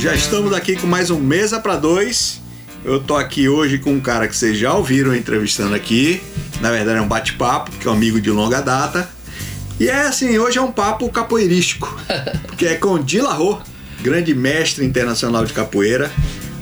Já 0.00 0.14
estamos 0.14 0.54
aqui 0.54 0.76
com 0.76 0.86
mais 0.86 1.10
um 1.10 1.20
Mesa 1.20 1.60
para 1.60 1.76
Dois. 1.76 2.40
Eu 2.82 3.00
tô 3.00 3.14
aqui 3.16 3.50
hoje 3.50 3.76
com 3.76 3.92
um 3.92 4.00
cara 4.00 4.26
que 4.26 4.34
vocês 4.34 4.56
já 4.56 4.72
ouviram 4.72 5.14
entrevistando 5.14 5.74
aqui. 5.74 6.22
Na 6.58 6.70
verdade 6.70 6.96
é 6.96 7.02
um 7.02 7.06
bate-papo, 7.06 7.70
que 7.72 7.86
é 7.86 7.90
um 7.90 7.92
amigo 7.92 8.18
de 8.18 8.30
longa 8.30 8.62
data. 8.62 9.06
E 9.78 9.90
é 9.90 10.06
assim, 10.06 10.38
hoje 10.38 10.56
é 10.56 10.62
um 10.62 10.72
papo 10.72 11.06
capoeirístico, 11.10 11.94
porque 12.48 12.64
é 12.64 12.76
com 12.76 12.98
Dilarro, 12.98 13.60
grande 14.00 14.34
mestre 14.34 14.86
internacional 14.86 15.44
de 15.44 15.52
capoeira, 15.52 16.10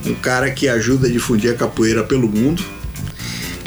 um 0.04 0.16
cara 0.16 0.50
que 0.50 0.68
ajuda 0.68 1.06
a 1.06 1.10
difundir 1.10 1.52
a 1.52 1.54
capoeira 1.54 2.02
pelo 2.02 2.28
mundo. 2.28 2.64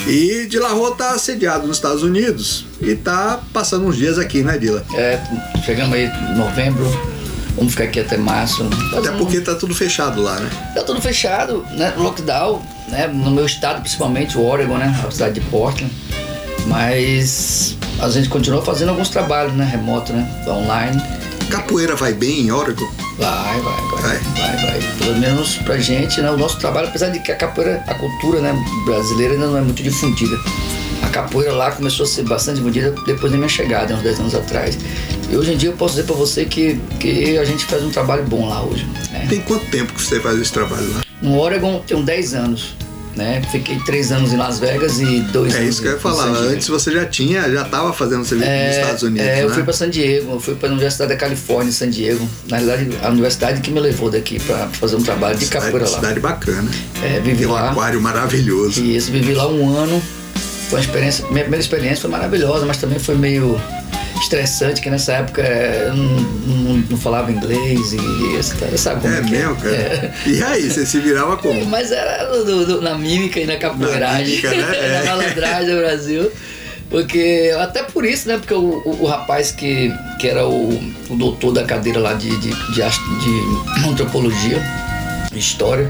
E 0.05 0.47
Dilarro 0.49 0.91
tá 0.91 1.17
sediado 1.17 1.65
nos 1.65 1.77
Estados 1.77 2.03
Unidos 2.03 2.65
e 2.81 2.93
tá 2.93 3.41
passando 3.53 3.85
uns 3.85 3.95
dias 3.95 4.19
aqui, 4.19 4.43
né, 4.43 4.57
Dila? 4.57 4.85
É, 4.95 5.17
chegamos 5.65 5.95
aí 5.95 6.07
em 6.07 6.37
novembro, 6.37 6.85
vamos 7.55 7.71
ficar 7.71 7.85
aqui 7.85 7.99
até 7.99 8.17
março. 8.17 8.67
Até 8.97 9.11
porque 9.11 9.41
tá 9.41 9.55
tudo 9.55 9.73
fechado 9.75 10.21
lá, 10.21 10.39
né? 10.39 10.49
Tá 10.73 10.83
tudo 10.83 11.01
fechado, 11.01 11.65
né? 11.71 11.93
Lockdown, 11.97 12.61
né? 12.87 13.07
No 13.07 13.31
meu 13.31 13.45
estado, 13.45 13.81
principalmente, 13.81 14.37
o 14.37 14.45
Oregon, 14.45 14.77
né? 14.77 14.99
A 15.05 15.11
cidade 15.11 15.35
de 15.39 15.41
Portland. 15.47 15.91
Mas 16.67 17.77
a 17.99 18.09
gente 18.09 18.29
continua 18.29 18.61
fazendo 18.63 18.89
alguns 18.89 19.09
trabalhos, 19.09 19.53
né? 19.53 19.65
Remoto, 19.65 20.13
né? 20.13 20.27
Online. 20.47 21.01
Capoeira 21.49 21.95
vai 21.95 22.13
bem 22.13 22.41
em 22.41 22.51
Oregon? 22.51 22.87
Vai, 23.17 23.59
vai, 23.59 23.81
vai, 23.81 24.01
vai, 24.01 24.17
vai, 24.17 24.57
vai. 24.57 24.79
Pelo 24.99 25.17
menos 25.17 25.57
pra 25.57 25.77
gente, 25.77 26.21
né? 26.21 26.31
O 26.31 26.37
nosso 26.37 26.57
trabalho, 26.57 26.87
apesar 26.87 27.09
de 27.09 27.19
que 27.19 27.31
a 27.31 27.35
capoeira, 27.35 27.83
a 27.87 27.93
cultura 27.93 28.39
né, 28.39 28.55
brasileira 28.85 29.33
ainda 29.33 29.47
não 29.47 29.57
é 29.57 29.61
muito 29.61 29.83
difundida. 29.83 30.37
A 31.01 31.09
capoeira 31.09 31.53
lá 31.53 31.71
começou 31.71 32.03
a 32.05 32.07
ser 32.07 32.23
bastante 32.23 32.57
difundida 32.57 32.93
depois 33.05 33.31
da 33.31 33.37
minha 33.37 33.49
chegada, 33.49 33.93
uns 33.95 34.01
10 34.01 34.19
anos 34.19 34.35
atrás. 34.35 34.77
E 35.29 35.35
hoje 35.35 35.53
em 35.53 35.57
dia 35.57 35.69
eu 35.69 35.73
posso 35.73 35.95
dizer 35.95 36.05
pra 36.05 36.15
você 36.15 36.45
que, 36.45 36.79
que 36.99 37.37
a 37.37 37.45
gente 37.45 37.65
faz 37.65 37.83
um 37.83 37.89
trabalho 37.89 38.23
bom 38.23 38.47
lá 38.47 38.63
hoje. 38.63 38.85
Né? 39.11 39.25
Tem 39.29 39.41
quanto 39.41 39.65
tempo 39.67 39.93
que 39.93 40.01
você 40.01 40.19
faz 40.19 40.39
esse 40.39 40.51
trabalho 40.51 40.93
lá? 40.93 41.01
No 41.21 41.37
Oregon 41.37 41.81
tem 41.85 42.01
10 42.03 42.33
anos 42.33 42.75
né? 43.15 43.41
Fiquei 43.51 43.77
três 43.79 44.11
anos 44.11 44.33
em 44.33 44.37
Las 44.37 44.59
Vegas 44.59 44.99
e 44.99 45.19
dois 45.31 45.53
é 45.53 45.57
anos. 45.57 45.67
É 45.67 45.69
isso 45.69 45.81
que 45.81 45.87
eu 45.87 45.93
ia 45.93 45.99
falar. 45.99 46.27
Antes 46.27 46.67
você 46.67 46.91
já 46.91 47.05
tinha, 47.05 47.49
já 47.49 47.63
estava 47.63 47.93
fazendo 47.93 48.23
serviço 48.25 48.49
é, 48.49 48.67
nos 48.67 48.77
Estados 48.77 49.03
Unidos. 49.03 49.27
É, 49.27 49.43
eu 49.43 49.49
né? 49.49 49.53
fui 49.53 49.63
para 49.63 49.73
San 49.73 49.89
Diego, 49.89 50.31
eu 50.31 50.39
fui 50.39 50.55
para 50.55 50.69
a 50.69 50.71
Universidade 50.71 51.09
da 51.09 51.17
Califórnia, 51.17 51.69
em 51.69 51.73
San 51.73 51.89
Diego. 51.89 52.27
Na 52.49 52.57
realidade, 52.57 52.97
a 53.03 53.09
universidade 53.09 53.61
que 53.61 53.71
me 53.71 53.79
levou 53.79 54.09
daqui 54.09 54.39
para 54.39 54.67
fazer 54.69 54.95
um 54.95 55.03
trabalho 55.03 55.37
de 55.37 55.45
cidade, 55.45 55.65
capoeira 55.65 55.89
lá. 55.89 55.95
Cidade 55.95 56.19
bacana. 56.19 56.69
É, 57.03 57.19
vivi 57.19 57.39
Tem 57.39 57.47
um 57.47 57.51
lá. 57.51 57.71
aquário 57.71 58.01
maravilhoso. 58.01 58.83
Isso, 58.83 59.11
vivi 59.11 59.33
lá 59.33 59.47
um 59.47 59.75
ano. 59.75 60.01
Foi 60.71 60.79
uma 60.79 60.85
experiência, 60.85 61.25
minha 61.27 61.43
primeira 61.43 61.61
experiência 61.61 61.97
foi 61.97 62.09
maravilhosa, 62.09 62.65
mas 62.65 62.77
também 62.77 62.97
foi 62.97 63.15
meio 63.15 63.59
estressante, 64.21 64.79
que 64.79 64.89
nessa 64.89 65.11
época 65.15 65.41
eu 65.41 65.93
não, 65.93 66.15
não, 66.15 66.73
não 66.91 66.97
falava 66.97 67.29
inglês 67.29 67.91
e 67.91 68.77
sabe 68.77 69.01
como 69.01 69.13
é, 69.13 69.17
é 69.17 69.21
mesmo, 69.21 69.55
cara? 69.57 69.75
É. 69.75 70.13
E 70.25 70.41
aí, 70.41 70.69
você 70.69 70.85
se 70.85 70.97
virava 71.01 71.35
como? 71.35 71.59
Mas 71.67 71.91
era 71.91 72.23
do, 72.23 72.65
do, 72.65 72.81
na 72.81 72.97
mímica 72.97 73.41
e 73.41 73.45
na 73.45 73.57
capoeiragem, 73.57 74.41
na, 74.41 74.49
mímica, 74.49 74.71
né? 74.71 75.03
na 75.03 75.05
malandragem 75.11 75.75
do 75.75 75.81
Brasil. 75.81 76.31
Porque, 76.89 77.53
até 77.59 77.83
por 77.83 78.05
isso, 78.05 78.29
né? 78.29 78.37
Porque 78.37 78.53
o, 78.53 78.81
o, 78.85 78.97
o 79.01 79.05
rapaz 79.07 79.51
que, 79.51 79.93
que 80.21 80.27
era 80.29 80.47
o, 80.47 80.69
o, 81.09 81.15
doutor 81.17 81.51
da 81.51 81.65
cadeira 81.65 81.99
lá 81.99 82.13
de, 82.13 82.29
de, 82.37 82.49
de, 82.49 82.75
de 82.75 83.89
antropologia, 83.89 84.61
história, 85.33 85.89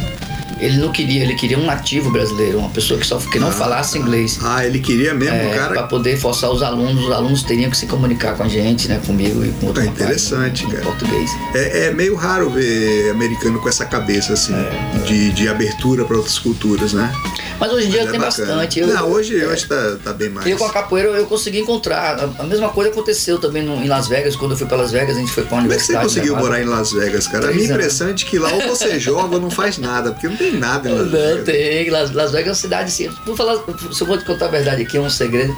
ele 0.62 0.78
não 0.78 0.92
queria, 0.92 1.23
ele 1.23 1.36
queria 1.36 1.58
um 1.58 1.66
nativo 1.66 2.12
brasileiro, 2.12 2.59
uma 2.59 2.70
pessoa 2.70 3.00
que 3.00 3.06
só 3.06 3.17
que 3.17 3.40
não 3.40 3.50
ah, 3.50 3.52
falasse 3.52 3.98
inglês. 3.98 4.40
Ah, 4.44 4.66
ele 4.66 4.80
queria 4.80 5.14
mesmo, 5.14 5.36
é, 5.36 5.50
cara. 5.56 5.73
Para 5.73 5.84
poder 5.84 6.18
forçar 6.18 6.52
os 6.52 6.62
alunos, 6.62 7.03
os 7.03 7.12
alunos 7.12 7.44
teriam 7.44 7.70
que 7.70 7.78
se 7.78 7.88
comunicar 7.88 8.36
com 8.36 8.44
a 8.44 8.48
gente, 8.48 8.88
né, 8.88 9.02
comigo 9.06 9.44
e 9.44 9.50
com 9.53 9.68
outro 9.68 9.81
É 9.81 9.88
interessante, 9.88 10.64
rapaz, 10.64 10.80
cara. 10.80 10.81
Em 10.81 10.98
português. 10.98 11.31
É, 11.56 11.88
é, 11.88 11.94
meio 11.94 12.16
raro 12.16 12.50
ver 12.50 13.09
americano 13.09 13.59
com 13.59 13.68
essa 13.68 13.85
cabeça 13.85 14.34
assim, 14.34 14.53
é, 14.53 15.00
de, 15.06 15.31
de 15.31 15.50
abertura 15.50 16.06
para 16.06 16.16
outras 16.16 16.38
culturas, 16.38 16.94
né? 16.94 17.12
Mas 17.61 17.72
hoje 17.72 17.88
em 17.88 17.89
dia 17.91 18.07
tem 18.07 18.16
é 18.16 18.19
bastante. 18.19 18.79
Eu, 18.79 18.88
não, 18.88 19.07
hoje, 19.11 19.39
é, 19.39 19.45
hoje 19.45 19.67
tá, 19.67 19.95
tá 20.03 20.11
bem 20.11 20.29
mais. 20.29 20.47
Eu 20.47 20.57
com 20.57 20.66
a 20.66 20.72
capoeira 20.72 21.09
eu 21.09 21.27
consegui 21.27 21.59
encontrar. 21.59 22.17
A, 22.39 22.44
mesma 22.44 22.69
coisa 22.69 22.89
aconteceu 22.89 23.38
também 23.38 23.61
no, 23.61 23.75
em 23.75 23.88
Las 23.88 24.07
Vegas, 24.07 24.35
quando 24.35 24.53
eu 24.53 24.57
fui 24.57 24.66
para 24.66 24.77
Las 24.77 24.91
Vegas, 24.91 25.16
a 25.16 25.19
gente 25.19 25.31
foi 25.31 25.44
para 25.44 25.53
uma 25.53 25.61
universidade. 25.61 26.07
Como 26.07 26.09
é 26.09 26.09
que 26.09 26.16
você 26.16 26.22
conseguiu 26.22 26.44
morar 26.44 26.59
em 26.59 26.66
Las 26.66 26.91
Vegas, 26.91 27.27
cara? 27.27 27.49
A 27.49 27.51
minha 27.51 27.69
impressão 27.69 28.09
é 28.09 28.13
de 28.13 28.25
que 28.25 28.39
lá 28.39 28.51
ou 28.51 28.61
você 28.61 28.97
joga 28.99 29.35
ou 29.35 29.39
não 29.39 29.51
faz 29.51 29.77
nada, 29.77 30.11
porque 30.11 30.27
não 30.27 30.35
tem 30.35 30.57
nada 30.57 30.89
em 30.89 30.91
Las 30.91 31.11
Vegas. 31.11 31.38
Não 31.38 31.44
tem. 31.44 31.89
Las, 31.91 32.11
Las 32.11 32.31
Vegas 32.31 32.47
é 32.47 32.49
uma 32.49 32.55
cidade 32.55 32.88
assim. 32.89 33.16
Vou 33.27 33.35
falar, 33.35 33.59
se 33.91 34.01
eu 34.01 34.07
vou 34.07 34.17
te 34.17 34.25
contar 34.25 34.45
a 34.45 34.49
verdade 34.49 34.81
aqui, 34.81 34.97
é 34.97 34.99
um 34.99 35.07
segredo. 35.07 35.55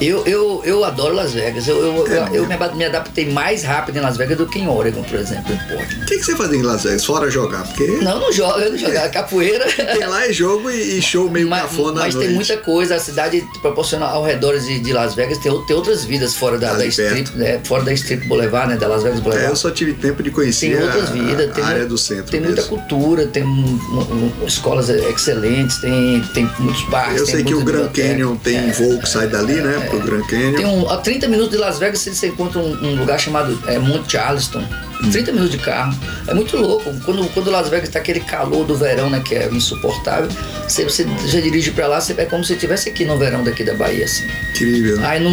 Eu, 0.00 0.26
eu, 0.26 0.62
eu 0.64 0.84
adoro 0.84 1.14
Las 1.14 1.32
Vegas. 1.32 1.68
Eu, 1.68 1.76
eu, 1.78 2.06
é 2.06 2.28
eu, 2.30 2.44
eu 2.44 2.46
me, 2.46 2.84
adaptei 2.84 3.30
mais 3.30 3.62
rápido 3.62 3.96
em 3.96 4.00
Las 4.00 4.16
Vegas 4.16 4.36
do 4.36 4.46
que 4.46 4.58
em 4.58 4.68
Oregon, 4.68 5.02
por 5.02 5.18
exemplo, 5.18 5.52
em 5.52 5.58
Portland. 5.68 6.02
O 6.02 6.06
que, 6.06 6.18
que, 6.18 6.24
você 6.24 6.36
fazia 6.36 6.58
em 6.58 6.62
Las 6.62 6.82
Vegas? 6.82 7.04
Fora 7.04 7.30
jogar? 7.30 7.62
Porque... 7.64 7.86
Não, 8.02 8.18
não 8.18 8.32
joga, 8.32 8.68
não 8.68 8.76
joga. 8.76 9.08
Capoeira. 9.10 9.64
Tem 9.72 10.06
lá 10.06 10.26
é 10.26 10.32
jogo 10.32 10.70
e, 10.70 11.00
show 11.02 11.28
meio 11.30 11.48
mas, 11.48 11.62
cafona 11.62 12.00
Mas 12.00 12.14
tem 12.14 12.30
muita 12.30 12.56
coisa. 12.56 12.96
A 12.96 13.00
cidade 13.00 13.44
proporciona 13.60 14.06
ao 14.06 14.24
redor 14.24 14.58
de, 14.58 14.80
de 14.80 14.92
Las 14.92 15.14
Vegas 15.14 15.38
tem, 15.38 15.52
tem 15.66 15.76
outras 15.76 16.04
vidas 16.04 16.34
fora 16.34 16.58
da, 16.58 16.74
da 16.74 16.86
Strip, 16.86 17.36
né? 17.36 17.60
fora 17.64 17.82
da 17.82 17.92
Strip 17.92 18.26
Boulevard, 18.26 18.72
né? 18.72 18.76
Da 18.76 18.88
Las 18.88 19.02
Vegas 19.02 19.20
Boulevard. 19.20 19.46
É, 19.46 19.50
eu 19.50 19.56
só 19.56 19.70
tive 19.70 19.94
tempo 19.94 20.22
de 20.22 20.30
conhecer 20.30 20.76
tem 20.76 20.82
outras 20.82 21.10
vidas, 21.10 21.50
a, 21.50 21.52
tem, 21.52 21.64
área 21.64 21.86
do 21.86 21.98
centro. 21.98 22.30
Tem 22.30 22.40
mesmo. 22.40 22.54
muita 22.54 22.68
cultura, 22.68 23.26
tem 23.26 23.42
um, 23.42 23.48
um, 23.48 24.46
escolas 24.46 24.88
excelentes, 24.88 25.78
tem, 25.78 26.20
tem 26.34 26.50
muitos 26.58 26.82
parques. 26.84 27.20
Eu 27.20 27.26
sei 27.26 27.44
que 27.44 27.54
o 27.54 27.64
Grand 27.64 27.88
Canyon 27.88 28.36
tem 28.36 28.56
é, 28.56 28.72
voo 28.72 28.98
que 28.98 29.08
sai 29.08 29.26
dali, 29.26 29.54
né? 29.54 29.81
Pro 29.88 30.00
Grand 30.00 30.26
Canyon. 30.26 30.54
Tem 30.54 30.66
um, 30.66 30.88
a 30.88 30.96
30 30.98 31.28
minutos 31.28 31.52
de 31.52 31.58
Las 31.58 31.78
Vegas 31.78 32.00
você 32.00 32.28
encontra 32.28 32.58
um, 32.58 32.72
um 32.84 32.96
lugar 32.96 33.18
chamado 33.18 33.58
é, 33.66 33.78
Monte 33.78 34.12
Charleston. 34.12 34.64
30 35.10 35.32
minutos 35.32 35.50
de 35.50 35.58
carro. 35.58 35.98
É 36.26 36.34
muito 36.34 36.56
louco. 36.56 36.92
Quando, 37.04 37.26
quando 37.32 37.50
Las 37.50 37.68
Vegas 37.68 37.88
está 37.88 37.98
aquele 37.98 38.20
calor 38.20 38.64
do 38.64 38.76
verão, 38.76 39.10
né? 39.10 39.20
Que 39.24 39.34
é 39.34 39.48
insuportável. 39.48 40.28
Você, 40.68 40.84
você 40.84 41.06
já 41.26 41.40
dirige 41.40 41.70
para 41.70 41.86
lá, 41.86 42.00
você, 42.00 42.14
é 42.16 42.24
como 42.24 42.44
se 42.44 42.52
estivesse 42.52 42.88
aqui 42.88 43.04
no 43.04 43.18
verão 43.18 43.42
daqui 43.42 43.64
da 43.64 43.74
Bahia, 43.74 44.04
assim. 44.04 44.24
Incrível. 44.50 44.98
Né? 44.98 45.06
Aí 45.06 45.20
no, 45.20 45.30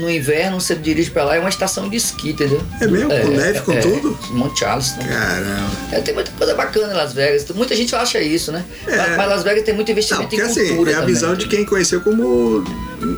no 0.00 0.10
inverno 0.10 0.60
você 0.60 0.74
dirige 0.74 1.10
para 1.10 1.24
lá, 1.24 1.36
é 1.36 1.40
uma 1.40 1.48
estação 1.48 1.88
de 1.88 1.96
esqui, 1.96 2.30
entendeu? 2.30 2.62
É 2.80 2.86
mesmo? 2.86 3.12
É, 3.12 3.20
com 3.20 3.28
neve, 3.28 3.60
com 3.60 3.72
é, 3.72 3.80
tudo? 3.80 4.18
Monte 4.30 4.60
Charleston. 4.60 5.02
Caramba. 5.02 5.70
É, 5.92 6.00
tem 6.00 6.14
muita 6.14 6.30
coisa 6.32 6.54
bacana 6.54 6.92
em 6.92 6.96
Las 6.96 7.12
Vegas. 7.12 7.48
Muita 7.54 7.76
gente 7.76 7.94
acha 7.94 8.20
isso, 8.20 8.50
né? 8.50 8.64
É. 8.86 8.96
Mas, 8.96 9.16
mas 9.16 9.28
Las 9.28 9.42
Vegas 9.42 9.64
tem 9.64 9.74
muito 9.74 9.90
investimento 9.90 10.36
não, 10.36 10.46
porque, 10.46 10.60
em 10.60 10.68
cultura 10.68 10.90
assim, 10.90 10.90
é 10.90 10.94
a 10.94 11.00
também, 11.00 11.14
visão 11.14 11.34
de 11.34 11.46
quem 11.46 11.64
conheceu 11.64 12.00
como 12.00 12.64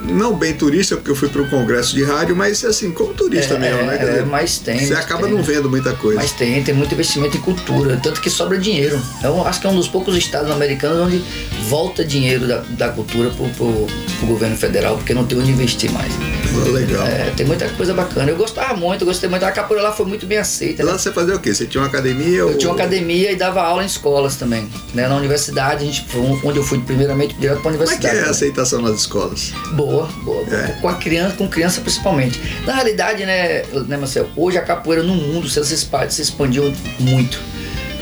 não 0.09 0.35
bem 0.35 0.55
turista, 0.55 0.97
porque 0.97 1.11
eu 1.11 1.17
fui 1.17 1.29
para 1.29 1.43
um 1.43 1.49
congresso 1.49 1.95
de 1.95 2.03
rádio, 2.03 2.35
mas 2.35 2.65
assim, 2.65 2.91
como 2.91 3.13
turista 3.15 3.55
é, 3.55 3.59
mesmo, 3.59 3.83
né? 3.83 3.99
Dizer, 3.99 4.27
mas 4.27 4.59
tem. 4.59 4.79
Você 4.79 4.95
acaba 4.95 5.23
tem. 5.23 5.33
não 5.35 5.43
vendo 5.43 5.69
muita 5.69 5.94
coisa. 5.95 6.21
Mas 6.21 6.33
tem, 6.33 6.63
tem 6.63 6.75
muito 6.75 6.93
investimento 6.93 7.37
em 7.37 7.41
cultura, 7.41 7.99
tanto 8.03 8.21
que 8.21 8.31
sobra 8.31 8.59
dinheiro. 8.59 9.01
Eu 9.23 9.47
acho 9.47 9.61
que 9.61 9.67
é 9.67 9.71
um 9.71 9.77
dos 9.77 9.89
poucos 9.89 10.17
estados 10.17 10.51
americanos 10.51 10.99
onde 10.99 11.25
volta 11.69 12.05
dinheiro 12.05 12.47
da, 12.47 12.59
da 12.71 12.89
cultura 12.91 13.31
pro, 13.31 13.49
pro 13.51 14.27
governo 14.27 14.57
federal, 14.57 14.97
porque 14.97 15.15
não 15.15 15.25
tem 15.25 15.39
onde 15.39 15.51
investir 15.51 15.91
mais. 15.93 16.13
Legal. 16.61 17.07
É, 17.07 17.31
tem 17.37 17.47
muita 17.47 17.69
coisa 17.71 17.95
bacana. 17.95 18.31
Eu 18.31 18.37
gostava 18.37 18.75
muito, 18.75 19.03
eu 19.03 19.07
gostei 19.07 19.29
muito. 19.29 19.45
A 19.45 19.53
capoeira 19.53 19.85
lá 19.85 19.93
foi 19.93 20.07
muito 20.07 20.27
bem 20.27 20.39
aceita. 20.39 20.85
Lá 20.85 20.93
né? 20.93 20.99
você 20.99 21.13
fazia 21.13 21.35
o 21.35 21.39
quê? 21.39 21.55
Você 21.55 21.67
tinha 21.67 21.83
uma 21.83 21.89
academia? 21.89 22.39
Eu 22.39 22.49
ou... 22.49 22.59
tinha 22.59 22.71
uma 22.71 22.77
academia 22.77 23.33
e 23.33 23.37
dava 23.37 23.63
aula 23.63 23.83
em 23.83 23.87
escolas 23.87 24.37
também. 24.37 24.69
Né? 24.93 25.07
Na 25.09 25.17
universidade, 25.17 25.83
a 25.83 25.87
gente, 25.87 26.07
onde 26.45 26.59
eu 26.59 26.65
fui 26.65 26.79
primeiramente 26.81 27.35
direto 27.35 27.61
para 27.61 27.71
a 27.71 27.75
universidade. 27.75 28.03
Como 28.03 28.13
é 28.13 28.15
que 28.15 28.19
é 28.19 28.23
a 28.23 28.25
né? 28.27 28.31
aceitação 28.31 28.83
nas 28.83 29.01
escolas? 29.01 29.53
Boa, 29.73 30.09
boa. 30.23 30.45
É. 30.55 30.79
Com 30.81 30.89
a 30.89 30.95
criança, 30.95 31.37
com 31.37 31.49
criança 31.49 31.81
principalmente. 31.81 32.41
Na 32.67 32.75
realidade, 32.75 33.25
né, 33.25 33.63
né 33.87 33.97
Marcelo, 33.97 34.29
hoje 34.37 34.59
a 34.59 34.63
capoeira 34.63 35.03
no 35.03 35.15
mundo 35.15 35.49
se, 35.49 35.65
se 35.65 36.23
expandiu 36.23 36.73
muito. 36.99 37.41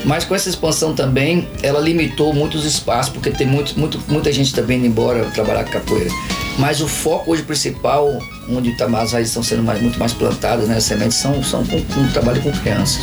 Mas 0.05 0.25
com 0.25 0.35
essa 0.35 0.49
expansão 0.49 0.93
também, 0.93 1.47
ela 1.61 1.79
limitou 1.79 2.33
muitos 2.33 2.65
espaços, 2.65 3.11
porque 3.11 3.31
tem 3.31 3.47
muito, 3.47 3.79
muito, 3.79 3.99
muita 4.07 4.31
gente 4.31 4.53
também 4.53 4.77
indo 4.77 4.87
embora 4.87 5.25
trabalhar 5.31 5.63
com 5.63 5.71
capoeira. 5.71 6.09
Mas 6.57 6.81
o 6.81 6.87
foco 6.87 7.31
hoje 7.31 7.41
principal, 7.41 8.19
onde 8.47 8.75
tá, 8.77 8.85
as 8.85 9.11
raízes 9.11 9.29
estão 9.29 9.41
sendo 9.41 9.63
mais, 9.63 9.81
muito 9.81 9.97
mais 9.97 10.13
plantadas, 10.13 10.67
né, 10.67 10.77
as 10.77 10.83
sementes, 10.83 11.17
são, 11.17 11.43
são 11.43 11.65
com, 11.65 11.81
com 11.81 12.07
trabalho 12.09 12.41
com 12.41 12.51
crianças. 12.51 13.01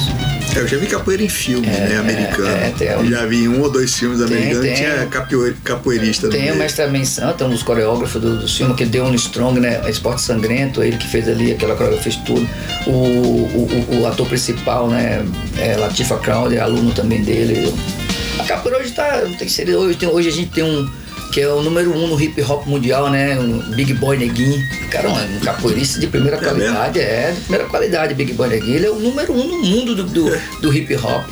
É, 0.55 0.61
eu 0.61 0.69
já 0.69 0.77
vi 0.77 0.87
capoeira 0.87 1.23
em 1.23 1.29
filmes, 1.29 1.69
é, 1.69 1.89
né, 1.89 1.99
americano. 1.99 2.49
É, 2.49 2.73
é, 2.85 3.05
já 3.05 3.27
vi 3.27 3.49
um 3.49 3.61
ou 3.61 3.71
dois 3.71 3.95
filmes 3.95 4.21
americanos 4.21 4.61
tem, 4.61 4.75
tinha 4.75 5.07
capoeira, 5.07 5.57
capoeirista 5.65 6.29
Tem 6.29 6.53
o 6.53 6.57
Mestre 6.57 6.85
Amen 6.85 7.05
Santa, 7.05 7.45
um 7.45 7.51
dos 7.51 7.63
coreógrafos 7.63 8.21
do, 8.21 8.39
do 8.39 8.49
filme, 8.49 8.75
que 8.75 8.85
deu 8.85 9.05
um 9.05 9.15
Strong, 9.15 9.59
né, 9.59 9.81
Esporte 9.89 10.23
Sangrento, 10.23 10.83
ele 10.83 10.97
que 10.97 11.09
fez 11.09 11.29
ali, 11.29 11.53
aquela 11.53 11.75
coreografia, 11.75 12.13
fez 12.13 12.25
tudo. 12.25 12.49
O, 12.87 12.91
o, 12.91 14.01
o, 14.01 14.07
ator 14.07 14.27
principal, 14.27 14.89
né, 14.89 15.25
é 15.59 15.77
Latifa 15.77 16.17
Crowder, 16.19 16.63
aluno 16.63 16.93
também 16.93 17.23
dele. 17.23 17.75
A 18.39 18.45
capoeira 18.45 18.81
hoje 18.81 18.93
tá, 18.93 19.23
tem 19.39 19.75
hoje, 19.75 19.99
tem, 19.99 20.09
hoje 20.09 20.29
a 20.29 20.33
gente 20.33 20.51
tem 20.51 20.65
um 20.65 20.89
que 21.33 21.41
é 21.41 21.49
o 21.49 21.63
número 21.63 21.93
um 21.95 22.09
no 22.09 22.21
hip 22.21 22.41
hop 22.43 22.67
mundial, 22.67 23.11
né? 23.11 23.39
Um 23.39 23.59
Big 23.71 23.95
Boy 23.95 24.19
Neguinho. 24.19 24.61
Cara, 24.91 25.09
um 25.09 25.41
capoeirista 25.41 26.01
de 26.01 26.07
primeira 26.07 26.37
é 26.37 26.41
qualidade, 26.41 26.99
mesmo? 26.99 27.13
é, 27.13 27.33
de 27.33 27.41
primeira 27.43 27.65
qualidade, 27.67 28.15
Big 28.15 28.33
Boy 28.33 28.49
Neguinho. 28.49 28.77
Ele 28.77 28.87
é 28.87 28.91
o 28.91 28.99
número 28.99 29.33
um 29.33 29.47
no 29.47 29.63
mundo 29.63 29.95
do, 29.95 30.05
do, 30.05 30.31
do 30.61 30.75
hip 30.75 30.95
hop. 30.97 31.31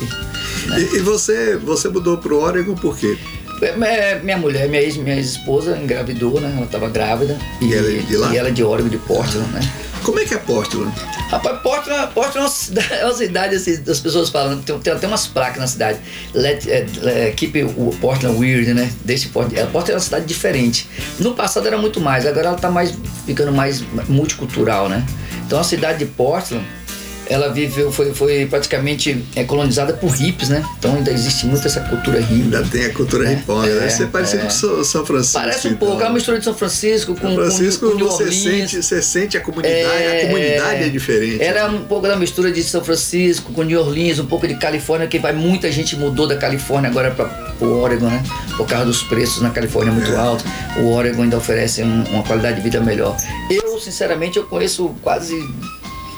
Né? 0.67 0.79
E, 0.79 0.97
e, 0.97 0.99
você, 0.99 1.57
você 1.57 1.89
mudou 1.89 2.17
pro 2.17 2.39
Oregon 2.39 2.75
por 2.75 2.97
quê? 2.97 3.17
É, 3.61 4.19
minha 4.23 4.37
mulher, 4.37 4.69
minha 4.69 4.81
ex-esposa, 4.81 5.71
minha 5.71 5.75
ex 5.75 5.83
engravidou, 5.83 6.39
né? 6.39 6.53
Ela 6.55 6.65
estava 6.65 6.89
grávida. 6.89 7.37
E, 7.61 7.65
e, 7.65 7.73
ela 7.73 7.89
é 7.89 7.97
de 7.97 8.17
lá? 8.17 8.33
E 8.33 8.37
ela 8.37 8.47
é 8.47 8.51
de 8.51 8.63
Oregon, 8.63 8.89
de 8.89 8.97
Portland, 8.97 9.51
né? 9.51 9.59
Como 10.03 10.19
é 10.19 10.25
que 10.25 10.33
é 10.33 10.37
Portland? 10.37 10.91
Rapaz, 11.29 11.61
Portland, 11.61 12.13
Portland 12.13 12.37
é, 12.37 12.41
uma 12.41 12.49
cidade, 12.49 12.93
é 12.93 13.05
uma 13.05 13.13
cidade 13.13 13.55
assim, 13.55 13.83
as 13.87 13.99
pessoas 13.99 14.29
falam, 14.29 14.61
tem, 14.61 14.79
tem 14.79 14.93
até 14.93 15.07
umas 15.07 15.27
placas 15.27 15.59
na 15.59 15.67
cidade. 15.67 15.99
Let, 16.33 16.67
é, 16.67 16.85
é, 17.03 17.31
keep 17.31 17.53
Portland 18.01 18.37
weird, 18.39 18.73
né? 18.73 18.91
Deixe 19.03 19.27
Portland. 19.29 19.61
Portland 19.71 19.91
é 19.91 19.95
uma 19.95 19.99
cidade 19.99 20.25
diferente. 20.25 20.87
No 21.19 21.35
passado 21.35 21.67
era 21.67 21.77
muito 21.77 21.99
mais, 21.99 22.25
agora 22.25 22.47
ela 22.47 22.57
tá 22.57 22.71
mais 22.71 22.93
ficando 23.25 23.51
mais 23.51 23.83
multicultural, 24.07 24.89
né? 24.89 25.05
Então 25.45 25.59
a 25.59 25.63
cidade 25.63 25.99
de 25.99 26.05
Portland 26.05 26.65
ela 27.29 27.49
viveu, 27.49 27.91
foi, 27.91 28.11
foi 28.13 28.45
praticamente 28.47 29.23
é, 29.35 29.43
colonizada 29.43 29.93
por 29.93 30.09
hippies, 30.09 30.49
né? 30.49 30.65
Então 30.79 30.95
ainda 30.95 31.11
existe 31.11 31.45
muito 31.45 31.65
essa 31.65 31.79
cultura 31.81 32.19
hippie. 32.19 32.41
Ainda 32.41 32.63
tem 32.63 32.85
a 32.85 32.93
cultura 32.93 33.29
é, 33.29 33.33
hipona, 33.33 33.67
né? 33.67 33.87
Você 33.87 34.03
é 34.03 34.05
parecido 34.07 34.43
é. 34.43 34.45
com 34.45 34.83
São 34.83 35.05
Francisco. 35.05 35.39
Parece 35.39 35.67
um 35.67 35.71
então. 35.71 35.87
pouco, 35.87 36.01
é 36.01 36.05
uma 36.05 36.13
mistura 36.13 36.39
de 36.39 36.43
São 36.43 36.55
Francisco 36.55 37.15
com 37.15 37.27
São 37.27 37.35
Francisco, 37.35 37.91
com, 37.91 37.99
com 37.99 38.05
você, 38.05 38.31
sente, 38.31 38.81
você 38.81 39.01
sente 39.01 39.37
a 39.37 39.41
comunidade, 39.41 40.05
a 40.05 40.21
comunidade 40.21 40.83
é 40.83 40.89
diferente. 40.89 41.43
Era 41.43 41.67
né? 41.69 41.77
um 41.77 41.83
pouco 41.83 42.07
da 42.07 42.15
mistura 42.15 42.51
de 42.51 42.63
São 42.63 42.83
Francisco 42.83 43.53
com 43.53 43.61
New 43.61 43.79
Orleans, 43.79 44.17
um 44.17 44.25
pouco 44.25 44.47
de 44.47 44.55
Califórnia, 44.55 45.07
que 45.07 45.19
vai 45.19 45.31
muita 45.31 45.71
gente 45.71 45.95
mudou 45.95 46.27
da 46.27 46.35
Califórnia 46.35 46.89
agora 46.89 47.11
para 47.11 47.29
o 47.61 47.79
Oregon, 47.79 48.07
né? 48.07 48.23
Por 48.57 48.65
causa 48.65 48.85
dos 48.85 49.03
preços 49.03 49.41
na 49.41 49.51
Califórnia 49.51 49.93
muito 49.93 50.15
alto. 50.15 50.43
O 50.81 50.91
Oregon 50.93 51.23
ainda 51.23 51.37
oferece 51.37 51.83
um, 51.83 52.03
uma 52.05 52.23
qualidade 52.23 52.57
de 52.57 52.63
vida 52.63 52.79
melhor. 52.79 53.15
Eu, 53.49 53.79
sinceramente, 53.79 54.37
eu 54.37 54.45
conheço 54.45 54.95
quase 55.03 55.35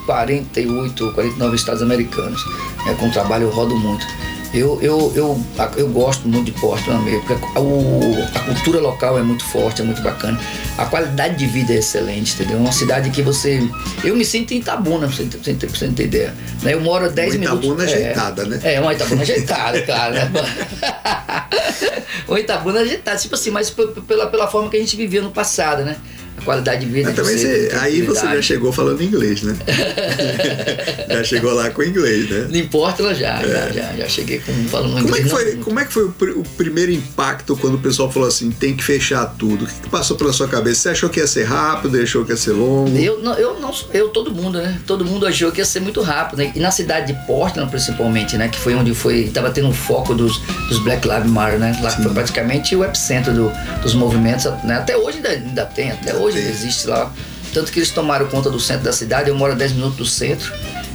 48, 0.06 1.12
49 1.14 1.56
estados 1.56 1.82
americanos. 1.82 2.44
É, 2.88 2.94
com 2.94 3.08
o 3.08 3.12
trabalho 3.12 3.44
eu 3.44 3.50
rodo 3.50 3.76
muito. 3.76 4.06
Eu, 4.54 4.78
eu, 4.82 5.14
eu, 5.16 5.46
eu 5.78 5.88
gosto 5.88 6.28
muito 6.28 6.52
de 6.52 6.60
Portland 6.60 7.06
mesmo, 7.06 7.22
porque 7.22 7.42
a, 7.56 7.62
o, 7.62 8.02
a 8.36 8.40
cultura 8.40 8.82
local 8.82 9.18
é 9.18 9.24
muito 9.24 9.46
forte, 9.46 9.82
é 9.82 9.86
muito 9.86 10.02
bacana. 10.02 10.38
A 10.78 10.86
qualidade 10.86 11.38
de 11.38 11.46
vida 11.46 11.72
é 11.72 11.78
excelente, 11.78 12.34
entendeu? 12.34 12.58
É 12.58 12.60
uma 12.60 12.72
cidade 12.74 13.10
que 13.12 13.22
você. 13.22 13.62
Eu 14.04 14.14
me 14.14 14.26
sinto 14.26 14.54
em 14.54 14.58
Itabuna, 14.58 15.08
pra 15.08 15.16
você, 15.16 15.24
pra 15.24 15.70
você 15.70 15.88
ter 15.88 16.04
ideia. 16.04 16.34
Né? 16.62 16.74
Eu 16.74 16.82
moro 16.82 17.06
a 17.06 17.08
10 17.08 17.36
minutos. 17.36 17.64
Itabuna 17.64 17.84
é, 17.84 17.94
ajeitada, 17.94 18.46
né? 18.46 18.60
É, 18.62 18.82
uma 18.82 18.94
Itabuna 18.94 19.22
ajeitada, 19.22 19.82
claro, 19.88 20.16
né? 20.16 20.32
uma 22.28 22.40
Itabuna 22.40 22.80
ajeitada, 22.82 23.18
tipo 23.18 23.36
assim, 23.36 23.52
mas 23.52 23.70
pela, 23.70 24.28
pela 24.28 24.48
forma 24.50 24.70
que 24.70 24.76
a 24.76 24.80
gente 24.82 24.98
vivia 24.98 25.22
no 25.22 25.32
passado, 25.32 25.86
né? 25.86 25.96
Qualidade 26.44 26.86
de 26.86 26.92
vida. 26.92 27.10
Mas 27.10 27.16
também 27.16 27.38
você, 27.38 27.72
aí 27.80 28.02
você 28.02 28.26
já 28.26 28.42
chegou 28.42 28.72
falando 28.72 29.02
inglês, 29.02 29.42
né? 29.44 29.56
já 31.10 31.24
chegou 31.24 31.54
lá 31.54 31.70
com 31.70 31.84
inglês, 31.84 32.30
né? 32.30 32.48
Não 32.50 32.58
importa, 32.58 33.02
ela 33.02 33.14
já, 33.14 33.42
é. 33.42 33.74
já, 33.74 33.94
já, 33.94 34.08
cheguei 34.08 34.40
com, 34.40 34.54
falando 34.68 34.94
como 34.94 35.08
inglês. 35.08 35.20
É 35.20 35.24
que 35.24 35.30
foi, 35.30 35.56
como 35.58 35.80
é 35.80 35.86
que 35.86 35.94
foi 35.94 36.04
o, 36.04 36.40
o, 36.40 36.44
primeiro 36.58 36.92
impacto 36.92 37.56
quando 37.56 37.76
o 37.76 37.80
pessoal 37.80 38.12
falou 38.12 38.28
assim, 38.28 38.52
tem 38.52 38.76
que 38.76 38.84
fechar 38.84 39.26
tudo? 39.38 39.66
O 39.66 39.68
que, 39.68 39.74
que, 39.82 39.90
passou 39.90 40.18
pela 40.18 40.34
sua 40.34 40.48
cabeça? 40.48 40.82
Você 40.82 40.90
achou 40.90 41.10
que 41.10 41.20
ia 41.20 41.28
ser 41.28 41.44
rápido, 41.44 42.00
achou 42.00 42.26
que 42.26 42.32
ia 42.32 42.38
ser 42.38 42.52
longo? 42.52 42.96
Eu 42.98 43.20
não, 43.22 43.34
eu 43.36 43.60
não, 43.60 43.74
eu 43.94 44.10
todo 44.10 44.32
mundo, 44.32 44.60
né? 44.60 44.80
Todo 44.86 45.06
mundo 45.06 45.26
achou 45.28 45.52
que 45.52 45.60
ia 45.60 45.66
ser 45.66 45.80
muito 45.80 46.02
rápido, 46.02 46.40
né? 46.40 46.52
E 46.56 46.60
na 46.60 46.72
cidade 46.72 47.14
de 47.14 47.26
Portland, 47.26 47.70
principalmente, 47.70 48.38
né? 48.38 48.48
Que 48.48 48.60
foi 48.60 48.74
onde 48.76 48.94
foi, 48.94 49.30
tava 49.30 49.50
tendo 49.52 49.68
um 49.68 49.74
foco 49.74 50.14
dos, 50.14 50.40
dos 50.68 50.80
Black 50.80 51.08
Lives 51.08 51.30
Matter, 51.30 51.60
né? 51.60 51.78
Lá 51.82 51.90
Sim. 51.90 52.04
foi 52.04 52.14
praticamente 52.14 52.76
o 52.76 52.84
epicentro 52.84 53.34
do, 53.34 53.52
dos 53.82 53.94
movimentos, 53.94 54.46
né? 54.64 54.76
Até 54.76 54.98
hoje 54.98 55.18
ainda, 55.18 55.30
ainda 55.30 55.66
tem, 55.66 55.92
até 55.92 56.16
hoje 56.16 56.31
ainda 56.38 56.50
existe 56.50 56.88
lá 56.88 57.12
tanto 57.54 57.72
que 57.72 57.80
eles 57.80 57.92
tomaram 57.92 58.28
conta 58.28 58.50
do 58.50 58.60
centro 58.60 58.84
da 58.84 58.94
cidade, 58.94 59.30
eu 59.30 59.36
moro 59.36 59.54
a 59.54 59.56
10 59.56 59.74
minutos 59.74 59.98
do 59.98 60.06
centro. 60.06 60.52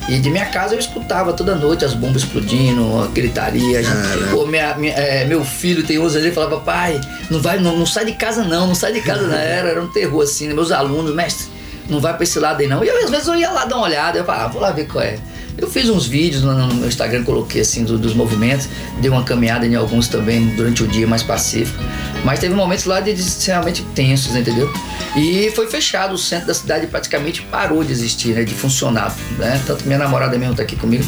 E 0.08 0.18
de 0.18 0.30
minha 0.30 0.46
casa 0.46 0.74
eu 0.74 0.78
escutava 0.78 1.32
toda 1.32 1.54
noite 1.56 1.84
as 1.84 1.92
bombas 1.92 2.22
explodindo, 2.22 3.02
a 3.02 3.08
gritaria. 3.08 3.82
Gente, 3.82 4.30
pô, 4.30 4.46
minha, 4.46 4.74
minha, 4.76 4.92
é, 4.92 5.24
meu 5.24 5.44
filho 5.44 5.82
tem 5.84 5.98
11 5.98 6.16
anos, 6.16 6.26
ele 6.26 6.34
falava, 6.34 6.60
pai, 6.60 7.00
não, 7.28 7.40
vai, 7.40 7.58
não, 7.58 7.76
não 7.76 7.86
sai 7.86 8.04
de 8.04 8.12
casa 8.12 8.44
não, 8.44 8.68
não 8.68 8.74
sai 8.74 8.92
de 8.92 9.00
casa 9.00 9.26
não. 9.26 9.34
Era, 9.36 9.68
era 9.70 9.82
um 9.82 9.88
terror 9.88 10.22
assim, 10.22 10.46
né? 10.46 10.54
meus 10.54 10.70
alunos, 10.70 11.14
mestre, 11.14 11.48
não 11.88 12.00
vai 12.00 12.14
pra 12.14 12.22
esse 12.22 12.38
lado 12.38 12.60
aí 12.60 12.68
não. 12.68 12.84
E 12.84 12.88
eu, 12.88 13.04
às 13.04 13.10
vezes 13.10 13.26
eu 13.26 13.34
ia 13.34 13.50
lá 13.50 13.64
dar 13.64 13.76
uma 13.76 13.84
olhada, 13.86 14.18
eu 14.18 14.24
falava, 14.24 14.44
ah, 14.44 14.48
vou 14.48 14.62
lá 14.62 14.70
ver 14.70 14.86
qual 14.86 15.02
é. 15.02 15.18
Eu 15.58 15.68
fiz 15.68 15.88
uns 15.88 16.06
vídeos 16.06 16.42
no, 16.42 16.54
no 16.54 16.74
meu 16.74 16.88
Instagram, 16.88 17.24
coloquei 17.24 17.62
assim 17.62 17.82
do, 17.82 17.98
dos 17.98 18.14
movimentos, 18.14 18.68
dei 19.00 19.10
uma 19.10 19.24
caminhada 19.24 19.66
em 19.66 19.74
alguns 19.74 20.06
também 20.06 20.46
durante 20.54 20.84
o 20.84 20.86
dia 20.86 21.06
mais 21.06 21.22
pacífico. 21.22 21.82
Mas 22.24 22.40
teve 22.40 22.54
momentos 22.54 22.84
lá 22.84 23.00
de, 23.00 23.12
de 23.12 23.46
realmente 23.46 23.82
tensos, 23.94 24.34
entendeu? 24.34 24.70
E 25.16 25.50
foi 25.54 25.66
fechado, 25.68 26.14
o 26.14 26.18
centro 26.18 26.48
da 26.48 26.54
cidade 26.54 26.86
praticamente 26.86 27.42
parou 27.42 27.82
de 27.84 27.92
existir, 27.92 28.34
né, 28.34 28.44
de 28.44 28.54
funcionar. 28.54 29.14
Né? 29.38 29.62
Tanto 29.66 29.86
minha 29.86 29.98
namorada 29.98 30.36
mesmo 30.36 30.52
está 30.52 30.62
aqui 30.62 30.76
comigo. 30.76 31.04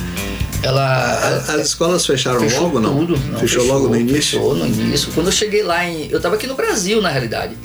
Ela, 0.62 1.20
ela, 1.25 1.37
As 1.55 1.69
escolas 1.69 2.05
fecharam 2.05 2.40
logo, 2.60 2.81
não? 2.81 2.96
Tudo, 2.99 3.12
não? 3.12 3.38
Fechou, 3.38 3.60
fechou, 3.60 3.66
logo 3.66 3.88
no 3.88 3.96
início? 3.96 4.40
Fechou 4.40 4.55
no 4.55 4.66
início. 4.66 5.12
Quando 5.12 5.26
eu 5.26 5.32
cheguei 5.32 5.62
lá 5.62 5.84
em. 5.84 6.08
Eu 6.10 6.16
estava 6.16 6.34
aqui 6.34 6.46
no 6.46 6.55
Brasil, 6.55 7.00
na 7.00 7.10
realidade. 7.10 7.56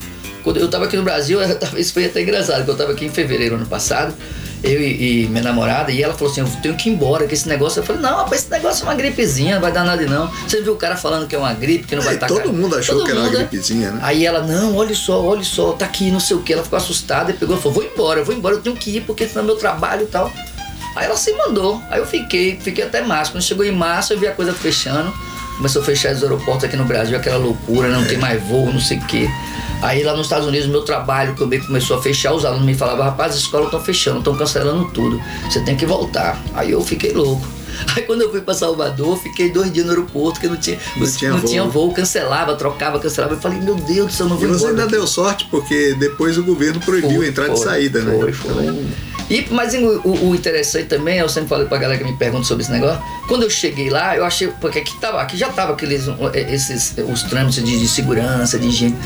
Quando 0.43 0.57
eu 0.57 0.65
estava 0.65 0.85
aqui 0.85 0.95
no 0.95 1.03
Brasil, 1.03 1.39
isso 1.77 1.93
foi 1.93 2.05
até 2.05 2.21
engraçado, 2.21 2.57
porque 2.57 2.71
eu 2.71 2.73
estava 2.73 2.91
aqui 2.91 3.05
em 3.05 3.09
fevereiro 3.09 3.55
ano 3.55 3.65
passado 3.65 4.13
eu 4.63 4.81
e, 4.81 5.23
e, 5.23 5.27
minha 5.27 5.43
namorada, 5.43 5.91
e 5.91 6.01
ela 6.01 6.13
falou 6.13 6.31
assim: 6.31 6.39
Eu 6.39 6.47
tenho 6.61 6.75
que 6.75 6.89
ir 6.89 6.93
embora, 6.93 7.27
que 7.27 7.33
esse 7.33 7.47
negócio. 7.49 7.81
Eu 7.81 7.83
falei: 7.83 8.01
Não, 8.01 8.15
rapaz, 8.15 8.41
esse 8.41 8.51
negócio 8.51 8.83
é 8.83 8.87
uma 8.87 8.95
gripezinha, 8.95 9.55
não 9.55 9.61
vai 9.61 9.71
dar 9.73 9.83
nada 9.83 10.01
não. 10.05 10.31
Você 10.47 10.61
viu 10.61 10.73
o 10.73 10.77
cara 10.77 10.95
falando 10.95 11.27
que 11.27 11.35
é 11.35 11.37
uma 11.37 11.53
gripe, 11.53 11.85
que 11.85 11.95
não 11.95 12.01
vai 12.01 12.15
estar. 12.15 12.27
Todo 12.27 12.37
cara. 12.37 12.53
mundo 12.53 12.75
achou 12.77 12.95
todo 12.95 13.05
que 13.05 13.11
era 13.11 13.19
mundo, 13.19 13.29
uma 13.29 13.37
gripezinha, 13.39 13.91
né? 13.91 13.99
Aí 14.01 14.25
ela: 14.25 14.41
Não, 14.41 14.75
olha 14.75 14.95
só, 14.95 15.21
olha 15.21 15.43
só, 15.43 15.73
tá 15.73 15.85
aqui, 15.85 16.09
não 16.09 16.19
sei 16.19 16.37
o 16.37 16.41
que. 16.41 16.53
Ela 16.53 16.63
ficou 16.63 16.77
assustada 16.77 17.31
e 17.31 17.33
pegou 17.33 17.57
e 17.57 17.59
falou: 17.59 17.73
Vou 17.73 17.83
embora, 17.83 18.23
vou 18.23 18.33
embora, 18.33 18.55
eu 18.55 18.61
tenho 18.61 18.75
que 18.75 18.97
ir, 18.97 19.01
porque 19.01 19.27
senão 19.27 19.43
é 19.43 19.45
meu 19.47 19.57
trabalho 19.57 20.03
e 20.03 20.07
tal. 20.07 20.31
Aí 20.95 21.05
ela 21.05 21.17
se 21.17 21.33
mandou. 21.33 21.81
Aí 21.89 21.99
eu 21.99 22.05
fiquei, 22.05 22.57
fiquei 22.57 22.85
até 22.85 23.01
março. 23.01 23.31
Quando 23.31 23.43
chegou 23.43 23.65
em 23.65 23.71
março, 23.71 24.13
eu 24.13 24.19
vi 24.19 24.27
a 24.27 24.31
coisa 24.31 24.53
fechando. 24.53 25.13
Começou 25.57 25.81
a 25.81 25.85
fechar 25.85 26.13
os 26.13 26.23
aeroportos 26.23 26.65
aqui 26.65 26.75
no 26.75 26.85
Brasil, 26.85 27.15
aquela 27.15 27.37
loucura, 27.37 27.87
não 27.87 28.05
tem 28.05 28.17
mais 28.17 28.41
voo, 28.43 28.71
não 28.71 28.79
sei 28.79 28.97
o 28.97 29.05
quê. 29.05 29.29
Aí 29.81 30.03
lá 30.03 30.13
nos 30.13 30.27
Estados 30.27 30.47
Unidos, 30.47 30.67
meu 30.67 30.81
trabalho 30.81 31.35
também 31.35 31.59
começou 31.59 31.97
a 31.97 32.01
fechar, 32.01 32.33
os 32.33 32.45
alunos 32.45 32.65
me 32.65 32.73
falavam, 32.73 33.03
rapaz, 33.03 33.33
as 33.33 33.41
escolas 33.41 33.67
estão 33.67 33.83
fechando, 33.83 34.19
estão 34.19 34.35
cancelando 34.35 34.89
tudo, 34.91 35.21
você 35.43 35.59
tem 35.61 35.75
que 35.75 35.85
voltar. 35.85 36.41
Aí 36.53 36.71
eu 36.71 36.81
fiquei 36.81 37.11
louco. 37.11 37.45
Aí 37.95 38.03
quando 38.03 38.21
eu 38.21 38.31
fui 38.31 38.41
para 38.41 38.53
Salvador, 38.53 39.17
fiquei 39.17 39.51
dois 39.51 39.71
dias 39.71 39.85
no 39.85 39.91
aeroporto, 39.91 40.39
que 40.39 40.47
não 40.47 40.57
tinha, 40.57 40.79
não, 40.95 41.07
tinha, 41.07 41.31
não 41.31 41.39
voo. 41.39 41.49
tinha 41.49 41.63
voo, 41.65 41.93
cancelava, 41.93 42.55
trocava, 42.55 42.99
cancelava. 42.99 43.33
Eu 43.33 43.39
falei, 43.39 43.59
meu 43.59 43.75
Deus 43.75 44.07
do 44.07 44.13
céu, 44.13 44.27
não 44.27 44.37
vou 44.37 44.47
E 44.47 44.51
você 44.51 44.67
ainda 44.67 44.87
deu 44.87 45.05
sorte, 45.05 45.47
porque 45.49 45.95
depois 45.95 46.37
o 46.37 46.43
governo 46.43 46.79
proibiu 46.79 47.17
foi, 47.17 47.25
a 47.25 47.29
entrada 47.29 47.55
foi, 47.55 47.59
e 47.59 47.63
saída, 47.63 48.01
foi, 48.01 48.11
né? 48.11 48.19
Foi, 48.19 48.33
foi. 48.33 49.12
E, 49.29 49.45
mas 49.51 49.73
o, 49.73 50.29
o, 50.29 50.35
interessante 50.35 50.87
também, 50.87 51.19
eu 51.19 51.29
sempre 51.29 51.49
falei 51.49 51.65
pra 51.67 51.77
galera 51.77 51.97
que 51.97 52.03
me 52.03 52.15
pergunta 52.17 52.43
sobre 52.43 52.63
esse 52.63 52.71
negócio, 52.71 53.01
quando 53.27 53.43
eu 53.43 53.49
cheguei 53.49 53.89
lá, 53.89 54.15
eu 54.15 54.25
achei, 54.25 54.49
porque 54.59 54.79
aqui, 54.79 54.99
tava, 54.99 55.21
aqui 55.21 55.37
já 55.37 55.49
tava 55.49 55.73
aqueles, 55.73 56.05
esses, 56.47 56.95
os 57.09 57.23
trâmites 57.23 57.63
de, 57.63 57.79
de 57.79 57.87
segurança, 57.87 58.59
de 58.59 58.67
higiene. 58.67 58.97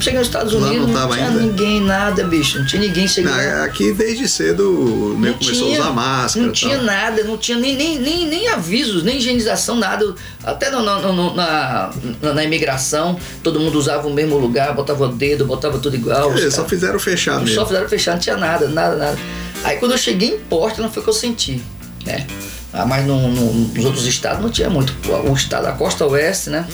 Cheguei 0.00 0.18
nos 0.18 0.28
Estados 0.28 0.52
Unidos, 0.52 0.88
não, 0.88 1.00
não 1.00 1.10
tinha 1.10 1.26
ainda. 1.26 1.40
ninguém, 1.40 1.80
nada, 1.80 2.24
bicho, 2.24 2.58
não 2.58 2.66
tinha 2.66 2.82
ninguém 2.82 3.06
chegando. 3.06 3.38
Aqui 3.64 3.92
desde 3.92 4.28
cedo 4.28 5.16
né, 5.18 5.34
começou 5.38 5.68
tinha, 5.68 5.78
a 5.78 5.82
usar 5.82 5.92
máscara. 5.92 6.46
Não 6.46 6.52
tinha 6.52 6.82
nada, 6.82 7.24
não 7.24 7.36
tinha 7.36 7.58
nem, 7.58 7.76
nem, 7.76 7.98
nem, 7.98 8.26
nem 8.26 8.48
avisos, 8.48 9.02
nem 9.02 9.18
higienização, 9.18 9.76
nada. 9.76 10.14
Até 10.42 10.70
no, 10.70 10.82
no, 10.82 11.12
no, 11.12 11.34
na, 11.34 11.90
na, 12.20 12.34
na, 12.34 12.44
imigração, 12.44 13.18
todo 13.42 13.60
mundo 13.60 13.78
usava 13.78 14.06
o 14.08 14.12
mesmo 14.12 14.36
lugar, 14.36 14.74
botava 14.74 15.04
o 15.04 15.08
dedo, 15.08 15.46
botava 15.46 15.78
tudo 15.78 15.94
igual. 15.94 16.32
Dizer, 16.34 16.50
só 16.50 16.64
fizeram 16.64 16.98
fechar 16.98 17.38
mesmo. 17.40 17.54
Só 17.54 17.66
fizeram 17.66 17.88
fechar, 17.88 18.12
não 18.12 18.18
tinha 18.18 18.36
nada, 18.36 18.68
nada, 18.68 18.96
nada. 18.96 19.18
Aí 19.64 19.78
quando 19.78 19.92
eu 19.92 19.98
cheguei 19.98 20.36
em 20.36 20.38
Portland 20.38 20.92
foi 20.92 21.02
que 21.02 21.08
eu 21.08 21.14
senti, 21.14 21.62
né? 22.04 22.26
Ah, 22.72 22.84
mas 22.84 23.06
no, 23.06 23.28
no, 23.28 23.52
nos 23.52 23.84
outros 23.84 24.06
estados 24.06 24.42
não 24.42 24.50
tinha 24.50 24.68
muito. 24.68 24.94
O 25.28 25.32
estado 25.32 25.64
da 25.64 25.72
costa 25.72 26.04
oeste, 26.06 26.50
né? 26.50 26.66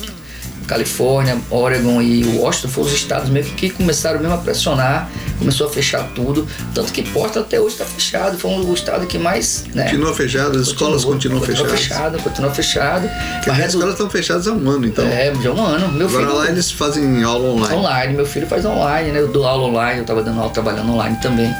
Califórnia, 0.66 1.38
Oregon 1.50 2.00
e 2.00 2.24
Washington 2.38 2.68
foram 2.68 2.88
os 2.88 2.94
estados 2.94 3.28
mesmo 3.28 3.54
que 3.54 3.70
começaram 3.70 4.20
mesmo 4.20 4.34
a 4.34 4.38
pressionar, 4.38 5.10
começou 5.40 5.66
a 5.66 5.70
fechar 5.70 6.08
tudo. 6.14 6.46
Tanto 6.72 6.92
que 6.92 7.02
Portland 7.02 7.46
até 7.46 7.58
hoje 7.58 7.74
está 7.74 7.84
fechado. 7.84 8.38
Foi 8.38 8.50
um, 8.50 8.70
o 8.70 8.74
estado 8.74 9.06
que 9.06 9.18
mais. 9.18 9.64
Né, 9.74 9.84
continua 9.84 10.14
fechado, 10.14 10.58
as 10.58 10.68
escolas 10.68 11.04
continuam 11.04 11.40
continua 11.40 11.68
fechadas. 11.68 11.80
Fechado, 11.80 12.22
continua 12.22 12.50
fechado. 12.54 13.10
As 13.50 13.74
escolas 13.74 13.92
estão 13.92 14.10
fechadas 14.10 14.46
há 14.46 14.52
um 14.52 14.70
ano, 14.70 14.86
então. 14.86 15.04
É, 15.06 15.32
já 15.42 15.50
há 15.50 15.52
um 15.52 15.64
ano. 15.64 15.88
Meu 15.88 16.06
Agora 16.06 16.26
filho, 16.26 16.38
lá 16.38 16.48
eles 16.48 16.70
fazem 16.70 17.24
aula 17.24 17.48
online. 17.48 17.74
Online, 17.74 18.14
meu 18.14 18.26
filho 18.26 18.46
faz 18.46 18.64
online, 18.64 19.10
né? 19.10 19.20
Eu 19.20 19.28
dou 19.28 19.46
aula 19.46 19.68
online, 19.68 19.98
eu 19.98 20.02
estava 20.02 20.22
dando 20.22 20.38
aula 20.38 20.52
trabalhando 20.52 20.92
online 20.92 21.16
também. 21.20 21.52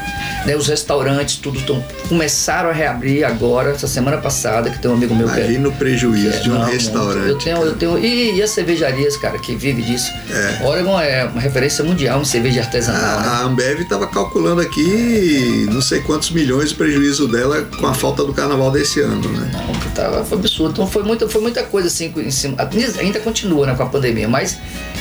Né, 0.47 0.57
os 0.57 0.69
restaurantes, 0.69 1.37
tudo 1.37 1.61
tão, 1.63 1.85
começaram 2.09 2.71
a 2.71 2.73
reabrir 2.73 3.25
agora, 3.25 3.71
essa 3.73 3.87
semana 3.87 4.17
passada, 4.17 4.71
que 4.71 4.79
tem 4.79 4.91
um 4.91 4.95
amigo 4.95 5.15
meu 5.15 5.27
Imagina 5.27 5.47
que. 5.47 5.53
Imagina 5.53 5.69
o 5.69 5.73
prejuízo 5.73 6.37
é, 6.37 6.41
de 6.41 6.51
um 6.51 6.55
não, 6.55 6.65
restaurante. 6.65 7.29
Eu 7.29 7.39
tenho, 7.39 7.57
eu 7.59 7.77
tenho. 7.77 7.99
E, 7.99 8.37
e 8.37 8.43
as 8.43 8.51
cervejarias, 8.51 9.17
cara, 9.17 9.39
que 9.39 9.55
vive 9.55 9.83
disso. 9.83 10.11
É. 10.31 10.67
Oregon 10.67 10.99
é 11.01 11.25
uma 11.25 11.41
referência 11.41 11.85
mundial 11.85 12.21
em 12.21 12.25
cerveja 12.25 12.61
artesanal. 12.63 13.19
A, 13.19 13.23
né? 13.23 13.29
a 13.29 13.41
Ambev 13.43 13.70
estava 13.79 14.07
calculando 14.07 14.61
aqui 14.61 15.67
não 15.73 15.81
sei 15.81 16.01
quantos 16.01 16.31
milhões 16.31 16.71
de 16.71 16.75
prejuízo 16.75 17.29
dela 17.29 17.63
com 17.79 17.87
a 17.87 17.95
falta 17.95 18.25
do 18.25 18.33
carnaval 18.33 18.71
desse 18.71 19.01
ano, 19.01 19.29
né? 19.31 19.51
Não, 19.53 19.93
tava, 19.93 20.25
foi 20.25 20.39
absurdo. 20.39 20.73
Então 20.73 20.87
foi 20.87 21.03
muita, 21.03 21.29
foi 21.29 21.41
muita 21.41 21.63
coisa 21.63 21.89
assim 21.89 22.13
em 22.17 22.31
cima. 22.31 22.57
Ainda 22.99 23.21
continua 23.21 23.67
né, 23.67 23.75
com 23.75 23.83
a 23.83 23.87
pandemia, 23.87 24.29
mas 24.29 24.59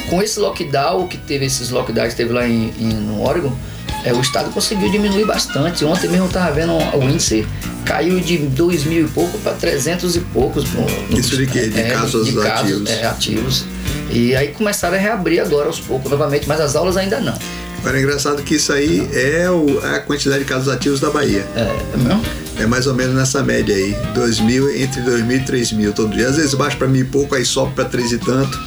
com 0.09 0.21
esse 0.21 0.39
lockdown 0.39 1.07
que 1.07 1.17
teve, 1.17 1.45
esses 1.45 1.69
lockdowns 1.69 2.09
que 2.09 2.15
teve 2.17 2.33
lá 2.33 2.47
em, 2.47 2.73
em 2.79 2.93
no 2.93 3.23
Oregon 3.23 3.55
é, 4.03 4.13
o 4.13 4.21
estado 4.21 4.49
conseguiu 4.51 4.89
diminuir 4.89 5.25
bastante. 5.25 5.83
Ontem 5.83 6.07
mesmo 6.07 6.25
eu 6.25 6.27
estava 6.27 6.51
vendo 6.51 6.73
o 6.73 7.03
índice 7.03 7.45
caiu 7.85 8.19
de 8.19 8.37
2 8.37 8.83
mil 8.85 9.05
e 9.05 9.09
pouco 9.09 9.37
para 9.39 9.53
300 9.53 10.15
e 10.15 10.19
poucos. 10.19 10.63
No, 10.71 11.17
Isso 11.17 11.35
de 11.35 11.47
quê? 11.47 11.67
De 11.67 11.79
é, 11.79 11.89
casos 11.89 12.27
de, 12.27 12.33
de 12.33 12.47
ativos? 12.47 12.89
é, 12.89 13.05
ativos. 13.05 13.65
E 14.11 14.35
aí 14.35 14.49
começaram 14.49 14.95
a 14.95 14.99
reabrir 14.99 15.39
agora 15.39 15.67
aos 15.67 15.79
poucos 15.79 16.09
novamente, 16.09 16.47
mas 16.47 16.59
as 16.59 16.75
aulas 16.75 16.97
ainda 16.97 17.19
não. 17.19 17.37
Agora 17.79 17.97
é 17.97 18.01
engraçado 18.01 18.43
que 18.43 18.55
isso 18.55 18.71
aí 18.73 19.09
é 19.13 19.49
o- 19.49 19.79
a 19.83 19.99
quantidade 19.99 20.39
de 20.43 20.45
casos 20.49 20.67
ativos 20.67 20.99
da 20.99 21.09
Bahia. 21.09 21.45
É, 21.55 21.61
é 21.93 21.97
mesmo? 21.97 22.21
É 22.57 22.65
mais 22.65 22.87
ou 22.87 22.93
menos 22.93 23.15
nessa 23.15 23.41
média 23.41 23.73
aí. 23.73 23.95
2 24.13 24.39
mil, 24.41 24.69
entre 24.75 25.01
2 25.01 25.23
mil 25.25 25.37
e 25.37 25.41
3 25.41 25.71
mil 25.71 25.93
todo 25.93 26.13
dia. 26.13 26.27
Às 26.27 26.35
vezes 26.35 26.53
baixa 26.53 26.75
pra 26.75 26.87
mil 26.87 27.01
e 27.01 27.05
pouco, 27.05 27.35
aí 27.35 27.45
sobe 27.45 27.73
pra 27.73 27.85
3 27.85 28.11
e 28.11 28.17
tanto. 28.17 28.59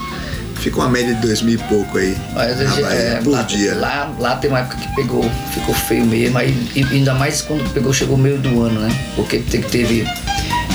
Fica 0.57 0.77
uma 0.79 0.89
média 0.89 1.13
de 1.15 1.21
2 1.21 1.43
mil 1.43 1.55
e 1.57 1.59
pouco 1.59 1.99
aí. 1.99 2.17
Mas, 2.35 2.59
na 2.59 2.71
Bahia, 2.71 2.87
é, 2.87 3.21
por 3.23 3.31
lá, 3.31 3.43
dia. 3.43 3.75
Lá, 3.75 4.15
lá 4.19 4.37
tem 4.37 4.49
uma 4.49 4.61
época 4.61 4.77
que 4.77 4.95
pegou, 4.95 5.29
ficou 5.53 5.75
feio 5.75 6.07
mesmo, 6.07 6.39
aí, 6.39 6.57
ainda 6.91 7.13
mais 7.15 7.43
quando 7.43 7.69
pegou, 7.75 7.93
chegou 7.93 8.17
meio 8.17 8.39
do 8.39 8.63
ano, 8.63 8.81
né? 8.81 8.97
Porque 9.17 9.41
te- 9.41 9.59
teve, 9.59 10.07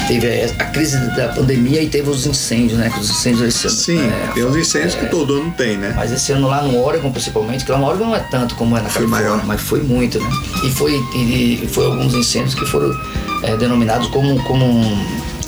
teve 0.07 0.27
a 0.59 0.65
crise 0.65 0.97
da 1.15 1.29
pandemia 1.29 1.81
e 1.81 1.89
teve 1.89 2.09
os 2.09 2.25
incêndios, 2.25 2.77
né? 2.79 2.89
Que 2.89 2.99
os 2.99 3.09
incêndios 3.09 3.47
esse 3.47 3.67
ano. 3.67 3.75
Sim, 3.75 4.09
é, 4.09 4.31
tem 4.33 4.45
uns 4.45 4.55
incêndios 4.55 4.95
é, 4.95 4.99
que 4.99 5.05
todo 5.07 5.33
ano 5.33 5.53
tem, 5.57 5.77
né? 5.77 5.93
Mas 5.95 6.11
esse 6.11 6.31
ano 6.31 6.47
lá 6.47 6.61
no 6.61 6.81
Oregon, 6.83 7.11
principalmente, 7.11 7.65
que 7.65 7.71
lá 7.71 7.77
no 7.77 7.85
Oregon 7.87 8.05
não 8.05 8.15
é 8.15 8.19
tanto 8.19 8.55
como 8.55 8.77
é 8.77 8.81
na 8.81 8.89
Foi 8.89 9.01
Califórnia, 9.03 9.29
maior. 9.29 9.45
mas 9.45 9.61
foi 9.61 9.81
muito, 9.81 10.19
né? 10.19 10.29
E 10.63 10.69
foi, 10.71 10.93
e, 11.15 11.61
e 11.63 11.67
foi 11.67 11.85
alguns 11.85 12.13
incêndios 12.13 12.55
que 12.55 12.65
foram 12.65 12.91
é, 13.43 13.55
denominados 13.57 14.07
como, 14.07 14.41
como 14.43 14.65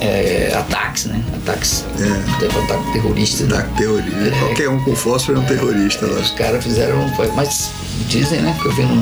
é, 0.02 0.54
ataques, 0.56 1.06
né? 1.06 1.22
Ataques, 1.44 1.84
É. 2.00 2.40
teve 2.40 2.58
ataque 2.60 2.92
terrorista, 2.94 3.44
né? 3.44 3.50
Da 3.58 3.62
teoria. 3.78 4.32
Qualquer 4.40 4.70
um 4.70 4.84
com 4.84 4.96
fósforo 4.96 5.38
é 5.38 5.42
um 5.42 5.46
terrorista 5.46 6.06
lá. 6.06 6.20
Os 6.20 6.32
caras 6.32 6.64
fizeram. 6.64 6.98
Mas 7.36 7.72
dizem, 8.08 8.42
né? 8.42 8.58
Que 8.62 8.68
eu 8.68 8.72
vi 8.74 8.84
no, 8.84 8.96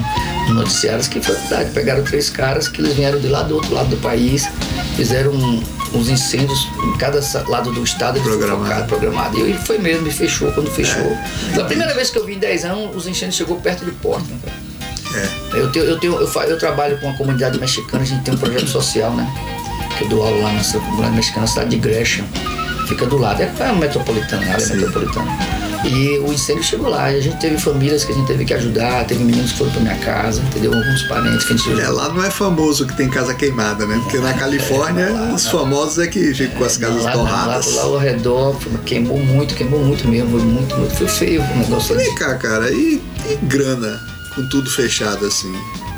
no 0.48 0.54
noticiários 0.56 1.08
que 1.08 1.22
foi 1.22 1.36
verdade. 1.36 1.72
Pegaram 1.72 2.04
três 2.04 2.30
caras 2.30 2.68
que 2.68 2.82
eles 2.82 2.94
vieram 2.94 3.20
de 3.20 3.28
lá 3.28 3.44
do 3.44 3.56
outro 3.56 3.74
lado 3.74 3.90
do 3.90 3.98
país, 3.98 4.48
fizeram 4.96 5.32
um- 5.32 5.64
uns 5.94 6.10
incêndios 6.10 6.68
em 6.84 6.98
cada 6.98 7.22
lado 7.48 7.72
do 7.72 7.82
estado, 7.84 8.20
Programado. 8.22 8.88
programado. 8.88 9.48
E 9.48 9.54
foi 9.54 9.78
mesmo, 9.78 10.06
e 10.08 10.12
fechou 10.12 10.52
quando 10.52 10.70
fechou. 10.70 11.02
É. 11.02 11.24
Foi 11.54 11.64
a 11.64 11.66
primeira 11.66 11.94
vez 11.94 12.10
que 12.10 12.18
eu 12.20 12.26
vi 12.26 12.34
em 12.36 12.40
10 12.40 12.66
anos, 12.66 12.94
os 12.96 13.08
incêndios 13.08 13.36
chegou 13.38 13.58
perto 13.62 13.86
de 13.86 13.92
Portland. 13.92 14.34
cara. 14.44 14.58
É. 15.16 15.58
Eu, 15.58 15.72
tenho, 15.72 15.86
eu, 15.86 15.98
tenho, 16.00 16.14
eu, 16.16 16.28
eu 16.44 16.58
trabalho 16.60 17.00
com 17.00 17.10
a 17.10 17.14
comunidade 17.14 17.58
mexicana, 17.58 18.04
a 18.04 18.06
gente 18.06 18.24
tem 18.24 18.34
um 18.34 18.38
projeto 18.38 18.68
social, 18.68 19.12
né? 19.14 19.26
Que 19.98 20.04
eu 20.04 20.10
dou 20.10 20.24
aula 20.24 20.44
lá 20.44 20.54
nessa 20.54 20.80
comunidade 20.80 21.16
mexicana, 21.16 21.42
na 21.42 21.48
cidade 21.48 21.70
de 21.72 21.78
Gresham. 21.78 22.26
Fica 22.88 23.06
do 23.06 23.18
lado, 23.18 23.42
é 23.42 23.52
a 23.60 23.74
metropolitana, 23.74 24.44
área 24.44 24.60
Sim. 24.60 24.76
metropolitana. 24.78 25.28
E 25.86 26.20
o 26.20 26.34
incêndio 26.34 26.64
chegou 26.64 26.90
lá, 26.90 27.12
e 27.12 27.18
a 27.18 27.22
gente 27.22 27.38
teve 27.38 27.58
famílias 27.58 28.04
que 28.04 28.12
a 28.12 28.16
gente 28.16 28.28
teve 28.28 28.46
que 28.46 28.54
ajudar, 28.54 29.06
teve 29.06 29.24
meninos 29.24 29.52
que 29.52 29.58
foram 29.60 29.72
pra 29.72 29.82
minha 29.82 29.96
casa, 29.98 30.42
entendeu? 30.42 30.74
Alguns 30.74 31.04
parentes 31.04 31.46
que 31.46 31.54
a 31.54 31.58
gente 31.58 31.82
É, 31.82 31.88
lá 31.90 32.10
não 32.10 32.24
é 32.24 32.32
famoso 32.32 32.86
que 32.88 32.96
tem 32.96 33.10
casa 33.10 33.34
queimada, 33.34 33.86
né? 33.86 34.00
Porque 34.04 34.18
na 34.20 34.34
Califórnia, 34.34 35.10
lá, 35.12 35.34
os 35.34 35.46
lá. 35.46 35.52
famosos 35.52 36.00
é 36.00 36.08
que 36.08 36.34
ficam 36.34 36.58
com 36.58 36.64
as 36.66 36.78
casas 36.78 37.04
lá, 37.04 37.14
lá, 37.14 37.24
lá, 37.24 37.30
torradas. 37.30 37.76
lá 37.76 37.84
ao 37.84 37.98
redor, 37.98 38.56
queimou 38.86 39.20
muito, 39.20 39.54
queimou 39.54 39.84
muito 39.84 40.08
mesmo, 40.08 40.32
foi 40.32 40.42
muito, 40.42 40.76
muito, 40.78 40.96
foi 40.96 41.08
feio 41.08 41.42
o 41.42 41.58
negócio. 41.58 41.96
Vem 41.96 42.16
cá, 42.16 42.36
cara, 42.36 42.72
e, 42.72 43.02
e 43.30 43.36
grana 43.44 44.02
com 44.34 44.48
tudo 44.48 44.70
fechado 44.70 45.26
assim? 45.26 45.54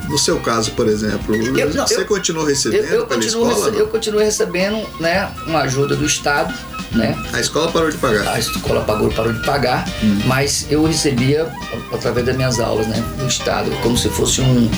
No 0.10 0.18
seu 0.18 0.40
caso, 0.40 0.72
por 0.72 0.88
exemplo, 0.88 1.36
Eu- 1.36 1.74
não, 1.74 1.88
você 1.88 1.98
eu- 2.02 2.06
continuou 2.06 2.44
Eu, 2.46 2.50
recebendo 2.50 2.84
eu, 2.86 3.06
pela 3.06 3.22
continuo, 3.22 3.48
escola? 3.48 3.66
rece- 3.68 3.82
eu 3.82 3.88
continuo 3.88 4.20
recebendo 4.20 4.88
né, 5.00 5.30
uma 5.46 5.60
ajuda 5.62 5.96
do 5.96 6.04
Estado, 6.06 6.52
né? 6.92 7.16
A 7.32 7.40
escola 7.40 7.72
parou 7.72 7.92
de 7.92 7.98
pagar. 7.98 8.28
A 8.34 8.40
escola 8.40 8.82
pagou, 8.82 9.12
parou 9.12 9.32
de 9.32 9.46
pagar, 9.46 9.86
mas 10.26 10.66
eu 10.70 10.84
recebia 10.86 11.48
através 11.94 12.26
das 12.26 12.36
minhas 12.36 12.60
aulas, 12.60 12.88
né? 12.88 13.04
Do 13.20 13.28
Estado, 13.28 13.70
como 13.84 13.96
se 13.98 14.10
fosse 14.10 14.42
um. 14.42 14.70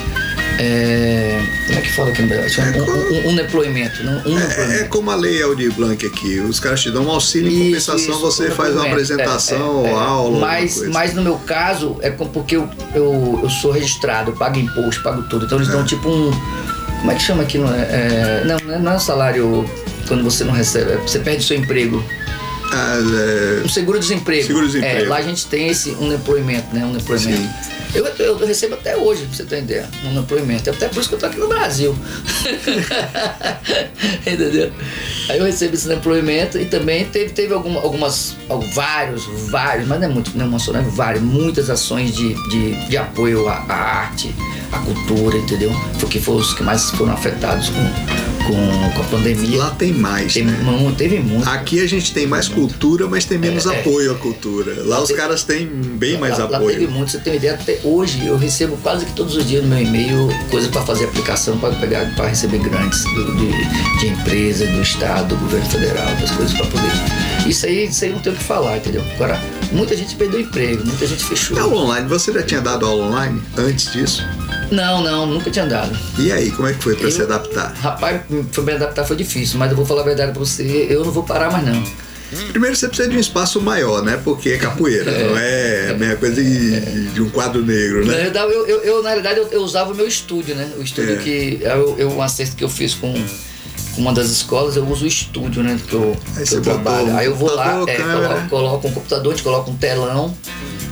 É, 0.60 1.41
como 1.67 1.79
é 1.79 1.81
que 1.81 1.91
fala 1.91 2.10
aqui 2.10 2.22
no 2.22 2.27
Brasil? 2.27 2.63
É 2.63 2.70
Um, 2.70 2.86
como- 2.86 2.91
um, 2.98 3.29
um 3.29 3.36
deploymento, 3.36 4.03
não? 4.03 4.13
Um 4.25 4.38
É, 4.38 4.81
é 4.81 4.84
como 4.86 5.10
a 5.12 5.15
lei 5.15 5.41
Aldir 5.41 5.72
Blanc 5.74 6.05
aqui. 6.05 6.39
Os 6.39 6.60
caras 6.60 6.81
te 6.81 6.91
dão 6.91 7.05
um 7.05 7.12
auxílio 7.12 7.50
em 7.50 7.72
Isso, 7.72 7.91
compensação, 7.91 8.15
isso, 8.15 8.20
você 8.20 8.51
faz 8.51 8.74
uma 8.75 8.86
apresentação 8.86 9.86
É, 9.86 9.89
é, 9.89 9.91
é. 9.91 9.96
aula. 9.96 10.39
Mas, 10.39 10.81
mas 10.89 11.13
no 11.13 11.22
meu 11.22 11.36
caso, 11.39 11.98
é 12.01 12.10
porque 12.12 12.55
eu, 12.58 12.70
eu, 12.93 13.39
eu 13.43 13.50
sou 13.50 13.72
registrado, 13.72 14.31
eu 14.31 14.36
pago 14.36 14.60
imposto, 14.60 15.01
pago 15.01 15.24
tudo. 15.24 15.46
Então 15.46 15.58
eles 15.58 15.70
É. 15.70 15.72
dão 15.72 15.86
tipo 15.86 16.10
um. 16.10 16.31
Como 17.00 17.12
é 17.12 17.15
que 17.15 17.22
chama 17.24 17.41
aqui? 17.43 17.58
Não, 17.58 17.74
é, 17.74 17.79
é, 17.81 18.43
não, 18.46 18.58
não 18.79 18.91
é- 18.91 18.93
é 18.93 18.98
um 18.98 19.00
salário 19.00 19.65
quando 20.08 20.24
você 20.24 20.43
não 20.43 20.53
recebe, 20.53 20.91
é- 20.91 20.98
você 20.98 21.17
perde 21.20 21.43
seu 21.43 21.58
emprego. 21.58 22.03
Ah, 22.74 22.96
é, 22.98 23.62
Um 23.66 23.70
seguro-desemprego. 23.70 24.48
Seguro-desemprego. 24.48 25.06
É, 25.06 25.08
lá 25.08 25.18
a 25.18 25.22
gente 25.22 25.46
tem 25.48 25.68
esse 25.68 25.90
unemployment, 25.92 26.63
né? 26.72 26.86
Unemployment. 26.86 27.50
Eu, 27.94 28.06
eu, 28.06 28.40
eu 28.40 28.48
recebo 28.48 28.75
até 28.75 28.96
hoje, 28.96 29.25
pra 29.25 29.36
você 29.36 29.44
ter 29.44 29.60
ideia, 29.60 29.90
um 30.06 30.10
unemployment. 30.12 30.62
Até 30.68 30.88
por 30.88 31.01
isso 31.01 31.10
que 31.10 31.16
eu 31.16 31.20
tô 31.20 31.25
aqui 31.25 31.38
no 31.38 31.50
Brasil. 31.50 31.94
Entendeu? 34.25 34.72
Aí 35.30 35.38
eu 35.38 35.46
recebo 35.46 35.75
esse 35.75 35.86
unemployment 35.88 36.50
e 36.56 36.66
também 36.66 37.06
teve, 37.06 37.32
teve 37.32 37.54
alguma, 37.54 37.80
algumas, 37.82 38.36
al- 38.50 38.62
vários, 38.74 39.24
vários, 39.50 39.88
mas 39.88 40.00
não 40.00 40.08
é 40.08 40.10
muito, 40.10 40.32
não 40.38 40.46
é 40.46 40.48
uma 40.48 40.60
só, 40.60 40.72
não 40.72 40.80
é 40.80 40.84
vários, 40.84 41.22
muitas 41.22 41.70
ações 41.70 42.16
de, 42.16 42.34
de, 42.50 42.74
de 42.88 42.98
apoio 42.98 43.48
à, 43.48 43.54
à 43.68 43.74
arte, 43.74 44.34
à 44.72 44.80
cultura, 44.80 45.38
entendeu? 45.38 45.72
Porque 46.00 46.20
foram 46.20 46.40
os 46.40 46.54
que 46.54 46.63
mais 46.63 46.90
foram 46.92 47.13
afetados 47.13 47.70
com, 47.70 47.82
com, 48.48 48.91
com 48.95 49.01
a 49.01 49.05
pandemia. 49.05 49.57
lá 49.57 49.69
tem 49.71 49.93
mais, 49.93 50.33
teve, 50.33 50.50
né? 50.51 50.60
mu- 50.63 50.91
teve 50.93 51.19
muito. 51.19 51.48
Aqui 51.50 51.79
a 51.81 51.88
gente 51.88 52.13
tem 52.13 52.25
mais 52.27 52.48
cultura, 52.48 53.07
mas 53.07 53.25
tem 53.25 53.38
menos 53.38 53.65
É, 53.65 53.75
é. 53.75 53.79
apoio 53.79 54.12
à 54.12 54.15
cultura. 54.15 54.83
Lá 54.83 55.01
os 55.01 55.07
Teve- 55.07 55.19
caras 55.21 55.43
têm 55.43 55.65
bem 55.67 56.17
mais 56.17 56.38
lá, 56.38 56.45
apoio. 56.45 56.62
Lá 56.65 56.71
teve 56.71 56.88
muito, 56.88 57.12
você 57.12 57.19
tem 57.19 57.33
uma 57.33 57.38
ideia, 57.38 57.53
até 57.53 57.79
hoje 57.83 58.25
eu 58.25 58.38
recebo 58.38 58.77
quase 58.77 59.05
que 59.05 59.13
todos 59.13 59.36
os 59.36 59.45
dias 59.48 59.63
no 59.63 59.69
meu 59.69 59.79
e-mail 59.81 60.29
coisa 60.50 60.67
para 60.69 60.81
fazer 60.81 61.05
aplicação, 61.05 61.57
para 61.57 61.74
pegar, 61.75 62.13
para 62.15 62.27
receber 62.27 62.60
grandes 62.60 63.03
do- 63.03 63.36
de, 63.36 64.00
de 64.00 64.07
empresa, 64.07 64.65
do 64.65 64.81
Estado, 64.81 65.29
do 65.29 65.36
governo 65.38 65.65
federal, 65.69 66.13
das 66.15 66.31
coisas 66.31 66.53
para 66.53 66.65
poder. 66.67 66.91
Isso 67.48 67.65
aí, 67.65 67.86
isso 67.88 68.03
aí 68.05 68.12
não 68.12 68.19
tem 68.19 68.31
o 68.31 68.36
que 68.36 68.43
falar, 68.43 68.77
entendeu? 68.77 69.03
Agora, 69.15 69.39
muita 69.71 69.95
gente 69.98 70.15
perdeu 70.15 70.39
emprego, 70.39 70.86
muita 70.86 71.05
gente 71.07 71.24
fechou. 71.24 71.60
Aula 71.60 71.81
online, 71.81 72.07
você 72.07 72.31
já 72.31 72.43
tinha 72.43 72.62
dado 72.62 72.86
aula 72.86 73.05
online 73.07 73.41
antes 73.57 73.91
disso? 73.91 74.24
Não, 74.71 75.01
não, 75.03 75.25
nunca 75.25 75.50
tinha 75.50 75.65
dado. 75.65 75.98
E 76.19 76.31
aí, 76.31 76.51
como 76.51 76.67
é 76.67 76.74
que 76.74 76.81
foi 76.83 76.95
para 76.95 77.10
se 77.12 77.21
adaptar? 77.21 77.74
Rapaz, 77.74 78.21
foi 78.51 78.63
me 78.63 78.71
adaptar 78.74 79.03
foi 79.05 79.17
difícil, 79.17 79.57
mas 79.60 79.69
eu 79.71 79.75
vou 79.75 79.86
falar 79.86 80.01
a 80.01 80.05
verdade 80.05 80.31
pra 80.31 80.39
você, 80.39 80.88
eu 80.89 81.03
não 81.03 81.12
vou 81.12 81.24
parar 81.24 81.51
mais 81.51 81.65
não. 81.65 81.83
Primeiro 82.51 82.74
você 82.77 82.88
precisa 82.88 83.10
de 83.10 83.17
um 83.17 83.19
espaço 83.19 83.60
maior, 83.62 84.01
né? 84.01 84.17
Porque 84.24 84.51
é 84.51 84.57
capoeira, 84.57 85.12
não 85.27 85.38
é 85.38 85.89
a 85.89 85.93
mesma 85.95 86.15
coisa 86.15 86.41
de, 86.41 87.07
de 87.10 87.21
um 87.21 87.29
quadro 87.29 87.62
negro, 87.62 88.05
Na 88.05 88.13
né? 88.13 88.24
verdade, 88.24 88.53
eu, 88.53 88.65
eu, 88.67 88.79
eu, 88.83 89.03
na 89.03 89.10
realidade, 89.10 89.39
eu, 89.39 89.48
eu 89.50 89.62
usava 89.62 89.91
o 89.91 89.95
meu 89.95 90.07
estúdio, 90.07 90.55
né? 90.55 90.71
O 90.77 90.81
estúdio 90.83 91.15
É. 91.15 91.17
que 91.17 91.60
eu, 91.62 91.95
eu 91.98 92.10
um 92.12 92.21
acerto 92.21 92.55
que 92.55 92.63
eu 92.63 92.69
fiz 92.69 92.93
com 92.93 93.13
uma 94.01 94.13
das 94.13 94.27
escolas, 94.29 94.75
eu 94.75 94.86
uso 94.88 95.05
o 95.05 95.08
estúdio, 95.08 95.63
né? 95.63 95.79
Que 95.88 95.93
eu, 95.93 96.17
Aí 96.36 96.46
que 96.46 96.55
eu 96.55 96.62
trabalho. 96.62 97.12
um 97.13 97.17
Aí 97.17 97.25
eu 97.27 97.36
vou 97.36 97.53
lá, 97.55 97.84
é, 97.88 97.96
coloco, 97.96 98.50
coloco 98.50 98.88
um 98.88 98.91
computador, 98.91 99.31
a 99.31 99.36
gente 99.36 99.43
coloca 99.43 99.70
um 99.70 99.75
telão. 99.75 100.34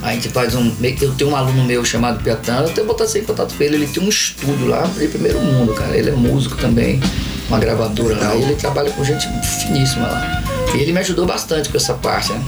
A 0.02 0.14
gente 0.14 0.30
faz 0.30 0.56
um. 0.56 0.72
meio 0.80 0.96
que 0.96 1.04
Eu 1.04 1.14
tenho 1.14 1.32
um 1.32 1.36
aluno 1.36 1.64
meu 1.66 1.84
chamado 1.84 2.24
Piatano, 2.24 2.68
eu 2.68 2.72
até 2.72 2.82
botar 2.84 3.06
você 3.06 3.20
em 3.20 3.24
contato 3.26 3.54
com 3.54 3.62
ele, 3.64 3.76
ele 3.76 3.88
tem 3.88 4.02
um 4.02 4.08
estúdio 4.08 4.68
lá, 4.68 4.90
ele 4.96 5.06
é 5.06 5.08
primeiro 5.10 5.40
mundo, 5.42 5.74
cara. 5.74 5.98
Ele 5.98 6.10
é 6.10 6.14
músico 6.14 6.56
também, 6.56 7.02
uma 7.50 7.60
gravadora 7.60 8.16
lá, 8.18 8.34
e 8.36 8.44
ele 8.44 8.56
trabalha 8.56 8.90
com 8.92 9.04
gente 9.04 9.28
finíssima 9.62 10.08
lá. 10.08 10.42
E 10.74 10.78
ele 10.78 10.94
me 10.94 11.00
ajudou 11.00 11.26
bastante 11.26 11.68
com 11.68 11.76
essa 11.76 11.96
parte, 11.96 12.32
né? 12.32 12.42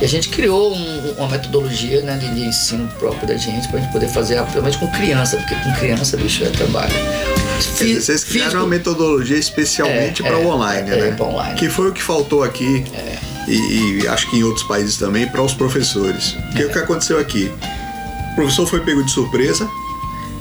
E 0.00 0.04
a 0.04 0.08
gente 0.08 0.28
criou 0.28 0.74
um- 0.76 1.14
uma 1.18 1.28
metodologia 1.28 2.02
né, 2.02 2.16
de, 2.18 2.44
ensino 2.44 2.86
próprio 3.00 3.26
da 3.26 3.36
gente, 3.36 3.66
pra 3.68 3.80
gente 3.80 3.90
poder 3.92 4.08
fazer, 4.08 4.36
principalmente 4.42 4.78
com 4.78 4.86
criança, 4.92 5.36
porque 5.38 5.54
com 5.56 5.72
criança, 5.74 6.16
bicho, 6.16 6.44
é 6.44 6.50
trabalho. 6.50 6.92
Dizer, 7.66 8.00
vocês 8.00 8.24
criaram 8.24 8.50
Físico- 8.50 8.62
uma 8.64 8.68
metodologia 8.68 9.36
especialmente 9.38 10.22
É, 10.22 10.26
para 10.28 10.38
é, 10.38 10.44
o 10.44 10.48
online, 10.48 10.90
é, 10.90 10.96
né? 10.96 11.08
é, 11.08 11.12
pra 11.12 11.26
online. 11.26 11.58
Que 11.58 11.68
foi 11.68 11.88
o 11.88 11.92
que 11.92 12.02
faltou 12.02 12.42
aqui 12.42 12.84
É. 12.94 13.18
e, 13.48 14.00
e 14.02 14.08
acho 14.08 14.28
que 14.30 14.36
em 14.38 14.42
outros 14.44 14.66
países 14.66 14.96
também 14.96 15.26
para 15.28 15.42
os 15.42 15.54
professores. 15.54 16.32
Porque 16.48 16.62
É. 16.62 16.66
o 16.66 16.70
que 16.70 16.78
aconteceu 16.78 17.18
aqui? 17.18 17.50
O 18.32 18.34
professor 18.34 18.66
foi 18.66 18.80
pego 18.80 19.02
de 19.04 19.10
surpresa. 19.10 19.68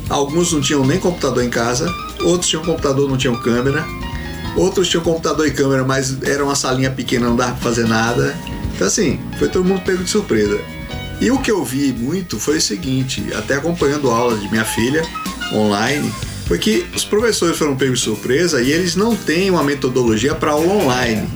Alguns 0.09 0.51
não 0.51 0.61
tinham 0.61 0.85
nem 0.85 0.99
computador 0.99 1.43
em 1.43 1.49
casa, 1.49 1.89
outros 2.21 2.49
tinham 2.49 2.63
computador, 2.63 3.09
não 3.09 3.17
tinham 3.17 3.35
câmera. 3.35 3.85
Outros 4.57 4.89
tinham 4.89 5.01
computador 5.03 5.47
e 5.47 5.51
câmera, 5.51 5.83
mas 5.85 6.21
era 6.23 6.43
uma 6.43 6.55
salinha 6.55 6.91
pequena, 6.91 7.27
não 7.27 7.35
dava 7.37 7.53
pra 7.53 7.61
fazer 7.61 7.87
nada. 7.87 8.35
Então 8.75 8.87
assim, 8.87 9.19
foi 9.39 9.47
todo 9.47 9.63
mundo 9.63 9.81
pego 9.81 10.03
de 10.03 10.09
surpresa. 10.09 10.59
E 11.21 11.29
o 11.31 11.37
que 11.37 11.51
eu 11.51 11.63
vi 11.63 11.93
muito 11.93 12.39
foi 12.39 12.57
o 12.57 12.61
seguinte, 12.61 13.23
até 13.37 13.55
acompanhando 13.55 14.09
aulas 14.09 14.41
de 14.41 14.49
minha 14.49 14.65
filha 14.65 15.01
online, 15.53 16.11
foi 16.47 16.57
que 16.57 16.85
os 16.95 17.03
professores 17.05 17.57
foram 17.57 17.75
pegos 17.75 17.99
de 17.99 18.05
surpresa 18.05 18.61
e 18.61 18.71
eles 18.71 18.95
não 18.95 19.15
têm 19.15 19.49
uma 19.49 19.63
metodologia 19.63 20.35
para 20.35 20.51
aula 20.51 20.73
online. 20.73 21.27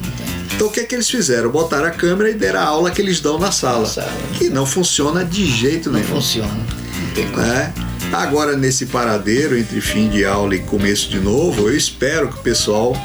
Então 0.56 0.68
o 0.68 0.72
que 0.72 0.80
é 0.80 0.84
que 0.84 0.96
eles 0.96 1.10
fizeram? 1.10 1.50
Botaram 1.50 1.86
a 1.88 1.92
câmera 1.92 2.30
e 2.30 2.34
deram 2.34 2.60
a 2.60 2.64
aula 2.64 2.92
que 2.92 3.02
eles 3.02 3.20
dão 3.20 3.38
na 3.38 3.52
sala. 3.52 3.80
Na 3.82 3.86
sala. 3.86 4.12
Que 4.38 4.50
não 4.50 4.66
funciona 4.66 5.24
de 5.24 5.46
jeito 5.46 5.90
Não 5.92 6.00
nenhum. 6.00 6.16
funciona. 6.16 6.50
Não 6.54 7.14
tem 7.14 7.28
como. 7.30 7.42
né? 7.46 7.74
Agora, 8.14 8.56
nesse 8.56 8.86
paradeiro 8.86 9.58
entre 9.58 9.82
fim 9.82 10.08
de 10.10 10.24
aula 10.26 10.56
e 10.56 10.60
começo 10.60 11.10
de 11.10 11.20
novo, 11.20 11.68
eu 11.68 11.76
espero 11.76 12.30
que 12.30 12.36
o 12.36 12.42
pessoal 12.42 12.96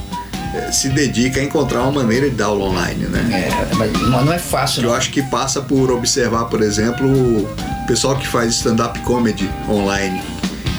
eh, 0.54 0.70
se 0.70 0.90
dedique 0.90 1.40
a 1.40 1.42
encontrar 1.42 1.82
uma 1.82 2.02
maneira 2.02 2.28
de 2.30 2.36
dar 2.36 2.46
aula 2.46 2.66
online, 2.66 3.06
né? 3.06 3.48
É, 3.72 3.74
mas 3.74 3.90
não 3.92 4.24
não 4.26 4.32
é 4.32 4.38
fácil, 4.38 4.82
Eu 4.82 4.90
não. 4.90 4.94
acho 4.96 5.10
que 5.10 5.22
passa 5.22 5.60
por 5.62 5.90
observar, 5.90 6.44
por 6.44 6.60
exemplo, 6.62 7.08
o 7.08 7.48
pessoal 7.88 8.14
que 8.16 8.28
faz 8.28 8.54
stand-up 8.56 8.98
comedy 9.00 9.50
online. 9.68 10.20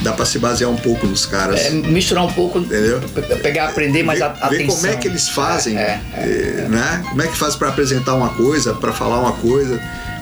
Dá 0.01 0.11
pra 0.13 0.25
se 0.25 0.39
basear 0.39 0.69
um 0.69 0.75
pouco 0.75 1.05
nos 1.05 1.25
caras. 1.25 1.59
É, 1.59 1.69
misturar 1.69 2.25
um 2.25 2.31
pouco, 2.33 2.57
Entendeu? 2.59 2.99
pe- 3.13 3.21
pegar, 3.37 3.69
aprender 3.69 4.01
mais 4.03 4.17
ver, 4.19 4.25
a, 4.25 4.29
ver 4.29 4.55
atenção. 4.55 4.75
como 4.75 4.87
é 4.87 4.95
que 4.95 5.07
eles 5.07 5.29
fazem, 5.29 5.77
É, 5.77 6.01
é, 6.13 6.21
eh, 6.23 6.67
né? 6.69 7.03
Como 7.09 7.21
é 7.21 7.27
que 7.27 7.37
faz 7.37 7.55
para 7.55 7.69
apresentar 7.69 8.15
uma 8.15 8.29
coisa, 8.29 8.73
para 8.73 8.91
falar 8.91 9.19
uma 9.19 9.33
coisa. 9.33 9.79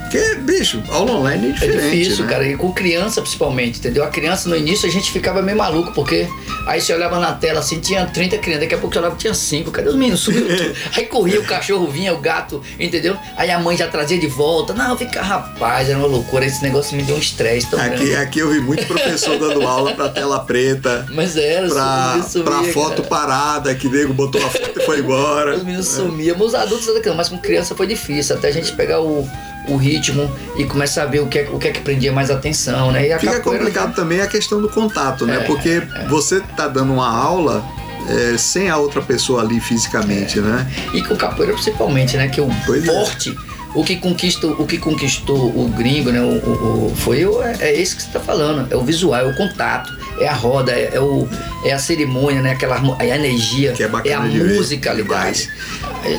Porque, 0.09 0.35
bicho, 0.35 0.81
aula 0.89 1.11
online 1.11 1.47
é 1.47 1.49
É 1.49 1.53
diferente. 1.53 1.97
difícil, 1.99 2.25
né? 2.25 2.31
cara. 2.31 2.47
E 2.47 2.55
com 2.55 2.71
criança, 2.71 3.21
principalmente, 3.21 3.77
entendeu? 3.79 4.03
A 4.03 4.07
criança, 4.07 4.49
no 4.49 4.55
início, 4.55 4.87
a 4.87 4.91
gente 4.91 5.11
ficava 5.11 5.41
meio 5.41 5.57
maluco, 5.57 5.91
porque 5.93 6.27
aí 6.65 6.81
você 6.81 6.93
olhava 6.93 7.19
na 7.19 7.33
tela, 7.33 7.59
assim, 7.59 7.79
tinha 7.79 8.05
30 8.07 8.37
crianças, 8.39 8.61
daqui 8.63 8.73
a 8.75 8.77
pouco 8.79 8.93
você 8.93 8.99
olhava, 8.99 9.15
tinha 9.15 9.33
5. 9.33 9.69
Cadê 9.71 9.89
os 9.89 9.95
meninos? 9.95 10.19
Subiu 10.21 10.47
tudo. 10.57 10.75
Aí 10.95 11.05
corria, 11.05 11.39
o 11.39 11.43
cachorro 11.45 11.87
vinha, 11.87 12.13
o 12.13 12.17
gato, 12.17 12.61
entendeu? 12.79 13.15
Aí 13.37 13.51
a 13.51 13.59
mãe 13.59 13.77
já 13.77 13.87
trazia 13.87 14.17
de 14.17 14.27
volta. 14.27 14.73
Não, 14.73 14.97
fica, 14.97 15.21
rapaz, 15.21 15.89
era 15.89 15.97
uma 15.99 16.07
loucura. 16.07 16.45
Esse 16.45 16.63
negócio 16.63 16.97
me 16.97 17.03
deu 17.03 17.15
um 17.15 17.19
estresse 17.19 17.67
tão 17.69 17.79
Aqui, 17.79 17.97
grande. 17.97 18.15
aqui 18.15 18.39
eu 18.39 18.49
vi 18.49 18.59
muito 18.59 18.85
professor 18.87 19.37
dando 19.37 19.61
aula 19.61 19.93
pra 19.93 20.09
tela 20.09 20.39
preta, 20.39 21.05
Mas 21.13 21.37
era, 21.37 21.67
pra, 21.69 22.19
pra 22.43 22.63
foto 22.73 23.03
cara. 23.03 23.07
parada, 23.07 23.75
que 23.75 23.87
nego 23.87 24.13
botou 24.13 24.43
a 24.43 24.49
foto 24.49 24.79
e 24.79 24.83
foi 24.85 24.99
embora. 24.99 25.55
Os 25.55 25.63
meninos 25.63 25.87
sumiam. 25.87 26.35
Mas 26.37 26.47
os 26.47 26.55
adultos, 26.55 26.87
mas 27.15 27.29
com 27.29 27.37
criança 27.37 27.75
foi 27.75 27.85
difícil, 27.85 28.35
até 28.35 28.47
a 28.47 28.51
gente 28.51 28.71
pegar 28.73 29.01
o, 29.01 29.27
o 29.69 29.77
ritmo 29.77 30.29
e 30.57 30.65
começar 30.65 31.03
a 31.03 31.05
ver 31.05 31.19
o 31.21 31.27
que, 31.27 31.39
é, 31.39 31.49
o 31.51 31.57
que 31.59 31.67
é 31.67 31.71
que 31.71 31.81
prendia 31.81 32.11
mais 32.11 32.29
atenção, 32.31 32.91
né? 32.91 33.07
E 33.07 33.13
a 33.13 33.19
Fica 33.19 33.33
capoeira- 33.33 33.65
complicado 33.65 33.95
também 33.95 34.21
a 34.21 34.27
questão 34.27 34.61
do 34.61 34.69
contato, 34.69 35.25
né? 35.25 35.38
É, 35.38 35.39
Porque 35.41 35.81
você 36.09 36.41
tá 36.55 36.67
dando 36.67 36.93
uma 36.93 37.09
aula 37.09 37.63
é, 38.07 38.38
sem 38.38 38.69
a 38.69 38.77
outra 38.77 39.01
pessoa 39.01 39.41
ali 39.41 39.59
fisicamente, 39.59 40.39
né? 40.39 40.67
E 40.93 41.01
com 41.03 41.15
capoeira 41.15 41.53
principalmente, 41.53 42.17
né? 42.17 42.27
Que 42.27 42.41
o 42.41 42.49
Pois 42.65 42.83
é. 42.88 42.91
porte, 42.91 43.38
o 43.75 43.83
que 43.83 43.97
conquistou, 43.97 44.51
o 44.59 44.65
que 44.65 44.77
conquistou 44.79 45.38
o 45.38 45.67
gringo, 45.77 46.09
né? 46.11 46.19
O, 46.21 46.25
o- 46.25 46.88
o- 46.91 46.95
foi 46.95 47.23
o, 47.25 47.41
é, 47.43 47.55
é 47.59 47.79
esse 47.79 47.95
que 47.95 48.01
você 48.01 48.09
tá 48.09 48.19
falando. 48.19 48.67
É 48.71 48.75
o 48.75 48.81
visual, 48.83 49.19
é 49.19 49.23
o 49.29 49.35
contato, 49.35 49.95
é 50.19 50.27
a 50.27 50.33
roda, 50.33 50.71
é, 50.71 50.91
é 50.93 50.99
o, 50.99 51.27
é 51.63 51.71
a 51.71 51.79
cerimônia, 51.79 52.41
né? 52.41 52.51
Aquela 52.51 52.81
é 52.99 53.11
a 53.11 53.15
energia, 53.15 53.73
Que 53.73 53.83
é 53.83 53.88
bacana 53.88 54.25
a 54.25 54.55
musicalidade. 54.55 55.49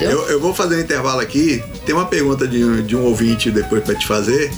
Eu, 0.00 0.28
eu 0.28 0.40
vou 0.40 0.54
fazer 0.54 0.76
um 0.76 0.80
intervalo 0.80 1.20
aqui. 1.20 1.62
Tem 1.84 1.94
uma 1.94 2.06
pergunta 2.06 2.46
de, 2.46 2.82
de 2.82 2.96
um 2.96 3.04
ouvinte 3.04 3.50
depois 3.50 3.82
pra 3.82 3.94
te 3.94 4.06
fazer. 4.06 4.50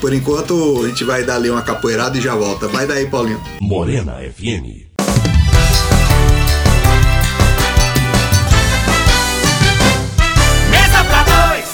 Por 0.00 0.12
enquanto, 0.12 0.82
a 0.84 0.88
gente 0.88 1.04
vai 1.04 1.22
dar 1.24 1.36
ali 1.36 1.48
uma 1.48 1.62
capoeirada 1.62 2.18
e 2.18 2.20
já 2.20 2.34
volta. 2.34 2.66
Vai 2.68 2.86
daí, 2.86 3.06
Paulinho. 3.06 3.40
Morena 3.60 4.14
FM. 4.14 4.90
Mesa 10.70 11.04
pra 11.04 11.22
dois! 11.22 11.68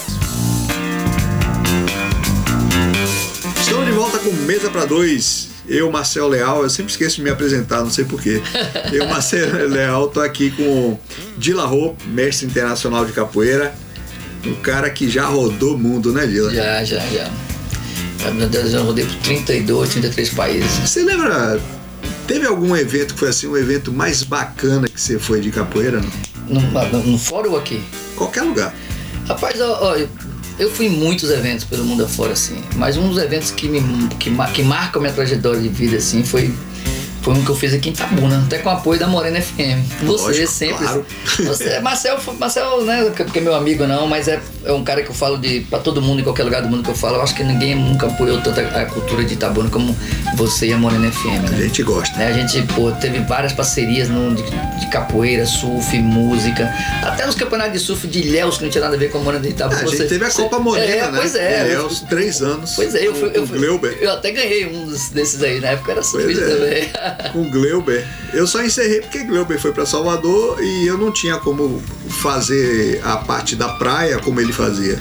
Estamos 3.61 3.87
de 3.87 3.93
volta 3.93 4.19
com 4.19 4.31
Mesa 4.45 4.71
para 4.71 4.85
Dois. 4.85 5.58
Eu, 5.69 5.91
Marcel 5.93 6.27
Leal, 6.29 6.63
eu 6.63 6.71
sempre 6.71 6.91
esqueço 6.91 7.17
de 7.17 7.23
me 7.23 7.31
apresentar, 7.31 7.83
não 7.83 7.91
sei 7.91 8.05
porquê. 8.05 8.41
Eu, 8.91 9.07
Marcel 9.07 9.69
Leal, 9.69 10.09
tô 10.09 10.21
aqui 10.21 10.51
com 10.51 10.99
Dila 11.37 11.67
Rô, 11.67 11.95
mestre 12.07 12.47
internacional 12.47 13.05
de 13.05 13.13
capoeira. 13.13 13.75
Um 14.47 14.55
cara 14.55 14.89
que 14.89 15.11
já 15.11 15.27
rodou 15.27 15.75
o 15.75 15.79
mundo, 15.79 16.11
né, 16.13 16.27
Dila? 16.27 16.53
Já, 16.55 16.83
já, 16.85 16.99
já. 17.01 17.31
Ah, 18.27 18.31
Meu 18.31 18.49
Deus, 18.49 18.73
eu 18.73 18.83
rodei 18.83 19.05
por 19.05 19.17
32, 19.17 19.91
33 19.91 20.31
países. 20.31 20.71
Você 20.89 21.03
lembra? 21.05 21.61
Teve 22.27 22.47
algum 22.47 22.75
evento 22.77 23.15
que 23.15 23.21
foi 23.21 23.29
assim, 23.29 23.47
um 23.47 23.57
evento 23.57 23.93
mais 23.93 24.23
bacana 24.23 24.89
que 24.89 25.01
você 25.01 25.19
foi 25.19 25.41
de 25.41 25.51
capoeira? 25.51 26.01
Não? 26.01 26.61
No, 26.61 26.89
no, 26.93 27.03
no 27.13 27.19
fórum 27.19 27.57
aqui. 27.57 27.83
Qualquer 28.17 28.43
lugar. 28.43 28.75
Rapaz, 29.27 29.61
ó, 29.61 29.93
ó, 29.93 29.97
eu, 30.59 30.71
fui 30.71 30.87
em 30.87 30.91
muitos 30.91 31.31
eventos 31.31 31.65
pelo 31.65 31.85
mundo 31.85 32.05
afora, 32.05 32.33
assim. 32.33 32.63
Mas 32.77 32.97
um 32.97 33.09
dos 33.09 33.19
eventos 33.19 33.51
que, 33.51 33.69
me, 33.69 33.81
que, 34.17 34.31
que 34.53 34.63
marca 34.63 34.99
a 34.99 35.01
minha 35.01 35.13
trajetória 35.13 35.61
de 35.61 35.69
vida, 35.69 35.97
assim, 35.97 36.25
foi, 36.25 36.53
foi 37.29 37.35
um 37.37 37.45
que 37.45 37.51
eu 37.51 37.55
fiz 37.55 37.75
aqui 37.75 37.91
em 37.91 37.93
Tabuna, 37.93 38.43
até 38.47 38.57
com 38.59 38.71
o 38.71 38.73
apoio 38.73 38.99
da 38.99 39.07
Morena 39.07 39.39
FM. 39.39 39.85
Você 40.01 40.23
Lógico, 40.23 40.47
sempre. 40.51 40.79
claro. 40.87 41.05
Você, 41.47 41.79
Marcel, 41.81 42.19
foi- 42.19 42.35
Marcel, 42.37 42.83
né, 42.85 43.13
porque 43.15 43.39
é 43.39 43.43
meu 43.43 43.55
amigo 43.55 43.87
não, 43.87 44.07
mas 44.07 44.29
é, 44.29 44.41
é 44.65 44.73
um 44.73 44.83
cara 44.83 45.03
que 45.03 45.11
eu 45.11 45.15
falo 45.15 45.37
de 45.37 45.61
pra 45.69 45.79
todo 45.79 46.01
mundo, 46.01 46.21
em 46.21 46.25
qualquer 46.25 46.45
lugar 46.45 46.63
do 46.63 46.69
mundo 46.69 46.83
que 46.83 46.89
eu 46.91 46.95
falo. 46.95 47.17
Eu 47.17 47.23
acho 47.23 47.35
que 47.35 47.45
ninguém 47.45 47.75
nunca 47.75 48.07
apoiou 48.07 48.41
tanto 48.41 48.61
a, 48.61 48.63
a 48.81 48.87
cultura 48.87 49.23
de 49.25 49.35
Itabuna 49.35 49.69
como 49.69 49.95
você 50.37 50.69
e 50.69 50.73
a 50.73 50.79
Morena 50.79 51.13
FM, 51.13 51.27
A 51.49 51.51
né? 51.51 51.63
gente 51.65 51.83
gosta. 51.83 52.17
Né, 52.17 52.29
A 52.29 52.33
gente 52.33 52.63
pô, 52.75 52.91
teve 52.93 53.19
várias 53.21 53.53
parcerias 53.53 54.09
no- 54.09 54.35
de, 54.35 54.43
de 54.81 54.87
capoeira, 54.91 55.45
surf, 55.45 55.99
música, 55.99 56.73
até 57.03 57.27
nos 57.27 57.35
campeonatos 57.35 57.75
de 57.75 57.79
surf 57.81 58.07
de 58.09 58.21
Ilhéus, 58.21 58.57
que 58.57 58.65
não 58.65 58.71
tinha 58.71 58.83
nada 58.85 58.97
a 58.97 58.99
ver 58.99 59.11
com 59.11 59.19
a 59.19 59.21
Morena 59.21 59.43
de 59.43 59.51
Itabuna. 59.51 59.81
a 59.83 59.85
gente 59.85 59.97
Você- 59.99 60.07
teve 60.07 60.25
a 60.25 60.31
Copa 60.31 60.59
Morena, 60.59 60.87
é, 60.87 61.11
né? 61.11 61.19
Pois 61.19 61.35
é. 61.35 61.69
É, 61.69 61.75
eu- 61.75 61.83
aos 61.85 62.01
três 62.01 62.41
anos. 62.41 62.73
Pois 62.75 62.95
é, 62.95 63.07
eu 63.07 63.15
fui. 63.15 63.31
Eu, 63.35 63.47
fui- 63.47 63.59
Gleuber. 63.59 63.99
eu 64.01 64.11
até 64.13 64.31
ganhei 64.31 64.65
um 64.67 64.87
desses 65.13 65.43
aí, 65.43 65.61
na 65.61 65.69
época 65.69 65.91
eu 65.91 65.93
era 65.97 66.03
surfista 66.03 66.45
é. 66.45 66.49
também. 66.49 66.89
Com 67.33 67.51
Gleuber. 67.51 68.07
Eu 68.33 68.47
só 68.47 68.63
encerrei 68.63 69.01
porque 69.01 69.25
Gleuber 69.25 69.59
foi 69.61 69.73
para 69.73 69.85
Salvador 69.87 70.63
e 70.63 70.87
eu 70.87 70.97
não 70.99 71.11
tinha 71.13 71.37
como 71.39 71.83
fazer 72.23 73.01
a 73.05 73.17
parte 73.17 73.57
da 73.57 73.69
praia 73.69 74.19
como 74.19 74.41
ele 74.41 74.53
fazia. 74.53 74.99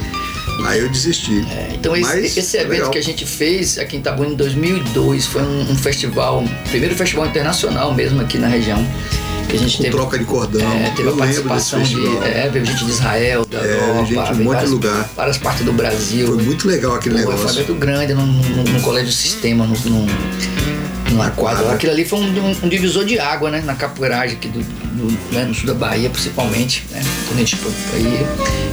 Aí 0.66 0.80
eu 0.82 0.90
desisti. 0.90 1.46
É, 1.52 1.70
Então 1.76 1.96
esse, 1.96 2.40
esse 2.40 2.58
evento 2.58 2.70
legal. 2.72 2.90
que 2.92 2.98
a 2.98 3.04
gente 3.04 3.26
fez 3.26 3.78
aqui 3.78 3.96
em 3.96 4.00
Itabuna 4.00 4.30
em 4.30 4.36
2002 4.36 5.26
foi 5.28 5.42
um, 5.44 5.72
um 5.72 5.76
festival, 5.76 6.44
primeiro 6.70 6.96
festival 6.96 7.28
internacional 7.28 7.94
mesmo 7.94 8.20
aqui 8.22 8.38
na 8.38 8.48
região. 8.48 8.86
Que 9.48 9.56
a 9.56 9.60
gente 9.60 9.78
Com 9.78 9.84
teve, 9.84 9.96
troca 9.96 10.20
de 10.20 10.26
cordão. 10.26 10.70
é, 10.74 10.90
teve 10.94 11.08
eu 11.08 11.14
a 11.14 11.18
participação 11.18 11.82
de. 11.82 11.96
É, 12.18 12.50
veio 12.52 12.66
gente 12.66 12.84
de 12.84 12.92
Israel, 12.92 13.46
da 13.46 13.60
É, 13.60 13.74
Europa, 13.76 14.06
gente 14.06 14.10
de 14.10 14.18
um 14.18 14.20
monte 14.24 14.36
de 14.36 14.44
várias, 14.46 14.72
lugar. 14.72 15.10
várias 15.16 15.38
partes 15.38 15.64
do 15.66 15.72
Brasil. 15.72 16.28
Foi 16.28 16.44
muito 16.44 16.68
legal 16.68 16.96
aquele 16.96 17.16
Pô, 17.16 17.22
Foi 17.22 17.34
um 17.34 17.38
negócio. 17.38 17.60
evento 17.62 17.76
grande 17.76 18.14
num, 18.14 18.26
num, 18.26 18.64
num 18.64 18.82
colégio 18.82 19.14
sistema, 19.14 19.66
num, 19.66 19.78
num, 19.86 20.06
numa 21.12 21.30
quadra. 21.32 21.72
Aquilo 21.74 21.91
ali 21.93 22.06
foi 22.06 22.20
um, 22.20 22.24
um- 22.50 22.56
um 22.63 22.70
divisor 22.70 23.06
de 23.06 23.20
água, 23.20 23.50
né? 23.50 23.62
Na 23.65 23.76
capoeiragem 23.76 24.38
aqui 24.38 24.48
do, 24.50 24.60
do- 24.60 25.34
né, 25.34 25.43
no 25.46 25.54
sul 25.54 25.67
da 25.67 25.74
Bahia, 25.74 26.10
principalmente, 26.10 26.84
né? 26.91 27.02
Quando 27.28 27.38
a 27.38 27.39
gente 27.39 27.56
foi 27.56 27.72
aí. 28.00 28.28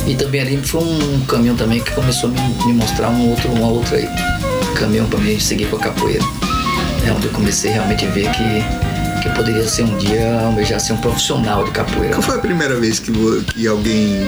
E 0.06 0.14
também 0.16 0.40
ali 0.40 0.56
foi 0.62 0.82
um 0.82 1.20
caminho 1.26 1.54
também 1.54 1.80
que 1.80 1.90
começou 1.92 2.30
a 2.30 2.32
me, 2.32 2.40
me 2.66 2.72
mostrar 2.74 3.08
um 3.10 3.30
outro, 3.30 3.48
uma 3.50 3.68
outra 3.68 3.96
aí, 3.96 4.08
caminho 4.76 5.06
para 5.06 5.18
mim 5.20 5.38
seguir 5.38 5.66
com 5.66 5.76
a 5.76 5.80
capoeira. 5.80 6.22
É 7.06 7.12
onde 7.12 7.26
eu 7.26 7.32
comecei 7.32 7.70
realmente 7.70 8.06
a 8.06 8.08
ver 8.10 8.30
que, 8.30 9.22
que 9.22 9.28
eu 9.28 9.32
poderia 9.34 9.66
ser 9.68 9.82
um 9.82 9.96
dia, 9.98 10.40
almejar 10.40 10.80
ser 10.80 10.94
um 10.94 10.96
profissional 10.96 11.64
de 11.64 11.70
capoeira. 11.70 12.14
Qual 12.14 12.22
foi 12.22 12.36
a 12.36 12.38
primeira 12.38 12.74
vez 12.80 12.98
que, 12.98 13.12
que 13.52 13.66
alguém 13.66 14.26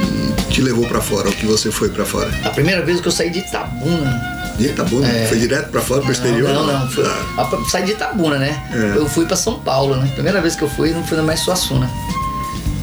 te 0.51 0.61
levou 0.61 0.87
pra 0.87 1.01
fora, 1.01 1.29
ou 1.29 1.35
que 1.35 1.47
você 1.47 1.71
foi 1.71 1.89
pra 1.89 2.05
fora? 2.05 2.31
A 2.45 2.51
primeira 2.51 2.83
vez 2.85 3.01
que 3.01 3.09
eu 3.09 3.13
saí 3.13 3.31
de 3.31 3.39
Itabuna, 3.39 4.36
De 4.59 4.67
Itabuna? 4.69 5.09
Foi 5.29 5.39
direto 5.39 5.71
pra 5.71 5.81
fora, 5.81 6.01
pro 6.01 6.13
exterior? 6.13 6.49
É. 6.49 6.53
Não, 6.53 6.67
não, 6.67 6.81
não. 6.81 6.91
Foi, 6.91 7.05
Ah, 7.07 7.49
saí 7.71 7.85
de 7.85 7.93
Itabuna, 7.93 8.39
né? 8.39 8.63
É. 8.73 8.97
Eu 8.97 9.07
fui 9.09 9.27
pra 9.27 9.37
São 9.37 9.59
Paulo, 9.61 9.97
né? 9.97 10.11
Primeira 10.15 10.41
vez 10.41 10.57
que 10.57 10.63
eu 10.63 10.69
fui, 10.71 10.91
não 10.93 11.05
fui 11.05 11.17
na 11.17 11.23
Mais 11.23 11.41
Suassuna. 11.41 11.91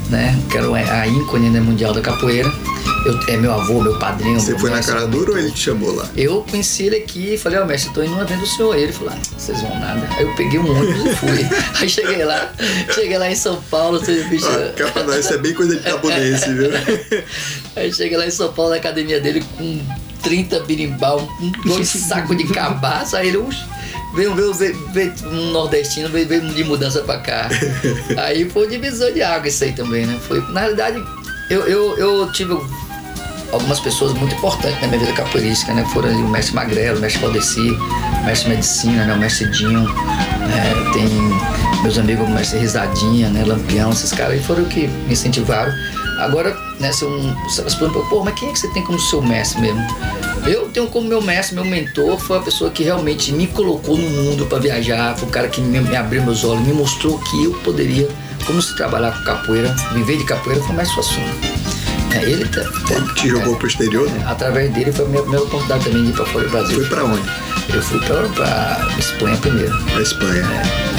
Né? 0.09 0.38
Que 0.51 0.57
era 0.57 0.67
a 0.67 1.07
ícone 1.07 1.49
né, 1.49 1.59
mundial 1.59 1.93
da 1.93 2.01
capoeira. 2.01 2.51
Eu, 3.05 3.19
é 3.27 3.36
meu 3.38 3.51
avô, 3.51 3.81
meu 3.81 3.97
padrinho. 3.97 4.39
Você 4.39 4.51
meu 4.51 4.59
foi 4.59 4.69
na 4.69 4.77
mestre, 4.77 4.93
cara 4.93 5.07
dura 5.07 5.31
ou 5.31 5.38
ele 5.38 5.51
te 5.51 5.59
chamou 5.59 5.93
lá? 5.93 6.07
Eu 6.15 6.45
conheci 6.49 6.83
ele 6.83 6.97
aqui 6.97 7.33
e 7.33 7.38
falei, 7.38 7.59
ó, 7.59 7.65
mestre, 7.65 7.89
eu 7.89 7.93
tô 7.95 8.03
indo 8.03 8.15
num 8.15 8.21
evento 8.21 8.39
do 8.39 8.47
senhor. 8.47 8.77
Ele 8.77 8.93
falou, 8.93 9.13
ah, 9.13 9.17
vocês 9.38 9.59
vão 9.62 9.77
nada. 9.79 10.07
Aí 10.15 10.23
eu 10.23 10.33
peguei 10.36 10.59
um 10.59 10.71
ônibus 10.71 11.05
e 11.05 11.15
fui. 11.15 11.49
Aí 11.81 11.89
cheguei 11.89 12.23
lá, 12.23 12.53
cheguei 12.93 13.17
lá 13.17 13.29
em 13.29 13.36
São 13.36 13.62
Paulo, 13.69 13.99
você 13.99 14.23
bicho. 14.25 14.47
Ah, 14.47 14.71
cá 14.73 14.88
pra 14.91 15.03
nós, 15.03 15.25
isso 15.25 15.33
é 15.33 15.38
bem 15.38 15.53
coisa 15.53 15.75
de 15.75 15.81
tabunense, 15.89 16.53
viu? 16.53 16.69
Aí 17.75 17.91
cheguei 17.91 18.17
lá 18.17 18.25
em 18.25 18.31
São 18.31 18.53
Paulo, 18.53 18.71
na 18.71 18.77
academia 18.77 19.19
dele, 19.19 19.43
com 19.57 19.81
30 20.23 20.62
birimbau, 20.62 21.27
um 21.39 21.51
dois 21.65 21.88
sacos 21.89 22.38
de 22.38 22.45
cabaço. 22.45 23.15
Aí 23.15 23.27
ele, 23.27 23.38
"Ux, 23.38 23.55
veio, 24.13 24.33
veio, 24.36 24.53
veio, 24.53 24.75
veio 24.93 25.13
um 25.25 25.51
nordestino, 25.51 26.09
veio, 26.09 26.27
veio 26.27 26.41
de 26.41 26.63
mudança 26.63 27.01
pra 27.01 27.17
cá. 27.19 27.49
Aí 28.17 28.49
foi 28.49 28.67
um 28.67 28.69
divisor 28.69 29.12
de 29.12 29.21
água 29.21 29.47
isso 29.47 29.63
aí 29.63 29.73
também, 29.73 30.05
né? 30.05 30.17
Foi, 30.27 30.39
na 30.51 30.62
realidade, 30.62 31.03
eu, 31.49 31.62
eu, 31.67 31.97
eu 31.97 32.31
tive 32.31 32.53
algumas 33.51 33.79
pessoas 33.79 34.13
muito 34.13 34.33
importantes 34.36 34.79
na 34.81 34.88
minha 34.88 34.99
vida 34.99 35.13
capoeirística, 35.13 35.73
né? 35.73 35.86
Foram 35.93 36.09
o 36.09 36.29
mestre 36.29 36.55
Magrelo, 36.55 36.97
o 36.97 37.01
mestre 37.01 37.21
Valdeci, 37.21 37.69
o 37.69 38.25
mestre 38.25 38.49
Medicina, 38.49 39.05
né? 39.05 39.13
O 39.13 39.17
mestre 39.17 39.47
Dinho, 39.49 39.83
né? 39.83 40.73
tem 40.93 41.07
meus 41.81 41.97
amigos, 41.97 42.27
o 42.27 42.31
mestre 42.31 42.59
Risadinha, 42.59 43.29
né? 43.29 43.43
Lampião, 43.45 43.91
esses 43.91 44.12
caras 44.12 44.33
aí 44.33 44.43
foram 44.43 44.65
que 44.65 44.88
me 44.88 45.13
incentivaram. 45.13 45.71
Agora, 46.19 46.56
né, 46.80 46.91
se 46.91 47.06
um, 47.06 47.36
se 47.49 47.62
as 47.62 47.73
pessoas 47.76 47.91
pô, 48.10 48.23
mas 48.23 48.34
quem 48.36 48.49
é 48.49 48.52
que 48.54 48.60
você 48.60 48.67
tem 48.69 48.84
como 48.84 48.99
seu 48.99 49.21
mestre 49.21 49.62
mesmo? 49.62 49.82
Eu 50.45 50.67
tenho 50.69 50.88
como 50.88 51.08
meu 51.08 51.21
mestre, 51.21 51.56
meu 51.56 51.65
mentor, 51.65 52.17
foi 52.19 52.38
a 52.38 52.41
pessoa 52.41 52.69
que 52.69 52.84
realmente 52.84 53.32
me 53.32 53.47
colocou 53.47 53.97
no 53.97 54.10
mundo 54.10 54.45
para 54.45 54.60
viajar, 54.60 55.15
foi 55.17 55.28
o 55.28 55.32
cara 55.32 55.47
que 55.47 55.62
me, 55.62 55.80
me 55.80 55.95
abriu 55.95 56.21
meus 56.23 56.43
olhos, 56.43 56.65
me 56.65 56.73
mostrou 56.73 57.17
que 57.19 57.45
eu 57.45 57.54
poderia, 57.63 58.08
como 58.45 58.62
se 58.62 58.76
trabalhar 58.76 59.12
com 59.17 59.23
capoeira, 59.23 59.73
viver 59.93 60.17
de 60.17 60.26
capoeira, 60.26 60.62
foi 60.63 60.71
o 60.73 60.78
mestre 60.78 60.95
Suassuna. 60.95 61.34
É, 62.13 62.23
ele 62.30 62.45
tá- 62.45 62.62
Ele 62.91 63.13
te 63.15 63.28
jogou 63.30 63.56
pro 63.56 63.67
exterior, 63.67 64.08
né? 64.10 64.23
Através 64.28 64.71
dele 64.71 64.91
foi 64.91 65.06
a 65.06 65.08
minha, 65.08 65.23
minha 65.23 65.39
oportunidade 65.41 65.86
também 65.86 66.04
de 66.04 66.10
ir 66.12 66.13
para 66.13 66.26
fora 66.28 66.43
do 66.45 66.52
Brasil. 66.52 66.76
Foi 66.78 66.86
pra 66.89 67.06
onde? 67.06 67.28
Eu 67.73 67.82
fui 67.82 67.99
para 68.02 68.88
Espanha 68.99 69.38
primeiro. 69.38 69.76
Pra 69.86 70.02
Espanha. 70.02 70.43
É 70.43 70.92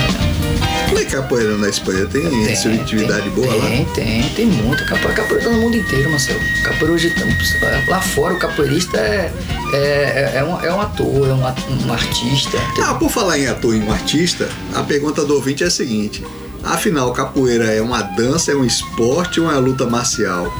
é 0.98 1.02
a 1.02 1.06
capoeira 1.06 1.56
na 1.56 1.68
Espanha? 1.68 2.06
Tem, 2.06 2.54
seletividade 2.56 3.22
tem, 3.22 3.30
boa 3.30 3.54
lá? 3.54 3.64
tem, 3.68 3.84
Tem, 3.94 4.22
tem 4.30 4.46
muito. 4.46 4.84
Capoeira, 4.84 5.14
capoeira 5.14 5.44
tá 5.44 5.50
no 5.50 5.58
mundo 5.60 5.76
inteiro, 5.76 6.10
Marcelo. 6.10 6.40
Capoeira 6.62 6.92
hoje, 6.94 7.10
tá- 7.10 7.82
lá 7.88 8.00
fora, 8.00 8.34
o 8.34 8.38
capoeirista 8.38 8.96
é, 8.98 9.32
é, 9.72 9.76
é, 9.76 10.32
é 10.38 10.44
um, 10.44 10.60
é 10.64 10.72
um 10.72 10.80
ator, 10.80 11.28
é 11.28 11.32
um, 11.34 11.86
um 11.88 11.92
artista. 11.92 12.58
Ah, 12.84 12.94
por 12.94 13.10
falar 13.10 13.38
em 13.38 13.46
ator 13.46 13.74
e 13.74 13.78
um 13.80 13.92
artista, 13.92 14.48
a 14.74 14.82
pergunta 14.82 15.24
do 15.24 15.34
ouvinte 15.34 15.62
é 15.64 15.66
a 15.66 15.70
seguinte: 15.70 16.24
afinal, 16.62 17.12
capoeira 17.12 17.64
é 17.72 17.80
uma 17.80 18.02
dança, 18.02 18.52
é 18.52 18.54
um 18.56 18.64
esporte 18.64 19.40
ou 19.40 19.46
é 19.50 19.54
uma 19.54 19.58
luta 19.60 19.86
marcial? 19.86 20.52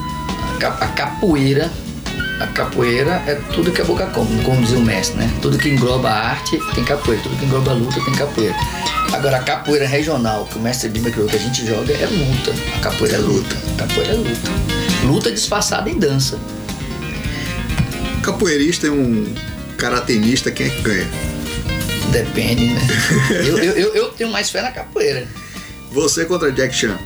A 0.55 0.59
ca- 0.59 0.79
a 0.81 0.87
capoeira 0.89 1.71
a 2.41 2.47
capoeira 2.49 3.23
é 3.29 3.37
tudo 3.55 3.71
que 3.71 3.81
a 3.81 3.85
boca 3.85 4.07
come, 4.07 4.43
como 4.43 4.61
dizia 4.61 4.77
o 4.79 4.83
mestre, 4.83 5.17
né? 5.19 5.31
Tudo 5.41 5.57
que 5.57 5.69
engloba 5.69 6.09
a 6.09 6.31
arte 6.31 6.59
tem 6.75 6.83
capoeira, 6.85 7.23
tudo 7.23 7.37
que 7.37 7.45
engloba 7.45 7.71
a 7.71 7.75
luta 7.75 8.01
tem 8.05 8.13
capoeira. 8.15 8.55
Agora, 9.15 9.37
a 9.37 9.43
capoeira 9.45 9.87
regional, 9.87 10.45
que 10.45 10.59
o 10.59 10.61
mestre 10.61 10.89
Bimba 10.89 11.09
criou, 11.09 11.29
que 11.29 11.37
a 11.37 11.39
gente 11.39 11.65
joga, 11.65 11.93
é 11.95 12.05
luta. 12.05 12.51
A 12.77 12.81
capoeira 12.81 13.17
é 13.17 13.21
luta. 13.21 13.57
A 13.73 13.87
capoeira 13.87 14.13
é 14.13 14.17
luta. 14.17 14.51
Luta 15.05 15.31
disfarçada 15.31 15.89
em 15.89 15.97
dança. 15.97 16.37
Capoeirista 18.25 18.89
e 18.89 18.91
um 18.91 19.33
karatenista, 19.79 20.51
quem 20.51 20.67
é 20.67 20.71
que 20.71 20.83
ganha? 20.83 21.07
Depende, 22.11 22.67
né? 22.67 22.81
eu, 23.47 23.57
eu, 23.59 23.73
eu, 23.75 23.95
eu 23.95 24.09
tenho 24.11 24.31
mais 24.31 24.51
fé 24.51 24.61
na 24.61 24.73
capoeira. 24.73 25.29
Você 25.93 26.25
contra 26.25 26.51
Jack 26.51 26.75
Chan. 26.75 26.99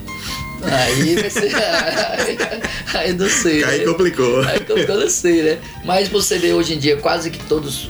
Aí 0.63 1.15
vai 1.15 1.29
ser. 1.29 1.51
aí 2.93 3.13
não 3.13 3.29
sei. 3.29 3.63
Aí 3.63 3.79
né? 3.79 3.85
complicou. 3.85 4.41
Aí 4.41 4.59
complicou, 4.59 4.99
não 4.99 5.09
sei, 5.09 5.43
né? 5.43 5.57
Mas 5.83 6.07
você 6.09 6.37
vê 6.37 6.53
hoje 6.53 6.73
em 6.73 6.79
dia 6.79 6.97
quase 6.97 7.29
que 7.29 7.39
todos, 7.45 7.89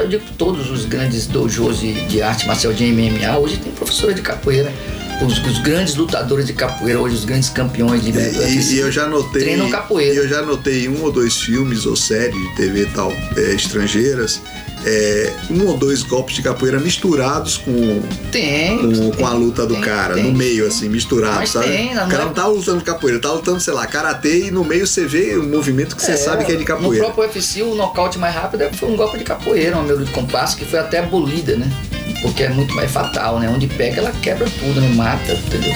eu 0.00 0.08
digo 0.08 0.24
todos 0.38 0.70
os 0.70 0.84
grandes 0.84 1.26
dojos 1.26 1.80
de, 1.80 1.92
de 2.06 2.22
arte 2.22 2.46
marcial 2.46 2.72
de 2.72 2.84
MMA 2.84 3.38
hoje 3.38 3.58
tem 3.58 3.72
professora 3.72 4.14
de 4.14 4.22
capoeira. 4.22 4.72
Os, 5.24 5.38
os 5.46 5.58
grandes 5.60 5.94
lutadores 5.94 6.46
de 6.46 6.52
capoeira, 6.52 7.00
hoje 7.00 7.14
os 7.14 7.24
grandes 7.24 7.48
campeões 7.48 8.02
de 8.04 8.10
E, 8.10 8.74
e 8.74 8.78
eu 8.78 8.92
já 8.92 9.08
notei. 9.08 9.42
Treinam 9.42 9.70
capoeira. 9.70 10.12
E 10.12 10.16
eu 10.18 10.28
já 10.28 10.42
notei 10.42 10.88
um 10.88 11.02
ou 11.02 11.10
dois 11.10 11.36
filmes 11.40 11.86
ou 11.86 11.96
séries 11.96 12.34
de 12.34 12.56
TV 12.56 12.86
tal, 12.94 13.10
é, 13.34 13.54
estrangeiras. 13.54 14.42
É, 14.86 15.32
um 15.50 15.66
ou 15.66 15.76
dois 15.76 16.02
golpes 16.04 16.36
de 16.36 16.42
capoeira 16.42 16.78
misturados 16.78 17.56
com, 17.58 18.00
Tem. 18.30 18.78
com, 18.78 19.10
com 19.10 19.26
a 19.26 19.30
tem, 19.30 19.38
luta 19.40 19.66
do 19.66 19.74
tem, 19.74 19.82
cara, 19.82 20.14
tem. 20.14 20.24
no 20.24 20.32
meio, 20.32 20.66
assim, 20.66 20.88
misturado, 20.88 21.36
Mas 21.38 21.50
sabe? 21.50 21.66
tem, 21.66 21.92
o 21.92 21.96
cara 22.08 22.22
é- 22.22 22.24
não 22.24 22.32
tá 22.32 22.46
lutando 22.46 22.82
capoeira, 22.84 23.18
tá 23.20 23.32
lutando, 23.32 23.58
sei 23.60 23.74
lá, 23.74 23.86
karatê 23.86 24.46
e 24.46 24.50
no 24.50 24.64
meio 24.64 24.86
você 24.86 25.04
vê 25.04 25.36
um 25.36 25.48
movimento 25.48 25.96
que 25.96 26.02
você 26.02 26.16
sabe 26.16 26.44
que 26.44 26.52
é 26.52 26.54
de 26.54 26.60
No 26.60 26.66
capoeira. 26.66 27.04
próprio 27.04 27.24
UFC, 27.24 27.62
o 27.62 27.74
nocaute 27.74 28.18
mais 28.18 28.34
rápido 28.34 28.64
foi 28.74 28.88
um 28.88 28.96
golpe 28.96 29.18
de 29.18 29.24
capoeira, 29.24 29.74
uma 29.76 29.82
meio 29.82 30.04
de 30.04 30.10
compasso, 30.12 30.56
que 30.56 30.64
foi 30.64 30.78
até 30.78 31.00
abolida, 31.00 31.56
né? 31.56 31.68
Porque 32.22 32.44
é 32.44 32.48
muito 32.48 32.74
mais 32.74 32.90
fatal, 32.90 33.38
né? 33.40 33.48
Onde 33.48 33.66
pega, 33.66 33.98
ela 34.00 34.12
quebra 34.22 34.48
tudo, 34.48 34.80
né? 34.80 34.88
Mata, 34.94 35.32
entendeu? 35.32 35.74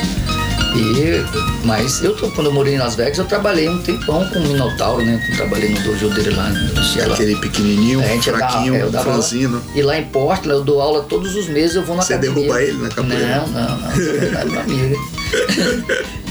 E, 0.74 1.24
mas 1.64 2.02
eu, 2.02 2.14
quando 2.34 2.46
eu 2.46 2.52
morei 2.52 2.74
em 2.74 2.78
Las 2.78 2.94
Vegas, 2.94 3.18
eu 3.18 3.24
trabalhei 3.24 3.68
um 3.68 3.78
tempão 3.78 4.24
com 4.28 4.38
o 4.38 4.42
Minotauro, 4.48 5.04
né? 5.04 5.20
Eu 5.30 5.36
trabalhei 5.36 5.68
no 5.70 5.80
dojo 5.80 6.08
dele 6.10 6.30
lá 6.30 6.48
no. 6.48 7.12
Aquele 7.12 7.36
pequenininho, 7.36 8.00
É, 8.00 8.20
fraquinho, 8.20 8.72
dá- 8.74 8.78
é, 8.78 8.82
eu 8.82 8.90
dava 8.90 9.12
franzino. 9.12 9.62
E 9.74 9.82
lá 9.82 9.98
em 9.98 10.04
Portland, 10.06 10.58
eu 10.58 10.64
dou 10.64 10.80
aula 10.80 11.02
todos 11.02 11.34
os 11.36 11.48
meses, 11.48 11.76
eu 11.76 11.82
vou 11.82 11.96
na 11.96 12.02
Você 12.02 12.14
academia. 12.14 12.36
derruba 12.42 12.62
ele 12.62 12.78
na 12.82 12.88
capoeira? 12.88 13.36
Não, 13.38 13.46
não, 13.48 13.78
não. 13.78 13.90
Você 13.90 14.30
tá 14.32 14.44
meu 14.44 14.60
amigo. 14.60 15.10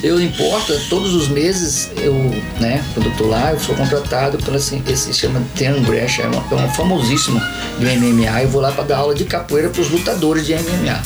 Eu 0.02 0.20
em 0.20 0.32
Portland, 0.32 0.82
todos 0.90 1.14
os 1.14 1.28
meses, 1.28 1.90
eu, 1.98 2.14
né, 2.60 2.84
quando 2.94 3.08
eu 3.08 3.16
tô 3.18 3.28
lá, 3.28 3.52
eu 3.52 3.60
sou 3.60 3.76
contratado 3.76 4.38
pela 4.38 4.58
assim, 4.58 4.82
esse 4.88 5.14
se 5.14 5.14
chama 5.14 5.42
Tian 5.56 5.82
Gresh, 5.84 6.20
é 6.20 6.28
uma, 6.28 6.44
é 6.52 6.56
uma 6.56 6.70
famosíssima 6.70 7.40
do 7.78 7.86
MMA. 7.86 8.44
Eu 8.44 8.50
vou 8.50 8.62
lá 8.62 8.72
para 8.72 8.84
dar 8.86 8.98
aula 9.00 9.14
de 9.16 9.26
capoeira 9.26 9.70
para 9.70 9.82
os 9.82 9.90
lutadores 9.90 10.46
de 10.46 10.54
MMA. 10.54 11.02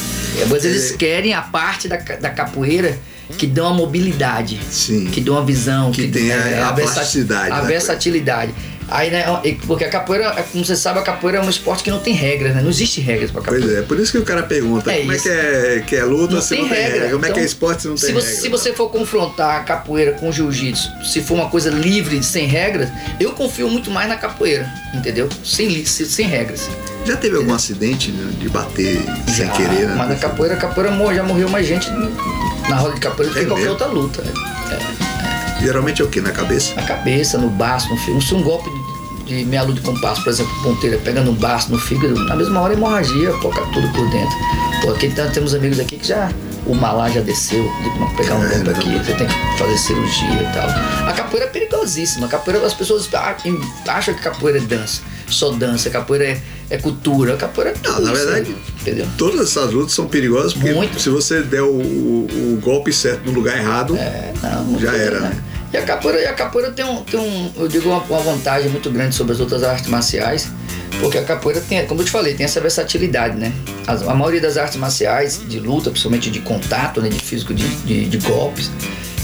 Mas 0.49 0.65
eles 0.65 0.91
querem 0.91 1.33
a 1.33 1.41
parte 1.41 1.87
da, 1.87 1.97
da 1.97 2.29
capoeira 2.29 2.97
que 3.37 3.47
dão 3.47 3.67
a 3.67 3.73
mobilidade 3.73 4.59
Sim. 4.69 5.05
que 5.05 5.21
dão 5.21 5.35
uma 5.35 5.45
visão, 5.45 5.91
Que 5.91 6.07
tem 6.07 6.31
a- 6.31 6.35
é, 6.35 6.61
a 6.61 6.71
versa- 6.71 6.93
plasticidade 6.95 7.51
a 7.51 7.61
da 7.61 7.67
versatilidade. 7.67 8.53
Aí, 8.89 9.09
né, 9.09 9.25
porque 9.65 9.83
a 9.85 9.89
capoeira, 9.89 10.33
é, 10.37 10.43
como 10.43 10.63
você 10.63 10.75
sabe, 10.75 10.99
a 10.99 11.01
capoeira 11.01 11.39
é 11.39 11.41
um 11.41 11.49
esporte 11.49 11.83
que 11.83 11.89
não 11.91 11.99
tem 11.99 12.13
regras, 12.13 12.53
né? 12.55 12.61
Não 12.61 12.69
existe 12.69 13.01
regras 13.01 13.31
pra 13.31 13.41
capoeira. 13.41 13.65
Pois 13.65 13.77
é, 13.77 13.81
por 13.81 13.99
isso 13.99 14.11
que 14.11 14.17
o 14.17 14.23
cara 14.23 14.43
pergunta 14.43 14.91
É 14.91 14.99
como 14.99 15.13
isso. 15.13 15.27
é 15.29 15.31
que 15.31 15.37
é, 15.39 15.83
que 15.87 15.95
é 15.95 16.03
luta 16.03 16.35
Não 16.35 16.41
se 16.41 16.55
não 16.55 16.67
tem 16.69 16.77
regra. 16.77 16.91
regra. 16.93 17.09
Como 17.11 17.25
é 17.25 17.27
que 17.27 17.33
é 17.33 17.35
Então, 17.37 17.45
esporte 17.45 17.81
se 17.83 17.87
não 17.87 17.95
tem 17.95 18.05
se 18.07 18.13
você, 18.13 18.27
regra? 18.27 18.41
se 18.41 18.49
você 18.49 18.73
for 18.73 18.89
confrontar 18.89 19.57
a 19.61 19.63
capoeira 19.63 20.11
com 20.13 20.29
o 20.29 20.31
jiu-jitsu, 20.31 20.89
se 21.05 21.21
for 21.21 21.35
uma 21.35 21.49
coisa 21.49 21.69
livre, 21.69 22.21
sem 22.23 22.45
regras, 22.45 22.89
eu 23.19 23.31
confio 23.31 23.69
muito 23.69 23.89
mais 23.89 24.07
na 24.07 24.15
capoeira, 24.17 24.69
entendeu? 24.93 25.27
Sem, 25.43 25.85
sem 25.85 26.27
regras. 26.27 26.69
Já 27.05 27.17
teve 27.17 27.35
algum 27.37 27.53
acidente 27.53 28.11
né, 28.11 28.31
de 28.39 28.47
bater 28.49 29.01
sem 29.27 29.45
Já, 29.45 29.51
querer, 29.53 29.87
né? 29.87 29.95
Mas 29.97 30.09
na 30.09 30.15
capoeira, 30.15 30.55
a 30.55 30.57
capoeira 30.57 30.91
já 31.15 31.23
morreu 31.23 31.49
mais 31.49 31.65
gente 31.67 31.89
na 32.69 32.75
roda 32.77 32.93
de 32.95 32.99
capoeira 33.01 33.33
do 33.33 33.39
É 33.39 33.41
que 33.41 33.47
qualquer 33.47 33.63
mesmo? 33.65 33.71
outra 33.73 33.87
luta. 33.87 34.21
né? 34.21 34.31
Geralmente 35.63 36.01
é 36.01 36.05
o 36.05 36.07
que? 36.09 36.21
Na 36.21 36.31
cabeça? 36.31 36.75
na 36.75 36.83
cabeça, 36.83 37.37
no 37.37 37.49
baço, 37.49 37.89
no 37.89 37.97
fígado. 37.97 38.21
Se 38.23 38.33
um 38.35 38.43
golpe 38.43 38.69
de, 39.25 39.45
meia 39.45 39.63
lua 39.63 39.73
de 39.73 39.81
compasso, 39.81 40.23
por 40.23 40.29
exemplo, 40.29 40.51
ponteira, 40.61 40.97
pegando 40.97 41.31
um 41.31 41.35
baço 41.35 41.71
no 41.71 41.79
fígado, 41.79 42.13
na 42.25 42.35
mesma 42.35 42.59
hora 42.61 42.73
hemorragia, 42.73 43.31
foca 43.41 43.61
tudo 43.73 43.87
por 43.93 44.09
dentro. 44.09 44.35
Pô, 44.81 44.91
aqui 44.91 45.09
tá- 45.09 45.27
temos 45.27 45.53
amigos 45.55 45.79
aqui 45.79 45.97
que 45.97 46.07
já. 46.07 46.29
O 46.65 46.73
malá 46.73 47.09
já 47.09 47.19
desceu, 47.19 47.61
de 47.61 48.15
pegar 48.15 48.35
um 48.35 48.39
golpe 48.39 48.53
Caramba. 48.53 48.71
aqui, 48.71 48.97
você 48.97 49.13
tem 49.15 49.27
que 49.27 49.57
fazer 49.57 49.77
cirurgia 49.77 50.29
e 50.43 50.53
tal. 50.53 51.09
A 51.09 51.11
capoeira 51.11 51.45
é 51.47 51.49
perigosíssima. 51.49 52.25
A 52.25 52.29
capoeira, 52.29 52.65
as 52.65 52.73
pessoas 52.73 53.09
a- 53.13 53.35
acham 53.91 54.13
que 54.13 54.21
capoeira 54.21 54.59
é 54.59 54.61
dança, 54.61 55.01
só 55.27 55.51
dança, 55.51 55.89
capoeira 55.89 56.23
é, 56.25 56.41
é 56.69 56.77
cultura. 56.77 57.33
A 57.33 57.37
capoeira 57.37 57.71
é 57.71 57.73
tudo 57.73 57.99
Não, 57.99 58.01
na 58.05 58.13
verdade, 58.13 58.55
Entendeu? 58.79 59.05
Todas 59.17 59.41
essas 59.49 59.73
lutas 59.73 59.91
são 59.93 60.07
perigosas 60.07 60.53
porque 60.53 60.71
Muito. 60.73 60.99
se 61.01 61.09
você 61.09 61.41
der 61.41 61.61
o, 61.63 61.67
o- 61.67 62.27
o 62.55 62.59
golpe 62.61 62.93
certo 62.93 63.25
no 63.25 63.31
lugar 63.33 63.57
errado, 63.57 63.97
É, 63.97 64.31
não, 64.41 64.79
Já 64.79 64.93
era, 64.93 65.19
né? 65.19 65.37
E 65.73 65.77
a 65.77 65.81
capoeira, 65.81 66.21
e 66.21 66.25
a 66.27 66.33
capoeira 66.33 66.71
tem 66.71 66.85
um, 66.85 66.97
tem 67.03 67.19
um 67.19 67.51
eu 67.57 67.67
digo, 67.67 67.89
uma, 67.89 67.99
uma 68.03 68.19
vantagem 68.19 68.69
muito 68.69 68.91
grande 68.91 69.15
sobre 69.15 69.33
as 69.33 69.39
outras 69.39 69.63
artes 69.63 69.87
marciais, 69.89 70.47
porque 70.99 71.17
a 71.17 71.23
capoeira 71.23 71.59
tem, 71.61 71.83
como 71.87 72.01
eu 72.01 72.05
te 72.05 72.11
falei, 72.11 72.35
tem 72.35 72.45
essa 72.45 72.61
versatilidade, 72.61 73.35
né? 73.37 73.51
As- 73.87 74.03
a 74.03 74.13
maioria 74.13 74.39
das 74.39 74.55
artes 74.55 74.77
marciais 74.77 75.41
de 75.47 75.59
luta, 75.59 75.89
principalmente 75.89 76.29
de 76.29 76.41
contato, 76.41 77.01
né, 77.01 77.09
de 77.09 77.17
físico, 77.19 77.53
de, 77.55 77.67
de, 77.67 78.05
de 78.05 78.17
golpes, 78.19 78.69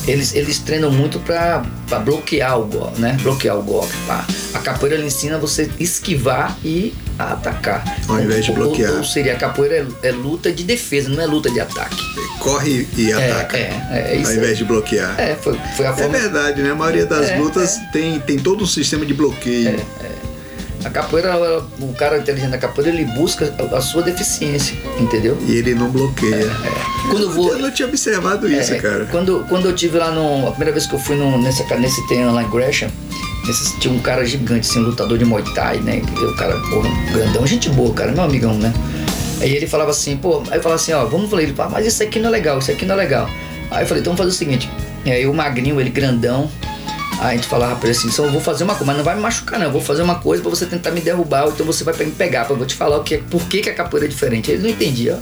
eles, 0.07 0.33
eles 0.33 0.59
treinam 0.59 0.91
muito 0.91 1.19
para 1.19 1.59
bloquear 2.03 2.59
o 2.59 2.65
golpe, 2.65 2.99
né? 3.01 3.17
Bloquear 3.21 3.57
o 3.57 3.61
golpe. 3.63 3.93
pá. 4.07 4.25
A 4.53 4.59
capoeira 4.59 4.95
ela 4.95 5.05
ensina 5.05 5.37
você 5.37 5.69
esquivar 5.79 6.57
e 6.63 6.93
atacar. 7.17 7.83
Ao 8.07 8.19
invés 8.19 8.45
de 8.45 8.51
bloquear. 8.51 8.91
Ou, 8.91 8.97
ou 8.99 9.03
seria 9.03 9.33
a 9.33 9.35
capoeira 9.35 9.87
é, 10.03 10.07
é 10.07 10.11
luta 10.11 10.51
de 10.51 10.63
defesa, 10.63 11.09
não 11.09 11.21
é 11.21 11.25
luta 11.25 11.49
de 11.51 11.59
ataque. 11.59 11.97
corre 12.39 12.87
e 12.97 13.11
ataca. 13.13 13.57
É, 13.57 13.87
é, 13.91 14.11
é 14.13 14.15
isso 14.15 14.31
ao 14.31 14.37
invés 14.37 14.57
de 14.57 14.63
bloquear. 14.65 15.19
É, 15.19 15.35
foi, 15.35 15.59
foi 15.75 15.85
a 15.85 15.89
É 15.89 15.93
forma. 15.93 16.17
verdade, 16.17 16.61
né? 16.61 16.71
A 16.71 16.75
maioria 16.75 17.05
das 17.05 17.29
É, 17.29 17.37
lutas 17.37 17.77
Tem, 17.91 18.19
tem 18.19 18.39
todo 18.39 18.63
um 18.63 18.67
sistema 18.67 19.05
de 19.05 19.13
bloqueio. 19.13 19.79
A 20.83 20.89
capoeira, 20.89 21.29
ela- 21.29 21.67
o 21.79 21.93
cara 21.93 22.17
inteligente 22.17 22.51
da 22.51 22.57
capoeira, 22.57 22.91
ele 22.95 23.05
busca 23.05 23.53
a, 23.71 23.77
a 23.77 23.81
sua 23.81 24.01
deficiência, 24.01 24.77
entendeu? 24.99 25.37
E 25.47 25.51
ele 25.57 25.75
não 25.75 25.89
bloqueia. 25.89 26.49
Quando 27.09 27.23
eu 27.23 27.31
vou. 27.31 27.51
Eu 27.53 27.59
não 27.59 27.71
tinha 27.71 27.87
observado 27.87 28.49
isso, 28.51 28.73
é, 28.73 28.77
cara. 28.79 29.05
Quando, 29.11 29.45
quando 29.49 29.65
eu 29.67 29.75
tive 29.75 29.97
lá 29.97 30.11
no. 30.11 30.47
A 30.47 30.51
primeira 30.51 30.71
vez 30.71 30.85
que 30.85 30.93
eu 30.95 30.99
fui 30.99 31.15
no, 31.15 31.37
nessa, 31.41 31.63
nesse 31.75 32.05
treino 32.07 32.33
lá 32.33 32.43
em 32.43 32.49
Gresham, 32.49 32.89
nesse- 33.45 33.77
tinha 33.79 33.93
um 33.93 33.99
cara 33.99 34.25
gigante, 34.25 34.69
assim, 34.69 34.79
um 34.79 34.83
lutador 34.83 35.17
de 35.17 35.25
Muay 35.25 35.43
Thai, 35.53 35.77
né? 35.79 36.01
E 36.21 36.23
o 36.25 36.35
cara, 36.35 36.55
porra, 36.69 36.89
grandão, 37.11 37.45
gente 37.45 37.69
boa, 37.69 37.93
cara, 37.93 38.11
meu 38.11 38.23
amigão, 38.23 38.53
né? 38.53 38.73
Aí 39.41 39.55
ele 39.55 39.67
falava 39.67 39.91
assim, 39.91 40.17
pô, 40.17 40.43
aí 40.51 40.57
eu 40.59 40.61
falava 40.61 40.75
assim, 40.81 40.91
ó, 40.93 41.05
vamos 41.05 41.29
falar, 41.29 41.43
ele 41.43 41.53
fala, 41.53 41.69
mas 41.71 41.85
isso 41.85 42.03
aqui 42.03 42.19
não 42.19 42.27
é 42.27 42.31
legal, 42.31 42.59
isso 42.59 42.71
aqui 42.71 42.85
não 42.85 42.95
é 42.95 42.97
legal. 42.97 43.29
Aí 43.71 43.83
eu 43.83 43.87
falei, 43.87 44.01
então 44.01 44.13
vamos 44.13 44.17
fazer 44.17 44.29
o 44.31 44.33
seguinte, 44.33 44.69
e 45.05 45.11
aí 45.11 45.25
o 45.25 45.33
magrinho, 45.33 45.79
ele 45.79 45.89
grandão, 45.89 46.49
a 47.19 47.33
gente 47.33 47.47
falava 47.47 47.75
pra 47.75 47.89
ele 47.89 47.97
assim, 47.97 48.09
só 48.09 48.25
vou 48.27 48.41
fazer 48.41 48.63
uma 48.63 48.73
coisa, 48.73 48.85
mas 48.85 48.97
não 48.97 49.03
vai 49.03 49.15
me 49.15 49.21
machucar 49.21 49.59
não, 49.59 49.65
eu 49.65 49.71
vou 49.71 49.81
fazer 49.81 50.01
uma 50.01 50.15
coisa 50.15 50.41
pra 50.41 50.49
você 50.49 50.65
tentar 50.65 50.91
me 50.91 51.01
derrubar, 51.01 51.45
ou 51.45 51.51
então 51.51 51.65
você 51.65 51.83
vai 51.83 51.93
me 51.97 52.11
pegar, 52.11 52.45
pra 52.45 52.53
eu 52.53 52.57
vou 52.57 52.65
te 52.65 52.75
falar 52.75 52.97
o 52.97 53.03
que 53.03 53.15
é, 53.15 53.17
por 53.17 53.43
que, 53.47 53.61
que 53.61 53.69
a 53.69 53.73
capoeira 53.73 54.07
é 54.07 54.09
diferente. 54.09 54.51
Ele 54.51 54.63
não 54.63 54.69
entendia. 54.69 55.19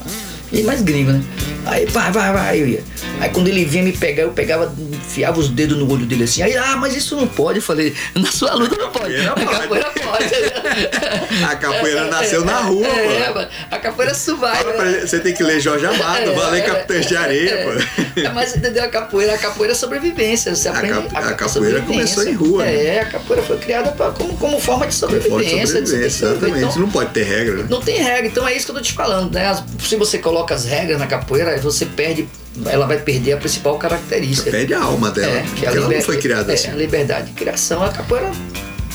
E 0.52 0.64
mais 0.64 0.82
gringo, 0.82 1.12
né? 1.12 1.22
Aí, 1.66 1.86
vai, 1.88 2.10
vai, 2.12 2.32
vai, 2.32 2.62
eu 2.62 2.68
ia. 2.68 2.84
Aí 3.20 3.30
quando 3.30 3.50
ele 3.50 3.66
vinha 3.66 3.84
me 3.84 3.92
pegar, 3.92 4.24
eu 4.24 4.32
pegava, 4.32 4.74
enfiava 4.94 5.38
os 5.40 5.50
dedos 5.50 5.78
no 5.78 5.92
olho 5.92 6.06
dele 6.06 6.24
assim. 6.24 6.42
Aí, 6.42 6.56
ah, 6.56 6.78
mas 6.78 6.96
isso 6.96 7.16
não 7.18 7.28
pode. 7.28 7.58
Eu 7.60 7.64
falei, 7.64 7.94
na 8.16 8.32
sua 8.32 8.54
luta 8.54 8.76
não 8.78 8.90
pode. 8.90 9.14
Capoeira 9.18 9.32
a 9.32 9.36
pode. 9.36 9.60
capoeira 9.60 9.92
pode. 9.92 11.44
A 11.44 11.56
capoeira 11.56 12.06
nasceu 12.08 12.46
na 12.46 12.60
rua, 12.62 12.88
é, 12.88 13.28
pô. 13.28 13.34
mano. 13.36 13.48
A 13.70 13.78
capoeira 13.80 14.14
pra 14.16 14.86
ele, 14.90 15.02
Você 15.08 15.20
tem 15.20 15.34
que 15.34 15.44
ler 15.44 15.60
Jorge 15.60 15.86
Amado, 15.86 16.34
Valei 16.34 16.62
Capitães 16.62 17.06
de 17.08 17.18
Areia, 17.18 17.64
pô. 17.66 18.22
É, 18.22 18.30
mas 18.30 18.56
entendeu? 18.56 18.84
A 18.84 18.88
capoeira, 18.88 19.34
a 19.34 19.38
capoeira 19.38 19.74
é 19.74 19.76
sobrevivência. 19.76 20.56
Você 20.56 20.70
A 20.70 20.72
aprende 20.72 20.94
cap- 20.94 21.08
a 21.18 21.34
capoeira 21.34 21.50
sobrevivência. 21.50 22.16
começou 22.16 22.24
em 22.24 22.34
rua, 22.34 22.64
né? 22.64 22.86
É, 22.86 23.02
a 23.02 23.06
capoeira 23.06 23.44
foi 23.44 23.58
criada 23.58 23.92
pra, 23.92 24.12
como, 24.12 24.38
como 24.38 24.60
forma 24.60 24.88
de 24.88 24.96
sobrevivência. 24.96 25.60
de 25.60 25.68
sobrevivência, 25.68 26.26
exatamente. 26.26 26.66
Então, 26.66 26.80
não 26.82 26.90
pode 26.90 27.12
ter 27.12 27.24
regra, 27.24 27.56
né? 27.58 27.66
não 27.70 27.82
tem 27.82 27.98
regra, 28.02 28.26
então 28.28 28.48
é 28.48 28.56
isso 28.56 28.66
que 28.66 28.72
eu 28.72 28.76
tô 28.76 28.82
te 28.82 28.94
falando, 28.94 29.34
né? 29.34 29.54
Se 29.84 29.96
você 29.98 30.18
coloca 30.18 30.37
as 30.54 30.66
regras 30.66 31.00
na 31.00 31.08
capoeira, 31.08 31.58
você 31.60 31.86
perde, 31.86 32.28
ela 32.66 32.86
vai 32.86 32.98
perder 33.00 33.34
a 33.34 33.38
principal 33.38 33.78
característica. 33.78 34.52
Perde 34.52 34.74
a 34.74 34.82
alma 34.84 35.10
dela. 35.12 35.32
É, 35.38 35.42
porque 35.44 35.66
a 35.66 35.72
ela 35.72 35.90
não 35.90 36.02
foi 36.02 36.18
criada 36.18 36.52
é, 36.52 36.56
assim. 36.56 36.70
a 36.70 36.76
liberdade 36.76 37.28
de 37.28 37.34
criação, 37.34 37.84
a 37.84 37.90
capoeira. 37.90 38.32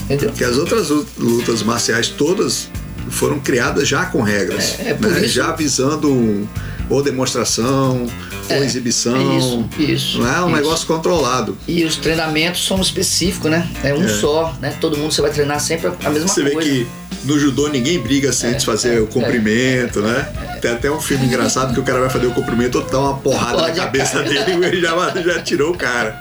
Entendeu? 0.04 0.30
Porque 0.30 0.44
as 0.44 0.56
outras 0.56 0.88
lu- 0.90 1.06
lutas 1.18 1.62
marciais 1.62 2.08
todas 2.08 2.68
foram 3.10 3.38
criadas 3.38 3.86
já 3.88 4.04
com 4.06 4.20
regras. 4.22 4.76
É, 4.80 4.90
é 4.90 4.94
por 4.94 5.08
né? 5.10 5.20
isso- 5.20 5.34
Já 5.34 5.52
visando 5.52 6.48
ou 6.90 7.02
demonstração, 7.02 8.02
ou 8.50 8.56
É, 8.56 8.58
exibição. 8.64 9.38
Isso, 9.38 9.68
isso. 9.78 10.18
Não 10.18 10.26
é 10.28 10.40
um 10.42 10.46
isso. 10.48 10.56
negócio 10.56 10.86
controlado. 10.86 11.56
E 11.66 11.84
os 11.84 11.96
treinamentos 11.96 12.66
são 12.66 12.80
específicos, 12.80 13.50
né? 13.50 13.66
É 13.82 13.94
um 13.94 14.04
É. 14.04 14.08
só, 14.08 14.54
né? 14.60 14.74
Todo 14.80 14.98
mundo 14.98 15.12
você 15.12 15.22
vai 15.22 15.30
treinar 15.30 15.60
sempre 15.60 15.90
a 16.04 16.10
mesma 16.10 16.28
Você 16.28 16.42
vê 16.42 16.50
coisa. 16.50 16.68
que 16.68 16.86
no 17.24 17.38
judô 17.38 17.68
ninguém 17.68 17.98
briga 18.00 18.32
sem 18.32 18.50
É, 18.50 18.52
antes 18.52 18.64
fazer 18.64 18.96
é, 18.96 19.00
o 19.00 19.06
comprimento, 19.06 20.00
é, 20.00 20.02
né? 20.02 20.51
Tem 20.62 20.70
até 20.70 20.88
um 20.88 21.00
filme 21.00 21.26
engraçado 21.26 21.74
que 21.74 21.80
o 21.80 21.82
cara 21.82 21.98
vai 21.98 22.08
fazer 22.08 22.26
o 22.26 22.30
cumprimento, 22.30 22.80
dá 22.88 23.00
uma 23.00 23.18
porrada 23.18 23.62
na 23.62 23.72
cabeça 23.72 24.22
cara. 24.22 24.28
dele 24.28 24.64
e 24.64 24.64
ele 24.68 24.80
já, 24.80 24.94
já 25.20 25.42
tirou 25.42 25.72
o 25.72 25.76
cara. 25.76 26.16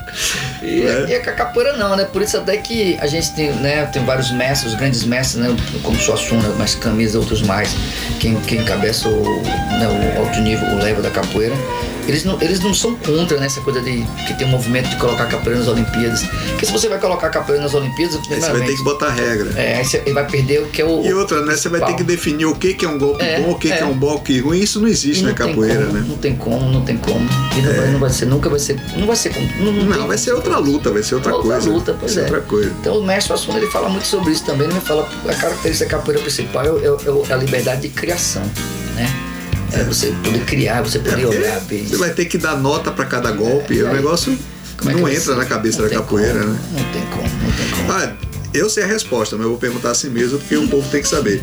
E, 0.60 0.82
É. 0.82 1.06
e 1.10 1.14
a 1.14 1.20
capoeira 1.32 1.76
não, 1.76 1.94
né? 1.94 2.04
Por 2.04 2.20
isso 2.22 2.36
até 2.36 2.56
que 2.56 2.98
a 3.00 3.06
gente 3.06 3.32
tem, 3.36 3.52
né, 3.52 3.86
tem 3.86 4.04
vários 4.04 4.32
mestres, 4.32 4.72
os 4.72 4.78
grandes 4.78 5.04
mestres, 5.04 5.40
né? 5.40 5.56
Como 5.84 5.96
Suassuna, 5.96 6.48
mais 6.58 6.74
camisa, 6.74 7.20
outros 7.20 7.40
mais, 7.42 7.72
quem, 8.18 8.34
quem 8.40 8.58
encabeça 8.62 9.08
o, 9.08 9.42
né, 9.44 10.14
o 10.16 10.20
alto 10.20 10.40
nível, 10.40 10.66
o 10.70 10.82
level 10.82 11.04
da 11.04 11.10
capoeira. 11.10 11.54
Eles 12.06 12.24
não, 12.24 12.40
eles 12.42 12.58
não 12.60 12.74
são 12.74 12.96
contra 12.96 13.38
né, 13.38 13.46
essa 13.46 13.60
coisa 13.60 13.80
de 13.80 14.02
que 14.26 14.34
tem 14.36 14.46
um 14.46 14.50
movimento 14.50 14.88
de 14.88 14.96
colocar 14.96 15.26
capoeira 15.26 15.58
nas 15.60 15.68
Olimpíadas. 15.68 16.22
Porque 16.50 16.66
se 16.66 16.72
você 16.72 16.88
vai 16.88 16.98
colocar 16.98 17.30
capoeira 17.30 17.62
nas 17.62 17.74
Olimpíadas, 17.74 18.16
você 18.16 18.40
vai 18.40 18.60
ter 18.66 18.76
que 18.76 18.82
botar 18.82 19.10
regra. 19.10 19.52
é, 19.60 19.76
aí 19.76 19.84
você 19.84 19.98
vai 20.12 20.26
perder 20.26 20.62
o 20.62 20.66
que 20.66 20.82
é 20.82 20.84
o. 20.84 21.04
E 21.04 21.14
outra, 21.14 21.44
né? 21.44 21.54
Você 21.56 21.68
vai 21.68 21.80
ter 21.84 21.94
que 21.94 22.02
definir 22.02 22.46
o 22.46 22.54
que, 22.56 22.74
que 22.74 22.84
é 22.84 22.88
um 22.88 22.98
golpe 22.98 23.22
É, 23.24 23.40
bom, 23.40 23.52
o 23.52 23.58
que, 23.58 23.68
que 23.68 23.74
é. 23.74 23.80
é 23.80 23.84
um 23.84 23.98
golpe 23.98 24.40
ruim. 24.40 24.58
Isso 24.58 24.80
não 24.80 24.88
existe 24.88 25.22
Não 25.22 25.30
na 25.30 25.36
tem 25.36 25.46
capoeira, 25.48 25.86
como, 25.86 25.92
né? 25.92 26.04
Não 26.08 26.16
tem 26.16 26.36
como, 26.36 26.70
não 26.70 26.84
tem 26.84 26.96
como. 26.96 27.28
E 27.56 27.60
não, 27.62 27.72
vai, 27.74 27.90
não 27.92 28.00
vai 28.00 28.10
ser, 28.10 28.26
nunca 28.26 28.48
vai 28.48 28.58
ser. 28.58 28.80
Não 28.96 29.06
vai 29.06 29.16
ser. 29.16 29.30
como- 29.32 29.46
Não, 29.60 29.72
não, 29.72 29.98
Não, 29.98 30.06
vai 30.08 30.18
ser 30.18 30.32
outra 30.32 30.58
luta, 30.58 30.90
vai 30.90 31.02
ser 31.02 31.14
outra, 31.14 31.32
Outra 31.34 31.52
coisa. 31.52 31.70
luta, 31.70 31.96
pois 31.98 32.16
é. 32.16 32.22
outra 32.22 32.40
coisa. 32.40 32.70
Então 32.80 32.98
o 32.98 33.04
mestre 33.04 33.32
Assuno 33.32 33.58
ele 33.58 33.68
fala 33.68 33.88
muito 33.88 34.06
sobre 34.06 34.32
isso 34.32 34.44
também. 34.44 34.66
Ele 34.66 34.74
me 34.74 34.80
fala 34.80 35.08
a 35.28 35.34
característica 35.34 35.88
da 35.88 35.96
capoeira 35.98 36.20
principal 36.22 36.64
é, 36.64 36.68
é 36.68 36.90
o- 36.90 37.24
é 37.28 37.32
a 37.32 37.36
liberdade 37.36 37.82
de 37.82 37.88
criação, 37.90 38.42
né? 38.96 39.08
É 39.72 39.84
você 39.84 40.12
poder 40.22 40.44
criar, 40.44 40.82
você 40.82 40.98
É 40.98 41.00
poder 41.00 41.22
porque 41.22 41.38
olhar 41.38 41.60
bem. 41.60 41.86
Você 41.86 41.96
vai 41.96 42.10
ter 42.10 42.26
que 42.26 42.38
dar 42.38 42.56
nota 42.56 42.90
pra 42.90 43.04
cada 43.04 43.30
golpe. 43.30 43.78
É, 43.78 43.84
o 43.84 43.92
negócio 43.92 44.38
é 44.86 44.92
não 44.92 45.08
entra 45.08 45.34
na 45.36 45.44
cabeça 45.44 45.82
Não 45.82 45.88
da 45.88 45.94
capoeira, 45.96 46.40
como, 46.40 46.52
né? 46.52 46.58
Não 46.72 46.92
tem 46.92 47.02
como, 47.06 47.22
não 47.22 47.52
tem 47.52 47.70
como. 47.70 47.92
Ah, 47.92 48.12
eu 48.52 48.68
sei 48.68 48.84
a 48.84 48.86
resposta, 48.86 49.36
mas 49.36 49.44
eu 49.44 49.50
vou 49.50 49.58
perguntar 49.58 49.90
assim 49.90 50.10
mesmo 50.10 50.38
porque 50.38 50.56
o 50.56 50.68
povo 50.68 50.88
tem 50.90 51.00
que 51.00 51.08
saber. 51.08 51.42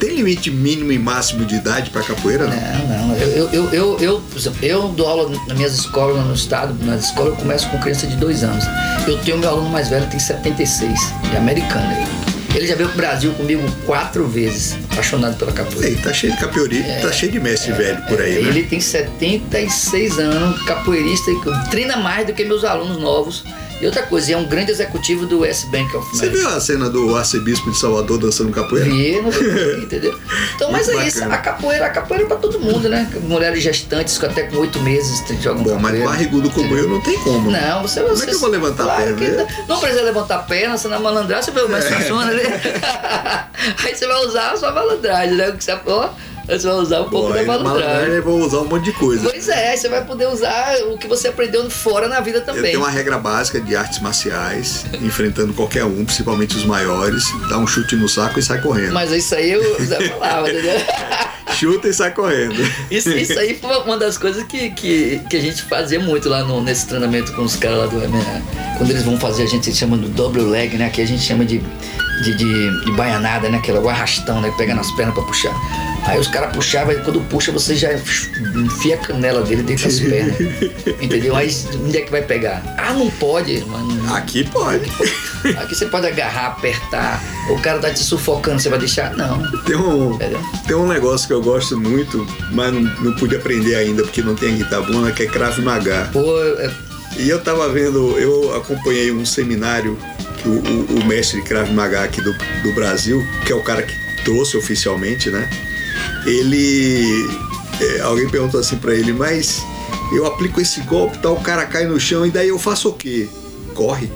Tem 0.00 0.14
limite 0.14 0.50
mínimo 0.50 0.90
e 0.92 0.98
máximo 0.98 1.44
de 1.44 1.56
idade 1.56 1.90
pra 1.90 2.02
capoeira? 2.02 2.46
Não. 2.46 2.88
Não, 2.88 3.08
não. 3.08 3.16
Eu, 3.16 3.50
eu, 3.50 3.70
eu, 3.70 3.98
eu, 4.00 4.22
eu 4.62 4.88
dou 4.88 5.06
aula 5.06 5.30
nas 5.46 5.56
minhas 5.56 5.74
escolas 5.74 6.24
no 6.24 6.32
estado. 6.32 6.74
Nas 6.86 7.04
escolas 7.04 7.34
eu 7.34 7.36
começo 7.36 7.68
com 7.68 7.78
criança 7.78 8.06
de 8.06 8.16
dois 8.16 8.42
anos. 8.42 8.64
Eu 9.06 9.18
tenho 9.18 9.36
meu 9.36 9.50
aluno 9.50 9.68
mais 9.68 9.88
velho, 9.88 10.08
tem 10.08 10.18
76, 10.18 10.98
é 11.34 11.36
americano. 11.36 12.19
Ele, 12.54 12.66
já 12.66 12.74
veio 12.74 12.88
pro 12.88 12.98
Brasil 12.98 13.32
comigo 13.34 13.62
quatro 13.86 14.26
vezes, 14.26 14.76
apaixonado 14.90 15.36
pela 15.36 15.52
capoeira. 15.52 15.88
Ei, 15.88 15.96
tá 15.96 16.12
cheio 16.12 16.32
de 16.32 16.40
capoeirista, 16.40 17.00
tá 17.00 17.12
cheio 17.12 17.32
de 17.32 17.40
mestre 17.40 17.72
velho 17.72 18.02
por 18.06 18.20
aí, 18.20 18.38
É, 18.38 18.42
né? 18.42 18.48
Ele 18.48 18.64
tem 18.64 18.80
76 18.80 20.18
anos, 20.18 20.62
capoeirista, 20.64 21.30
e 21.30 21.70
treina 21.70 21.96
mais 21.96 22.26
do 22.26 22.32
que 22.32 22.44
meus 22.44 22.64
alunos 22.64 22.98
novos. 22.98 23.44
E 23.80 23.86
outra 23.86 24.02
coisa, 24.02 24.32
é 24.32 24.36
um 24.36 24.44
grande 24.44 24.70
executivo 24.70 25.24
do 25.26 25.40
West 25.40 25.66
Bank 25.68 25.96
of 25.96 26.06
Você 26.10 26.26
America. 26.26 26.48
viu 26.48 26.56
a 26.56 26.60
cena 26.60 26.90
do 26.90 27.16
arcebispo 27.16 27.70
de 27.70 27.78
Salvador 27.78 28.18
dançando 28.18 28.50
capoeira? 28.52 28.84
Vi, 28.90 29.20
não 29.22 29.30
vi, 29.30 29.82
entendeu? 29.84 30.18
Então, 30.54 30.70
mas 30.72 30.86
é 30.88 31.06
isso, 31.06 31.24
a 31.24 31.38
capoeira, 31.38 31.86
a 31.86 31.90
capoeira 31.90 32.24
é 32.24 32.26
pra 32.26 32.36
todo 32.36 32.60
mundo, 32.60 32.88
né? 32.90 33.10
Mulheres 33.22 33.62
gestantes 33.62 34.18
que 34.18 34.26
até 34.26 34.42
com 34.44 34.56
oito 34.58 34.78
meses 34.80 35.22
jogam 35.40 35.62
Bom, 35.62 35.70
mas 35.74 35.82
capoeira. 35.92 36.04
barrigudo 36.08 36.50
como 36.50 36.76
eu 36.76 36.88
não 36.88 37.00
tem 37.00 37.18
como. 37.20 37.50
Não, 37.50 37.82
você 37.82 38.00
Como 38.02 38.14
você, 38.14 38.24
é 38.24 38.26
que 38.26 38.34
eu 38.34 38.38
vou 38.40 38.50
levantar 38.50 38.82
a 38.82 38.86
claro 38.86 39.16
perna, 39.16 39.44
que 39.46 39.68
não, 39.68 39.80
precisa 39.80 40.02
levantar 40.02 40.34
a 40.36 40.42
perna, 40.42 40.76
você 40.76 40.88
não 40.88 41.00
malandrar, 41.00 41.42
você 41.42 41.50
mais 41.50 41.84
É. 41.86 41.90
funciona, 41.96 42.32
né? 42.32 42.42
Aí 43.84 43.94
você 43.94 44.06
vai 44.06 44.26
usar 44.26 44.50
a 44.52 44.56
sua 44.56 44.72
malandragem, 44.72 45.36
né? 45.36 45.48
O 45.48 45.56
que 45.56 45.64
você, 45.64 45.72
ó, 45.86 46.10
você 46.58 46.66
vai 46.66 46.76
usar 46.76 47.00
um 47.02 47.08
pouco 47.08 47.28
Pô, 47.28 47.34
da 47.34 47.42
malandragem. 47.44 48.20
vou 48.20 48.40
usar 48.40 48.58
um 48.58 48.64
monte 48.64 48.84
de 48.84 48.92
coisa. 48.92 49.28
Pois 49.28 49.48
é, 49.48 49.76
você 49.76 49.88
vai 49.88 50.04
poder 50.04 50.28
usar 50.28 50.74
o 50.92 50.98
que 50.98 51.06
você 51.06 51.28
aprendeu 51.28 51.68
fora 51.70 52.08
na 52.08 52.20
vida 52.20 52.38
Eu 52.38 52.44
também. 52.44 52.62
tenho 52.62 52.78
uma 52.80 52.90
regra 52.90 53.18
básica 53.18 53.60
de 53.60 53.74
artes 53.76 54.00
marciais, 54.00 54.84
enfrentando 55.00 55.52
qualquer 55.54 55.84
um, 55.84 56.04
principalmente 56.04 56.56
os 56.56 56.64
maiores, 56.64 57.24
dá 57.48 57.58
um 57.58 57.66
chute 57.66 57.96
no 57.96 58.08
saco 58.08 58.38
e 58.38 58.42
sai 58.42 58.60
correndo. 58.60 58.92
Mas 58.92 59.10
isso 59.12 59.34
aí 59.34 59.52
eu 59.52 59.86
já 59.86 60.00
falava, 60.08 60.50
entendeu? 60.50 60.74
Chuta 61.58 61.88
e 61.88 61.92
sai 61.92 62.12
correndo. 62.12 62.54
Isso, 62.90 63.10
isso 63.10 63.38
aí 63.38 63.54
foi 63.58 63.76
uma 63.78 63.98
das 63.98 64.16
coisas 64.16 64.44
que, 64.44 64.70
que, 64.70 65.20
que 65.28 65.36
a 65.36 65.40
gente 65.40 65.62
fazia 65.62 65.98
muito 65.98 66.28
lá 66.28 66.44
no, 66.44 66.62
nesse 66.62 66.86
treinamento 66.86 67.32
com 67.32 67.42
os 67.42 67.56
caras 67.56 67.78
lá 67.80 67.86
do 67.86 67.96
MMA. 67.96 68.42
Quando 68.78 68.90
eles 68.90 69.02
vão 69.02 69.18
fazer, 69.18 69.42
a 69.42 69.46
gente 69.46 69.74
chama 69.74 69.96
do 69.96 70.08
double 70.08 70.42
leg, 70.42 70.76
né? 70.76 70.88
Que 70.90 71.02
a 71.02 71.06
gente 71.06 71.22
chama 71.22 71.44
de, 71.44 71.58
de, 72.22 72.34
de, 72.36 72.84
de 72.84 72.92
baianada, 72.92 73.48
né? 73.48 73.58
Aquela, 73.58 73.80
o 73.80 73.88
arrastão, 73.88 74.40
né? 74.40 74.50
Pega 74.56 74.74
nas 74.74 74.90
pernas 74.92 75.12
pra 75.14 75.24
puxar. 75.24 75.52
Aí 76.10 76.18
os 76.18 76.28
caras 76.28 76.52
puxavam, 76.54 76.92
e 76.92 76.96
quando 77.02 77.20
puxa, 77.28 77.52
você 77.52 77.74
já 77.76 77.92
enfia 77.94 78.94
a 78.96 78.98
canela 78.98 79.42
dele 79.42 79.62
dentro 79.62 79.84
das 79.84 80.00
pernas. 80.00 80.36
Entendeu? 81.00 81.36
Aí 81.36 81.54
onde 81.84 81.98
é 81.98 82.00
que 82.02 82.10
vai 82.10 82.22
pegar? 82.22 82.62
Ah, 82.78 82.92
não 82.92 83.10
pode, 83.10 83.60
mano. 83.66 84.14
Aqui 84.14 84.44
pode. 84.44 84.90
Aqui 85.58 85.74
você 85.74 85.86
pode 85.86 86.06
agarrar, 86.06 86.48
apertar. 86.48 87.22
O 87.50 87.60
cara 87.60 87.78
tá 87.78 87.90
te 87.90 88.00
sufocando, 88.00 88.60
você 88.60 88.68
vai 88.68 88.78
deixar? 88.78 89.16
Não. 89.16 89.40
Tem 89.62 89.76
um, 89.76 90.14
Entendeu? 90.14 90.40
tem 90.66 90.76
um 90.76 90.86
negócio 90.88 91.26
que 91.26 91.32
eu 91.32 91.42
gosto 91.42 91.78
muito, 91.78 92.26
mas 92.52 92.72
não, 92.72 92.80
não 92.82 93.14
pude 93.16 93.36
aprender 93.36 93.74
ainda 93.74 94.02
porque 94.02 94.22
não 94.22 94.34
tem 94.34 94.56
guitarra 94.56 95.12
que 95.12 95.22
é 95.22 95.26
Krav 95.26 95.58
Maga. 95.60 96.08
Pô, 96.12 96.20
é- 96.58 96.70
E 97.18 97.28
eu 97.28 97.40
tava 97.40 97.68
vendo, 97.68 98.18
eu 98.18 98.54
acompanhei 98.56 99.10
um 99.12 99.24
seminário 99.26 99.98
que 100.42 100.48
o, 100.48 100.52
o, 100.52 101.00
o 101.00 101.04
mestre 101.04 101.42
Krav 101.42 101.70
Maga 101.70 102.02
aqui 102.02 102.20
do, 102.22 102.32
do 102.62 102.72
Brasil, 102.72 103.24
que 103.46 103.52
é 103.52 103.54
o 103.54 103.62
cara 103.62 103.82
que 103.82 103.94
trouxe 104.24 104.56
oficialmente, 104.56 105.30
né? 105.30 105.48
Ele. 106.26 107.28
é, 107.80 108.00
alguém 108.00 108.28
perguntou 108.28 108.60
assim 108.60 108.76
pra 108.76 108.94
ele, 108.94 109.12
mas 109.12 109.62
eu 110.14 110.26
aplico 110.26 110.60
esse 110.60 110.80
golpe, 110.82 111.18
tal, 111.18 111.34
o 111.34 111.40
cara 111.40 111.64
cai 111.66 111.84
no 111.86 111.98
chão 111.98 112.26
e 112.26 112.30
daí 112.30 112.48
eu 112.48 112.58
faço 112.58 112.88
o 112.90 112.92
quê? 112.92 113.28
Corre. 113.74 114.10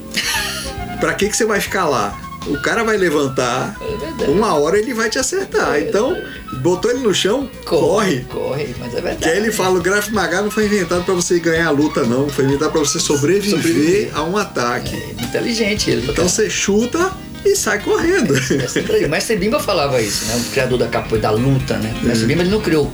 pra 1.00 1.14
que, 1.14 1.28
que 1.28 1.36
você 1.36 1.44
vai 1.44 1.60
ficar 1.60 1.86
lá? 1.88 2.18
O 2.46 2.60
cara 2.60 2.84
vai 2.84 2.98
levantar, 2.98 3.74
É 4.20 4.28
uma 4.28 4.52
hora 4.52 4.78
ele 4.78 4.92
vai 4.92 5.08
te 5.08 5.18
acertar. 5.18 5.80
Então, 5.80 6.14
botou 6.60 6.90
ele 6.90 7.00
no 7.00 7.14
chão, 7.14 7.48
corre. 7.64 8.20
Corre, 8.30 8.74
mas 8.78 8.90
é 8.92 9.00
verdade. 9.00 9.16
Que 9.22 9.28
aí 9.30 9.38
ele 9.38 9.50
fala, 9.50 9.78
o 9.78 9.82
Graf 9.82 10.10
Maga 10.10 10.42
não 10.42 10.50
foi 10.50 10.66
inventado 10.66 11.04
pra 11.04 11.14
você 11.14 11.38
ganhar 11.40 11.68
a 11.68 11.70
luta, 11.70 12.02
não. 12.04 12.28
Foi 12.28 12.44
inventado 12.44 12.70
pra 12.70 12.80
você 12.80 13.00
sobreviver, 13.00 13.56
Sobreviver. 13.56 14.10
a 14.14 14.22
um 14.24 14.36
ataque. 14.36 14.94
É 14.94 15.22
inteligente 15.24 15.88
ele. 15.90 16.06
Então 16.10 16.28
você 16.28 16.50
chuta 16.50 17.10
e 17.44 17.54
sai 17.56 17.78
correndo. 17.80 18.34
É 18.36 18.66
sempre 18.68 18.96
aí. 18.96 19.04
O 19.04 19.08
mestre 19.08 19.36
Bimba 19.36 19.60
falava 19.60 20.00
isso, 20.00 20.24
né? 20.26 20.36
O 20.36 20.50
criador 20.50 20.78
da 20.78 20.88
capoeira, 20.88 21.22
da 21.28 21.30
luta, 21.30 21.76
né? 21.78 21.92
O 21.96 21.98
Uhum. 22.02 22.08
mestre 22.08 22.26
Bimba 22.26 22.42
ele 22.42 22.50
não 22.50 22.60
criou 22.60 22.90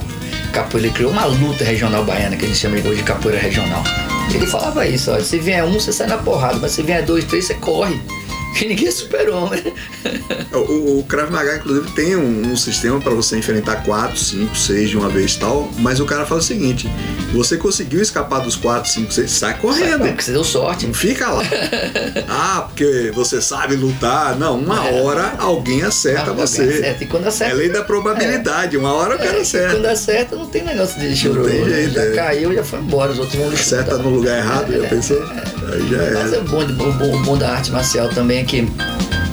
capoeira, 0.52 0.88
ele 0.88 0.94
criou 0.94 1.12
uma 1.12 1.24
luta 1.26 1.64
regional 1.64 2.04
baiana, 2.04 2.36
que 2.36 2.44
a 2.44 2.48
gente 2.48 2.58
chama 2.58 2.76
hoje 2.76 2.96
de 2.96 3.02
capoeira 3.02 3.38
regional. 3.40 3.82
Ele 4.32 4.46
falava 4.46 4.86
isso, 4.86 5.10
ó, 5.12 5.18
se 5.20 5.38
vier 5.38 5.64
um, 5.64 5.72
você 5.72 5.92
sai 5.92 6.06
na 6.06 6.18
porrada, 6.18 6.58
mas 6.60 6.72
se 6.72 6.82
vier 6.82 7.04
dois, 7.04 7.24
três, 7.24 7.44
você 7.46 7.54
corre. 7.54 8.00
Que 8.56 8.66
ninguém 8.66 8.88
é 8.88 8.90
super-homem. 8.90 9.62
o, 10.52 10.98
o 10.98 11.04
Krav 11.04 11.30
Maga, 11.30 11.56
inclusive, 11.56 11.90
tem 11.92 12.16
um, 12.16 12.52
um 12.52 12.56
sistema 12.56 13.00
pra 13.00 13.12
você 13.12 13.36
enfrentar 13.38 13.76
quatro, 13.84 14.18
cinco, 14.18 14.56
seis 14.56 14.90
de 14.90 14.96
uma 14.96 15.08
vez 15.08 15.34
e 15.34 15.38
tal. 15.38 15.70
Mas 15.78 16.00
o 16.00 16.04
cara 16.04 16.26
fala 16.26 16.40
o 16.40 16.42
seguinte: 16.42 16.88
você 17.32 17.56
conseguiu 17.56 18.00
escapar 18.02 18.40
dos 18.40 18.56
quatro, 18.56 18.90
cinco, 18.90 19.12
seis, 19.12 19.30
sai 19.30 19.56
correndo. 19.58 20.04
Porque 20.06 20.22
você 20.22 20.32
deu 20.32 20.44
sorte. 20.44 20.86
Não 20.86 20.94
fica 20.94 21.28
lá. 21.30 21.42
ah, 22.28 22.62
porque 22.68 23.10
você 23.14 23.40
sabe 23.40 23.76
lutar. 23.76 24.36
Não, 24.38 24.58
uma 24.58 24.88
É. 24.88 25.00
hora 25.02 25.34
alguém 25.38 25.82
acerta 25.82 26.30
Alguém 26.30 26.46
você. 26.46 26.62
acerta. 26.62 27.04
E 27.04 27.06
quando 27.06 27.24
É 27.24 27.28
acerta. 27.28 27.54
lei 27.54 27.68
da 27.68 27.84
probabilidade. 27.84 28.76
Uma 28.76 28.92
hora 28.92 29.14
o 29.16 29.18
cara 29.18 29.38
é, 29.38 29.40
acerta. 29.40 29.74
Quando 29.76 29.86
acerta, 29.86 30.36
não 30.36 30.46
tem 30.46 30.64
negócio 30.64 31.00
de 31.00 31.14
chororô. 31.16 31.48
tem 31.48 31.64
né? 31.64 31.88
já 31.94 32.02
é. 32.02 32.10
caiu, 32.12 32.54
já 32.54 32.64
foi 32.64 32.78
embora. 32.80 33.12
Os 33.12 33.18
outros 33.18 33.36
vão 33.40 33.50
Acerta 33.50 33.98
no 33.98 34.10
lugar 34.10 34.38
errado, 34.38 34.72
já 34.72 34.84
É, 34.84 34.88
pensou? 34.88 35.22
Aí 35.22 35.88
já 35.88 36.18
Mas 36.20 36.32
é. 36.32 36.36
é 36.36 36.40
bom, 36.40 36.64
bom, 36.66 37.22
bom 37.22 37.36
da 37.38 37.50
arte 37.52 37.70
marcial 37.70 38.08
também 38.08 38.39
é 38.40 38.44
que 38.44 38.68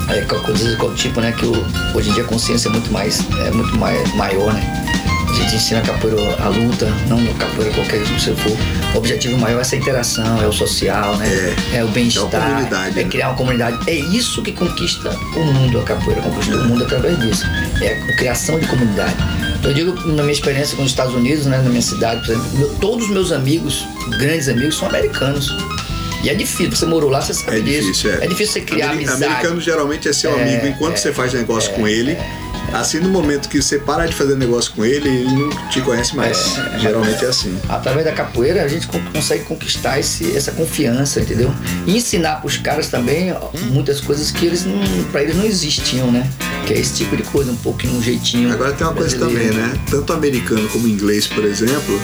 é, 0.10 0.22
co- 0.22 0.40
coisas 0.40 0.78
do 0.78 0.96
tipo, 0.96 1.20
né? 1.22 1.32
Que 1.32 1.46
o- 1.46 1.66
hoje 1.96 2.10
em 2.10 2.14
dia 2.14 2.24
a 2.24 2.28
consciência 2.28 2.70
é 2.70 2.72
muito 2.72 2.92
mais, 2.92 3.20
é 3.46 3.52
muito 3.52 3.76
mais, 3.78 4.14
maior, 4.16 4.54
né? 4.54 4.84
A 5.30 5.34
gente 5.40 5.56
ensina 5.58 5.82
a 5.82 5.84
capoeira 5.84 6.20
a 6.42 6.48
luta, 6.48 6.86
não 7.10 7.18
a 7.20 7.34
capoeira 7.34 7.72
qualquer 7.74 8.02
que 8.02 8.14
você 8.14 8.34
for. 8.34 8.58
O 8.96 8.98
objetivo 8.98 9.38
maior 9.38 9.60
é 9.60 9.62
essa 9.62 9.76
interação, 9.76 10.42
é 10.42 10.48
o 10.48 10.54
social, 10.54 11.16
né? 11.18 11.28
É, 11.74 11.76
o 11.76 11.78
É 11.80 11.84
uma 11.84 11.92
bem-estar, 11.92 12.42
comunidade, 12.42 13.00
é 13.00 13.04
né? 13.04 13.10
criar 13.10 13.28
uma 13.30 13.36
comunidade. 13.38 13.78
É 13.88 13.94
isso 13.94 14.42
que 14.42 14.52
conquista 14.54 15.10
o 15.36 15.40
mundo, 15.54 15.80
a 15.80 15.84
capoeira 15.84 16.22
conquista 16.22 16.56
o 16.56 16.66
mundo 16.66 16.84
através 16.86 17.20
disso. 17.20 17.46
É 17.82 18.02
a 18.10 18.16
criação 18.16 18.58
de 18.60 18.66
comunidade. 18.68 19.14
Então, 19.60 19.72
eu 19.72 19.76
digo, 19.76 20.08
na 20.08 20.24
minha 20.24 20.32
experiência 20.34 20.76
com 20.78 20.84
os 20.84 20.90
Estados 20.92 21.14
Unidos, 21.14 21.46
né, 21.46 21.58
na 21.58 21.70
minha 21.70 21.82
cidade, 21.82 22.26
por 22.26 22.32
exemplo, 22.34 22.58
meu- 22.58 22.70
todos 22.76 23.06
os 23.06 23.12
meus 23.12 23.32
amigos, 23.32 23.86
grandes 24.20 24.48
amigos, 24.48 24.78
são 24.78 24.88
americanos. 24.88 25.50
E 26.24 26.30
é 26.30 26.34
difícil, 26.36 26.72
você 26.76 26.86
morou 26.86 27.10
lá, 27.10 27.22
você 27.22 27.34
sabe 27.34 27.58
É 27.58 27.62
disso. 27.62 27.82
difícil, 27.88 28.12
é. 28.14 28.28
difícil 28.28 28.54
você 28.54 28.62
criar 28.62 28.88
Ameri- 28.92 29.06
amizade. 29.10 29.24
Americano 29.26 29.62
geralmente 29.62 30.08
é 30.10 30.14
seu 30.14 30.38
É, 30.38 30.42
amigo 30.42 30.68
enquanto 30.68 30.98
você 30.98 31.14
faz 31.14 31.34
negócio 31.34 31.72
com 31.74 31.88
ele. 31.88 32.18
Assim, 32.74 33.00
no 33.00 33.08
momento 33.08 33.48
que 33.48 33.62
você 33.62 33.80
para 33.80 34.06
de 34.06 34.14
fazer 34.14 34.36
negócio 34.36 34.74
com 34.74 34.84
ele, 34.84 35.08
ele 35.08 35.32
não 35.32 35.50
te 35.70 35.80
conhece 35.80 36.14
mais. 36.18 36.38
geralmente 36.82 37.24
é 37.24 37.30
assim. 37.30 37.58
Através 37.70 38.04
da 38.04 38.12
capoeira, 38.12 38.62
a 38.62 38.68
gente 38.68 38.88
con- 38.88 39.00
consegue 39.14 39.46
conquistar 39.46 40.00
esse, 40.00 40.36
essa 40.36 40.52
confiança, 40.52 41.22
entendeu? 41.22 41.50
E 41.86 41.96
ensinar 41.96 42.42
pros 42.42 42.58
caras 42.58 42.88
também 42.90 43.34
muitas 43.70 44.02
coisas 44.02 44.32
que 44.32 44.46
eles 44.46 44.66
não, 44.66 44.78
pra 45.14 45.24
eles 45.24 45.38
não 45.38 45.46
existiam, 45.46 46.12
né? 46.12 46.30
Que 46.66 46.74
é 46.74 46.80
esse 46.80 46.94
tipo 46.96 47.16
de 47.16 47.24
coisa, 47.24 47.50
um 47.52 47.56
pouquinho, 47.56 47.94
um 47.94 48.04
jeitinho. 48.04 48.52
Agora 48.52 48.74
tem 48.74 48.86
uma 48.86 48.94
coisa 48.94 49.18
também, 49.18 49.36
brasileiro. 49.36 49.68
né? 49.70 49.80
Tanto 49.90 50.12
americano 50.12 50.68
como 50.68 50.90
inglês, 50.90 51.26
por 51.26 51.46
exemplo, 51.46 52.02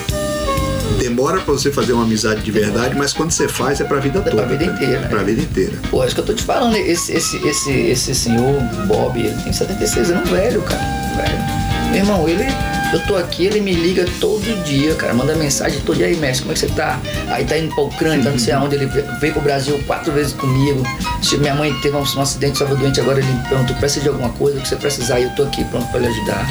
demora 0.99 1.41
pra 1.41 1.53
você 1.53 1.71
fazer 1.71 1.93
uma 1.93 2.03
amizade 2.03 2.41
de 2.41 2.51
verdade, 2.51 2.95
mas 2.95 3.13
quando 3.13 3.31
você 3.31 3.47
faz 3.47 3.79
é 3.81 3.83
pra 3.83 3.99
vida 3.99 4.21
pra 4.21 4.31
toda. 4.31 4.45
vida 4.45 4.65
cara. 4.65 4.77
inteira, 4.77 4.99
né? 5.01 5.07
Pra 5.07 5.23
vida 5.23 5.41
inteira. 5.41 5.73
Pô, 5.89 6.03
é 6.03 6.07
isso 6.07 6.15
que 6.15 6.21
eu 6.21 6.25
tô 6.25 6.33
te 6.33 6.43
falando. 6.43 6.75
Esse, 6.75 7.13
esse, 7.13 7.37
esse, 7.47 7.71
esse 7.71 8.15
senhor, 8.15 8.61
Bob, 8.87 9.19
ele 9.19 9.35
tem 9.43 9.53
76 9.53 10.11
anos, 10.11 10.29
velho, 10.29 10.61
cara. 10.61 10.81
Velho. 11.17 11.63
Meu 11.91 12.01
irmão, 12.01 12.27
ele 12.27 12.43
Eu 12.91 12.99
tô 13.07 13.15
aqui, 13.15 13.45
ele 13.45 13.59
me 13.59 13.73
liga 13.73 14.05
todo 14.19 14.63
dia, 14.63 14.95
cara. 14.95 15.13
Manda 15.13 15.35
mensagem 15.35 15.79
todo 15.81 15.97
dia. 15.97 16.07
Aí, 16.07 16.15
mestre, 16.15 16.43
como 16.43 16.51
é 16.51 16.53
que 16.53 16.59
você 16.61 16.67
tá? 16.67 16.99
Aí 17.29 17.45
tá 17.45 17.57
indo 17.57 17.73
pra 17.73 17.83
Ucrânia, 17.83 18.23
tá 18.23 18.31
não 18.31 18.39
sei 18.39 18.53
aonde. 18.53 18.75
Ele 18.75 18.85
veio 19.19 19.33
pro 19.33 19.41
Brasil 19.41 19.79
quatro 19.85 20.11
vezes 20.11 20.33
comigo. 20.33 20.83
Se 21.21 21.37
minha 21.37 21.55
mãe 21.55 21.73
teve 21.81 21.95
um, 21.95 21.99
um 22.01 22.21
acidente, 22.21 22.53
estava 22.53 22.75
doente, 22.75 22.99
agora 22.99 23.19
ele 23.19 23.27
perguntou, 23.47 23.75
precisa 23.77 24.01
de 24.01 24.09
alguma 24.09 24.29
coisa? 24.29 24.59
Que 24.59 24.67
você 24.67 24.75
precisar? 24.75 25.19
Eu 25.19 25.29
tô 25.35 25.43
aqui 25.43 25.63
pronto 25.65 25.89
pra 25.91 25.99
lhe 25.99 26.07
ajudar. 26.07 26.47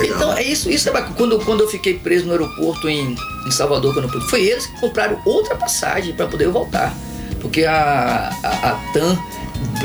Legal. 0.00 0.16
Então, 0.16 0.32
é 0.36 0.42
isso, 0.42 0.70
isso 0.70 0.88
é 0.88 0.92
bacana. 0.92 1.14
Quando, 1.16 1.38
quando 1.40 1.60
eu 1.62 1.68
fiquei 1.68 1.94
preso 1.94 2.26
no 2.26 2.32
aeroporto 2.32 2.88
em, 2.88 3.14
em 3.46 3.50
Salvador, 3.50 3.92
quando 3.94 4.12
eu 4.12 4.20
foi 4.22 4.42
eles 4.44 4.66
que 4.66 4.80
compraram 4.80 5.18
outra 5.24 5.54
passagem 5.56 6.14
para 6.14 6.26
poder 6.26 6.44
eu 6.46 6.52
voltar. 6.52 6.94
Porque 7.40 7.64
a, 7.64 8.30
a, 8.42 8.48
a 8.70 8.72
TAM 8.92 9.18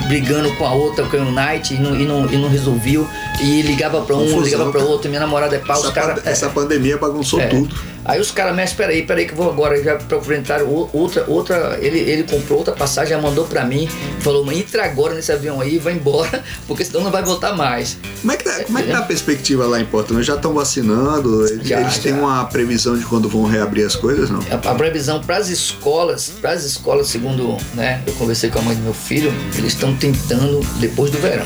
brigando 0.08 0.52
com 0.56 0.66
a 0.66 0.72
outra, 0.74 1.06
com 1.06 1.18
a 1.18 1.20
Unite, 1.20 1.74
e 1.74 1.78
não, 1.78 1.96
e 2.00 2.06
não, 2.06 2.26
e 2.32 2.38
não 2.38 2.50
resolveu. 2.50 3.08
E 3.42 3.62
ligava 3.62 4.02
pra 4.02 4.16
um, 4.16 4.20
Confusão, 4.20 4.42
ligava 4.42 4.72
pra 4.72 4.80
cara. 4.82 4.92
outro, 4.92 5.10
minha 5.10 5.20
namorada 5.20 5.56
é 5.56 5.60
pau, 5.60 5.78
Essa, 5.78 5.88
os 5.88 5.94
caras. 5.94 6.22
pan- 6.24 6.30
essa 6.30 6.50
pandemia 6.50 6.98
bagunçou 6.98 7.40
É. 7.40 7.48
tudo. 7.48 7.76
Aí 8.10 8.20
os 8.20 8.32
caras, 8.32 8.56
mas 8.56 8.74
peraí, 8.74 9.04
peraí 9.04 9.28
que 9.28 9.34
eu 9.34 9.38
vou 9.38 9.52
agora 9.52 9.82
já 9.84 9.96
enfrentar 10.18 10.64
outra, 10.64 11.26
outra, 11.28 11.78
ele, 11.80 12.00
ele 12.00 12.24
comprou 12.24 12.58
outra 12.58 12.74
passagem, 12.74 13.16
já 13.16 13.22
mandou 13.22 13.46
pra 13.46 13.64
mim, 13.64 13.88
falou, 14.22 14.52
entra 14.52 14.84
agora 14.84 15.14
nesse 15.14 15.32
avião 15.32 15.62
aí, 15.62 15.78
vai 15.78 15.94
embora, 15.94 16.44
porque 16.68 16.84
senão 16.84 17.04
não 17.04 17.12
vai 17.12 17.22
voltar 17.22 17.56
mais. 17.56 18.00
Como 18.20 18.34
é 18.34 18.38
que 18.38 18.44
tá, 18.44 18.64
como 18.64 18.80
é 18.80 18.82
que 18.82 18.92
tá 18.92 18.98
a 18.98 19.04
perspectiva 19.04 19.68
lá 19.68 19.80
em 19.80 19.86
Portugal? 19.86 20.24
Já 20.24 20.34
estão 20.34 20.56
vacinando? 20.56 21.46
Eles, 21.46 21.68
Já, 21.68 21.82
eles 21.82 22.00
têm 22.00 22.14
já. 22.14 22.20
uma 22.20 22.46
previsão 22.46 22.98
de 22.98 23.06
quando 23.06 23.30
vão 23.30 23.46
reabrir 23.46 23.86
as 23.86 23.96
coisas, 23.96 24.32
não? 24.32 24.40
A, 24.50 24.56
a 24.56 24.74
previsão 24.74 25.22
para 25.22 25.38
as 25.38 25.50
escolas, 25.50 26.32
para 26.42 26.54
as 26.54 26.64
escolas, 26.64 27.10
segundo, 27.10 27.58
né, 27.76 28.02
eu 28.08 28.14
conversei 28.14 28.50
com 28.50 28.58
a 28.58 28.64
mãe 28.64 28.76
do 28.76 28.82
meu 28.82 28.94
filho, 28.96 29.32
eles 29.56 29.74
estão 29.74 29.96
tentando 29.96 30.62
depois 30.80 31.12
do 31.12 31.20
verão. 31.20 31.46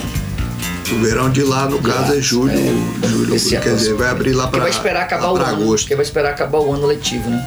O 0.91 0.99
verão 1.03 1.29
de 1.29 1.43
lá, 1.43 1.65
no 1.67 1.79
caso, 1.81 2.11
lá, 2.11 2.17
é 2.17 2.21
julho. 2.21 2.53
é, 2.53 3.07
julho 3.07 3.35
quer 3.49 3.67
ano. 3.69 3.77
dizer, 3.77 3.93
vai 3.95 4.09
abrir 4.09 4.33
lá 4.33 4.47
para 4.47 4.61
vai 4.61 4.69
esperar 4.69 5.03
acabar 5.03 5.31
o 5.31 5.35
ano, 5.35 5.45
agosto. 5.45 5.83
porque 5.85 5.95
vai 5.95 6.05
esperar 6.05 6.29
acabar 6.31 6.59
o 6.59 6.73
ano 6.73 6.85
letivo, 6.85 7.29
né? 7.29 7.43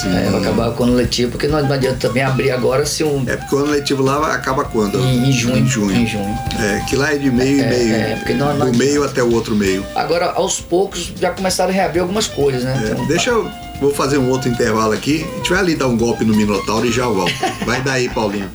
Sim. 0.00 0.16
É, 0.16 0.30
vai 0.30 0.40
acabar 0.40 0.70
o 0.78 0.82
ano 0.84 0.94
letivo, 0.94 1.32
porque 1.32 1.46
não, 1.48 1.60
não 1.62 1.72
adianta 1.72 1.96
também 2.08 2.22
abrir 2.22 2.50
agora 2.52 2.86
se 2.86 3.02
um 3.02 3.24
É 3.26 3.36
porque 3.36 3.54
o 3.54 3.58
ano 3.58 3.70
letivo 3.72 4.02
lá 4.02 4.32
acaba 4.34 4.64
quando? 4.64 4.98
em, 5.00 5.28
em 5.28 5.32
junho, 5.32 5.56
Em 5.58 5.66
junho. 5.66 5.96
em 5.96 6.06
junho. 6.06 6.38
É, 6.60 6.80
que 6.88 6.96
lá 6.96 7.12
é 7.12 7.18
de 7.18 7.30
meio 7.30 7.62
É, 7.62 7.66
e 7.66 7.68
meio. 7.68 7.94
é, 7.94 8.16
porque 8.16 8.34
não- 8.34 8.56
não 8.56 8.70
do 8.70 8.78
meio 8.78 9.02
até 9.04 9.22
o 9.22 9.32
outro 9.32 9.54
meio. 9.56 9.84
Agora, 9.94 10.32
aos 10.32 10.60
poucos, 10.60 11.12
já 11.20 11.30
começaram 11.30 11.70
a 11.70 11.74
reabrir 11.74 12.00
algumas 12.00 12.26
coisas, 12.28 12.62
né? 12.62 12.80
É, 12.82 12.92
Então, 12.92 13.06
deixa 13.06 13.30
eu. 13.30 13.50
Vou 13.80 13.92
fazer 13.92 14.18
um 14.18 14.30
outro 14.30 14.48
intervalo 14.48 14.92
aqui. 14.92 15.26
A 15.32 15.36
gente 15.38 15.50
vai 15.50 15.58
ali 15.58 15.74
dar 15.74 15.88
um 15.88 15.96
golpe 15.98 16.24
no 16.24 16.34
Minotauro 16.34 16.86
e 16.86 16.92
já 16.92 17.06
volto. 17.08 17.34
Vai 17.66 17.82
daí, 17.82 18.08
Paulinho. 18.08 18.48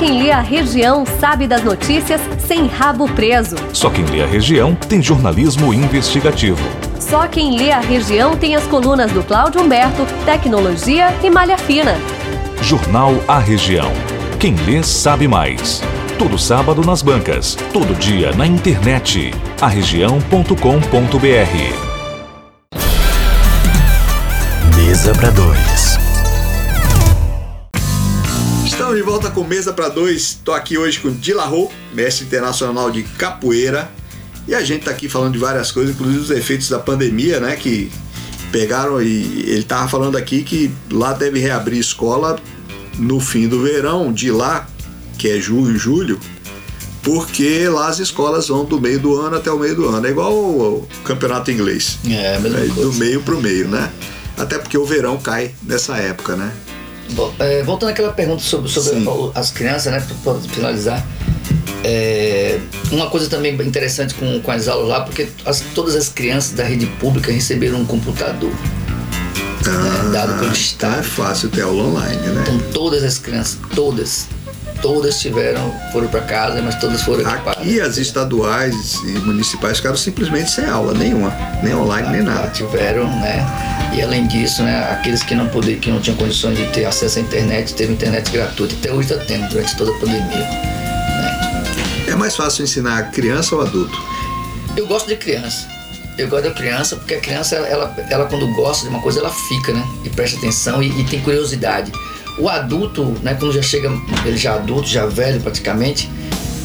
Quem 0.00 0.22
lê 0.22 0.30
a 0.30 0.40
região 0.40 1.04
sabe 1.04 1.46
das 1.46 1.62
notícias 1.62 2.22
sem 2.38 2.66
rabo 2.66 3.06
preso. 3.10 3.54
Só 3.70 3.90
quem 3.90 4.02
lê 4.06 4.22
a 4.22 4.26
região 4.26 4.74
tem 4.74 5.02
jornalismo 5.02 5.74
investigativo. 5.74 6.66
Só 6.98 7.26
quem 7.26 7.58
lê 7.58 7.70
a 7.70 7.80
região 7.80 8.34
tem 8.34 8.56
as 8.56 8.64
colunas 8.66 9.12
do 9.12 9.22
Cláudio 9.22 9.60
Humberto, 9.60 10.06
Tecnologia 10.24 11.14
e 11.22 11.28
Malha 11.28 11.58
Fina. 11.58 11.96
Jornal 12.62 13.12
A 13.28 13.38
Região. 13.38 13.92
Quem 14.38 14.54
lê 14.64 14.82
sabe 14.82 15.28
mais. 15.28 15.82
Todo 16.18 16.38
sábado 16.38 16.80
nas 16.82 17.02
bancas, 17.02 17.54
todo 17.70 17.94
dia 17.98 18.32
na 18.32 18.46
internet. 18.46 19.34
arregião.com.br. 19.60 20.54
Mesa 24.78 25.12
para 25.12 25.30
dois. 25.30 26.09
Estamos 28.90 29.06
de 29.06 29.08
volta 29.08 29.30
com 29.30 29.44
Mesa 29.44 29.72
para 29.72 29.88
Dois. 29.88 30.20
Estou 30.30 30.52
aqui 30.52 30.76
hoje 30.76 30.98
com 30.98 31.12
Dilarro, 31.12 31.70
mestre 31.94 32.26
internacional 32.26 32.90
de 32.90 33.04
capoeira. 33.04 33.88
E 34.48 34.54
a 34.54 34.62
gente 34.62 34.80
está 34.80 34.90
aqui 34.90 35.08
falando 35.08 35.34
de 35.34 35.38
várias 35.38 35.70
coisas, 35.70 35.94
inclusive 35.94 36.18
os 36.24 36.30
efeitos 36.32 36.68
da 36.68 36.80
pandemia, 36.80 37.38
né? 37.38 37.54
Que 37.54 37.88
pegaram 38.50 39.00
e 39.00 39.44
ele 39.46 39.60
estava 39.60 39.88
falando 39.88 40.16
aqui 40.16 40.42
que 40.42 40.72
lá 40.90 41.12
deve 41.12 41.38
reabrir 41.38 41.78
escola 41.78 42.36
no 42.98 43.20
fim 43.20 43.46
do 43.46 43.62
verão, 43.62 44.12
de 44.12 44.32
lá, 44.32 44.66
que 45.16 45.28
é 45.28 45.40
junho, 45.40 45.78
julho, 45.78 46.18
porque 47.00 47.68
lá 47.68 47.86
as 47.86 48.00
escolas 48.00 48.48
vão 48.48 48.64
do 48.64 48.80
meio 48.80 48.98
do 48.98 49.20
ano 49.20 49.36
até 49.36 49.52
o 49.52 49.58
meio 49.60 49.76
do 49.76 49.88
ano. 49.88 50.04
É 50.04 50.10
igual 50.10 50.32
o 50.34 50.88
campeonato 51.04 51.52
inglês. 51.52 51.96
É, 52.08 52.34
a 52.34 52.40
mesma 52.40 52.58
É, 52.58 52.66
do 52.66 52.74
coisa. 52.74 52.98
meio 52.98 53.22
pro 53.22 53.40
meio, 53.40 53.68
né? 53.68 53.88
Até 54.36 54.58
porque 54.58 54.76
o 54.76 54.84
verão 54.84 55.16
cai 55.16 55.54
nessa 55.62 55.96
época, 55.96 56.34
né? 56.34 56.52
Bom, 57.12 57.32
é, 57.38 57.62
voltando 57.62 57.90
àquela 57.90 58.12
pergunta 58.12 58.42
sobre, 58.42 58.70
sobre 58.70 59.00
Sim. 59.00 59.32
as 59.34 59.50
crianças, 59.50 59.92
né? 59.92 60.04
Para 60.22 60.34
finalizar. 60.40 61.04
é, 61.84 62.58
uma 62.92 63.08
coisa 63.08 63.28
também 63.28 63.54
interessante 63.54 64.14
com, 64.14 64.40
com 64.40 64.50
as 64.50 64.68
aulas 64.68 64.88
lá, 64.88 65.00
porque 65.00 65.28
as- 65.46 65.60
todas 65.74 65.96
as 65.96 66.08
crianças 66.08 66.52
da 66.52 66.64
rede 66.64 66.86
pública 66.86 67.32
receberam 67.32 67.80
um 67.80 67.84
computador. 67.86 68.50
né, 68.50 70.10
dado 70.12 70.32
pelo 70.34 70.44
então 70.46 70.52
Estado. 70.52 71.00
é 71.00 71.02
fácil 71.02 71.48
ter 71.50 71.62
aula 71.62 71.84
online, 71.84 72.16
né? 72.28 72.42
Então 72.42 72.58
todas 72.72 73.02
as 73.04 73.18
crianças, 73.18 73.58
todas, 73.74 74.26
todas 74.80 75.18
tiveram, 75.18 75.72
foram 75.92 76.08
para 76.08 76.20
casa, 76.22 76.60
mas 76.62 76.74
todas 76.76 77.02
foram 77.02 77.20
equipadas. 77.20 77.62
Aqui 77.62 77.80
as 77.80 77.96
estaduais 77.96 78.94
e 79.04 79.18
municipais 79.20 79.78
ficaram 79.78 79.96
simplesmente 79.96 80.50
sem 80.50 80.66
aula 80.66 80.94
nenhuma, 80.94 81.32
nem 81.62 81.74
online 81.74 82.08
nem 82.08 82.22
nada. 82.22 82.48
tiveram, 82.48 83.06
né? 83.20 83.46
E 83.94 84.02
além 84.02 84.26
disso, 84.26 84.62
né, 84.62 84.88
aqueles 84.92 85.22
que 85.22 85.34
não 85.34 85.48
podiam, 85.48 85.78
que 85.80 85.90
não 85.90 86.00
tinham 86.00 86.16
condições 86.16 86.56
de 86.56 86.66
ter 86.68 86.84
acesso 86.84 87.18
à 87.18 87.22
internet, 87.22 87.74
teve 87.74 87.92
internet 87.92 88.30
gratuita. 88.30 88.74
Até 88.74 88.92
hoje 88.92 89.12
está 89.12 89.24
tendo, 89.24 89.48
durante 89.48 89.76
toda 89.76 89.90
a 89.90 89.94
pandemia. 89.98 90.48
É 92.06 92.14
mais 92.14 92.36
fácil 92.36 92.64
ensinar 92.64 93.10
criança 93.10 93.54
ou 93.54 93.62
adulto? 93.62 93.96
Eu 94.76 94.86
gosto 94.86 95.08
de 95.08 95.16
criança. 95.16 95.68
Eu 96.16 96.28
gosto 96.28 96.44
da 96.44 96.50
criança 96.50 96.96
porque 96.96 97.14
a 97.14 97.20
criança, 97.20 97.56
ela, 97.56 97.94
ela 98.10 98.26
quando 98.26 98.46
gosta 98.54 98.84
de 98.84 98.90
uma 98.90 99.00
coisa, 99.00 99.20
ela 99.20 99.30
fica, 99.30 99.72
né? 99.72 99.84
E 100.04 100.10
presta 100.10 100.36
atenção 100.38 100.82
e, 100.82 101.00
e 101.00 101.04
tem 101.04 101.20
curiosidade. 101.20 101.90
O 102.40 102.48
adulto, 102.48 103.04
né, 103.22 103.34
quando 103.38 103.52
já 103.52 103.62
chega, 103.62 103.90
ele 104.24 104.36
já 104.36 104.54
adulto, 104.54 104.88
já 104.88 105.06
velho 105.06 105.40
praticamente, 105.40 106.08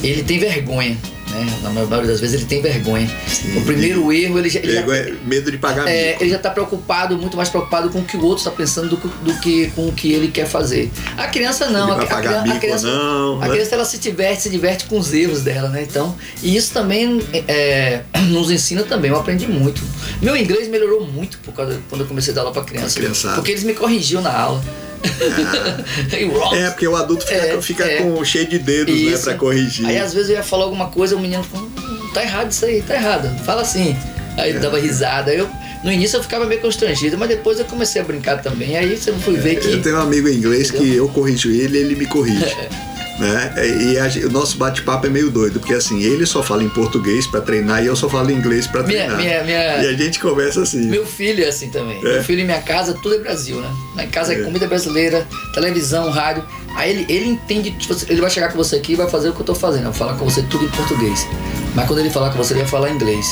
ele 0.04 0.24
tem 0.24 0.40
vergonha. 0.40 0.98
Né? 1.32 1.60
Na 1.64 1.70
maioria 1.72 2.08
das 2.08 2.22
vezes 2.22 2.36
ele 2.36 2.46
tem 2.46 2.62
vergonha. 2.62 3.10
Sim. 3.28 3.58
o 3.58 3.66
primeiro 3.66 4.14
erro, 4.14 4.40
ele 4.40 4.50
já, 4.50 4.60
ele 4.60 4.72
já- 4.74 4.82
é 4.96 5.14
medo 5.26 5.52
de 5.52 5.58
pagar 5.58 5.86
é, 5.86 6.12
mico. 6.12 6.24
ele 6.24 6.30
já 6.30 6.38
está 6.38 6.50
preocupado, 6.50 7.18
muito 7.18 7.36
mais 7.36 7.50
preocupado 7.50 7.90
com 7.90 8.00
o 8.00 8.04
que 8.06 8.16
o 8.16 8.22
outro 8.24 8.38
está 8.38 8.52
pensando 8.52 8.88
do, 8.90 8.96
que- 8.98 9.08
do 9.08 9.40
que 9.42 9.68
com 9.76 9.88
o 9.88 9.92
que 9.92 10.14
ele 10.14 10.30
quer 10.30 10.46
fazer. 10.48 10.90
A 11.18 11.28
criança 11.28 11.68
não. 11.70 11.92
A, 11.92 12.02
a 12.04 12.06
criança, 12.06 12.42
mico 12.44 12.56
a 12.56 12.60
criança, 12.60 12.88
não, 12.88 13.42
a 13.42 13.48
né? 13.48 13.54
criança 13.54 13.76
ela 13.76 13.84
se 13.84 13.98
diverte, 13.98 14.44
se 14.44 14.50
diverte 14.50 14.86
com 14.86 14.98
os 14.98 15.14
erros 15.14 15.42
dela, 15.42 15.68
né? 15.68 15.84
Então, 15.84 16.16
e 16.42 16.56
isso 16.56 16.72
também 16.72 17.22
é, 17.50 18.02
nos 18.30 18.50
ensina 18.50 18.84
também. 18.84 19.12
Eu 19.12 19.18
aprendi 19.18 19.46
muito. 19.48 19.82
Meu 20.22 20.38
inglês 20.38 20.70
melhorou 20.70 21.06
muito 21.06 21.38
por 21.40 21.54
causa 21.54 21.78
quando 21.90 22.02
eu 22.02 22.08
comecei 22.08 22.32
a 22.32 22.36
dar 22.36 22.42
aula 22.44 22.54
para 22.54 22.64
criança. 22.64 22.98
criançada. 22.98 23.36
Porque 23.36 23.52
eles 23.52 23.64
me 23.64 23.74
corrigiam 23.74 24.22
na 24.22 24.32
aula. 24.32 24.64
Wrong. 26.34 26.56
É, 26.58 26.70
porque 26.70 26.88
o 26.88 26.96
adulto 26.96 27.26
fica, 27.26 27.36
É, 27.38 27.62
fica 27.62 27.84
é. 27.86 27.98
com 27.98 28.24
cheio 28.26 28.48
de 28.48 28.60
dedos, 28.60 28.94
né, 28.94 29.12
Isso. 29.12 29.24
pra 29.24 29.36
corrigir. 29.36 29.86
Aí 29.86 29.98
às 29.98 30.14
vezes 30.14 30.30
eu 30.30 30.36
ia 30.38 30.44
falar 30.44 30.64
alguma 30.66 30.88
coisa, 30.88 31.16
o 31.16 31.20
menino 31.20 31.44
falou, 31.44 31.68
"Hum, 31.78 32.10
tá 32.14 32.24
errado 32.24 32.52
isso 32.52 32.66
aí, 32.66 32.82
tá 32.82 32.96
errado. 32.96 33.30
Fala 33.44 33.62
assim. 33.62 33.96
Aí 34.38 34.50
ele 34.50 34.60
dava 34.60 34.78
risada. 34.80 35.34
Eu, 35.34 35.48
no 35.84 35.92
início 35.92 36.18
eu 36.18 36.22
ficava 36.24 36.46
meio 36.46 36.60
constrangido, 36.62 37.18
mas 37.18 37.30
depois 37.30 37.58
eu 37.60 37.66
comecei 37.66 38.02
a 38.02 38.06
brincar 38.06 38.42
também. 38.42 38.76
Aí 38.78 38.98
você 38.98 39.12
fui 39.14 39.38
ver 39.38 39.56
que. 39.56 39.72
Eu 39.72 39.82
tenho 39.82 39.96
um 39.98 40.02
amigo 40.02 40.28
em 40.28 40.34
inglês 40.36 40.72
que 40.72 40.94
eu 40.96 41.08
corrijo 41.10 41.50
ele 41.52 41.78
e 41.78 41.82
ele 41.82 41.96
me 41.96 42.06
corrige. 42.06 42.56
Né? 43.18 43.54
E 43.82 43.98
a 43.98 44.28
o 44.28 44.30
nosso 44.30 44.58
bate-papo 44.58 45.08
é 45.08 45.10
meio 45.10 45.30
doido, 45.32 45.60
porque 45.62 45.74
assim, 45.74 46.02
ele 46.04 46.26
só 46.26 46.44
fala 46.44 46.64
em 46.64 46.70
português 46.70 47.26
pra 47.26 47.40
treinar 47.40 47.82
e 47.82 47.88
eu 47.88 47.96
só 47.96 48.10
falo 48.10 48.30
inglês 48.30 48.68
pra 48.68 48.84
Minha- 48.84 49.06
treinar. 49.06 49.18
minha- 49.22 49.44
minha- 49.46 49.84
E 49.84 49.88
a 49.88 49.94
gente 49.94 50.20
conversa 50.20 50.62
assim. 50.64 50.88
Meu 50.88 51.06
filho 51.06 51.42
é 51.44 51.48
assim 51.48 51.70
também. 51.70 51.98
É. 52.00 52.02
Meu 52.02 52.24
filho 52.24 52.42
em 52.42 52.46
minha 52.46 52.62
casa, 52.62 52.94
tudo 53.02 53.16
é 53.16 53.20
Brasil, 53.20 53.62
né? 53.62 53.70
Lá 53.96 54.04
em 54.04 54.10
casa 54.10 54.34
é, 54.34 54.42
É. 54.42 54.44
comida 54.44 54.68
brasileira, 54.68 55.26
televisão, 55.54 56.10
rádio. 56.10 56.44
Aí 56.76 56.92
ele, 56.92 57.06
ele 57.08 57.26
entende, 57.30 57.72
tipo, 57.72 57.96
ele 58.10 58.20
vai 58.20 58.30
chegar 58.30 58.52
com 58.52 58.58
você 58.58 58.76
aqui 58.76 58.92
e 58.92 58.96
vai 58.98 59.08
fazer 59.10 59.30
o 59.30 59.34
que 59.34 59.40
eu 59.40 59.46
tô 59.46 59.56
fazendo. 59.56 59.86
Eu 59.86 59.92
vou 59.92 59.94
falar 59.94 60.16
com 60.18 60.26
você 60.30 60.42
tudo 60.44 60.66
em 60.66 60.70
português. 60.70 61.26
Mas 61.74 61.88
quando 61.88 62.00
ele 62.00 62.10
falar 62.10 62.32
com 62.32 62.38
você, 62.38 62.52
ele 62.54 62.64
vai 62.64 62.70
falar 62.70 62.90
inglês, 62.92 63.26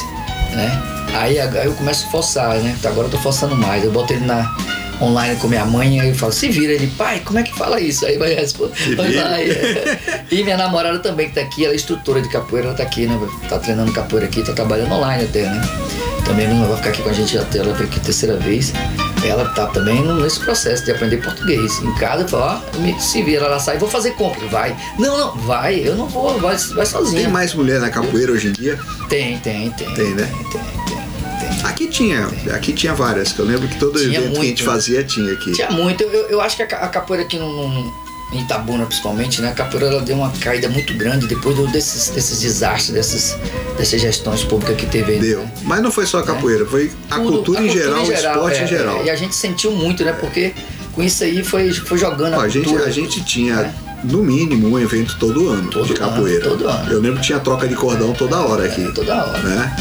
né? 0.54 0.82
Aí, 1.14 1.38
aí 1.40 1.66
eu 1.66 1.74
começo 1.74 2.06
a 2.08 2.10
forçar, 2.10 2.56
né? 2.60 2.74
Agora 2.86 3.08
eu 3.08 3.12
tô 3.12 3.18
forçando 3.18 3.54
mais. 3.58 3.84
Eu 3.84 3.92
boto 3.92 4.14
ele 4.14 4.26
na 4.26 4.50
online 5.04 5.36
com 5.38 5.48
minha 5.48 5.66
mãe, 5.66 6.00
aí 6.00 6.10
eu 6.10 6.16
falo, 6.16 6.32
se 6.32 6.50
vira 6.50 6.74
ele, 6.74 6.88
pai, 6.98 7.22
como 7.24 7.40
é 7.40 7.44
que 7.44 7.54
fala 7.54 7.80
isso? 7.80 8.06
Aí 8.06 8.18
vai 8.18 8.34
responder. 8.34 8.74
Lá, 8.98 9.38
e, 10.32 10.44
minha 10.44 10.58
namorada 10.58 11.00
também 11.00 11.30
que 11.30 11.36
tá 11.36 11.42
aqui, 11.42 11.64
ela 11.66 11.74
é 11.74 11.76
instrutora 11.76 12.22
de 12.22 12.30
capoeira, 12.30 12.68
ela 12.70 12.78
tá 12.78 12.84
aqui, 12.84 13.06
né? 13.08 13.20
Tá 13.50 13.60
treinando 13.60 13.92
capoeira 13.92 14.28
aqui, 14.28 14.42
tá 14.44 14.54
trabalhando 14.54 14.94
online 14.94 15.24
até, 15.26 15.44
né? 15.44 15.62
Também 16.26 16.48
não 16.48 16.66
vai 16.68 16.78
ficar 16.78 16.90
aqui 16.90 17.02
com 17.02 17.10
a 17.10 17.14
gente 17.14 17.38
até 17.38 17.60
ela 17.60 17.74
aqui 17.78 18.00
terceira 18.00 18.38
vez. 18.38 18.72
Ela 19.26 19.46
tá 19.50 19.68
também 19.68 20.02
nesse 20.22 20.40
processo 20.40 20.84
de 20.86 20.92
aprender 20.92 21.18
português. 21.18 21.80
Em 21.82 21.94
casa, 21.96 22.24
eu 22.24 22.28
falo, 22.28 22.62
ó, 22.76 22.80
me- 22.80 23.00
se 23.00 23.22
vira, 23.24 23.46
ela 23.46 23.60
sai, 23.60 23.78
vou 23.78 23.90
fazer 23.90 24.12
compra. 24.12 24.46
Vai. 24.48 24.76
Não, 24.98 25.18
não, 25.18 25.36
vai, 25.46 25.76
eu 25.86 25.96
não 25.96 26.08
vou, 26.08 26.38
vai, 26.40 26.56
vai 26.58 26.86
sozinha. 26.86 27.24
Tem 27.24 27.32
mais 27.32 27.54
mulher 27.54 27.80
na 27.80 27.90
capoeira 27.90 28.32
hoje 28.32 28.48
em 28.50 28.52
dia? 28.54 28.80
Tem, 29.10 29.38
tem, 29.40 29.70
tem. 29.72 29.94
Tem, 29.94 30.14
né? 30.14 30.30
Tem. 30.52 30.62
tem. 30.62 30.73
Aqui 31.64 31.88
tinha, 31.88 32.28
aqui 32.54 32.74
tinha 32.74 32.94
várias, 32.94 33.32
que 33.32 33.40
eu 33.40 33.46
lembro 33.46 33.68
que 33.68 33.78
todo 33.80 33.98
Tinha 34.00 34.20
evento 34.20 34.34
que 34.34 34.40
a 34.40 34.44
gente 34.44 34.64
muito. 34.64 34.64
fazia 34.64 35.04
tinha 35.04 35.32
aqui. 35.34 35.52
Tinha 35.54 35.72
muito. 35.72 36.04
Eu, 36.04 36.28
eu 36.30 36.42
acho 36.42 36.56
que 36.58 36.64
a, 36.64 36.68
ca- 36.68 36.78
a 36.80 36.88
capoeira 36.90 37.24
aqui 37.26 37.38
não- 37.40 37.92
em 38.34 38.42
Itabuna 38.42 38.86
principalmente, 38.86 39.42
né? 39.42 39.50
A 39.50 39.54
capoeira 39.54 39.88
ela 39.88 40.02
deu 40.02 40.16
uma 40.18 40.30
caída 40.32 40.68
muito 40.68 40.94
grande 40.96 41.28
depois 41.28 41.56
do, 41.56 41.68
desses, 41.68 42.10
desses 42.10 42.40
desastres, 42.42 42.90
dessas, 42.94 43.38
dessas 43.78 44.02
gestões 44.02 44.44
públicas 44.44 44.76
que 44.76 44.88
teve 44.88 45.14
aí. 45.14 45.20
Deu. 45.20 45.40
né? 45.42 45.52
Mas 45.64 45.82
não 45.82 45.92
foi 45.92 46.06
só 46.06 46.20
a 46.20 46.24
capoeira, 46.24 46.66
foi 46.66 46.92
a 47.10 47.16
Tudo, 47.16 47.32
cultura, 47.32 47.60
a 47.60 47.64
em 47.64 47.70
geral, 47.70 48.04
o 48.04 48.12
esporte 48.12 48.58
é, 48.60 48.64
em 48.64 48.68
geral. 48.68 48.98
é, 49.02 49.06
e 49.06 49.10
a 49.10 49.16
gente 49.16 49.36
sentiu 49.36 49.72
muito, 49.72 50.04
né? 50.04 50.12
Porque 50.14 50.54
com 50.94 51.02
isso 51.04 51.24
aí 51.24 51.44
foi, 51.44 51.72
foi 51.72 51.98
jogando 51.98 52.34
Ó, 52.36 52.40
a 52.40 52.44
a, 52.44 52.50
gente, 52.50 52.66
cultura. 52.66 52.86
a 52.88 52.92
gente 52.92 53.24
tinha, 53.24 53.56
né? 53.56 53.74
no 54.04 54.18
mínimo, 54.24 54.68
um 54.68 54.80
evento 54.80 55.16
todo 55.18 55.50
ano 55.50 55.70
Todo 55.70 55.86
de 55.86 55.92
ano, 55.94 56.00
capoeira. 56.12 56.44
todo 56.50 56.68
ano. 56.68 56.92
Eu 56.92 57.00
lembro 57.00 57.20
que 57.22 57.28
tinha 57.28 57.40
troca 57.40 57.68
de 57.68 57.76
cordão 57.76 58.14
toda 58.14 58.38
hora 58.42 58.66
aqui. 58.66 58.84
É, 58.84 58.92
toda 58.92 59.14
hora. 59.16 59.40
né? 59.44 59.76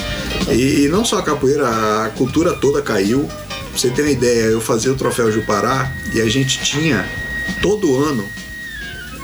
E, 0.55 0.85
e 0.85 0.89
não 0.89 1.05
só 1.05 1.19
a 1.19 1.23
capoeira, 1.23 1.69
a 2.05 2.11
cultura 2.11 2.53
toda 2.53 2.83
caiu. 2.83 3.25
Pra 3.27 3.79
você 3.79 3.91
ter 3.91 4.03
uma 4.03 4.11
ideia, 4.11 4.45
eu 4.45 4.61
fazia 4.61 4.93
o 4.93 4.97
troféu 4.97 5.33
Jupará 5.33 5.91
e 6.15 6.21
a 6.21 6.29
gente 6.29 6.61
tinha 6.63 7.07
todo 7.63 7.97
ano 7.97 8.29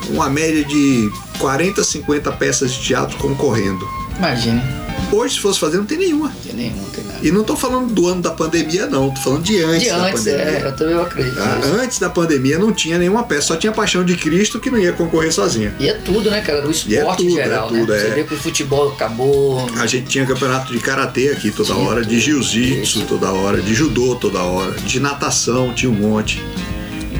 uma 0.09 0.31
média 0.31 0.64
de 0.64 1.11
40, 1.39 1.85
50 1.85 2.33
peças 2.33 2.72
de 2.72 2.81
teatro 2.81 3.16
concorrendo. 3.18 3.87
Imagina, 4.16 4.62
Hoje, 5.11 5.35
se 5.35 5.41
fosse 5.41 5.59
fazer, 5.59 5.79
não 5.79 5.87
tem 5.87 5.97
nenhuma. 5.99 6.29
não 6.29 6.35
tem 6.37 6.53
nenhum, 6.55 6.77
não 6.77 6.91
tem 6.91 7.05
nada. 7.05 7.19
E 7.23 7.31
não 7.31 7.43
tô 7.43 7.57
falando 7.57 7.93
do 7.93 8.07
ano 8.09 8.21
da 8.21 8.31
pandemia, 8.31 8.87
não. 8.87 9.11
Tô 9.11 9.21
falando 9.21 9.43
de 9.43 9.63
antes 9.63 9.83
De 9.85 9.89
da 9.89 9.97
antes, 10.07 10.25
pandemia. 10.25 10.45
é, 10.45 10.63
eu 10.67 10.77
também 10.77 10.95
acredito. 11.01 11.39
Ah. 11.41 11.61
Antes 11.83 11.99
da 11.99 12.11
pandemia 12.11 12.59
não 12.59 12.73
tinha 12.73 12.99
nenhuma 12.99 13.23
peça, 13.23 13.49
só 13.49 13.57
tinha 13.57 13.73
Paixão 13.73 14.05
de 14.05 14.17
Cristo 14.17 14.61
que 14.61 14.71
não 14.71 14.79
ia 14.79 14.93
concorrer 14.93 15.33
sozinha. 15.33 15.75
E 15.81 15.89
é 15.89 15.95
tudo, 15.95 16.31
né, 16.31 16.41
cara? 16.43 16.67
O 16.67 16.71
esporte 16.71 16.93
E 16.93 16.97
é 16.99 17.05
tudo, 17.17 17.31
geral, 17.31 17.67
é 17.67 17.79
tudo, 17.79 17.93
né? 17.93 17.99
é. 17.99 18.03
Você 18.03 18.11
vê 18.15 18.25
que 18.25 18.35
o 18.35 18.37
futebol 18.39 18.93
acabou. 18.93 19.67
A 19.79 19.87
gente 19.87 20.07
tinha 20.09 20.27
campeonato 20.27 20.73
de 20.73 20.79
karatê 20.79 21.31
aqui 21.31 21.51
toda 21.51 21.73
Tinha 21.73 21.89
hora, 21.89 22.01
de 22.03 22.09
tudo. 22.09 22.21
jiu-jitsu 22.21 22.99
Isso. 22.99 23.07
toda 23.07 23.33
hora, 23.33 23.63
de 23.63 23.75
judô 23.75 24.15
toda 24.17 24.43
hora, 24.43 24.73
de 24.73 25.01
natação 25.01 25.73
tinha 25.73 25.91
um 25.91 25.95
monte. 25.95 26.43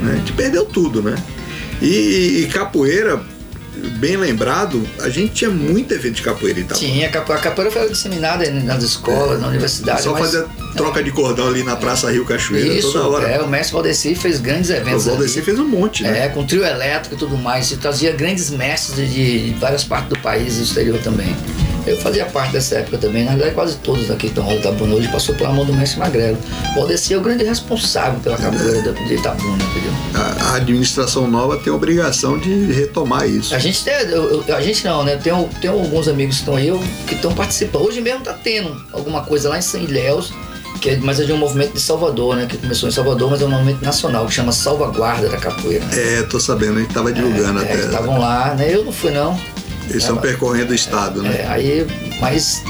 Né? 0.03 0.13
A 0.13 0.17
gente 0.17 0.33
perdeu 0.35 0.65
tudo, 0.67 1.01
né? 1.03 1.15
E, 1.81 2.43
e 2.43 2.49
capoeira, 2.53 3.21
bem 3.99 4.17
lembrado, 4.17 4.87
a 5.01 5.09
gente 5.09 5.33
tinha 5.35 5.51
muito 5.51 5.93
evento 5.95 6.15
de 6.17 6.23
capoeira 6.23 6.61
e 6.61 6.65
tal. 6.65 6.79
Tinha, 6.79 7.07
a 7.09 7.11
capo- 7.11 7.33
a 7.33 7.39
capoeira 7.39 7.71
foi 7.71 7.89
disseminada 7.89 8.49
nas 8.51 8.83
escolas, 8.83 9.41
na 9.41 9.49
universidade. 9.49 10.03
Só 10.03 10.13
mas... 10.13 10.21
fazer 10.21 10.47
troca 10.77 11.03
de 11.03 11.11
cordão 11.11 11.49
ali 11.49 11.63
na 11.63 11.77
Praça 11.77 12.11
Rio 12.11 12.25
Cachoeira 12.25 12.75
Isso, 12.75 12.93
toda 12.93 13.09
hora. 13.09 13.29
é, 13.29 13.41
o 13.41 13.49
mestre 13.49 13.73
Valdeci 13.73 14.15
fez 14.15 14.41
grandes 14.41 14.71
o 14.71 14.75
eventos. 14.75 15.07
Valdeci 15.07 15.39
ali. 15.39 15.45
fez 15.45 15.59
um 15.59 15.67
monte, 15.67 16.03
né? 16.03 16.27
É, 16.27 16.29
com 16.29 16.45
trio 16.47 16.65
elétrico 16.65 17.15
e 17.15 17.19
tudo 17.19 17.37
mais. 17.37 17.67
Você 17.67 17.77
trazia 17.77 18.13
grandes 18.13 18.51
mestres 18.51 18.97
de, 19.13 19.51
de 19.53 19.59
várias 19.59 19.85
partes 19.85 20.11
do 20.11 20.19
país 20.21 20.55
e 20.55 20.59
do 20.59 20.65
exterior 20.65 20.99
também. 21.01 21.35
Eu 21.87 21.97
fazia 21.99 22.27
parte 22.27 22.53
dessa 22.53 22.77
época 22.77 22.99
também, 22.99 23.25
na 23.25 23.31
verdade 23.33 23.55
quase 23.55 23.77
todos 23.77 24.11
aqui 24.11 24.19
que 24.19 24.27
estão 24.29 24.45
no 24.45 24.53
Itabuna 24.57 24.95
hoje 24.95 25.09
passou 25.09 25.35
pela 25.35 25.51
mão 25.53 25.65
do 25.65 25.73
mestre 25.73 25.99
Magrelo. 25.99 26.37
O 26.73 26.81
Valdeci 26.81 27.15
é 27.15 27.17
o 27.17 27.21
grande 27.21 27.45
responsável 27.45 28.21
pela 28.21 28.37
capoeira 28.37 28.93
de 28.93 29.15
Itabuna, 29.15 29.55
entendeu? 29.65 29.93
A, 30.15 30.53
a 30.53 30.55
administração 30.57 31.27
nova 31.29 31.57
tem 31.59 31.73
a 31.73 31.77
obrigação 31.77 32.39
de 32.39 32.73
retomar 32.73 33.27
isso. 33.29 33.55
A 33.55 33.59
gente 33.59 33.83
tem, 33.85 33.95
eu- 34.11 34.45
a 34.55 34.61
gente 34.61 34.85
não, 34.85 35.03
né? 35.05 35.17
Tem, 35.17 35.33
tem 35.61 35.71
alguns 35.71 36.09
amigos 36.09 36.37
que 36.37 36.41
estão 36.43 36.57
aí 36.57 36.71
que 37.07 37.15
estão 37.15 37.33
participando. 37.33 37.83
Hoje 37.87 38.01
mesmo 38.01 38.21
tá 38.21 38.33
tendo 38.35 38.75
alguma 38.93 39.23
coisa 39.23 39.49
lá 39.49 39.59
em 39.59 39.63
São 39.63 39.81
Ilhéus, 39.81 40.33
que 40.81 40.91
é, 40.91 40.97
mas 40.99 41.19
é 41.21 41.25
de 41.25 41.33
um 41.33 41.37
movimento 41.39 41.73
de 41.75 41.81
Salvador, 41.81 42.37
né? 42.37 42.47
Que 42.47 42.57
começou 42.59 42.89
em 42.89 42.93
Salvador, 42.93 43.31
mas 43.31 43.41
é 43.43 43.45
um 43.47 43.51
movimento 43.51 43.83
nacional 43.85 44.27
que 44.27 44.33
chama 44.35 44.53
Salvaguarda 44.53 45.29
da 45.29 45.37
Capoeira. 45.39 45.85
né? 45.87 46.19
É, 46.19 46.23
tô 46.23 46.39
sabendo, 46.39 46.79
a 46.79 46.81
gente 46.83 46.93
tava 46.95 47.13
divulgando 47.13 47.61
É, 47.61 47.63
até. 47.65 47.77
que 47.77 47.85
estavam 47.87 48.19
lá, 48.19 48.55
né? 48.55 48.69
Eu 48.73 48.85
não 48.85 48.93
fui 48.93 49.11
não. 49.11 49.39
Eles 49.89 50.03
estão 50.03 50.17
percorrendo 50.17 50.73
o 50.73 50.75
estado, 50.75 51.23
né? 51.23 51.43
É, 51.43 51.47
aí, 51.49 51.87
mas 52.21 52.63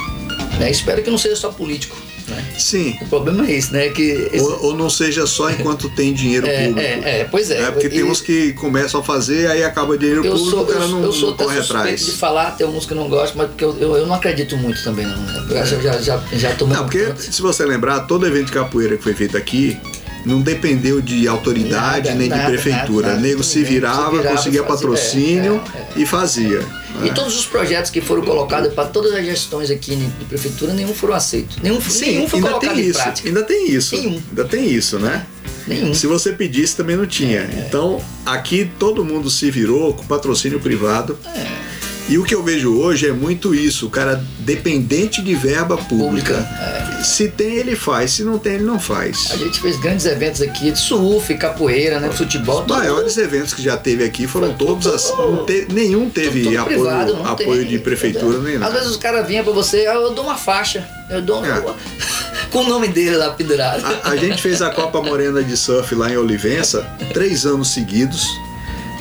né, 0.58 0.70
espero 0.70 1.02
que 1.02 1.10
não 1.10 1.18
seja 1.18 1.36
só 1.36 1.50
político. 1.50 1.96
Né? 2.28 2.44
Sim. 2.58 2.98
O 3.00 3.06
problema 3.06 3.46
é 3.46 3.52
esse, 3.52 3.72
né? 3.72 3.88
Que 3.88 4.02
esse- 4.32 4.44
Ou, 4.44 4.66
ou 4.66 4.76
não 4.76 4.90
seja 4.90 5.26
só 5.26 5.48
enquanto 5.50 5.88
tem 5.88 6.12
dinheiro 6.12 6.46
é, 6.46 6.66
público. 6.66 6.80
é, 6.80 7.20
é, 7.20 7.24
pois 7.24 7.50
é. 7.50 7.62
É, 7.62 7.70
porque 7.70 7.88
tem 7.88 8.00
E- 8.00 8.02
uns 8.04 8.20
que 8.20 8.52
começam 8.52 9.00
a 9.00 9.02
fazer, 9.02 9.50
aí 9.50 9.64
acaba 9.64 9.96
dinheiro 9.96 10.22
eu 10.24 10.32
público, 10.32 10.50
sou, 10.50 10.62
o 10.62 10.66
cara 10.66 10.80
eu, 10.84 10.88
não, 10.88 11.02
eu 11.04 11.12
sou 11.12 11.30
não 11.30 11.36
corre 11.38 11.58
atrás. 11.58 12.04
de 12.04 12.12
falar, 12.12 12.50
tem 12.50 12.66
alguns 12.66 12.84
que 12.84 12.94
não 12.94 13.08
gosto, 13.08 13.36
mas 13.38 13.48
porque 13.48 13.64
eu, 13.64 13.74
eu, 13.80 13.96
eu 13.96 14.06
não 14.06 14.14
acredito 14.14 14.58
muito 14.58 14.82
também, 14.84 15.06
não. 15.06 15.16
né? 15.16 15.46
Eu 15.48 15.64
já, 15.64 15.80
já, 15.80 15.98
já, 16.02 16.22
já 16.34 16.54
tô 16.54 16.66
Não, 16.66 16.84
porque 16.84 17.14
se 17.18 17.40
você 17.40 17.64
lembrar, 17.64 18.00
todo 18.00 18.26
evento 18.26 18.46
de 18.46 18.52
capoeira 18.52 18.98
que 18.98 19.02
foi 19.02 19.14
feito 19.14 19.34
aqui 19.34 19.78
não 20.26 20.42
dependeu 20.42 21.00
de 21.00 21.26
autoridade 21.26 22.08
Nada, 22.08 22.18
nem 22.18 22.28
nada, 22.28 22.42
de 22.42 22.48
prefeitura. 22.48 23.06
nada, 23.06 23.16
nada, 23.20 23.26
nego 23.26 23.42
se 23.42 23.62
virava, 23.64 24.10
Se 24.10 24.16
virava, 24.18 24.36
conseguia 24.36 24.62
fazia, 24.64 24.76
patrocínio 24.76 25.62
é, 25.74 25.78
é, 25.78 25.88
e 25.96 26.04
fazia. 26.04 26.60
E 27.06 27.14
todos 27.14 27.36
os 27.38 27.46
projetos 27.46 27.90
que 27.90 28.00
foram 28.00 28.22
colocados 28.22 28.72
para 28.72 28.88
todas 28.88 29.12
as 29.12 29.24
gestões 29.24 29.70
aqui 29.70 29.96
de 29.96 30.24
prefeitura, 30.24 30.72
nenhum 30.72 30.94
foram 30.94 31.14
aceitos. 31.14 31.56
Nenhum, 31.62 31.80
Sim, 31.80 32.06
nenhum 32.06 32.28
foi 32.28 32.38
ainda 32.38 32.50
colocado 32.50 32.74
tem 32.74 32.84
em 32.84 32.88
isso. 32.88 33.02
prática. 33.02 33.28
Ainda 33.28 33.42
tem 33.42 33.70
isso. 33.70 33.96
Nenhum. 33.96 34.22
Ainda 34.30 34.44
tem 34.44 34.68
isso, 34.68 34.98
né? 34.98 35.26
Nenhum. 35.66 35.94
Se 35.94 36.06
você 36.06 36.32
pedisse, 36.32 36.76
também 36.76 36.96
não 36.96 37.06
tinha. 37.06 37.40
É. 37.40 37.64
Então, 37.66 38.02
aqui 38.24 38.70
todo 38.78 39.04
mundo 39.04 39.30
se 39.30 39.50
virou 39.50 39.92
com 39.94 40.04
patrocínio 40.06 40.58
privado. 40.60 41.18
É. 41.34 41.67
E 42.08 42.16
o 42.16 42.24
que 42.24 42.34
eu 42.34 42.42
vejo 42.42 42.74
hoje 42.80 43.06
é 43.06 43.12
muito 43.12 43.54
isso, 43.54 43.86
o 43.86 43.90
cara 43.90 44.24
dependente 44.38 45.20
de 45.20 45.34
verba 45.34 45.76
pública. 45.76 46.34
Pública, 46.36 47.04
Se 47.04 47.28
tem, 47.28 47.56
ele 47.56 47.76
faz, 47.76 48.12
se 48.12 48.24
não 48.24 48.38
tem, 48.38 48.54
ele 48.54 48.64
não 48.64 48.80
faz. 48.80 49.28
A 49.30 49.36
gente 49.36 49.60
fez 49.60 49.78
grandes 49.78 50.06
eventos 50.06 50.40
aqui 50.40 50.70
de 50.70 50.78
surf, 50.78 51.32
capoeira, 51.36 52.00
né? 52.00 52.10
Futebol. 52.10 52.60
Os 52.60 52.62
tudo- 52.62 52.74
maiores 52.78 53.16
eventos 53.18 53.52
que 53.52 53.60
já 53.62 53.76
teve 53.76 54.02
aqui 54.04 54.26
foram 54.26 54.54
todos 54.54 54.86
assim. 54.86 55.12
te- 55.46 55.66
nenhum 55.70 56.08
teve 56.08 56.44
tudo 56.44 56.58
apoio, 56.58 56.78
privado, 56.80 57.14
apoio 57.24 57.60
tem, 57.60 57.68
de 57.68 57.78
prefeitura 57.78 58.38
nem 58.38 58.54
Às 58.54 58.60
nada. 58.60 58.72
vezes 58.74 58.88
os 58.88 58.96
caras 58.96 59.26
vinham 59.28 59.44
pra 59.44 59.52
você, 59.52 59.86
ah, 59.86 59.94
eu 59.94 60.14
dou 60.14 60.24
uma 60.24 60.36
faixa, 60.38 60.88
eu 61.10 61.20
dou 61.20 61.44
É. 61.44 61.62
com 62.50 62.60
o 62.60 62.68
nome 62.68 62.88
dele 62.88 63.16
lá 63.16 63.30
pendurado. 63.30 63.84
A, 64.02 64.10
a 64.10 64.16
gente 64.16 64.40
fez 64.40 64.62
a 64.62 64.70
Copa 64.70 65.02
Morena 65.02 65.42
de 65.42 65.56
Surf 65.58 65.94
lá 65.94 66.10
em 66.10 66.16
Olivença, 66.16 66.86
três 67.12 67.44
anos 67.44 67.68
seguidos. 67.68 68.26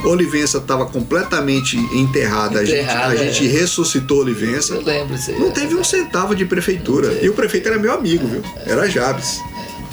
Olivença 0.04 0.60
estava 0.60 0.86
completamente 0.86 1.76
enterrada. 1.78 2.60
A 2.60 2.66
gente, 2.66 2.78
Enterrada, 2.82 3.14
a 3.14 3.16
gente 3.16 3.46
é. 3.48 3.52
ressuscitou 3.52 4.20
Olivença. 4.20 4.76
Eu 4.76 4.82
lembro 4.82 5.16
aí. 5.16 5.40
Não 5.40 5.52
teve 5.52 5.76
um 5.76 5.84
centavo 5.84 6.36
de 6.36 6.46
prefeitura. 6.46 7.18
E 7.22 7.28
o 7.30 7.34
prefeito 7.34 7.68
era 7.68 7.78
meu 7.80 7.94
amigo, 7.94 8.28
viu? 8.28 8.42
Era 8.66 8.88
Jabes, 8.90 9.40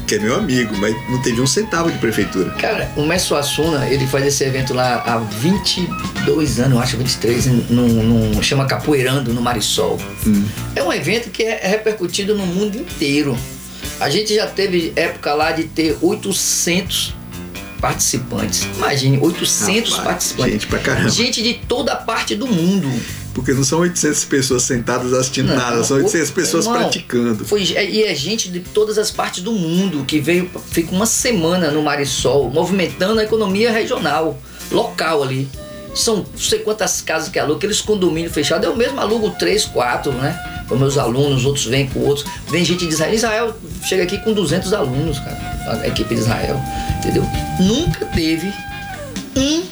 que 0.07 0.17
é 0.17 0.19
meu 0.19 0.35
amigo, 0.37 0.77
mas 0.77 0.95
não 1.11 1.21
teve 1.23 1.41
um 1.41 1.47
centavo 1.47 1.91
de 1.91 1.99
prefeitura. 1.99 2.51
Cara, 2.53 2.93
o 2.97 3.03
Mestre 3.07 3.29
Suassuna, 3.29 3.89
ele 3.89 4.07
faz 4.07 4.27
esse 4.27 4.45
evento 4.45 4.75
lá 4.75 5.03
há 5.07 5.17
22 5.19 6.61
anos, 6.61 6.73
eu 6.73 6.79
acho 6.81 6.97
23, 6.97 7.47
num, 7.71 7.87
num- 8.03 8.43
chama 8.43 8.67
Capoeirando 8.67 9.33
no 9.33 9.41
Marisol. 9.41 9.99
Hum. 10.27 10.45
É 10.77 10.83
um 10.83 10.93
evento 10.93 11.31
que 11.31 11.43
é 11.43 11.67
repercutido 11.67 12.35
no 12.35 12.47
mundo 12.47 12.77
inteiro. 12.77 13.37
A 14.01 14.11
gente 14.11 14.35
já 14.35 14.47
teve 14.47 14.93
época 14.97 15.33
lá 15.35 15.53
de 15.53 15.65
ter 15.65 15.97
800 16.03 17.15
participantes. 17.85 18.63
Imagine, 18.77 19.19
800 19.19 19.93
Rapaz, 19.93 20.07
participantes. 20.07 20.53
gente 20.53 20.67
pra 20.69 20.79
caramba. 20.79 21.11
Gente 21.11 21.43
de 21.43 21.53
toda 21.69 21.93
a 21.93 21.97
parte 21.97 22.35
do 22.35 22.47
mundo. 22.47 22.91
Porque 23.35 23.53
não 23.53 23.63
são 23.63 23.81
800 23.81 24.25
pessoas 24.25 24.63
sentadas 24.63 25.13
assistindo 25.13 25.49
Não, 25.49 25.57
nada, 25.57 25.85
são 25.85 25.99
800 25.99 26.31
pessoas 26.31 26.65
irmão, 26.65 26.81
praticando. 26.81 27.45
Foi, 27.45 27.63
e 27.63 28.05
é 28.05 28.15
gente 28.15 28.49
de 28.49 28.61
todas 28.61 28.97
as 28.97 29.11
partes 29.11 29.43
do 29.43 29.53
mundo 29.53 30.03
que 30.07 30.19
veio, 30.19 30.51
fica 30.71 30.93
uma 30.93 31.05
semana 31.05 31.71
no 31.71 31.83
Marisol, 31.83 32.49
movimentando 32.49 33.21
a 33.21 33.25
economia 33.25 33.71
regional, 33.71 34.39
local 34.71 35.23
ali. 35.23 35.47
São 35.95 36.17
não 36.17 36.39
sei 36.39 36.61
quantas 36.61 37.01
casas 37.01 37.29
que 37.29 37.39
alugam, 37.39 37.57
aqueles 37.57 37.81
condomínios 37.81 38.33
fechados. 38.33 38.67
Eu 38.67 38.77
mesmo 38.77 39.01
alugo 39.01 39.31
três, 39.39 39.65
quatro, 39.65 40.13
né? 40.13 40.39
Para 40.67 40.77
meus 40.77 40.99
alunos, 40.99 41.45
outros 41.45 41.67
vêm 41.67 41.87
com 41.87 42.01
outros. 42.01 42.27
Vem 42.49 42.65
gente 42.65 42.87
de 42.87 42.93
Israel. 42.93 43.15
Israel 43.15 43.57
chega 43.83 44.03
aqui 44.03 44.19
com 44.19 44.33
200 44.33 44.73
alunos, 44.73 45.19
cara. 45.19 45.81
A 45.83 45.89
equipe 45.89 46.15
de 46.15 46.21
Israel, 46.21 46.61
entendeu? 46.99 47.25
Nunca 47.61 48.07
teve 48.07 48.53
um, 49.37 49.63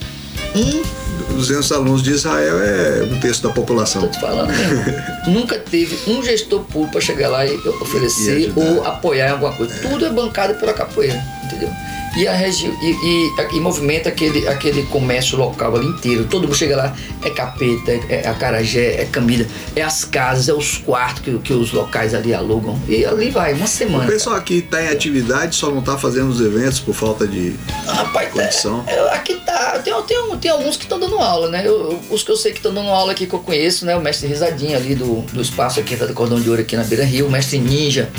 um 0.55 1.02
200 1.33 1.73
alunos 1.73 2.03
de 2.03 2.11
Israel 2.11 2.59
é 2.61 3.03
um 3.11 3.19
terço 3.21 3.43
da 3.43 3.51
população. 3.51 4.03
Tô 4.03 4.09
te 4.09 4.21
falando 4.21 4.49
mesmo. 4.49 4.85
Nunca 5.29 5.59
teve 5.59 5.99
um 6.11 6.23
gestor 6.23 6.61
público 6.65 6.93
para 6.93 7.01
chegar 7.01 7.29
lá 7.29 7.47
e 7.47 7.55
E 7.55 7.69
oferecer 7.69 8.37
ajudar. 8.49 8.61
ou 8.61 8.87
apoiar 8.87 9.29
em 9.29 9.33
alguma 9.33 9.53
coisa. 9.53 9.75
Tudo 9.81 10.05
é 10.07 10.11
bancado 10.11 10.55
pela 10.55 10.73
capoeira, 10.73 11.23
entendeu? 11.45 11.71
E, 12.15 12.29
a 12.29 12.35
regi 12.35 12.67
e, 12.67 13.31
e, 13.51 13.57
e 13.57 13.61
movimenta 13.61 14.11
aquele, 14.11 14.47
aquele 14.47 14.83
comércio 14.83 15.35
local 15.39 15.75
ali 15.77 15.87
inteiro. 15.87 16.27
Todo 16.27 16.43
mundo 16.43 16.55
chega 16.55 16.77
lá, 16.77 16.95
é 17.25 17.31
capeta, 17.31 17.91
é, 17.91 18.21
é 18.23 18.29
acarajé, 18.29 19.01
é 19.01 19.07
camida, 19.11 19.47
é 19.75 19.81
as 19.81 20.05
casas, 20.05 20.47
é 20.47 20.53
os 20.53 20.77
quartos 20.77 21.23
que, 21.23 21.39
que 21.39 21.55
os 21.55 21.73
locais 21.73 22.13
ali 22.13 22.35
alugam. 22.35 22.79
E 22.87 23.03
ali 23.07 23.31
vai, 23.31 23.55
uma 23.55 23.65
O 23.65 23.69
semana. 23.69 24.05
pessoal 24.07 24.37
aqui 24.37 24.59
está 24.59 24.83
em 24.83 24.89
atividade, 24.89 25.57
só 25.57 25.71
não 25.71 25.79
está 25.79 25.97
fazendo 25.97 26.29
os 26.29 26.39
eventos 26.43 26.81
por 26.81 26.95
falta 26.95 27.27
de. 27.27 27.55
Rapaz, 27.87 28.31
Condição. 28.31 28.85
é, 28.87 28.93
é, 28.95 29.15
aqui 29.15 29.33
tá. 29.65 29.79
Tem, 29.79 29.93
tem, 30.03 30.37
tem 30.39 30.51
alguns 30.51 30.77
que 30.77 30.85
estão 30.85 30.99
dando 30.99 31.19
aula, 31.19 31.49
né? 31.49 31.63
Eu- 31.67 31.99
os 32.11 32.23
que 32.23 32.31
eu 32.31 32.37
sei 32.37 32.53
que 32.53 32.59
estão 32.59 32.73
dando 32.73 32.89
aula 32.89 33.13
aqui 33.13 33.27
que 33.27 33.35
eu 33.35 33.39
conheço, 33.41 33.85
né? 33.85 33.97
O 33.97 34.01
mestre 34.01 34.27
Risadinha 34.29 34.77
ali 34.77 34.95
do, 34.95 35.23
do 35.33 35.41
espaço 35.43 35.81
aqui 35.81 35.97
tá 35.97 36.07
do 36.07 36.15
Cordão 36.15 36.41
de 36.41 36.49
Ouro 36.49 36.61
aqui 36.63 36.77
na 36.77 36.85
Beira 36.85 37.05
Rio, 37.05 37.27
o 37.27 37.31
mestre 37.31 37.59
Ninja. 37.59 38.11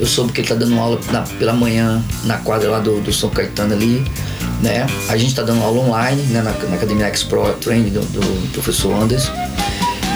Eu 0.00 0.06
soube 0.06 0.32
que 0.32 0.40
ele 0.40 0.48
tá 0.48 0.54
dando 0.54 0.78
aula 0.78 0.98
na- 1.10 1.22
pela 1.38 1.52
manhã 1.52 2.02
na 2.24 2.38
quadra 2.38 2.70
lá 2.70 2.78
do, 2.80 3.00
do 3.00 3.12
São 3.12 3.28
Caetano 3.30 3.74
ali, 3.74 4.02
né? 4.62 4.86
A 5.08 5.16
gente 5.16 5.34
tá 5.34 5.42
dando 5.42 5.62
aula 5.62 5.80
online, 5.80 6.22
né? 6.24 6.40
Na, 6.42 6.50
na 6.52 6.76
Academia 6.76 7.08
Expro 7.08 7.52
Training 7.60 7.90
do, 7.90 8.00
do 8.00 8.52
professor 8.52 8.92
Anderson. 8.94 9.30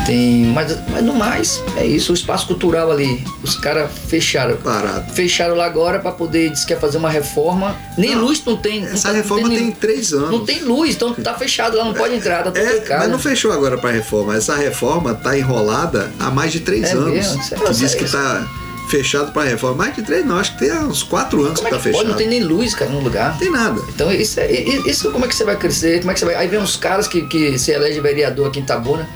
Tem, 0.07 0.45
mas, 0.47 0.77
mas 0.89 1.03
no 1.05 1.15
mais, 1.15 1.61
é 1.77 1.85
isso. 1.85 2.13
O 2.13 2.15
espaço 2.15 2.47
cultural 2.47 2.91
ali, 2.93 3.25
os 3.43 3.57
caras 3.57 3.91
fecharam. 4.07 4.57
Parado. 4.57 5.13
Fecharam 5.13 5.57
lá 5.57 5.67
agora 5.67 5.99
pra 5.99 6.13
poder, 6.13 6.51
diz 6.51 6.61
que 6.61 6.69
quer 6.75 6.81
fazer 6.81 6.99
uma 6.99 7.11
reforma. 7.11 7.77
Nem 7.99 8.15
Não, 8.15 8.23
luz 8.23 8.41
não 8.47 8.57
tem. 8.57 8.85
Essa 8.85 8.95
não 8.95 9.03
tá- 9.03 9.13
reforma 9.13 9.43
não 9.49 9.51
tem 9.51 9.61
nem- 9.65 9.73
três 9.73 10.13
anos. 10.13 10.31
Não 10.31 10.45
tem 10.45 10.63
luz, 10.63 10.95
então 10.95 11.13
tá 11.15 11.35
fechado 11.35 11.77
lá, 11.77 11.85
não 11.85 11.95
pode 11.95 12.15
entrar, 12.15 12.39
tá 12.45 12.51
tudo 12.53 12.59
É, 12.59 12.77
trancado. 12.77 13.01
mas 13.01 13.11
não 13.11 13.19
fechou 13.19 13.51
agora 13.53 13.77
pra 13.79 13.91
reforma. 13.91 14.37
Essa 14.37 14.55
reforma 14.55 15.13
tá 15.15 15.37
enrolada 15.37 16.11
há 16.21 16.31
mais 16.31 16.53
de 16.53 16.61
três 16.61 16.85
É 16.85 16.93
anos. 16.93 17.11
mesmo? 17.13 17.43
Sério, 17.43 17.75
sério? 17.75 17.99
que 17.99 18.11
tá 18.13 18.47
fechado 18.89 19.33
pra 19.33 19.43
reforma. 19.43 19.77
Mais 19.85 19.97
de 19.97 20.03
três, 20.03 20.25
não. 20.25 20.39
Acho 20.39 20.53
que 20.53 20.61
tem 20.67 20.73
uns 20.79 21.03
quatro 21.03 21.43
anos 21.45 21.57
Como 21.61 21.67
é 21.67 21.71
que 21.73 21.77
que 21.79 21.83
tá 21.83 21.83
pode? 21.83 21.97
fechado. 21.97 22.09
Não 22.09 22.17
tem 22.17 22.29
nem 22.29 22.45
luz, 22.45 22.75
cara, 22.75 22.93
no 22.93 23.01
lugar. 23.01 23.33
Não 23.33 23.39
tem 23.39 23.51
nada. 23.51 23.81
Então 23.89 24.13
isso, 24.13 24.39
é, 24.39 24.53
isso 24.87 25.11
como 25.11 25.25
é 25.25 25.29
que 25.29 25.35
você 25.35 25.43
vai 25.45 25.57
crescer? 25.57 25.99
Como 25.99 26.13
é 26.13 26.15
que 26.15 26.21
você 26.21 26.27
vai. 26.27 26.37
Aí 26.37 26.47
vem 26.47 26.61
uns 26.61 26.77
caras 26.77 27.09
que, 27.09 27.23
que 27.23 27.59
se 27.59 27.73
elege 27.73 27.99
vereador 28.01 28.47
aqui 28.47 28.61
em 28.61 28.65
Tabuna 28.65 29.09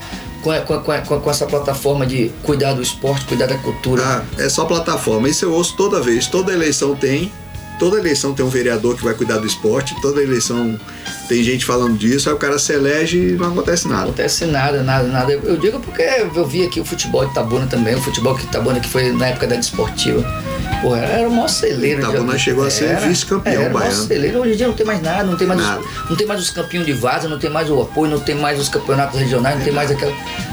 com, 0.43 0.53
com, 0.62 0.80
com, 1.07 1.20
com 1.20 1.30
essa 1.30 1.47
plataforma 1.47 2.07
de 2.07 2.30
cuidar 2.43 2.72
do 2.74 2.82
esporte, 2.82 3.24
cuidar 3.26 3.47
da 3.47 3.59
cultura. 3.59 4.03
Ah, 4.03 4.22
é 4.38 4.49
só 4.49 4.64
plataforma. 4.64 5.28
Isso 5.28 5.45
eu 5.45 5.53
ouço 5.53 5.74
toda 5.76 6.01
vez. 6.01 6.26
Toda 6.26 6.53
eleição 6.53 6.95
tem. 6.95 7.32
Toda 7.78 7.97
eleição 7.99 8.34
tem 8.34 8.45
um 8.45 8.49
vereador 8.51 8.95
que 8.95 9.03
vai 9.03 9.14
cuidar 9.14 9.38
do 9.38 9.47
esporte. 9.47 9.95
Toda 10.03 10.22
eleição 10.22 10.78
tem 11.28 11.43
gente 11.43 11.64
falando 11.64 11.97
disso. 11.97 12.28
Aí 12.28 12.34
o 12.34 12.38
cara 12.38 12.59
se 12.59 12.72
elege 12.74 13.16
e 13.16 13.32
não 13.32 13.49
acontece 13.53 13.84
Não 13.88 13.93
nada. 13.93 14.05
acontece 14.09 14.45
nada, 14.45 14.82
nada, 14.82 15.09
nada. 15.09 15.32
Eu 15.32 15.57
digo 15.57 15.80
porque 15.80 16.03
eu 16.03 16.47
vi 16.47 16.62
aqui 16.64 16.78
o 16.78 16.84
futebol 16.84 17.24
de 17.24 17.32
Tabuna 17.32 17.66
também, 17.66 17.95
o 17.95 18.03
futebol 18.03 18.36
de 18.36 18.47
Tabuna 18.49 18.80
que 18.80 18.88
foi 18.88 19.11
na 19.12 19.28
época 19.28 19.47
da 19.47 19.57
desportiva. 19.57 20.22
Porra, 20.81 20.99
era 21.05 21.29
o 21.29 21.31
maior 21.33 21.49
celeiro. 21.49 22.01
Tabuna 22.01 22.33
de- 22.35 22.39
chegou 22.39 22.64
a 22.64 22.71
ser 22.71 22.97
vice-campeão 23.01 23.53
era 23.53 23.61
o 23.71 23.73
maior 23.75 23.89
baiano. 23.89 24.07
celeiro. 24.07 24.41
Hoje 24.41 24.53
em 24.53 24.57
dia 24.57 24.66
não 24.66 24.75
tem 24.75 24.87
mais 24.87 25.03
nada, 25.03 25.25
não 25.25 25.37
tem 25.37 25.47
mais, 25.47 25.61
Nada. 25.61 25.81
Os, 25.81 26.11
não 26.11 26.16
tem 26.16 26.27
mais 26.27 26.41
os 26.41 26.51
campinhos 26.51 26.87
de 26.87 26.93
vaza, 26.95 27.29
não 27.29 27.39
tem 27.39 27.51
mais 27.51 27.68
o 27.71 27.81
apoio, 27.83 28.11
não 28.11 28.21
tem 28.21 28.35
mais 28.35 28.59
os 28.59 28.68
campeonatos 28.68 29.18
regionais, 29.21 29.57
não 29.59 29.64
tem 29.64 29.73
mais 29.73 29.91
aquela. 29.91 30.12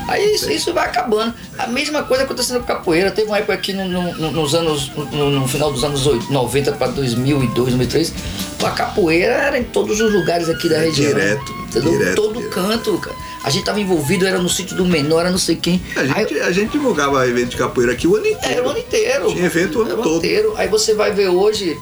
Aí 0.10 0.34
isso, 0.36 0.52
isso 0.52 0.74
vai 0.74 0.86
acabando. 0.86 1.34
A 1.58 1.68
mesma 1.68 2.04
coisa 2.04 2.24
acontecendo 2.24 2.60
com 2.60 2.66
capoeira. 2.66 3.10
Teve 3.12 3.28
uma 3.28 3.38
época 3.38 3.54
aqui 3.54 3.72
no- 3.74 3.88
no- 3.88 4.14
no- 4.18 4.32
nos 4.32 4.54
anos, 4.54 4.92
no, 4.96 5.30
no 5.30 5.48
final 5.48 5.72
dos 5.72 5.84
anos 5.84 6.06
80, 6.06 6.32
90 6.34 6.72
para 6.74 6.88
2002, 6.88 7.54
2003, 7.54 8.14
a 8.64 8.70
capoeira 8.72 9.34
era 9.34 9.58
em 9.58 9.64
todos 9.64 10.00
os 10.02 10.12
lugares 10.14 10.50
aqui 10.50 10.68
da 10.68 10.76
É, 10.78 10.86
região. 10.86 11.14
direto, 11.14 11.54
Entendeu? 11.80 12.00
direto, 12.00 12.16
Todo 12.16 12.36
direto. 12.38 12.54
canto, 12.54 12.98
cara. 12.98 13.16
A 13.44 13.50
gente 13.50 13.64
tava 13.66 13.80
envolvido, 13.80 14.26
era 14.28 14.40
no 14.40 14.50
sítio 14.50 14.76
do 14.76 14.86
menor, 14.86 15.22
era 15.22 15.32
não 15.32 15.38
sei 15.38 15.56
quem. 15.56 15.82
A 15.96 16.02
Aí- 16.02 16.08
gente, 16.28 16.40
a 16.40 16.52
gente 16.52 16.72
divulgava 16.72 17.26
evento 17.28 17.50
de 17.52 17.58
capoeira 17.58 17.94
aqui 17.94 18.08
o 18.08 18.16
ano 18.16 18.26
inteiro. 18.28 18.56
era 18.58 18.64
o 18.66 18.70
ano 18.70 18.80
inteiro. 18.80 19.28
Tinha 19.32 19.46
evento 19.46 19.80
o 19.80 19.82
ano 19.84 19.92
Era 19.94 20.02
todo. 20.02 20.18
inteiro. 20.18 20.54
Aí 20.58 20.68
você 20.68 20.94
vai 20.94 21.12
ver 21.12 21.30
hoje, 21.30 21.78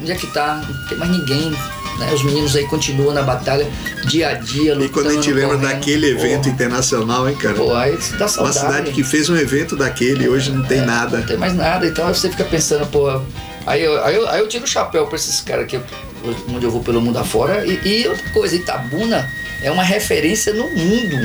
onde 0.00 0.10
é 0.12 0.14
que 0.14 0.26
tá? 0.28 0.64
Não 0.68 0.88
tem 0.88 0.98
mais 0.98 1.10
ninguém. 1.10 1.50
né? 1.98 2.12
Os 2.12 2.24
meninos 2.24 2.56
aí 2.56 2.66
continuam 2.66 3.14
na 3.14 3.22
batalha, 3.22 3.70
dia 4.08 4.30
a 4.30 4.32
dia, 4.34 4.72
lutando. 4.74 4.84
E 4.84 4.88
quando 4.88 5.06
a 5.10 5.12
gente 5.12 5.30
lembra 5.32 5.56
correndo. 5.58 5.70
daquele 5.74 6.10
evento 6.10 6.40
Porra, 6.42 6.50
internacional, 6.50 7.28
hein, 7.28 7.36
cara? 7.36 7.54
Pô, 7.54 7.72
aí 7.72 7.96
dá 8.18 8.24
Uma 8.24 8.28
saudade. 8.28 8.58
cidade 8.58 8.90
que 8.90 9.04
fez 9.04 9.28
um 9.30 9.36
evento 9.36 9.76
daquele 9.76 10.24
e 10.24 10.28
hoje 10.28 10.50
não 10.50 10.64
tem 10.64 10.80
Não 10.80 10.86
nada. 10.88 11.22
tem 11.22 11.36
mais 11.36 11.54
nada. 11.54 11.86
Então 11.86 12.04
aí 12.08 12.12
você 12.12 12.28
fica 12.28 12.42
pensando, 12.42 12.84
pô. 12.86 13.20
Aí 13.64 13.80
eu, 13.84 14.02
aí 14.04 14.16
eu, 14.16 14.28
aí 14.28 14.40
eu 14.40 14.48
tiro 14.48 14.64
o 14.64 14.66
chapéu 14.66 15.06
pra 15.06 15.14
esses 15.14 15.40
caras 15.40 15.66
aqui, 15.66 15.78
onde 16.48 16.64
eu 16.64 16.70
vou 16.70 16.82
pelo 16.82 17.00
mundo 17.00 17.18
afora. 17.18 17.64
E, 17.66 17.80
e 17.84 18.08
outra 18.08 18.28
coisa, 18.30 18.56
Itabuna 18.56 19.30
é 19.62 19.70
uma 19.70 19.82
referência 19.82 20.52
no 20.52 20.68
mundo. 20.70 21.16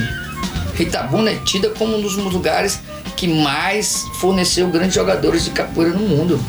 Itabuna 0.79 1.31
é 1.31 1.35
tida 1.35 1.69
como 1.69 1.97
um 1.97 2.01
dos 2.01 2.15
lugares 2.15 2.79
que 3.15 3.27
mais 3.27 4.05
forneceu 4.19 4.67
grandes 4.69 4.95
jogadores 4.95 5.43
de 5.43 5.49
capoeira 5.51 5.93
no 5.93 6.07
mundo. 6.07 6.39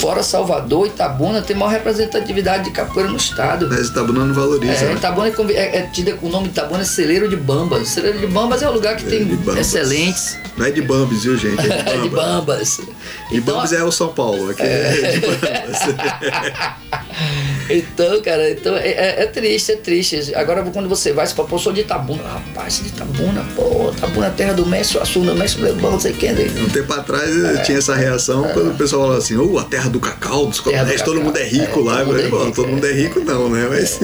Fora 0.00 0.22
Salvador, 0.22 0.86
Itabuna 0.86 1.42
tem 1.42 1.56
maior 1.56 1.70
representatividade 1.70 2.64
de 2.64 2.70
capoeira 2.70 3.10
no 3.10 3.16
estado. 3.16 3.68
Mas 3.68 3.88
Itabuna 3.88 4.24
não 4.24 4.32
valoriza. 4.32 4.84
É, 4.84 4.88
né? 4.88 4.94
Itabuna 4.94 5.28
é, 5.28 5.52
é, 5.52 5.76
é 5.78 5.82
tida 5.92 6.14
com 6.14 6.26
o 6.26 6.30
nome 6.30 6.48
Itabuna 6.48 6.82
é 6.82 6.84
Celeiro 6.84 7.28
de 7.28 7.36
Bambas. 7.36 7.88
Celeiro 7.88 8.18
de 8.20 8.26
Bambas 8.28 8.62
é 8.62 8.68
um 8.68 8.72
lugar 8.72 8.96
que 8.96 9.04
tem 9.04 9.24
de 9.24 9.36
Bambas. 9.36 9.58
excelentes. 9.58 10.38
Não 10.56 10.66
é 10.66 10.70
de 10.70 10.82
Bambis, 10.82 11.24
viu, 11.24 11.36
gente? 11.36 11.60
É 11.60 11.96
de 11.96 12.02
de 12.02 12.08
Bamba. 12.08 12.40
Bambas. 12.46 12.80
De 13.30 13.40
Bambis 13.40 13.72
é 13.72 13.82
o 13.82 13.90
São 13.90 14.08
Paulo. 14.08 14.50
Aqui 14.50 14.62
é, 14.62 15.12
de 15.12 15.20
Bambas. 15.20 15.78
Então, 17.70 18.20
cara, 18.22 18.50
então 18.50 18.76
é, 18.76 18.88
é- 18.90 19.22
é 19.22 19.26
triste, 19.26 19.72
é 19.72 19.76
triste. 19.76 20.34
Agora 20.34 20.62
quando 20.62 20.88
você 20.88 21.12
vai, 21.12 21.26
você 21.26 21.34
fala, 21.34 21.48
pô, 21.48 21.58
sou 21.58 21.72
de 21.72 21.82
Itabuna. 21.82 22.22
Rapaz, 22.22 22.80
é 22.80 22.82
de 22.84 22.88
Itabuna, 22.88 23.44
pô, 23.54 23.90
Itabuna 23.96 24.26
é 24.26 24.30
terra 24.30 24.54
do 24.54 24.64
mestre, 24.64 24.98
Assuna, 24.98 25.34
mestre 25.34 25.62
Lebão, 25.62 25.90
não 25.92 26.00
sei 26.00 26.12
quem. 26.12 26.32
né? 26.32 26.46
Um 26.64 26.68
tempo 26.70 26.92
atrás 26.94 27.30
eh, 27.36 27.58
tinha 27.62 27.78
essa 27.78 27.94
reação 27.94 28.48
quando 28.54 28.70
o 28.70 28.74
pessoal 28.74 29.02
falava 29.02 29.18
assim, 29.18 29.36
ô, 29.36 29.58
a 29.58 29.64
terra 29.64 29.90
do 29.90 30.00
cacau, 30.00 30.46
dos 30.46 30.56
do 30.58 30.62
coronéis, 30.64 31.02
todo 31.02 31.14
cacau. 31.16 31.24
mundo 31.26 31.36
é 31.38 31.44
rico 31.44 31.80
É, 31.80 31.82
lá. 31.84 31.98
todo 32.04 32.06
mundo 32.06 32.20
é 32.20 32.28
"Pô, 32.28 32.38
rico, 32.44 32.54
todo 32.54 32.68
mundo 32.68 32.86
é 32.86 32.92
rico 32.92 33.20
não, 33.20 33.50
né? 33.50 33.66
Mas 33.68 34.00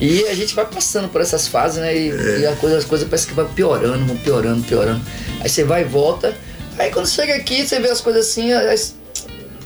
E 0.00 0.26
a 0.26 0.34
gente 0.34 0.52
vai 0.54 0.66
passando 0.66 1.08
por 1.08 1.20
essas 1.20 1.46
fases, 1.46 1.78
né? 1.78 1.96
E, 1.96 2.08
e 2.40 2.46
a 2.46 2.56
coisa, 2.56 2.78
as 2.78 2.84
coisas 2.84 3.06
parece 3.08 3.28
que 3.28 3.34
vai 3.34 3.44
piorando, 3.54 4.04
vão 4.04 4.16
piorando, 4.16 4.62
piorando. 4.64 5.00
Aí 5.40 5.48
você 5.48 5.62
vai 5.62 5.82
e 5.82 5.84
volta. 5.84 6.36
Aí 6.78 6.90
quando 6.90 7.06
chega 7.08 7.34
aqui, 7.36 7.64
você 7.64 7.78
vê 7.78 7.88
as 7.88 8.00
coisas 8.00 8.26
assim, 8.26 8.52
aí, 8.52 8.76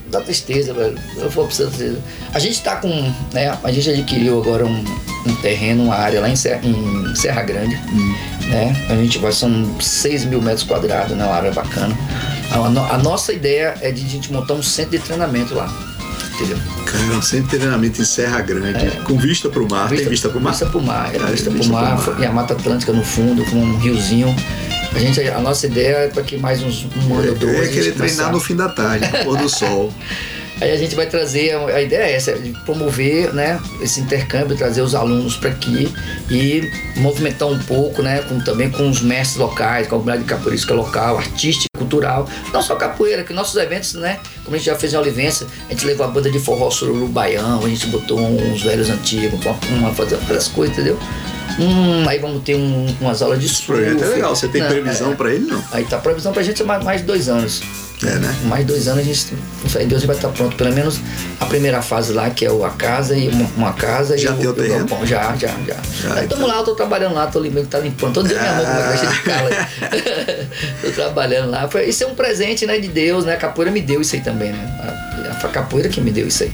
dá 0.09 0.21
tristeza, 0.21 0.73
velho. 0.73 0.97
Eu 1.17 1.29
vou 1.29 1.45
precisar 1.45 1.69
tristeza. 1.69 1.99
A 2.33 2.39
gente 2.39 2.61
tá 2.61 2.75
com. 2.77 2.89
Né, 3.33 3.57
a 3.63 3.71
gente 3.71 3.89
adquiriu 3.89 4.39
agora 4.41 4.65
um, 4.65 4.83
um 5.25 5.35
terreno, 5.41 5.83
uma 5.85 5.95
área 5.95 6.19
lá 6.21 6.29
em 6.29 6.35
Serra, 6.35 6.61
em 6.63 7.15
Serra 7.15 7.43
Grande. 7.43 7.75
Né? 8.47 8.85
A 8.89 8.95
gente 8.95 9.17
vai, 9.19 9.31
são 9.31 9.79
6 9.79 10.25
mil 10.25 10.41
metros 10.41 10.63
quadrados, 10.63 11.15
né? 11.17 11.25
Uma 11.25 11.35
área 11.35 11.51
bacana. 11.51 11.97
A, 12.51 12.57
no- 12.69 12.85
a 12.91 12.97
nossa 12.97 13.33
ideia 13.33 13.75
é 13.81 13.91
de 13.91 14.05
a 14.05 14.07
gente 14.07 14.31
montar 14.31 14.53
um 14.53 14.63
centro 14.63 14.91
de 14.91 14.99
treinamento 14.99 15.53
lá. 15.53 15.67
Entendeu? 16.35 16.57
Cara, 16.85 17.03
um 17.17 17.21
centro 17.21 17.45
de 17.49 17.57
treinamento 17.57 18.01
em 18.01 18.05
Serra 18.05 18.39
Grande, 18.41 18.91
com 19.03 19.17
vista 19.17 19.49
pro 19.49 19.67
mar. 19.69 19.89
tem 19.89 20.07
vista 20.07 20.29
pro 20.29 20.39
mar? 20.39 20.51
Vista 20.51 20.65
pro 20.67 20.81
mar, 20.81 21.09
era 21.13 21.25
Ah, 21.25 21.31
vista 21.31 21.49
vista 21.49 21.73
mar, 21.73 21.97
pro 22.01 22.13
mar. 22.13 22.21
e 22.21 22.25
a 22.25 22.31
Mata 22.31 22.53
Atlântica 22.53 22.93
no 22.93 23.03
fundo, 23.03 23.43
com 23.45 23.57
um 23.57 23.77
riozinho. 23.79 24.33
A, 24.93 24.99
gente, 24.99 25.21
a 25.21 25.39
nossa 25.39 25.65
ideia 25.67 25.95
é 25.97 26.07
para 26.07 26.23
que 26.23 26.37
mais 26.37 26.61
uns 26.63 26.85
um 26.85 27.13
ano 27.13 27.19
ou 27.19 27.23
Eu 27.25 27.35
dois. 27.35 27.53
ia 27.53 27.59
a 27.61 27.65
gente 27.65 27.73
querer 27.73 27.91
treinar 27.93 28.31
no 28.31 28.39
fim 28.39 28.55
da 28.55 28.69
tarde, 28.69 29.07
no 29.11 29.17
pôr 29.23 29.37
do 29.37 29.49
sol. 29.49 29.93
Aí 30.59 30.71
a 30.71 30.75
gente 30.77 30.95
vai 30.95 31.05
trazer, 31.05 31.55
a 31.55 31.79
ideia 31.79 32.01
é 32.01 32.13
essa, 32.13 32.33
de 32.33 32.49
promover 32.65 33.31
né, 33.31 33.59
esse 33.79 34.01
intercâmbio, 34.01 34.57
trazer 34.57 34.81
os 34.81 34.95
alunos 34.95 35.35
para 35.35 35.51
aqui 35.51 35.93
e 36.31 36.67
movimentar 36.95 37.47
um 37.47 37.59
pouco, 37.59 38.01
né, 38.01 38.23
com, 38.23 38.39
também 38.39 38.67
com 38.71 38.89
os 38.89 38.99
mestres 38.99 39.37
locais, 39.37 39.87
com 39.87 39.97
a 39.97 39.99
comunidade 39.99 40.27
capoeirística 40.27 40.73
local, 40.73 41.19
artística, 41.19 41.67
cultural, 41.77 42.27
não 42.51 42.63
só 42.63 42.75
capoeira, 42.75 43.23
que 43.23 43.33
nossos 43.33 43.55
eventos, 43.55 43.93
né, 43.93 44.19
como 44.43 44.55
a 44.55 44.57
gente 44.57 44.65
já 44.65 44.75
fez 44.75 44.93
em 44.93 44.97
Olivença, 44.97 45.45
a 45.67 45.73
gente 45.73 45.85
levou 45.85 46.07
a 46.07 46.09
banda 46.09 46.31
de 46.31 46.39
forró 46.39 46.71
sururu 46.71 47.07
baião, 47.07 47.63
a 47.63 47.69
gente 47.69 47.85
botou 47.87 48.19
uns 48.19 48.63
velhos 48.63 48.89
antigos, 48.89 49.39
uma, 49.45 49.55
uma 49.77 49.93
fazer 49.93 50.15
várias 50.15 50.47
coisas, 50.47 50.75
entendeu? 50.75 50.97
Hum, 51.59 52.07
aí 52.07 52.19
vamos 52.19 52.43
ter 52.43 52.55
um- 52.55 52.95
umas 53.01 53.21
aulas 53.21 53.39
de 53.39 53.47
surf. 53.49 53.65
projeto 53.65 54.03
é 54.03 54.07
legal. 54.07 54.35
Você 54.35 54.47
tem 54.47 54.61
Não, 54.61 54.69
previsão 54.69 55.11
é. 55.11 55.15
pra 55.15 55.33
ele, 55.33 55.45
não? 55.49 55.63
Aí 55.71 55.83
tá 55.85 55.97
previsão 55.97 56.31
pra 56.31 56.43
gente 56.43 56.61
é 56.61 56.65
mais, 56.65 56.83
mais 56.83 57.01
dois 57.01 57.27
anos 57.29 57.61
É, 58.03 58.11
né? 58.19 58.35
mais 58.45 58.63
dois 58.65 58.87
anos 58.87 58.99
a 58.99 59.03
gente, 59.03 59.33
em 59.79 59.87
Deus, 59.87 60.03
vai 60.03 60.15
estar 60.15 60.29
pronto. 60.29 60.55
Pelo 60.55 60.71
menos 60.71 60.99
a 61.39 61.45
primeira 61.47 61.81
fase 61.81 62.13
lá, 62.13 62.29
que 62.29 62.45
é 62.45 62.51
o- 62.51 62.63
a 62.63 62.69
casa 62.69 63.15
e 63.17 63.27
uma, 63.29 63.49
uma 63.57 63.73
casa 63.73 64.15
Já 64.15 64.31
e 64.31 64.37
tem 64.37 64.47
o 64.47 64.51
e 64.51 64.53
terreno? 64.53 64.85
galpão. 64.85 65.03
Já, 65.05 65.35
já, 65.35 65.47
já. 65.47 65.75
Já, 66.03 66.13
Aí 66.13 66.27
tamo 66.27 66.43
então. 66.43 66.47
lá, 66.47 66.57
eu 66.57 66.63
tô 66.63 66.75
trabalhando 66.75 67.15
lá, 67.15 67.25
tô 67.25 67.39
limpando, 67.39 67.67
tá 67.67 67.79
limpando. 67.79 68.13
Todo 68.13 68.27
dia 68.27 68.39
minha 68.39 68.53
mão 68.53 68.65
com 68.65 68.71
uma 68.71 68.81
caixa 68.83 69.07
de 69.07 69.19
cala. 69.21 69.49
tô 70.83 70.91
trabalhando 70.91 71.49
lá. 71.49 71.67
Isso 71.87 72.03
é 72.03 72.07
um 72.07 72.13
presente, 72.13 72.67
né, 72.67 72.77
de 72.79 72.87
Deus, 72.87 73.25
né? 73.25 73.33
A 73.33 73.37
capoeira 73.37 73.71
me 73.71 73.81
deu 73.81 73.99
isso 74.01 74.15
aí 74.15 74.21
também, 74.21 74.51
né? 74.51 74.79
A, 75.41 75.45
a 75.47 75.49
capoeira 75.49 75.89
que 75.89 75.99
me 75.99 76.11
deu 76.11 76.27
isso 76.27 76.43
aí. 76.43 76.51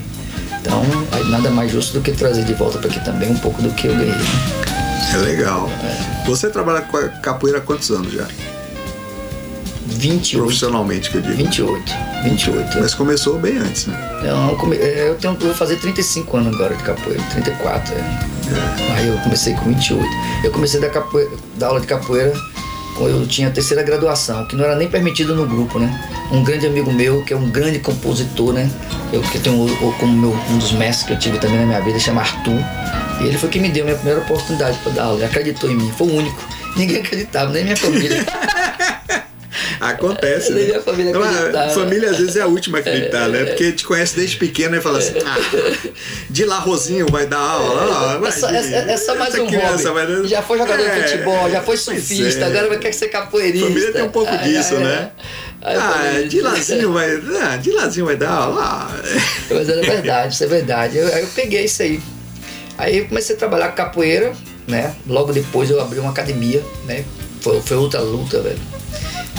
Então, 0.62 0.82
nada 1.30 1.49
mais 1.49 1.70
justo 1.70 1.91
do 1.91 2.01
que 2.01 2.14
trazer 2.14 2.45
de 2.45 2.54
volta 2.54 2.78
para 2.78 2.88
aqui 2.89 3.04
também 3.04 3.30
um 3.30 3.38
pouco 3.38 3.62
do 3.62 3.70
que 3.72 3.86
eu 3.88 3.95
ganhei. 3.95 4.14
É 5.14 5.18
legal. 5.18 5.70
Você 6.26 6.49
trabalha 6.49 6.82
com 6.82 6.97
a 6.97 7.07
capoeira 7.09 7.59
há 7.59 7.61
quantos 7.61 7.89
anos 7.91 8.11
já? 8.14 8.28
28. 9.86 10.41
Profissionalmente, 10.43 11.09
que 11.09 11.18
eu 11.18 11.22
digo. 11.22 11.36
28. 11.36 11.93
28. 12.24 12.80
Mas 12.80 12.93
começou 12.95 13.38
bem 13.38 13.57
antes, 13.57 13.86
né? 13.88 14.22
Não, 14.24 14.55
come- 14.55 14.78
é, 14.78 15.09
eu, 15.09 15.16
tenho, 15.16 15.34
eu 15.34 15.39
vou 15.39 15.53
fazer 15.53 15.76
35 15.78 16.38
anos 16.38 16.55
agora 16.55 16.76
de 16.76 16.84
capoeira, 16.84 17.22
34, 17.32 17.93
é. 17.93 18.97
Aí 18.97 19.07
eu 19.07 19.18
comecei 19.20 19.53
com 19.55 19.66
28. 19.66 20.03
Eu 20.43 20.51
comecei 20.51 20.80
da, 20.80 20.89
capoeira, 20.89 21.32
da 21.57 21.68
aula 21.68 21.80
de 21.80 21.88
capoeira 21.88 22.34
eu 23.01 23.25
tinha 23.27 23.47
a 23.47 23.51
terceira 23.51 23.83
graduação, 23.83 24.45
que 24.45 24.55
não 24.55 24.63
era 24.65 24.75
nem 24.75 24.87
permitido 24.87 25.35
no 25.35 25.45
grupo, 25.45 25.79
né? 25.79 26.09
Um 26.31 26.43
grande 26.43 26.65
amigo 26.65 26.91
meu, 26.91 27.23
que 27.23 27.33
é 27.33 27.37
um 27.37 27.49
grande 27.49 27.79
compositor, 27.79 28.53
né? 28.53 28.69
Eu 29.11 29.21
que 29.21 29.39
tenho 29.39 29.67
como 29.99 30.13
meu, 30.13 30.35
um 30.49 30.57
dos 30.57 30.71
mestres 30.71 31.05
que 31.05 31.13
eu 31.13 31.19
tive 31.19 31.39
também 31.39 31.59
na 31.59 31.65
minha 31.65 31.81
vida, 31.81 31.99
chama 31.99 32.21
Arthur. 32.21 32.59
E 33.21 33.25
ele 33.25 33.37
foi 33.37 33.49
que 33.49 33.59
me 33.59 33.69
deu 33.69 33.83
a 33.83 33.85
minha 33.85 33.97
primeira 33.97 34.21
oportunidade 34.21 34.77
para 34.79 34.91
dar 34.91 35.03
aula, 35.05 35.17
ele 35.17 35.25
acreditou 35.25 35.69
em 35.69 35.75
mim, 35.75 35.91
foi 35.97 36.07
o 36.07 36.15
único. 36.15 36.41
Ninguém 36.75 36.97
acreditava, 36.97 37.51
nem 37.51 37.63
minha 37.63 37.77
família. 37.77 38.25
Acontece, 39.80 40.51
né? 40.53 40.64
minha 40.64 40.82
família 40.82 41.11
Não, 41.11 41.22
a 41.24 41.30
acreditava. 41.30 41.70
família 41.74 42.09
às 42.11 42.18
vezes 42.18 42.36
é 42.36 42.41
a 42.41 42.47
última 42.47 42.78
a 42.78 42.82
acreditar, 42.82 43.28
né? 43.30 43.45
Porque 43.45 43.72
te 43.72 43.84
conhece 43.86 44.16
desde 44.16 44.38
pequeno 44.38 44.76
e 44.76 44.82
fala 44.82 44.99
assim: 44.99 45.14
ah, 45.26 45.89
de 46.30 46.45
lá 46.45 46.59
Rosinho 46.59 47.05
vai 47.11 47.26
dar 47.26 47.39
aula. 47.39 48.20
ó, 48.22 48.26
É 48.28 48.32
só, 48.32 48.49
imagine, 48.49 48.74
é, 48.76 48.91
é 48.93 48.97
só 48.97 49.16
mais 49.16 49.34
um 49.36 49.47
criança 49.47 49.89
hobby. 49.91 50.05
dar- 50.22 50.26
Já 50.28 50.41
foi 50.41 50.57
jogador 50.57 50.84
É, 50.84 50.99
de 51.01 51.11
futebol, 51.11 51.49
já 51.49 51.61
foi 51.61 51.78
surfista, 51.78 52.41
é. 52.41 52.45
agora 52.45 52.68
vai 52.70 52.78
quer 52.80 52.93
ser 52.93 53.07
capoeirista. 53.09 53.68
Família 53.68 53.91
tem 53.91 54.03
um 54.03 54.09
pouco 54.09 54.32
Aí, 54.32 54.38
disso, 54.53 54.76
aí, 54.76 54.84
né? 54.84 55.11
Ah, 55.61 56.22
de 56.28 56.41
lazinho 56.41 56.91
vai. 56.91 57.22
Ah, 57.41 57.57
de 57.57 57.72
lazinho 57.72 58.05
vai 58.05 58.16
dar 58.18 58.32
aula. 58.32 58.61
Ah, 58.61 58.91
Mas 59.49 59.70
era 59.70 59.82
verdade, 59.82 60.34
isso 60.34 60.43
é 60.43 60.47
verdade. 60.47 60.97
Eu- 60.97 61.07
aí 61.14 61.22
eu 61.22 61.28
peguei 61.34 61.66
isso 61.66 61.82
aí. 61.82 62.01
Aí 62.78 62.97
eu 62.97 63.05
comecei 63.07 63.36
a 63.36 63.39
trabalhar 63.39 63.70
com 63.70 63.76
capoeira, 63.76 64.34
né? 64.68 64.93
Logo 65.07 65.32
depois 65.32 65.70
eu 65.70 65.80
abri 65.80 65.99
uma 65.99 66.09
academia, 66.09 66.61
né? 66.86 67.05
foi, 67.39 67.61
foi 67.61 67.78
outra 67.78 67.99
luta, 68.01 68.41
velho. 68.41 68.57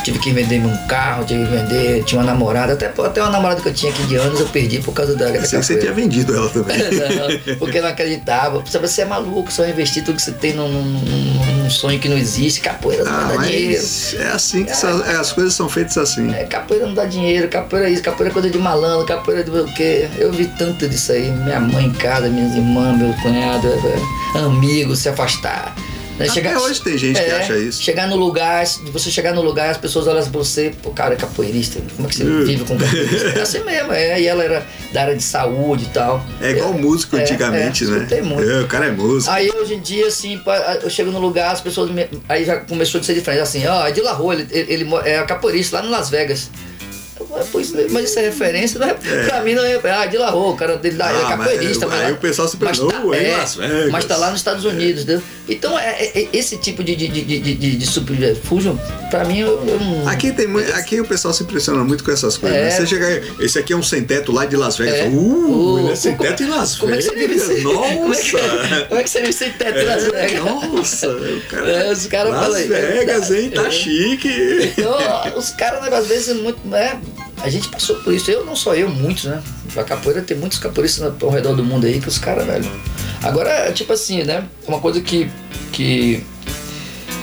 Tive 0.05 0.19
que 0.19 0.33
vender 0.33 0.61
um 0.61 0.77
carro, 0.87 1.25
tive 1.25 1.45
que 1.47 1.51
vender, 1.51 2.05
tinha 2.05 2.21
uma 2.21 2.27
namorada, 2.27 2.75
até, 2.75 2.87
até 2.87 3.23
uma 3.23 3.31
namorada 3.31 3.61
que 3.63 3.69
eu 3.69 3.73
tinha 3.75 3.91
aqui 3.91 4.03
de 4.05 4.17
anos 4.17 4.39
eu 4.39 4.47
perdi 4.49 4.79
por 4.81 4.93
causa 4.93 5.17
da. 5.17 5.29
Sei 5.47 5.59
que 5.59 5.65
você 5.65 5.79
tinha 5.79 5.93
vendido 5.95 6.37
ela 6.37 6.49
também. 6.51 6.77
não, 7.49 7.57
porque 7.57 7.81
não 7.81 7.89
acreditava. 7.89 8.61
Você 8.61 9.01
é 9.01 9.05
maluco, 9.07 9.51
só 9.51 9.67
investir 9.67 10.05
tudo 10.05 10.17
que 10.17 10.23
você 10.23 10.33
tem 10.33 10.53
num, 10.53 10.69
num, 10.69 11.63
num 11.63 11.71
sonho 11.71 11.99
que 11.99 12.09
não 12.09 12.19
existe. 12.19 12.61
Capoeira 12.61 13.03
não 13.05 13.13
Ah, 13.13 13.33
dá 13.35 13.43
dinheiro. 13.45 13.83
é 14.19 14.27
assim 14.27 14.65
que 14.65 14.77
são- 14.77 15.03
é, 15.07 15.17
as 15.17 15.33
coisas 15.33 15.55
são 15.55 15.69
feitas 15.71 15.97
assim. 15.97 16.33
É, 16.35 16.45
capoeira 16.45 16.87
não 16.87 16.93
dá 16.95 17.07
dinheiro, 17.07 17.49
capoeira 17.49 17.89
é 17.89 17.93
isso, 17.93 18.03
capoeira 18.03 18.31
é 18.31 18.33
coisa 18.35 18.51
de 18.51 18.59
malandro, 18.59 19.07
capoeira 19.07 19.43
de 19.43 19.51
o 19.51 19.65
quê? 19.75 20.07
Eu 20.19 20.31
vi 20.33 20.47
tanto 20.59 20.87
disso 20.87 21.13
aí, 21.13 21.31
minha 21.31 21.61
mãe 21.61 21.87
em 21.87 21.93
casa, 21.93 22.29
minhas 22.29 22.55
irmãs, 22.55 22.99
meu 22.99 23.15
cunhado, 23.23 23.67
é, 23.69 24.39
é, 24.39 24.41
amigos 24.45 24.99
se 24.99 25.09
afastar. 25.09 25.75
Né, 26.19 26.27
Até 26.29 26.57
hoje 26.57 26.81
tem 26.81 26.97
gente 26.97 27.21
que 27.21 27.31
acha 27.31 27.57
isso. 27.57 27.83
Chegar 27.83 28.07
no 28.07 28.15
lugar, 28.17 28.65
de 28.65 28.91
você 28.91 29.11
chegar 29.11 29.33
no 29.35 29.43
lugar, 29.43 29.71
as 29.71 29.77
pessoas 29.77 30.07
olham 30.07 30.23
pra 30.23 30.31
você, 30.31 30.73
pô, 30.83 30.91
cara, 30.91 31.15
é 31.15 31.17
capoeirista, 31.17 31.81
como 31.97 32.07
é 32.07 32.11
que 32.11 32.17
você 32.19 32.25
Hum. 32.25 32.45
vive 32.45 32.65
com 32.65 32.77
capoeirista? 32.79 33.29
É 33.37 33.41
assim 33.43 33.65
mesmo, 33.65 33.93
é, 33.93 34.21
e 34.21 34.27
ela 34.27 34.45
era 34.45 34.65
da 34.93 35.03
área 35.03 35.17
de 35.17 35.23
saúde 35.23 35.85
e 35.85 35.89
tal. 35.89 36.25
É 36.41 36.51
igual 36.53 36.73
Eu- 36.73 36.79
músico 36.79 37.17
é, 37.17 37.23
antigamente, 37.23 37.83
é, 37.83 37.87
né? 37.89 37.97
escutei 37.97 38.23
muito. 38.23 38.49
É, 38.49 38.61
o 38.61 38.67
cara 38.69 38.87
é 38.87 38.91
músico. 38.93 39.33
Aí 39.33 39.51
hoje 39.51 39.75
em 39.75 39.81
dia, 39.81 40.07
assim, 40.07 40.41
eu 40.83 40.89
chego 40.91 41.11
no 41.11 41.19
lugar, 41.19 41.53
as 41.53 41.61
pessoas. 41.61 41.91
Me, 41.91 42.07
aí 42.29 42.45
já 42.45 42.59
começou 42.61 43.01
a 43.01 43.05
ser 43.05 43.15
diferente. 43.15 43.43
Assim, 43.43 43.67
ó, 43.67 43.87
é 43.87 43.91
de 43.91 44.01
La 44.01 44.13
Rua, 44.13 44.35
ele, 44.35 44.47
ele, 44.53 44.73
ele 44.85 44.95
é 45.05 45.21
capoeirista 45.25 45.79
lá 45.79 45.83
no 45.83 45.91
Las 45.91 46.11
Vegas. 46.11 46.49
Falei, 47.35 47.49
Pois, 47.53 47.73
mas 47.93 48.11
isso 48.11 48.19
é 48.19 48.23
referência, 48.23 48.79
não 48.81 48.87
é, 48.89 48.95
pra 48.95 49.41
mim 49.43 49.55
não 49.55 49.65
é. 49.65 49.81
Ah, 49.91 50.07
de 50.07 50.17
La 50.17 50.31
Rua, 50.31 50.53
o 50.53 50.57
cara 50.57 50.77
dele 50.77 50.97
lá 50.97 51.07
Ah, 51.09 51.11
é 51.11 51.15
mas 51.15 51.29
capoeirista. 51.29 51.87
aí 51.93 52.03
lá- 52.11 52.13
o 52.13 52.17
pessoal 52.21 52.49
se 52.49 52.57
mas 52.61 52.79
pergunta, 52.79 53.03
"Oh, 53.05 53.15
é 53.15 53.25
é, 53.31 53.37
Las 53.37 53.55
Vegas." 53.57 53.91
Mas 53.91 54.05
tá 54.05 54.17
lá 54.17 54.31
nos 54.31 54.41
Estados 54.41 54.65
Unidos, 54.65 55.03
entendeu? 55.03 55.23
Então, 55.49 55.79
é, 55.79 55.91
é- 56.05 56.23
é 56.23 56.29
esse 56.33 56.57
tipo 56.57 56.83
de, 56.83 56.97
de, 56.97 57.09
de, 57.09 57.23
de, 57.23 57.55
de, 57.55 57.77
de 57.77 57.87
subterfúgio, 57.87 58.79
pra 59.11 59.25
mim, 59.25 59.41
eu, 59.41 59.63
eu. 59.67 60.09
Aqui, 60.09 60.33
tem, 60.33 60.47
aqui 60.75 61.01
o 61.01 61.05
pessoal 61.05 61.35
se 61.35 61.43
impressiona 61.43 61.85
muito 61.85 62.03
com 62.05 62.11
essas 62.11 62.37
coisas. 62.37 62.59
É. 62.59 62.63
né? 62.65 62.71
Você 62.71 62.87
chega 62.87 63.07
aí, 63.07 63.23
esse 63.41 63.59
aqui 63.59 63.73
é 63.73 63.77
um 63.77 63.83
sem 63.83 64.03
teto 64.05 64.33
lá 64.33 64.47
de 64.47 64.57
Las 64.57 64.77
Vegas. 64.77 64.95
É. 65.01 65.05
Uh, 65.09 65.75
O- 65.75 65.79
ele 65.81 65.93
é 65.93 65.97
sem 65.97 66.17
teto 66.17 66.43
em 66.43 66.47
Las 66.49 66.77
como 66.77 66.95
é 66.95 66.97
que 66.97 67.03
você 67.03 67.15
vive 67.15 67.35
Vegas. 67.35 67.47
sem- 67.47 67.63
Como 67.63 67.85
é, 67.85 68.17
que, 68.17 68.33
Nossa! 68.33 68.85
como 68.89 69.01
é 69.01 69.03
que 69.05 69.11
você 69.11 69.21
vive 69.21 69.33
sem 69.33 69.51
teto 69.53 69.79
em 69.79 69.85
Las 69.85 70.05
Vegas? 70.05 70.45
Nossa, 70.45 71.09
o 71.09 71.41
cara. 71.51 71.71
É, 71.71 71.93
os 71.93 72.07
caras 72.07 72.33
Las 72.33 72.43
falam 72.43 72.57
aí. 72.59 72.69
Vegas, 72.69 73.31
hein? 73.31 73.51
Tá 73.51 73.67
É. 73.67 73.71
chique. 73.71 74.73
Então, 74.79 74.97
os 75.39 75.51
caras, 75.51 75.83
né, 75.83 75.97
às 75.97 76.07
vezes, 76.07 76.37
muito. 76.37 76.59
Né, 76.67 76.99
a 77.43 77.49
gente 77.49 77.69
passou 77.69 77.97
por 77.97 78.13
isso. 78.13 78.31
Eu 78.31 78.45
não 78.45 78.57
só 78.57 78.75
eu, 78.75 78.89
muitos, 78.89 79.25
né? 79.25 79.43
A 79.77 79.83
capoeira 79.83 80.23
tem 80.23 80.37
muitos 80.37 80.59
capoeiristas 80.59 81.13
ao 81.23 81.31
redor 81.31 81.55
do 81.55 81.65
mundo 81.65 81.87
aí 81.87 82.01
que 82.01 82.09
os 82.09 82.19
caras, 82.19 82.47
velho. 82.47 82.71
Agora, 83.23 83.73
tipo 83.73 83.93
assim, 83.93 84.23
né? 84.23 84.45
Uma 84.67 84.81
coisa 84.81 85.01
que. 85.01 85.31
que 85.73 86.25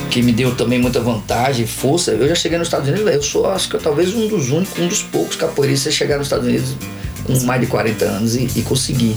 que 0.09 0.21
me 0.21 0.33
deu 0.33 0.53
também 0.55 0.77
muita 0.77 0.99
vantagem, 0.99 1.65
força. 1.65 2.11
Eu 2.11 2.27
já 2.27 2.35
cheguei 2.35 2.57
nos 2.57 2.67
Estados 2.67 2.89
Unidos, 2.89 3.09
eu 3.09 3.23
sou, 3.23 3.49
acho 3.49 3.69
que 3.69 3.77
talvez 3.77 4.13
um 4.13 4.27
dos 4.27 4.49
únicos, 4.49 4.77
um 4.77 4.87
dos 4.87 5.01
poucos 5.01 5.37
capoeiristas 5.37 5.93
a 5.93 5.95
chegar 5.95 6.17
nos 6.17 6.27
Estados 6.27 6.45
Unidos 6.45 6.75
com 7.23 7.39
mais 7.45 7.61
de 7.61 7.67
40 7.67 8.03
anos 8.03 8.35
e, 8.35 8.49
e 8.57 8.61
conseguir 8.61 9.15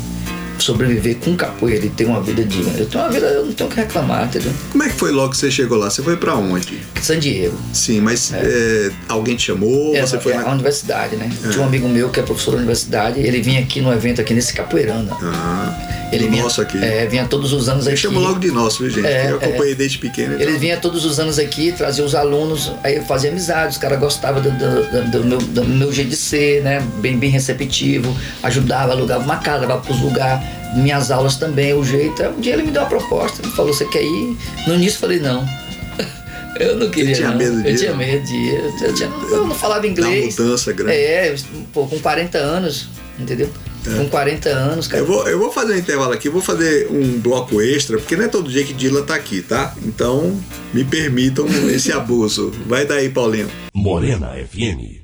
sobreviver 0.58 1.16
com 1.16 1.36
capoeira 1.36 1.84
e 1.86 1.90
ter 1.90 2.04
uma 2.04 2.20
vida 2.20 2.44
digna. 2.44 2.72
Eu 2.78 2.86
tenho 2.86 3.04
uma 3.04 3.10
vida, 3.12 3.26
eu 3.26 3.46
não 3.46 3.52
tenho 3.52 3.68
o 3.68 3.72
que 3.72 3.80
reclamar, 3.80 4.24
entendeu? 4.26 4.52
Como 4.70 4.82
é 4.84 4.88
que 4.88 4.94
foi 4.94 5.10
logo 5.12 5.30
que 5.30 5.36
você 5.38 5.50
chegou 5.50 5.78
lá? 5.78 5.90
Você 5.90 6.02
foi 6.02 6.16
pra 6.16 6.34
onde? 6.36 6.78
San 7.02 7.18
Diego. 7.18 7.56
Sim, 7.72 8.00
mas 8.00 8.32
é, 8.32 8.90
alguém 9.08 9.36
te 9.36 9.44
chamou? 9.46 9.94
É, 9.94 10.00
você 10.00 10.18
foi 10.18 10.32
é 10.32 10.36
na... 10.36 10.48
a 10.48 10.52
universidade, 10.52 11.16
né? 11.16 11.30
Tinha 11.50 11.60
um 11.62 11.66
amigo 11.66 11.88
meu 11.88 12.08
que 12.10 12.20
é 12.20 12.22
professor 12.22 12.52
da 12.52 12.56
universidade, 12.58 13.20
ele 13.20 13.40
vinha 13.42 13.60
aqui 13.60 13.80
no 13.80 13.92
evento 13.92 14.20
aqui 14.20 14.32
nesse 14.34 14.52
Capoeiranda. 14.54 15.12
Ah, 15.22 16.08
Ele 16.12 16.28
vinha, 16.28 16.42
nosso 16.44 16.60
aqui. 16.60 16.78
É, 16.82 17.06
vinha 17.06 17.24
todos 17.26 17.52
os 17.52 17.68
anos 17.68 17.86
Eu 17.86 17.92
aqui. 17.92 18.00
chamo 18.02 18.20
logo 18.20 18.38
de 18.38 18.50
nosso, 18.50 18.82
viu, 18.82 18.90
gente? 18.90 19.06
É, 19.06 19.30
eu 19.30 19.36
acompanhei 19.36 19.74
desde 19.74 19.98
pequeno. 19.98 20.34
Ele 20.34 20.44
então. 20.44 20.58
vinha 20.60 20.76
todos 20.76 21.04
os 21.04 21.18
anos 21.18 21.38
aqui, 21.38 21.72
trazia 21.72 22.04
os 22.04 22.14
alunos, 22.14 22.72
aí 22.84 22.96
eu 22.96 23.04
fazia 23.04 23.30
amizade, 23.30 23.72
os 23.72 23.78
caras 23.78 23.98
gostavam 23.98 24.40
do, 24.40 24.50
do- 24.50 25.10
do- 25.10 25.24
meu, 25.24 25.38
do 25.38 25.64
meu 25.64 25.92
jeito 25.92 26.10
de 26.10 26.16
ser, 26.16 26.62
né? 26.62 26.80
Bem, 26.98 27.18
bem 27.18 27.30
receptivo, 27.30 28.14
ajudava, 28.42 28.92
alugava 28.92 29.24
uma 29.24 29.36
casa, 29.38 29.60
levava 29.62 29.80
pros 29.82 30.00
lugares, 30.00 30.43
minhas 30.76 31.10
aulas 31.10 31.36
também, 31.36 31.72
o 31.74 31.84
jeito. 31.84 32.22
Um 32.22 32.40
dia 32.40 32.54
ele 32.54 32.62
me 32.64 32.70
deu 32.70 32.82
uma 32.82 32.88
proposta, 32.88 33.40
ele 33.42 33.52
falou, 33.52 33.72
você 33.72 33.84
quer 33.86 34.02
ir? 34.02 34.36
No 34.66 34.74
início 34.74 34.96
eu 34.96 35.00
falei, 35.00 35.18
não. 35.20 35.46
Eu 36.58 36.76
não 36.76 36.88
queria. 36.88 37.12
tinha 37.14 37.30
não. 37.30 37.36
medo 37.36 37.62
de 37.62 37.68
Eu 37.70 37.76
tinha 37.76 37.94
medo 37.96 38.24
de 38.24 38.32
ir. 38.34 38.72
Eu, 38.80 38.94
tinha- 38.94 39.08
eu 39.30 39.44
não 39.46 39.54
falava 39.56 39.80
Dá 39.80 39.86
uma 39.88 39.92
inglês. 39.92 40.38
mudança 40.38 40.72
grande. 40.72 40.92
É, 40.96 41.34
pô, 41.72 41.84
com 41.88 41.98
40 41.98 42.38
anos, 42.38 42.88
entendeu? 43.18 43.50
Com 43.84 44.08
40 44.08 44.48
anos, 44.50 44.86
cara. 44.86 45.02
Eu 45.02 45.06
vou, 45.06 45.28
eu 45.28 45.36
vou 45.38 45.50
fazer 45.52 45.74
um 45.74 45.76
intervalo 45.78 46.12
aqui, 46.12 46.28
vou 46.28 46.40
fazer 46.40 46.86
um 46.90 47.18
bloco 47.18 47.60
extra, 47.60 47.98
porque 47.98 48.16
não 48.16 48.24
é 48.24 48.28
todo 48.28 48.48
dia 48.48 48.62
que 48.64 48.72
Dila 48.72 49.02
tá 49.02 49.14
aqui, 49.16 49.42
tá? 49.42 49.74
Então, 49.84 50.40
me 50.72 50.84
permitam 50.84 51.44
esse 51.68 51.90
abuso. 51.92 52.52
Vai 52.66 52.86
daí, 52.86 53.08
Paulinho. 53.10 53.50
Morena 53.74 54.28
FM. 54.50 55.03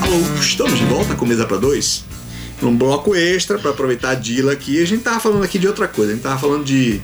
Alô, 0.00 0.40
estamos 0.40 0.78
de 0.78 0.86
volta 0.86 1.14
com 1.14 1.26
Mesa 1.26 1.44
para 1.44 1.58
Dois. 1.58 2.02
Um 2.62 2.74
bloco 2.74 3.14
extra 3.14 3.58
para 3.58 3.72
aproveitar 3.72 4.12
a 4.12 4.14
Dila 4.14 4.52
aqui. 4.52 4.82
A 4.82 4.86
gente 4.86 5.02
tava 5.02 5.20
falando 5.20 5.44
aqui 5.44 5.58
de 5.58 5.66
outra 5.66 5.86
coisa. 5.86 6.12
A 6.12 6.14
gente 6.14 6.22
tava 6.22 6.38
falando 6.38 6.64
de 6.64 7.02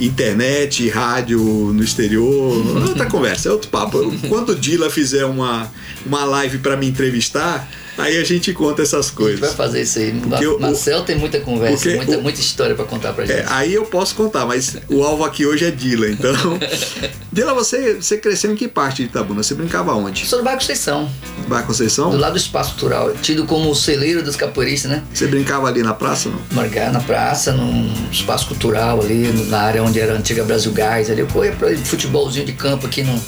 internet, 0.00 0.88
rádio 0.88 1.38
no 1.38 1.82
exterior. 1.84 2.88
Outra 2.88 3.04
conversa, 3.04 3.50
é 3.50 3.52
outro 3.52 3.68
papo. 3.68 3.98
Quando 4.30 4.54
Dila 4.54 4.88
fizer 4.88 5.26
uma, 5.26 5.70
uma 6.06 6.24
live 6.24 6.56
para 6.58 6.74
me 6.74 6.88
entrevistar, 6.88 7.68
aí 7.98 8.18
a 8.18 8.24
gente 8.24 8.52
conta 8.52 8.82
essas 8.82 9.10
coisas. 9.10 9.40
vai 9.40 9.50
fazer 9.50 9.82
isso 9.82 9.98
aí. 9.98 10.12
Porque 10.12 10.46
o- 10.46 10.58
Marcel 10.58 11.02
tem 11.02 11.16
muita 11.16 11.40
conversa, 11.40 11.88
muita, 11.90 12.18
o- 12.18 12.22
muita 12.22 12.40
história 12.40 12.74
pra 12.74 12.84
contar 12.84 13.12
pra 13.12 13.24
gente. 13.26 13.38
É, 13.38 13.44
aí 13.48 13.74
eu 13.74 13.84
posso 13.84 14.14
contar, 14.14 14.44
mas 14.46 14.76
o 14.88 15.02
alvo 15.02 15.24
aqui 15.24 15.44
hoje 15.46 15.64
é 15.64 15.70
Dila, 15.70 16.08
então. 16.08 16.32
Dila, 17.32 17.54
você, 17.54 17.94
você 17.94 18.18
cresceu 18.18 18.52
em 18.52 18.54
que 18.56 18.68
parte 18.68 18.96
de 19.02 19.08
Itabuna? 19.08 19.42
Você 19.42 19.54
brincava 19.54 19.94
onde? 19.94 20.26
Sou 20.26 20.38
do 20.38 20.44
bairro 20.44 20.58
Conceição, 20.60 21.10
Vai 21.48 21.62
Conceição? 21.64 22.10
do 22.10 22.16
lado 22.18 22.32
do 22.32 22.38
Espaço 22.38 22.70
Cultural, 22.72 23.12
tido 23.22 23.44
como 23.46 23.70
o 23.70 23.74
celeiro 23.74 24.22
dos 24.22 24.36
capoeiristas, 24.36 24.90
né? 24.90 25.02
Você 25.12 25.26
brincava 25.26 25.66
ali 25.68 25.82
na 25.82 25.94
praça, 25.94 26.28
não? 26.28 26.38
Margar 26.52 26.92
na 26.92 27.00
praça, 27.00 27.52
num 27.52 27.90
espaço 28.10 28.46
cultural 28.48 29.00
ali, 29.00 29.32
na 29.48 29.60
área 29.60 29.82
onde 29.82 29.98
era 29.98 30.12
a 30.12 30.16
antiga 30.16 30.44
Brasil 30.44 30.72
Gás. 30.72 31.10
Ali 31.10 31.20
eu 31.20 31.26
corria 31.26 31.52
pra 31.52 31.74
futebolzinho 31.78 32.44
de 32.44 32.52
campo 32.52 32.86
aqui, 32.86 33.02
no, 33.02 33.18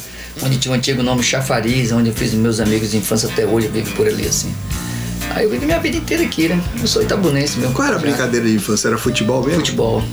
onde 0.43 0.57
tinha 0.57 0.71
o 0.71 0.75
antigo 0.75 1.01
nome 1.01 1.23
Chafariz, 1.23 1.91
onde 1.91 2.09
eu 2.09 2.13
fiz 2.13 2.33
meus 2.33 2.59
amigos 2.59 2.91
de 2.91 2.97
infância 2.97 3.29
até 3.29 3.45
hoje, 3.45 3.67
eu 3.67 3.71
vivo 3.71 3.91
por 3.95 4.07
ali 4.07 4.27
assim. 4.27 4.53
Aí 5.31 5.45
eu 5.45 5.49
vivi 5.49 5.65
minha 5.65 5.79
vida 5.79 5.97
inteira 5.97 6.23
aqui, 6.23 6.47
né? 6.47 6.61
Eu 6.79 6.87
sou 6.87 7.01
itabunense 7.01 7.57
mesmo. 7.57 7.73
Qual 7.73 7.87
era 7.87 7.97
a 7.97 7.99
brincadeira 7.99 8.45
de 8.45 8.55
infância? 8.55 8.87
Era 8.87 8.97
futebol 8.97 9.41
mesmo? 9.43 9.59
Futebol. 9.59 10.03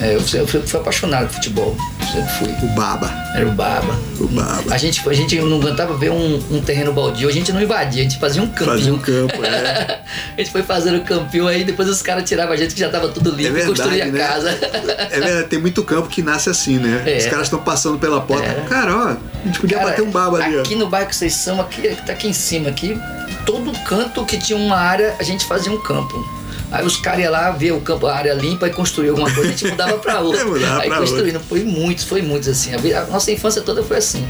É, 0.00 0.14
eu, 0.14 0.20
fui, 0.20 0.40
eu 0.40 0.46
fui- 0.46 0.80
apaixonado 0.80 1.26
por 1.28 1.34
futebol. 1.36 1.76
Sempre 2.12 2.32
fui. 2.34 2.48
O 2.62 2.74
baba. 2.74 3.10
Era 3.34 3.46
o 3.46 3.52
baba. 3.52 3.98
O 4.20 4.26
baba. 4.28 4.62
A 4.74 4.78
gente, 4.78 5.06
a 5.08 5.12
gente 5.12 5.36
não 5.40 5.58
aguentava 5.58 5.96
ver 5.96 6.10
um, 6.10 6.42
um 6.50 6.60
terreno 6.60 6.92
baldio, 6.92 7.28
a 7.28 7.32
gente 7.32 7.52
não 7.52 7.60
invadia, 7.62 8.02
a 8.02 8.04
gente 8.04 8.18
fazia 8.18 8.42
um 8.42 8.46
campinho. 8.48 8.66
Fazia 8.76 8.94
um 8.94 8.98
campo, 8.98 9.44
é. 9.44 10.00
a 10.36 10.40
gente 10.40 10.50
foi 10.50 10.62
fazendo 10.62 10.98
o 10.98 11.04
campinho 11.04 11.46
aí, 11.48 11.64
depois 11.64 11.88
os 11.88 12.02
caras 12.02 12.28
tiravam 12.28 12.52
a 12.52 12.56
gente 12.56 12.74
que 12.74 12.80
já 12.80 12.88
tava 12.88 13.08
tudo 13.08 13.30
É 13.30 13.32
limpo 13.32 13.42
e 13.42 13.50
verdade, 13.50 13.66
construía 13.68 14.04
a 14.04 14.06
né? 14.08 14.18
casa. 14.18 14.50
É 15.10 15.20
verdade, 15.20 15.48
tem 15.48 15.58
muito 15.58 15.82
campo 15.82 16.08
que 16.08 16.22
nasce 16.22 16.48
assim, 16.50 16.78
né? 16.78 17.02
É. 17.06 17.18
Os 17.18 17.26
caras 17.26 17.46
estão 17.46 17.58
passando 17.58 17.98
pela 17.98 18.20
porta. 18.20 18.46
É. 18.46 18.64
Cara, 18.68 18.94
ó, 18.96 19.08
a 19.08 19.16
gente 19.46 19.58
podia 19.60 19.78
Cara, 19.78 19.90
bater 19.90 20.02
um 20.02 20.10
baba 20.10 20.38
ali, 20.42 20.56
ó. 20.56 20.60
Aqui 20.60 20.74
no 20.74 20.88
bairro 20.88 21.06
Conceição, 21.06 21.60
aqui, 21.60 21.96
tá 22.06 22.12
aqui 22.12 22.28
em 22.28 22.32
cima, 22.32 22.68
aqui, 22.68 22.98
todo 23.44 23.72
canto 23.84 24.24
que 24.24 24.36
tinha 24.38 24.58
uma 24.58 24.76
área, 24.76 25.14
a 25.18 25.22
gente 25.22 25.44
fazia 25.46 25.72
um 25.72 25.80
campo. 25.80 26.14
Aí 26.76 26.84
os 26.84 26.98
caras 26.98 27.20
iam 27.20 27.32
lá 27.32 27.50
ver 27.52 27.72
o 27.72 27.80
campo, 27.80 28.06
a 28.06 28.14
área 28.14 28.34
limpa 28.34 28.66
e 28.68 28.70
construir 28.70 29.08
alguma 29.08 29.32
coisa, 29.32 29.48
a 29.48 29.52
gente 29.52 29.66
mudava 29.66 29.96
pra 29.96 30.20
outra. 30.20 30.42
É, 30.42 30.44
mudava 30.44 30.82
aí 30.82 30.90
construindo, 30.90 31.40
foi 31.40 31.64
muitos, 31.64 32.04
foi 32.04 32.20
muitos 32.20 32.48
assim. 32.48 32.72
A, 32.74 33.00
a 33.00 33.06
nossa 33.06 33.32
infância 33.32 33.62
toda 33.62 33.82
foi 33.82 33.96
assim. 33.96 34.26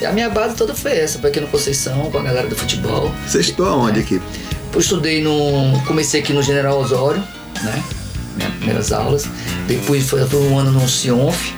E 0.00 0.06
a 0.06 0.10
minha 0.10 0.30
base 0.30 0.56
toda 0.56 0.74
foi 0.74 0.92
essa, 0.92 1.18
foi 1.18 1.28
aqui 1.28 1.38
no 1.38 1.48
Conceição, 1.48 2.10
com 2.10 2.18
a 2.18 2.22
galera 2.22 2.48
do 2.48 2.56
futebol. 2.56 3.14
Você 3.26 3.40
estudou 3.40 3.66
aonde 3.68 4.00
aqui? 4.00 4.22
Eu 4.72 4.80
estudei 4.80 5.22
no. 5.22 5.82
Comecei 5.86 6.20
aqui 6.20 6.32
no 6.32 6.42
General 6.42 6.80
Osório, 6.80 7.22
né? 7.62 7.84
Minhas 8.36 8.54
primeiras 8.54 8.92
aulas. 8.92 9.26
Depois 9.68 10.08
foi, 10.08 10.22
um 10.22 10.58
ano 10.58 10.72
no 10.72 10.88
Cionf, 10.88 11.52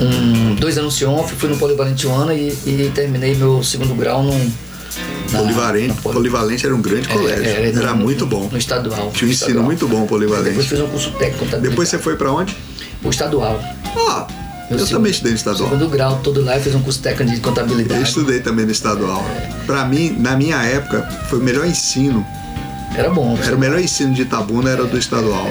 um, 0.00 0.56
dois 0.56 0.76
anos 0.76 1.00
no 1.00 1.06
Cionf, 1.06 1.32
fui 1.34 1.48
no 1.48 1.56
Polivalente 1.56 2.04
e, 2.06 2.70
e 2.70 2.92
terminei 2.92 3.36
meu 3.36 3.62
segundo 3.62 3.94
grau 3.94 4.24
num. 4.24 4.50
Na- 5.32 5.38
Polivalente. 5.38 5.88
na 5.88 5.94
Poli- 5.94 6.14
Polivalente 6.14 6.66
era 6.66 6.74
um 6.74 6.80
grande 6.82 7.08
É, 7.08 7.12
colégio. 7.12 7.44
é, 7.44 7.68
era 7.68 7.92
no- 7.94 7.96
muito 8.02 8.26
bom. 8.26 8.48
No 8.50 8.58
estadual. 8.58 9.10
Tinha 9.12 9.28
um 9.28 9.32
ensino 9.32 9.32
estadual. 9.32 9.64
muito 9.64 9.86
bom, 9.88 10.02
Depois 10.02 10.08
Polivalente. 10.08 10.62
fiz 10.68 10.80
um 10.80 10.88
curso 10.88 11.10
técnico 11.12 11.38
contabilidade. 11.38 11.68
Depois 11.70 11.88
você 11.88 11.98
foi 11.98 12.16
pra 12.16 12.32
onde? 12.32 12.56
O 13.04 13.10
estadual. 13.10 13.60
Meu 14.70 14.78
eu 14.80 14.84
segundo- 14.84 14.98
também 14.98 15.10
estudei 15.12 15.32
no 15.32 15.38
estadual. 15.38 15.70
Segundo 15.70 15.88
grau, 15.88 16.20
todo 16.22 16.44
lá, 16.44 16.56
eu 16.56 16.62
fiz 16.62 16.74
um 16.74 16.82
curso 16.82 17.00
técnico 17.00 17.30
de 17.32 17.38
Eu 17.38 17.42
contabilidade. 17.42 18.02
estudei 18.02 18.40
também 18.40 18.66
no 18.66 18.72
estadual. 18.72 19.24
Pra 19.64 19.84
mim, 19.86 20.14
na 20.18 20.36
minha 20.36 20.62
época, 20.62 21.08
foi 21.28 21.38
o 21.38 21.42
melhor 21.42 21.66
ensino 21.66 22.26
Era 22.94 23.10
bom. 23.10 23.38
Era 23.42 23.54
o 23.54 23.58
melhor 23.58 23.78
ensino 23.78 24.12
de 24.14 24.22
Itabuna, 24.22 24.70
era 24.70 24.84
do 24.84 24.98
estadual. 24.98 25.46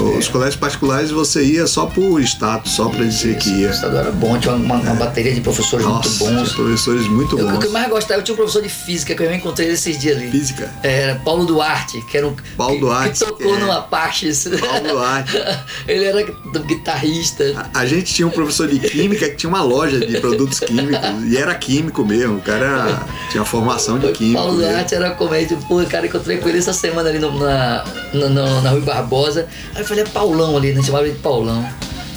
Os 0.00 0.28
colégios 0.28 0.56
particulares 0.56 1.10
você 1.10 1.42
ia 1.42 1.66
só 1.66 1.86
por 1.86 2.20
status, 2.22 2.72
só 2.72 2.88
pra 2.88 3.04
dizer 3.04 3.36
que 3.38 3.50
O 3.50 3.56
ia. 3.60 3.70
estadual 3.70 4.02
era 4.02 4.12
bom, 4.12 4.38
tinha 4.38 4.54
uma, 4.54 4.76
uma 4.76 4.94
bateria 4.94 5.32
de 5.34 5.40
professores 5.40 5.84
Nossa, 5.86 6.24
muito 6.24 6.40
bons. 6.40 6.52
professores 6.54 7.06
muito 7.08 7.38
Eu- 7.38 7.46
o 7.46 7.48
que 7.50 7.54
eu 7.56 7.60
bons. 7.62 7.72
mais 7.72 7.88
gostava, 7.88 8.20
eu 8.20 8.24
tinha 8.24 8.34
um 8.34 8.36
professor 8.36 8.62
de 8.62 8.68
física 8.68 9.14
que 9.14 9.22
eu 9.22 9.34
encontrei 9.34 9.68
esses 9.68 9.98
dias 9.98 10.16
ali. 10.16 10.30
Física. 10.30 10.70
Era 10.82 11.16
Paulo 11.16 11.44
Duarte, 11.46 12.00
que 12.06 12.16
era 12.16 12.26
um. 12.26 12.34
Paulo 12.56 12.74
que, 12.74 12.80
Duarte, 12.80 13.18
Que 13.20 13.26
tocou 13.26 13.56
é. 13.56 13.58
no 13.60 13.72
Apache. 13.72 14.30
Paulo 14.58 14.88
Duarte. 14.88 15.32
Ele 15.88 16.04
era 16.04 16.24
do 16.52 16.60
guitarrista. 16.60 17.68
A 17.74 17.86
gente 17.86 18.12
tinha 18.14 18.26
um 18.26 18.30
professor 18.30 18.68
de 18.68 18.78
química 18.78 19.28
que 19.28 19.36
tinha 19.36 19.48
uma 19.50 19.62
loja 19.62 19.98
de 20.00 20.20
produtos 20.20 20.60
químicos 20.60 20.98
e 21.26 21.36
era 21.36 21.54
químico 21.54 22.04
mesmo. 22.04 22.36
O 22.38 22.40
cara 22.40 23.02
tinha 23.30 23.44
formação 23.44 23.98
de 23.98 24.10
químico. 24.12 24.38
Paulo 24.40 24.56
mesmo. 24.56 24.72
Duarte 24.72 24.94
era 24.94 25.10
comédia. 25.10 25.58
Pô, 25.68 25.82
cara, 25.84 26.06
encontrei 26.06 26.38
com 26.38 26.48
ele 26.48 26.58
essa 26.58 26.72
semana 26.72 27.08
ali 27.08 27.18
no- 27.18 27.38
na, 27.38 27.84
na, 28.12 28.60
na 28.60 28.70
Rui 28.70 28.80
Barbosa. 28.82 29.46
Aí 29.74 29.82
eu 29.82 29.86
falei, 29.86 29.99
é 30.00 30.04
Paulão 30.04 30.56
ali, 30.56 30.72
né? 30.72 30.82
Chamava 30.82 31.04
ele 31.04 31.14
de 31.14 31.20
Paulão. 31.20 31.64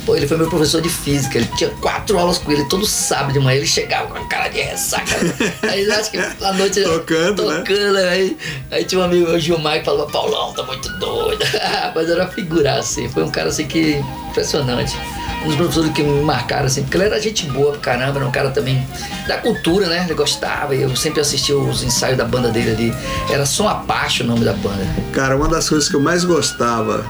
Pô, 0.05 0.17
ele 0.17 0.27
foi 0.27 0.36
meu 0.36 0.49
professor 0.49 0.81
de 0.81 0.89
física. 0.89 1.38
Ele 1.38 1.47
tinha 1.55 1.69
quatro 1.69 2.17
aulas 2.19 2.38
com 2.38 2.51
ele, 2.51 2.65
todo 2.65 2.86
sábado 2.86 3.34
de 3.34 3.39
manhã. 3.39 3.57
Ele 3.57 3.67
chegava 3.67 4.07
com 4.07 4.17
a 4.17 4.27
cara 4.27 4.49
de 4.49 4.59
ressaca. 4.59 5.15
Aí 5.63 5.89
acho 5.89 6.11
que 6.11 6.17
à 6.17 6.53
noite. 6.53 6.81
Tocando, 6.84 7.49
né? 7.49 7.59
tocando 7.59 7.97
aí, 7.97 8.38
aí 8.69 8.84
tinha 8.84 8.99
um 8.99 9.03
amigo 9.05 9.29
meu, 9.29 9.39
Gilmar, 9.39 9.79
que 9.79 9.86
falava: 9.86 10.11
Paulão, 10.11 10.53
tá 10.53 10.63
muito 10.63 10.89
doido. 10.99 11.45
Mas 11.95 12.09
era 12.09 12.23
uma 12.23 12.31
figura 12.31 12.79
assim. 12.79 13.07
Foi 13.09 13.23
um 13.23 13.31
cara 13.31 13.49
assim 13.49 13.65
que. 13.65 14.03
impressionante. 14.29 14.97
Um 15.43 15.47
dos 15.47 15.55
professores 15.55 15.91
que 15.91 16.01
me 16.01 16.23
marcaram 16.23 16.67
assim, 16.67 16.84
porque 16.84 16.95
ele 16.95 17.03
era 17.03 17.19
gente 17.19 17.45
boa 17.47 17.73
pra 17.73 17.81
caramba, 17.81 18.17
era 18.17 18.25
um 18.25 18.31
cara 18.31 18.49
também 18.51 18.86
da 19.27 19.38
cultura, 19.38 19.88
né? 19.88 20.03
Ele 20.05 20.13
gostava, 20.13 20.73
e 20.73 20.81
eu 20.81 20.95
sempre 20.95 21.19
assistia 21.19 21.57
os 21.57 21.84
ensaios 21.84 22.17
da 22.17 22.23
banda 22.23 22.49
dele 22.49 22.71
ali. 22.71 22.95
Era 23.29 23.45
Som 23.45 23.67
Apache 23.67 24.23
o 24.23 24.25
nome 24.25 24.45
da 24.45 24.53
banda. 24.53 24.86
Cara, 25.11 25.36
uma 25.36 25.49
das 25.49 25.67
coisas 25.67 25.89
que 25.89 25.95
eu 25.95 25.99
mais 25.99 26.23
gostava 26.23 27.05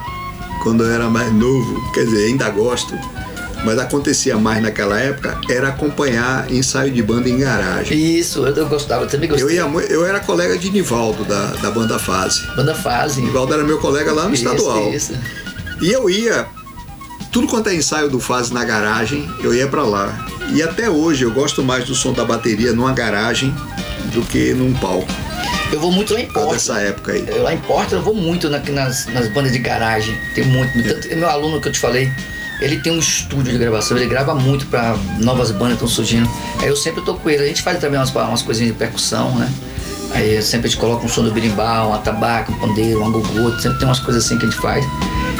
quando 0.63 0.83
eu 0.85 0.91
era 0.91 1.09
mais 1.09 1.31
novo, 1.33 1.91
quer 1.91 2.05
dizer, 2.05 2.27
ainda 2.27 2.49
gosto, 2.49 2.97
mas 3.65 3.77
acontecia 3.77 4.37
mais 4.37 4.61
naquela 4.61 4.97
época, 4.97 5.37
era 5.49 5.67
acompanhar 5.67 6.49
ensaio 6.49 6.91
de 6.91 7.03
banda 7.03 7.29
em 7.29 7.37
garagem. 7.37 8.17
Isso, 8.17 8.45
eu, 8.45 8.67
gostava, 8.67 9.03
eu 9.03 9.07
também 9.07 9.29
gostei. 9.29 9.59
Eu, 9.59 9.71
ia, 9.71 9.83
eu 9.89 10.05
era 10.05 10.21
colega 10.21 10.57
de 10.57 10.71
Nivaldo, 10.71 11.25
da, 11.25 11.47
da 11.61 11.69
banda 11.69 11.99
Fase. 11.99 12.41
Banda 12.55 12.73
Fase. 12.73 13.21
Nivaldo 13.21 13.53
era 13.53 13.63
meu 13.63 13.77
colega 13.77 14.11
lá 14.13 14.27
no 14.27 14.33
Isso, 14.33 14.45
estadual. 14.45 14.91
Isso. 14.93 15.13
E 15.81 15.91
eu 15.91 16.09
ia, 16.09 16.47
tudo 17.31 17.47
quanto 17.47 17.67
é 17.67 17.75
ensaio 17.75 18.09
do 18.09 18.19
Fase 18.19 18.53
na 18.53 18.63
garagem, 18.63 19.29
eu 19.41 19.53
ia 19.53 19.67
pra 19.67 19.83
lá. 19.83 20.27
E 20.53 20.63
até 20.63 20.89
hoje 20.89 21.23
eu 21.25 21.31
gosto 21.31 21.61
mais 21.61 21.85
do 21.85 21.93
som 21.93 22.13
da 22.13 22.23
bateria 22.23 22.71
numa 22.73 22.93
garagem 22.93 23.53
do 24.13 24.21
que 24.21 24.53
num 24.53 24.73
palco. 24.73 25.11
Eu 25.73 25.79
vou 25.79 25.91
muito 25.91 26.13
lá 26.13 26.21
em 26.21 26.27
Porto. 26.27 26.51
dessa 26.53 26.79
época 26.79 27.11
aí. 27.13 27.25
Eu, 27.27 27.43
lá 27.43 27.53
em 27.53 27.57
Porto 27.57 27.93
eu 27.95 28.01
vou 28.01 28.13
muito 28.13 28.49
na- 28.49 28.59
nas, 28.59 29.07
nas 29.07 29.27
bandas 29.27 29.51
de 29.51 29.59
garagem. 29.59 30.15
Tem 30.35 30.43
muito. 30.45 30.71
Tanto, 30.83 31.15
meu 31.15 31.29
aluno 31.29 31.59
que 31.59 31.67
eu 31.67 31.71
te 31.71 31.79
falei, 31.79 32.11
ele 32.61 32.79
tem 32.79 32.93
um 32.93 32.99
estúdio 32.99 33.51
de 33.51 33.57
gravação, 33.57 33.97
ele 33.97 34.05
grava 34.07 34.35
muito 34.35 34.65
pra 34.67 34.95
novas 35.19 35.49
bandas 35.51 35.69
que 35.79 35.85
estão 35.85 35.87
surgindo. 35.87 36.29
Aí 36.59 36.67
eu 36.67 36.75
sempre 36.75 37.01
tô 37.03 37.15
com 37.15 37.29
ele. 37.29 37.43
A 37.43 37.47
gente 37.47 37.61
faz 37.61 37.79
também 37.79 37.99
umas, 37.99 38.13
umas 38.13 38.41
coisinhas 38.43 38.71
de 38.71 38.77
percussão, 38.77 39.33
né? 39.35 39.51
Aí 40.13 40.39
sempre 40.43 40.67
a 40.67 40.69
gente 40.69 40.79
coloca 40.79 41.03
um 41.03 41.09
som 41.09 41.23
do 41.23 41.31
berimbau, 41.31 41.89
um 41.89 41.93
atabaque, 41.95 42.51
um 42.51 42.59
pandeiro, 42.59 43.01
um 43.01 43.07
agogô, 43.07 43.51
sempre 43.59 43.79
tem 43.79 43.87
umas 43.87 43.99
coisas 43.99 44.23
assim 44.23 44.37
que 44.37 44.45
a 44.45 44.49
gente 44.49 44.61
faz. 44.61 44.85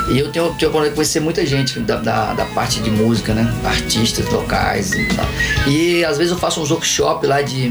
E 0.09 0.17
eu 0.17 0.31
tenho, 0.31 0.31
tenho 0.31 0.45
a 0.45 0.49
oportunidade 0.49 0.89
de 0.89 0.95
conhecer 0.95 1.19
muita 1.19 1.45
gente 1.45 1.79
da, 1.81 1.97
da, 1.97 2.34
da 2.34 2.45
parte 2.45 2.79
de 2.81 2.89
música, 2.89 3.36
né? 3.36 3.47
Artistas 3.63 4.27
locais 4.29 4.91
e 4.93 5.05
tal. 5.13 5.25
E 5.67 6.03
às 6.03 6.17
vezes 6.17 6.31
eu 6.34 6.39
faço 6.39 6.59
uns 6.59 6.71
workshops 6.71 7.29
lá 7.29 7.41
de, 7.43 7.69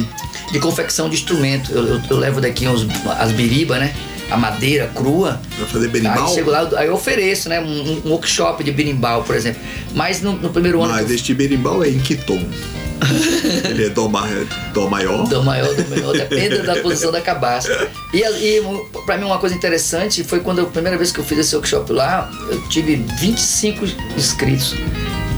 de 0.53 0.61
confecção 0.61 1.09
de 1.09 1.17
instrumento. 1.17 1.73
Eu, 1.73 1.87
eu, 1.95 2.01
eu 2.11 2.17
levo 2.19 2.41
daqui 2.41 2.69
uns, 2.69 2.87
as 3.19 3.33
biribas, 3.33 3.81
né? 3.81 3.95
A 4.31 4.37
madeira 4.37 4.87
crua. 4.95 5.41
Pra 5.57 5.67
fazer 5.67 5.89
berimbau. 5.89 6.27
Aí 6.29 6.35
chego 6.35 6.51
lá, 6.51 6.69
aí 6.77 6.87
eu 6.87 6.95
ofereço, 6.95 7.49
né? 7.49 7.61
Um, 7.61 8.03
um 8.07 8.11
workshop 8.11 8.63
de 8.63 8.71
berimbau, 8.73 9.25
por 9.25 9.35
exemplo. 9.35 9.61
Mas 9.95 10.23
no, 10.23 10.33
no 10.33 10.51
primeiro 10.51 10.81
ano. 10.83 10.93
Mas 10.93 11.11
este 11.11 11.35
berimbau 11.35 11.83
é 11.83 11.89
em 11.89 11.99
que 11.99 12.15
tom? 12.17 12.43
Ele 13.69 13.87
é 13.87 13.89
dó, 13.89 14.09
ma- 14.09 14.29
dó 14.73 14.89
maior? 14.89 15.27
Do 15.27 15.43
maior, 15.43 15.75
do 15.75 15.89
menor, 15.89 16.13
depende 16.13 16.59
da 16.63 16.77
posição 16.81 17.11
da 17.11 17.21
cabaça. 17.21 17.89
E, 18.15 18.19
e 18.21 18.63
pra 19.05 19.19
mim 19.19 19.25
uma 19.25 19.39
coisa 19.39 19.55
interessante 19.57 20.23
foi 20.23 20.39
quando 20.41 20.61
a 20.61 20.67
primeira 20.67 20.97
vez 20.97 21.11
que 21.11 21.19
eu 21.19 21.25
fiz 21.25 21.39
esse 21.39 21.55
workshop 21.57 21.93
lá, 21.93 22.31
eu 22.49 22.63
tive 22.69 22.97
25 23.19 23.85
inscritos. 24.17 24.77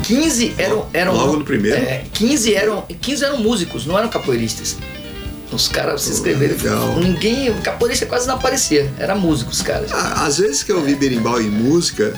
15 0.04 0.54
eram. 0.58 0.86
eram 0.92 1.14
Logo 1.14 1.38
no 1.38 1.44
primeiro? 1.44 1.78
É, 1.78 2.04
15 2.12 2.54
eram, 2.54 2.82
15 3.00 3.24
eram 3.24 3.38
músicos, 3.38 3.86
não 3.86 3.98
eram 3.98 4.08
capoeiristas. 4.08 4.76
Os 5.52 5.68
caras 5.68 6.02
se 6.02 6.10
inscreveram. 6.12 6.56
legal. 6.56 6.96
Ninguém. 6.98 7.50
O 7.50 7.54
capoeirista 7.62 8.06
quase 8.06 8.26
não 8.26 8.34
aparecia. 8.34 8.90
Era 8.98 9.14
músicos, 9.14 9.62
caras. 9.62 9.90
Ah, 9.92 10.24
Às 10.26 10.38
vezes 10.38 10.62
que 10.62 10.72
eu 10.72 10.82
vi 10.82 10.94
berimbau 10.96 11.40
em 11.40 11.48
música, 11.50 12.12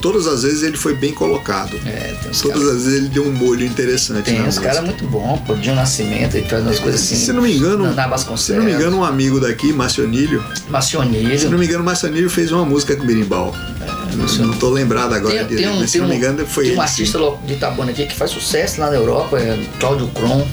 todas 0.00 0.26
as 0.26 0.42
vezes 0.42 0.62
ele 0.62 0.76
foi 0.76 0.94
bem 0.94 1.12
colocado. 1.12 1.76
É, 1.86 2.14
tem 2.22 2.30
Todas 2.32 2.42
caras. 2.42 2.68
as 2.76 2.84
vezes 2.84 2.98
ele 2.98 3.08
deu 3.08 3.24
um 3.24 3.32
molho 3.32 3.64
interessante 3.66 4.24
Tem 4.24 4.42
uns 4.42 4.58
caras 4.58 4.82
muito 4.84 5.04
bons, 5.06 5.38
pô. 5.46 5.54
Dinho 5.54 5.74
Nascimento, 5.74 6.34
ele 6.36 6.48
faz 6.48 6.62
umas 6.62 6.78
coisas 6.78 7.00
assim. 7.02 7.16
Se 7.16 7.32
não 7.32 7.42
me 7.42 7.54
engano, 7.56 7.92
Na, 7.94 8.06
na 8.08 8.18
se 8.18 8.52
não 8.52 8.64
me 8.64 8.72
engano, 8.72 8.98
um 8.98 9.04
amigo 9.04 9.38
daqui, 9.38 9.72
Marcionilho, 9.72 10.42
Macionilho. 10.68 11.38
se 11.38 11.46
não 11.48 11.58
me 11.58 11.66
engano, 11.66 11.84
Marcionilho 11.84 12.30
fez 12.30 12.50
uma 12.52 12.64
música 12.64 12.96
com 12.96 13.04
berimbau. 13.04 13.54
não, 14.16 14.46
não 14.46 14.54
tô 14.58 14.70
lembrado 14.70 15.12
agora 15.14 15.44
Tem, 15.44 15.56
tem 15.58 15.68
um, 15.68 15.78
mas 15.80 15.90
se 15.90 15.92
tem 15.92 16.00
não 16.00 16.08
um, 16.08 16.10
me 16.10 16.16
engano 16.16 16.46
foi 16.46 16.64
tem 16.64 16.72
um 16.72 16.76
ele. 16.76 16.82
artista 16.82 17.18
sim. 17.18 17.46
de 17.46 17.52
Itabuna 17.54 17.90
aqui 17.90 18.06
que 18.06 18.14
faz 18.16 18.30
sucesso 18.30 18.80
lá 18.80 18.88
na 18.90 18.96
Europa, 18.96 19.38
é 19.38 19.58
Cláudio 19.78 20.08
Kron. 20.08 20.46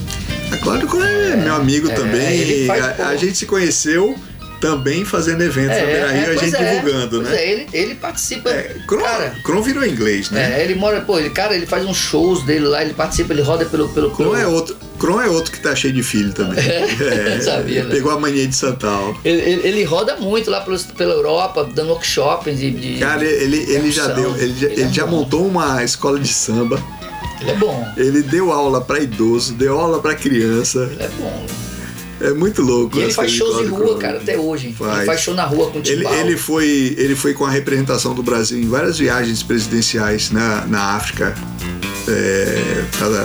É 0.52 0.58
claro 0.58 0.88
que 0.88 0.97
é 0.97 1.36
meu 1.36 1.56
amigo 1.56 1.89
é, 1.89 1.93
também. 1.93 2.38
ele 2.38 2.72
a, 2.72 3.08
a 3.10 3.16
gente 3.16 3.38
se 3.38 3.45
conheceu 3.45 4.16
também 4.60 5.06
fazendo 5.06 5.41
eventos 5.41 5.78
na 5.78 5.86
Beira 5.86 6.12
Rio, 6.12 6.22
a 6.22 6.26
pois 6.26 6.41
gente 6.41 6.56
é, 6.62 6.76
divulgando, 6.76 7.22
né? 7.22 7.34
É, 7.38 7.50
ele, 7.52 7.68
ele 7.72 7.95
participa. 7.95 8.50
É, 8.50 8.76
Kron, 8.86 9.02
cara, 9.02 9.34
Kron 9.41 9.62
virou 9.62 9.86
inglês, 9.86 10.30
né? 10.32 10.60
é, 10.60 10.64
ele 10.66 10.76
mora, 10.76 11.00
pô, 11.00 11.18
ele, 11.18 11.30
cara, 11.30 11.56
ele 11.56 11.66
faz 11.66 11.86
uns 11.86 11.95
shows 11.95 12.43
dele 12.43 12.66
lá, 12.66 12.84
ele 12.84 12.93
participa, 12.93 13.32
ele 13.32 13.41
roda 13.41 13.64
pelo. 13.66 13.88
pelo, 13.89 14.12
Kron 14.12 14.32
pelo- 14.32 14.36
é 14.38 14.45
outro. 14.45 14.76
Kron 15.00 15.22
é 15.22 15.30
outro 15.30 15.54
que 15.54 15.62
tá 15.62 15.74
cheio 15.74 15.93
de 15.93 16.04
filho 16.04 16.34
também. 16.34 16.60
É, 16.60 17.39
sabia, 17.39 17.86
né? 17.86 17.89
Pegou 17.95 18.12
a 18.12 18.20
mania 18.20 18.45
de 18.45 18.54
Santal. 18.54 19.18
ele, 19.24 19.41
ele- 19.41 19.68
ele 19.68 19.84
roda 19.86 20.18
muito 20.18 20.52
lá 20.52 20.60
pelos, 20.60 20.84
pela 20.84 21.14
Europa, 21.14 21.64
dando 21.74 21.91
workshops 21.91 22.60
de. 22.60 22.70
de 22.72 23.00
Cara, 23.00 23.24
ele, 23.24 23.60
ele 23.72 23.91
já 23.91 24.08
percussão. 24.10 24.34
deu, 24.34 24.41
ele 24.43 24.56
já, 24.60 24.68
Ele 24.68 24.82
é 24.82 24.84
ele 24.84 24.93
já 24.93 25.06
montou 25.06 25.47
uma 25.47 25.82
escola 25.86 26.20
de 26.20 26.28
samba. 26.28 26.84
Ele 27.41 27.51
é 27.51 27.55
bom. 27.55 27.87
Ele 27.97 28.21
deu 28.21 28.51
aula 28.51 28.81
pra 28.81 28.99
idoso, 28.99 29.53
deu 29.53 29.79
aula 29.79 29.99
pra 29.99 30.15
criança. 30.15 30.89
Ele 30.91 31.03
é 31.03 31.09
bom. 31.19 31.45
É 32.21 32.31
muito 32.31 32.61
louco. 32.61 32.97
E 32.97 33.03
ele 33.03 33.13
faz 33.13 33.31
shows 33.31 33.65
em 33.65 33.69
rua, 33.69 33.97
cara, 33.97 34.17
até 34.17 34.37
hoje. 34.37 34.73
Faz. 34.73 34.97
Ele 34.97 35.05
faz 35.05 35.21
show 35.21 35.33
na 35.33 35.45
rua 35.45 35.71
com 35.71 35.79
o 35.79 35.81
Ele, 35.85 36.05
ele, 36.05 36.35
foi, 36.35 36.95
ele 36.97 37.15
foi 37.15 37.33
com 37.33 37.45
a 37.45 37.49
representação 37.49 38.13
do 38.13 38.21
Brasil 38.21 38.59
em 38.59 38.67
várias 38.67 38.97
viagens 38.97 39.41
presidenciais 39.41 40.29
na, 40.29 40.65
na 40.65 40.95
África 40.95 41.33
é, 42.09 42.83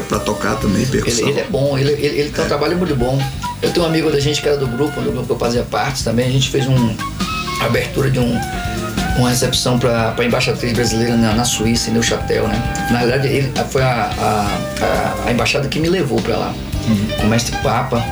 pra 0.08 0.18
tocar 0.20 0.56
também 0.60 0.82
Ele, 0.82 0.90
percussão. 0.90 1.28
ele 1.28 1.40
é 1.40 1.44
bom, 1.44 1.76
ele, 1.76 1.92
ele, 1.92 2.20
ele 2.20 2.30
tem 2.30 2.44
um 2.44 2.48
trabalho 2.48 2.76
muito 2.76 2.94
bom. 2.94 3.18
Eu 3.60 3.72
tenho 3.72 3.84
um 3.84 3.88
amigo 3.88 4.10
da 4.10 4.20
gente 4.20 4.40
que 4.40 4.46
era 4.46 4.56
do 4.56 4.66
grupo, 4.66 5.00
do 5.00 5.10
grupo 5.10 5.26
que 5.26 5.32
eu 5.32 5.38
fazia 5.38 5.62
parte 5.64 6.04
também, 6.04 6.28
a 6.28 6.30
gente 6.30 6.50
fez 6.50 6.66
um 6.68 6.96
abertura 7.60 8.10
de 8.10 8.18
um, 8.18 8.38
uma 9.16 9.30
recepção 9.30 9.78
para 9.78 10.14
a 10.16 10.24
embaixatriz 10.24 10.72
brasileira 10.72 11.16
na, 11.16 11.34
na 11.34 11.44
Suíça, 11.44 11.90
em 11.90 11.92
Neuchâtel, 11.94 12.48
né? 12.48 12.88
Na 12.90 12.98
verdade, 13.00 13.28
ele, 13.28 13.52
foi 13.70 13.82
a, 13.82 14.10
a, 14.18 14.84
a, 14.84 15.28
a 15.28 15.32
embaixada 15.32 15.68
que 15.68 15.78
me 15.78 15.88
levou 15.88 16.20
para 16.20 16.36
lá, 16.36 16.54
com 17.20 17.26
o 17.26 17.30
mestre 17.30 17.56
Papa. 17.62 18.02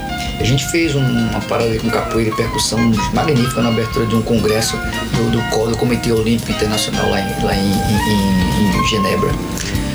A 0.40 0.44
gente 0.44 0.66
fez 0.70 0.94
um- 0.94 1.00
uma 1.30 1.40
parada 1.42 1.76
com 1.78 1.88
capoeira 1.90 2.30
e 2.30 2.34
percussão 2.36 2.78
magnífica 3.12 3.60
na 3.62 3.68
abertura 3.68 4.06
de 4.06 4.14
um 4.16 4.22
congresso 4.22 4.76
do, 4.76 5.30
do, 5.30 5.70
do 5.70 5.76
Comitê 5.76 6.10
Olímpico 6.12 6.50
Internacional 6.52 7.08
lá 7.10 7.20
em, 7.20 7.44
lá 7.44 7.54
em, 7.54 7.70
em- 7.70 8.78
em- 8.78 8.88
Genebra. 8.88 9.30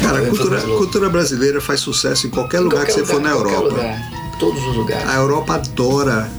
Cara, 0.02 0.20
a 0.20 0.26
cultura, 0.28 0.62
cultura 0.62 1.10
brasileira 1.10 1.60
faz 1.60 1.80
sucesso 1.82 2.28
em 2.28 2.30
qualquer 2.30 2.60
lugar 2.62 2.86
Qualquer 2.86 2.94
que 2.94 3.00
você 3.00 3.06
for 3.14 3.22
na 3.22 3.34
lugar, 3.34 3.54
Europa. 3.54 3.76
lugar, 3.76 4.12
todos 4.40 4.64
os 4.66 4.76
lugares. 4.78 5.10
A 5.10 5.16
Europa 5.16 5.56
adora 5.56 6.30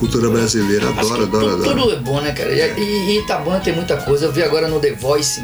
cultura 0.00 0.28
brasileira, 0.30 0.86
que 0.92 0.98
adora, 0.98 1.20
tudo, 1.26 1.36
adora. 1.36 1.62
tudo 1.62 1.92
é 1.92 1.96
bom, 1.96 2.20
né, 2.20 2.32
cara? 2.32 2.50
E, 2.52 2.80
e, 2.80 3.10
e 3.10 3.18
Itabuna 3.20 3.60
tem 3.60 3.74
muita 3.74 3.96
coisa. 3.98 4.24
Eu 4.26 4.32
vi 4.32 4.42
agora 4.42 4.66
no 4.66 4.80
The 4.80 4.92
Voice, 4.92 5.40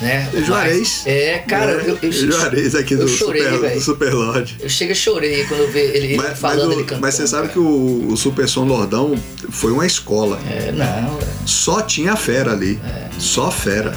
né? 0.00 0.28
Juarez. 0.46 1.02
Mas- 1.04 1.06
É, 1.06 1.38
cara, 1.46 1.72
É, 1.72 1.90
eu, 1.90 1.98
eu, 2.02 2.10
Juarez 2.12 2.74
aqui 2.74 2.96
do, 2.96 3.06
chorei, 3.06 3.42
Super, 3.44 3.70
do. 3.74 3.80
Super. 3.80 4.12
Eu 4.60 4.68
chego 4.68 4.92
e 4.92 4.94
chorei 4.94 5.44
quando 5.44 5.60
eu 5.60 5.70
vi 5.70 5.78
ele, 5.80 6.16
Mas, 6.16 6.26
mas, 6.30 6.38
falando, 6.38 6.70
o- 6.70 6.72
ele 6.72 6.82
cantando. 6.84 7.00
mas 7.02 7.14
você 7.14 7.26
sabe 7.26 7.42
cara. 7.48 7.52
que 7.52 7.58
o, 7.58 8.08
o 8.12 8.16
Super 8.16 8.48
Som 8.48 8.64
Lordão 8.64 9.14
foi 9.50 9.70
uma 9.72 9.86
escola. 9.86 10.40
É, 10.50 10.72
não, 10.72 11.16
velho. 11.18 11.30
Só 11.46 11.82
tinha 11.82 12.16
fera 12.16 12.52
ali. 12.52 12.80
É. 12.84 13.08
Só 13.18 13.50
fera. 13.50 13.92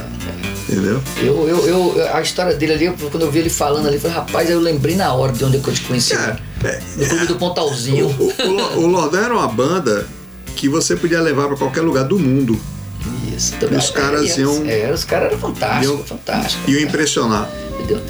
Entendeu? 0.68 1.00
eu, 1.22 1.48
eu, 1.48 1.68
eu, 1.68 2.08
a 2.16 2.22
história 2.24 2.56
dele 2.56 2.74
ali, 2.74 2.92
quando 3.12 3.22
eu 3.22 3.30
vi 3.32 3.38
ele 3.38 3.52
falando 3.52 3.86
ali, 3.88 3.98
eu 3.98 4.02
falei, 4.02 4.18
rapaz, 4.18 4.50
eu 4.50 4.60
lembrei 4.60 4.96
na 4.96 5.14
hora 5.14 5.32
de 5.32 5.44
onde 5.46 5.58
é 5.58 5.60
eu 5.64 5.72
te 5.74 5.82
conheci. 5.82 6.16
Né? 6.16 6.36
é, 6.40 6.55
No 6.98 7.06
clube 7.08 7.26
do 7.28 7.36
Pontalzinho. 7.36 8.08
o, 8.08 8.44
o, 8.44 8.84
o 8.84 8.88
Lordão 8.88 9.24
era 9.24 9.34
uma 9.34 9.48
banda 9.48 10.08
que 10.56 10.68
você 10.70 10.96
podia 10.96 11.22
levar 11.22 11.48
pra 11.48 11.58
qualquer 11.58 11.82
lugar 11.82 12.04
do 12.06 12.18
mundo. 12.20 12.60
Isso, 13.36 13.54
também. 13.60 13.78
os 13.78 13.90
caras 13.90 14.38
é, 14.38 14.42
iam- 14.42 14.64
É, 14.66 14.92
os 14.92 15.04
caras 15.04 15.30
eram 15.32 15.40
fantásticos, 15.40 15.88
iam- 15.98 16.06
fantásticos. 16.06 16.68
Iam 16.68 16.78
cara. 16.78 16.88
impressionar. 16.90 17.50
Entendeu? 17.80 18.02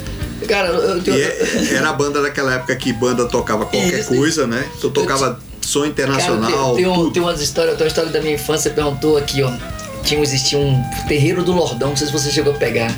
Cara, 0.48 0.68
eu, 0.68 0.74
eu 0.96 1.02
tenho. 1.02 1.16
E 1.16 1.22
é- 1.22 1.74
era 1.74 1.90
a 1.90 1.92
banda 1.92 2.22
daquela 2.22 2.54
época 2.54 2.74
que 2.76 2.92
banda 2.92 3.24
tocava 3.26 3.66
qualquer 3.66 4.00
Isso. 4.00 4.08
coisa, 4.14 4.46
né? 4.46 4.64
Então 4.78 4.90
tocava 4.90 5.38
som 5.60 5.80
Cara, 5.80 5.90
internacional. 5.90 6.74
tem, 6.76 6.84
tem, 6.84 6.86
um- 6.92 7.10
tem 7.10 7.22
umas 7.22 7.40
histórias, 7.40 7.74
tem 7.76 7.84
uma 7.84 7.88
história 7.88 8.10
da 8.10 8.20
minha 8.20 8.34
infância, 8.34 8.70
perguntou 8.70 9.16
aqui, 9.16 9.42
ó. 9.42 9.50
Tinha, 10.04 10.20
existia 10.22 10.56
um 10.58 10.80
terreiro 11.08 11.42
do 11.42 11.50
Lordão, 11.52 11.88
não 11.88 11.96
sei 11.96 12.06
se 12.06 12.12
você 12.12 12.30
chegou 12.30 12.52
a 12.52 12.56
pegar. 12.56 12.94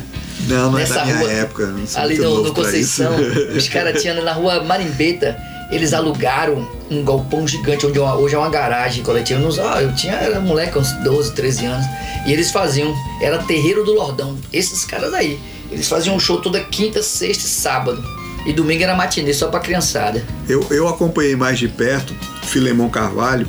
Não, 0.47 0.71
não 0.71 0.77
é 0.79 0.85
da 0.85 1.03
minha 1.05 1.17
rua, 1.17 1.31
época. 1.31 1.73
Ali 1.95 2.17
no, 2.19 2.43
no 2.43 2.53
Conceição, 2.53 3.11
os 3.55 3.67
caras 3.69 3.99
tinham 4.01 4.23
na 4.23 4.31
rua 4.33 4.63
Marimbeta, 4.63 5.35
eles 5.71 5.93
alugaram 5.93 6.67
um 6.89 7.03
galpão 7.03 7.47
gigante, 7.47 7.85
onde 7.85 7.99
é 7.99 8.01
hoje 8.01 8.35
é 8.35 8.37
uma 8.37 8.49
garagem 8.49 9.03
coletiva. 9.03 9.39
Nos, 9.39 9.59
ah, 9.59 9.81
eu 9.81 9.93
tinha, 9.93 10.13
era 10.13 10.39
moleque, 10.39 10.77
uns 10.77 10.91
12, 11.03 11.33
13 11.33 11.65
anos. 11.65 11.85
E 12.25 12.33
eles 12.33 12.51
faziam, 12.51 12.93
era 13.21 13.37
terreiro 13.39 13.83
do 13.83 13.93
Lordão. 13.93 14.37
Esses 14.51 14.83
caras 14.83 15.13
aí. 15.13 15.39
Eles 15.71 15.87
faziam 15.87 16.15
um 16.15 16.19
show 16.19 16.41
toda 16.41 16.59
quinta, 16.59 17.03
sexta 17.03 17.45
e 17.45 17.49
sábado. 17.49 18.03
E 18.45 18.53
domingo 18.53 18.81
era 18.81 18.95
matinê, 18.95 19.33
só 19.33 19.47
pra 19.49 19.59
criançada. 19.59 20.25
Eu, 20.47 20.65
eu 20.71 20.87
acompanhei 20.87 21.35
mais 21.35 21.59
de 21.59 21.67
perto 21.67 22.15
Filemon 22.43 22.89
Carvalho, 22.89 23.47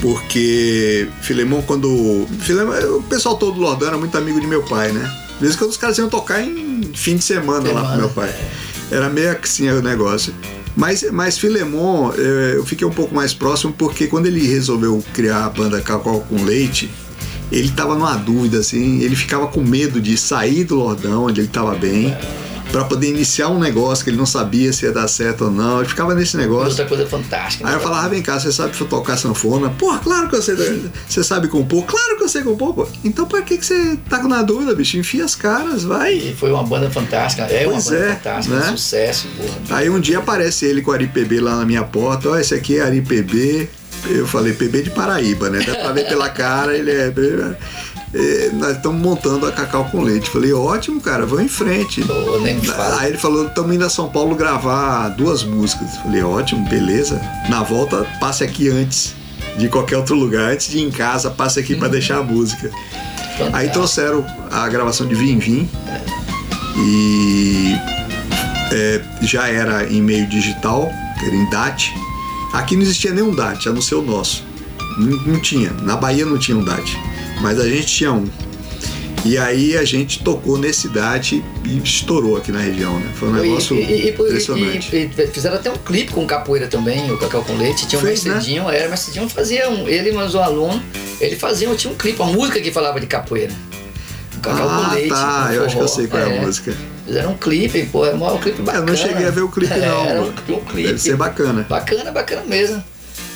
porque 0.00 1.08
Filemon, 1.20 1.60
quando. 1.62 2.26
Filemon, 2.40 2.72
o 2.96 3.02
pessoal 3.02 3.36
todo 3.36 3.54
do 3.54 3.60
Lordão 3.60 3.88
era 3.88 3.98
muito 3.98 4.16
amigo 4.16 4.40
de 4.40 4.46
meu 4.46 4.62
pai, 4.62 4.92
né? 4.92 5.10
Em 5.42 5.52
quando 5.52 5.70
os 5.70 5.76
caras 5.76 5.98
iam 5.98 6.08
tocar 6.08 6.40
em 6.40 6.92
fim 6.94 7.16
de 7.16 7.24
semana, 7.24 7.70
lá 7.70 7.80
Semana, 7.80 7.88
pro 7.88 7.96
meu 7.98 8.08
pai. 8.10 8.34
Era 8.90 9.10
meio 9.10 9.38
assim 9.42 9.68
o 9.68 9.82
negócio. 9.82 10.32
Mas, 10.76 11.02
mas 11.10 11.38
Filemon, 11.38 12.12
eh, 12.12 12.52
eu 12.56 12.66
fiquei 12.66 12.86
um 12.86 12.92
pouco 12.92 13.14
mais 13.14 13.32
próximo 13.32 13.72
porque 13.72 14.06
quando 14.06 14.26
ele 14.26 14.46
resolveu 14.46 15.02
criar 15.14 15.46
a 15.46 15.48
banda 15.48 15.80
Cacau 15.80 16.20
com 16.28 16.44
Leite, 16.44 16.90
ele 17.50 17.70
tava 17.70 17.94
numa 17.94 18.14
dúvida, 18.16 18.58
assim, 18.58 19.00
ele 19.00 19.16
ficava 19.16 19.46
com 19.46 19.62
medo 19.62 20.00
de 20.00 20.18
sair 20.18 20.64
do 20.64 20.74
Lordão, 20.74 21.24
onde 21.24 21.40
ele 21.40 21.48
tava 21.48 21.74
bem, 21.74 22.14
pra 22.76 22.84
poder 22.84 23.08
iniciar 23.08 23.48
um 23.48 23.58
negócio 23.58 24.04
que 24.04 24.10
ele 24.10 24.18
não 24.18 24.26
sabia 24.26 24.70
se 24.70 24.84
ia 24.84 24.92
dar 24.92 25.08
certo 25.08 25.46
ou 25.46 25.50
não. 25.50 25.78
Ele 25.78 25.88
ficava 25.88 26.14
nesse 26.14 26.36
negócio. 26.36 26.68
Outra 26.68 26.84
coisa 26.84 27.06
fantástica. 27.06 27.64
Aí 27.64 27.70
né? 27.70 27.78
eu 27.78 27.80
falava, 27.82 28.10
vem 28.10 28.20
cá, 28.20 28.38
você 28.38 28.52
sabe 28.52 28.76
tocar 28.76 29.16
sanfona? 29.16 29.70
Porra, 29.70 29.98
claro 30.00 30.28
que 30.28 30.36
eu 30.36 30.42
sei. 30.42 30.56
Você 31.08 31.24
sabe 31.24 31.48
compor? 31.48 31.84
Claro 31.84 32.18
que 32.18 32.24
eu 32.24 32.28
sei 32.28 32.42
compor, 32.42 32.74
pô. 32.74 32.86
Então 33.02 33.24
pra 33.24 33.40
que, 33.40 33.56
que 33.56 33.64
você 33.64 33.98
tá 34.10 34.22
na 34.24 34.42
dúvida, 34.42 34.74
bicho? 34.74 34.98
Enfia 34.98 35.24
as 35.24 35.34
caras, 35.34 35.84
vai. 35.84 36.14
E 36.16 36.34
foi 36.34 36.52
uma 36.52 36.64
banda 36.64 36.90
fantástica, 36.90 37.44
é 37.44 37.66
uma 37.66 37.72
Pois 37.72 37.86
banda 37.86 37.98
é, 37.98 38.14
fantástica, 38.14 38.56
né? 38.56 38.66
um 38.66 38.76
sucesso, 38.76 39.28
porra. 39.38 39.78
Aí 39.78 39.88
um 39.88 39.98
dia 39.98 40.18
aparece 40.18 40.66
ele 40.66 40.82
com 40.82 40.90
o 40.90 40.94
Ari 40.94 41.06
PB 41.06 41.40
lá 41.40 41.56
na 41.56 41.64
minha 41.64 41.82
porta. 41.82 42.28
Ó, 42.28 42.38
esse 42.38 42.54
aqui 42.54 42.78
é 42.78 42.82
Ari 42.82 43.00
PB. 43.00 43.70
Eu 44.10 44.26
falei, 44.26 44.52
PB 44.52 44.82
de 44.82 44.90
Paraíba, 44.90 45.48
né? 45.48 45.64
Dá 45.66 45.74
pra 45.76 45.92
ver 45.92 46.06
pela 46.06 46.28
cara, 46.28 46.76
ele 46.76 46.90
é. 46.90 47.10
É, 48.18 48.50
nós 48.54 48.76
estamos 48.76 49.00
montando 49.00 49.46
a 49.46 49.52
Cacau 49.52 49.84
com 49.90 50.00
Leite. 50.00 50.30
Falei, 50.30 50.52
ótimo, 50.52 51.00
cara, 51.00 51.26
vamos 51.26 51.44
em 51.44 51.48
frente. 51.48 52.02
Pô, 52.02 52.38
nem 52.38 52.54
me 52.54 52.66
fala. 52.66 53.00
Aí 53.00 53.10
ele 53.10 53.18
falou, 53.18 53.46
estamos 53.46 53.74
indo 53.74 53.84
a 53.84 53.90
São 53.90 54.08
Paulo 54.08 54.34
gravar 54.34 55.10
duas 55.10 55.44
músicas. 55.44 55.96
Falei, 55.98 56.22
ótimo, 56.22 56.66
beleza. 56.66 57.20
Na 57.50 57.62
volta, 57.62 58.06
passe 58.18 58.42
aqui 58.42 58.70
antes 58.70 59.14
de 59.58 59.68
qualquer 59.68 59.98
outro 59.98 60.14
lugar. 60.14 60.52
Antes 60.52 60.70
de 60.70 60.78
ir 60.78 60.82
em 60.82 60.90
casa, 60.90 61.30
passe 61.30 61.60
aqui 61.60 61.76
pra 61.76 61.88
deixar 61.88 62.18
a 62.18 62.22
música. 62.22 62.70
Aí 62.72 63.44
Fantástico. 63.44 63.72
trouxeram 63.74 64.26
a 64.50 64.66
gravação 64.68 65.06
de 65.06 65.14
Vim 65.14 65.38
Vim. 65.38 65.68
E 66.78 67.74
é, 68.72 69.02
já 69.20 69.46
era 69.48 69.86
em 69.92 70.00
meio 70.00 70.26
digital, 70.26 70.90
era 71.22 71.34
em 71.34 71.50
DAT. 71.50 71.92
Aqui 72.54 72.76
não 72.76 72.82
existia 72.82 73.12
nenhum 73.12 73.34
DAT, 73.34 73.68
a 73.68 73.72
não 73.72 73.82
ser 73.82 73.96
o 73.96 74.02
nosso. 74.02 74.42
Não, 74.96 75.16
não 75.26 75.40
tinha. 75.40 75.70
Na 75.82 75.96
Bahia 75.96 76.24
não 76.24 76.38
tinha 76.38 76.56
um 76.56 76.64
DAT. 76.64 76.96
Mas 77.40 77.58
a 77.60 77.68
gente 77.68 77.86
tinha 77.86 78.12
um. 78.12 78.26
E 79.24 79.36
aí 79.36 79.76
a 79.76 79.84
gente 79.84 80.22
tocou 80.22 80.56
nesse 80.56 80.88
DAT 80.88 81.42
e 81.64 81.78
estourou 81.82 82.36
aqui 82.36 82.52
na 82.52 82.60
região, 82.60 82.96
né? 83.00 83.10
Foi 83.16 83.28
um 83.28 83.32
negócio 83.32 83.76
E- 83.76 83.80
e- 83.80 84.06
e- 84.06 84.10
impressionante. 84.10 84.96
e- 84.96 85.26
fizeram 85.32 85.56
até 85.56 85.68
um 85.68 85.76
clipe 85.76 86.12
com 86.12 86.24
capoeira 86.24 86.68
também, 86.68 87.10
o 87.10 87.18
Cacau 87.18 87.42
com 87.42 87.56
Leite. 87.56 87.88
Tinha 87.88 88.00
o 88.00 88.04
Fez, 88.04 88.22
né? 88.24 88.34
Mercedinho, 88.34 88.70
era 88.70 88.86
o 88.86 88.88
Mercedinho 88.88 89.28
fazia 89.28 89.68
um, 89.68 89.88
ele 89.88 90.12
mais 90.12 90.32
um 90.36 90.40
aluno, 90.40 90.80
ele 91.20 91.34
fazia, 91.34 91.68
tinha 91.74 91.92
um 91.92 91.96
clipe, 91.96 92.22
uma 92.22 92.30
música 92.30 92.60
que 92.60 92.70
falava 92.70 93.00
de 93.00 93.06
capoeira. 93.08 93.52
O 94.36 94.40
Cacau 94.40 94.68
ah, 94.70 94.84
com 94.90 94.94
Leite. 94.94 95.08
tá. 95.08 95.46
com 95.48 95.52
Eu 95.54 95.64
acho 95.64 95.76
que 95.76 95.82
eu 95.82 95.88
sei 95.88 96.06
qual 96.06 96.22
é, 96.22 96.38
a 96.38 96.42
música. 96.42 96.76
Fizeram 97.04 97.32
um 97.32 97.36
clipe, 97.36 97.86
pô, 97.86 98.06
é 98.06 98.14
um 98.14 98.32
um 98.32 98.38
clipe 98.38 98.62
bacana. 98.62 98.84
Eu 98.84 98.86
não 98.86 98.96
cheguei 98.96 99.26
a 99.26 99.30
ver 99.30 99.40
o 99.40 99.48
clipe, 99.48 99.74
não. 99.80 100.04
Era 100.06 100.22
um, 100.22 100.28
um 100.28 100.60
clipe. 100.60 100.86
Deve 100.86 100.98
ser 101.00 101.16
bacana. 101.16 101.66
Bacana, 101.68 102.12
bacana 102.12 102.42
mesmo. 102.46 102.82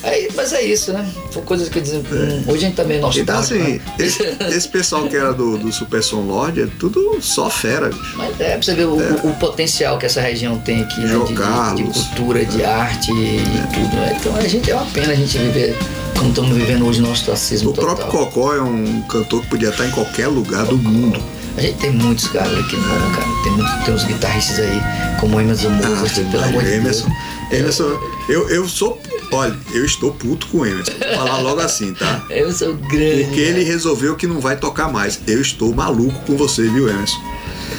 Aí, 0.03 0.29
mas 0.35 0.53
é 0.55 0.63
isso, 0.63 0.93
né? 0.93 1.07
Foi 1.31 1.43
coisas 1.43 1.69
que 1.69 1.81
dizem. 1.81 2.01
hum, 2.01 2.43
Hoje 2.47 2.65
a 2.65 2.69
gente 2.69 2.75
também 2.77 2.97
é 2.97 3.01
nostálgico. 3.01 3.23
Então, 3.23 3.39
assim, 3.39 3.59
né? 3.75 3.81
esse, 3.99 4.23
esse 4.57 4.69
pessoal 4.69 5.07
que 5.07 5.15
era 5.17 5.33
do, 5.35 5.59
do 5.59 5.71
Super 5.71 6.03
Som 6.03 6.23
Lord 6.23 6.63
é 6.63 6.67
tudo 6.79 7.19
só 7.21 7.51
fera, 7.51 7.91
bicho. 7.91 8.15
Mas 8.17 8.41
é, 8.41 8.53
pra 8.53 8.63
você 8.63 8.75
ver 8.75 8.87
o, 8.87 8.95
o- 8.97 9.31
o 9.31 9.35
potencial 9.35 9.99
que 9.99 10.07
essa 10.07 10.21
região 10.23 10.59
tem 10.59 10.81
aqui, 10.83 11.01
né? 11.01 11.13
De, 11.13 11.19
de- 11.21 11.27
de 11.29 11.35
Carlos. 11.35 12.05
cultura, 12.07 12.45
de 12.47 12.65
arte 12.65 13.11
e 13.13 13.43
tudo. 13.75 13.97
né? 13.97 14.17
Então 14.19 14.35
a 14.37 14.49
gente 14.49 14.71
é 14.71 14.75
uma 14.75 14.87
pena 14.87 15.13
a 15.13 15.17
gente 15.17 15.37
viver 15.37 15.77
como 16.17 16.31
estamos 16.31 16.57
vivendo 16.57 16.87
hoje 16.87 17.01
no 17.01 17.11
ostracismo 17.11 17.71
O 17.71 17.73
total. 17.75 17.97
próprio 17.97 18.19
Cocó 18.27 18.55
é 18.55 18.63
um 18.63 19.03
cantor 19.03 19.43
que 19.43 19.49
podia 19.49 19.69
estar 19.69 19.87
em 19.87 19.91
qualquer 19.91 20.29
lugar 20.29 20.65
do 20.67 20.79
mundo. 20.79 21.23
A 21.57 21.61
gente 21.61 21.77
tem 21.79 21.91
muitos 21.91 22.27
caras 22.29 22.57
aqui 22.59 22.77
bom, 22.77 23.11
cara. 23.15 23.27
Tem, 23.43 23.53
muito, 23.53 23.85
tem 23.85 23.95
uns 23.95 24.05
guitarristas 24.05 24.59
aí, 24.61 24.81
como 25.21 25.37
o 25.37 25.41
Emerson 25.41 25.69
Mozart, 25.71 26.19
Ah, 26.27 26.31
pelo 26.31 26.45
amor 26.45 26.63
de 26.65 26.81
Deus. 26.81 27.05
Emerson, 27.51 27.99
eu, 28.29 28.49
eu 28.49 28.69
sou. 28.69 29.01
Olha, 29.33 29.57
eu 29.73 29.85
estou 29.85 30.13
puto 30.13 30.47
com 30.49 30.59
o 30.59 30.67
Emerson. 30.67 30.93
Vou 30.93 31.17
falar 31.17 31.39
logo 31.39 31.61
assim, 31.61 31.93
tá? 31.95 32.25
Emerson 32.31 32.71
é 32.71 32.89
grande. 32.89 33.25
Porque 33.25 33.41
ele 33.41 33.63
resolveu 33.65 34.17
que 34.17 34.27
não 34.27 34.41
vai 34.41 34.57
tocar 34.57 34.91
mais. 34.91 35.21
Eu 35.27 35.41
estou 35.41 35.75
maluco 35.75 36.19
com 36.27 36.37
você, 36.37 36.63
viu, 36.63 36.89
Emerson? 36.89 37.21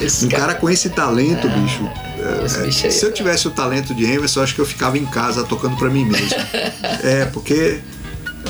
Esse 0.01 0.25
Um 0.25 0.29
cara 0.29 0.55
com 0.55 0.69
esse 0.69 0.89
talento, 0.89 1.47
bicho. 1.49 1.89
esse 2.45 2.59
é, 2.59 2.63
bicho 2.65 2.85
aí, 2.85 2.91
se 2.91 3.05
eu 3.05 3.13
tivesse 3.13 3.47
o 3.47 3.51
talento 3.51 3.93
de 3.93 4.03
Emerson, 4.03 4.39
eu 4.39 4.43
acho 4.43 4.55
que 4.55 4.61
eu 4.61 4.65
ficava 4.65 4.97
em 4.97 5.05
casa 5.05 5.43
tocando 5.43 5.77
pra 5.77 5.89
mim 5.89 6.05
mesmo. 6.05 6.37
é, 7.03 7.25
porque 7.25 7.79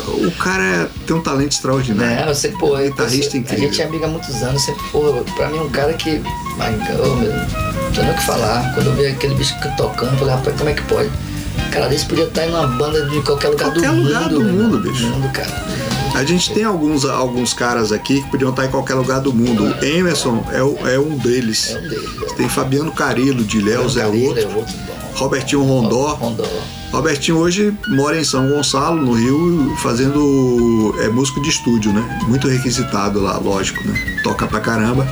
o 0.07 0.31
cara 0.31 0.63
é- 0.63 0.87
tem 1.05 1.15
um 1.15 1.21
talento 1.21 1.51
extraordinário. 1.51 2.25
Né? 2.25 2.33
Você, 2.33 2.49
pô, 2.49 2.77
eu- 2.77 2.89
Guitarrista 2.91 3.35
a 3.35 3.39
incrível. 3.39 3.65
gente 3.69 3.81
é 3.81 3.85
amigo 3.85 4.05
há 4.05 4.07
muitos 4.07 4.35
anos, 4.43 4.61
sempre, 4.63 4.83
pô, 4.91 5.01
pra 5.35 5.49
mim 5.49 5.57
é 5.57 5.61
um 5.61 5.69
cara 5.69 5.93
que. 5.93 6.21
Ai, 6.59 6.75
oh, 6.99 7.15
meu, 7.15 7.33
não 7.33 7.91
tem 7.91 8.03
nem 8.03 8.13
o 8.13 8.15
que 8.17 8.23
falar. 8.23 8.73
Quando 8.73 8.87
eu 8.87 8.93
vi 8.95 9.05
aquele 9.07 9.35
bicho 9.35 9.55
tocando, 9.77 10.11
eu 10.13 10.17
falei, 10.19 10.33
rapaz, 10.35 10.57
como 10.57 10.69
é 10.69 10.73
que 10.73 10.81
pode? 10.83 11.09
Um 11.09 11.69
cara 11.71 11.87
desse 11.87 12.05
podia 12.05 12.25
estar 12.25 12.45
em 12.45 12.49
uma 12.49 12.67
banda 12.67 13.05
de 13.05 13.21
qualquer 13.21 13.49
lugar 13.49 13.71
Qualquer 13.71 13.91
do 13.91 14.01
lugar 14.03 14.21
mundo. 14.23 14.29
do 14.39 14.43
meu 14.43 14.53
mundo, 14.53 14.77
irmão. 14.77 14.91
bicho. 14.93 15.05
mundo, 15.07 15.31
cara. 15.31 15.81
A 16.13 16.25
gente 16.25 16.53
tem 16.53 16.65
alguns, 16.65 17.05
alguns 17.05 17.53
caras 17.53 17.93
aqui 17.93 18.21
que 18.21 18.29
podiam 18.29 18.49
estar 18.49 18.65
em 18.65 18.69
qualquer 18.69 18.95
lugar 18.95 19.21
do 19.21 19.33
mundo. 19.33 19.63
O 19.63 19.85
Emerson 19.85 20.43
é, 20.51 20.61
o- 20.61 20.77
é 20.85 20.99
um 20.99 21.17
deles. 21.17 21.71
É 21.73 21.79
um 21.79 21.87
deles. 21.87 22.09
Tem 22.35 22.49
Fabiano 22.49 22.91
Carilo, 22.91 23.43
de 23.45 23.61
Léus 23.61 23.95
é 23.95 24.01
Carilo 24.01 24.27
outro. 24.27 24.43
É 24.43 24.55
outro. 24.55 24.75
Robertinho 25.15 25.63
Rondó. 25.63 26.13
Rondó. 26.15 26.43
Robertinho 26.91 27.37
hoje 27.37 27.73
mora 27.87 28.19
em 28.19 28.23
São 28.23 28.49
Gonçalo, 28.49 29.01
no 29.01 29.13
Rio, 29.13 29.75
fazendo 29.77 30.93
é 30.99 31.07
músico 31.07 31.41
de 31.41 31.49
estúdio, 31.49 31.93
né? 31.93 32.19
Muito 32.27 32.47
requisitado 32.49 33.21
lá, 33.21 33.37
lógico, 33.37 33.81
né? 33.87 34.19
Toca 34.23 34.45
pra 34.45 34.59
caramba. 34.59 35.07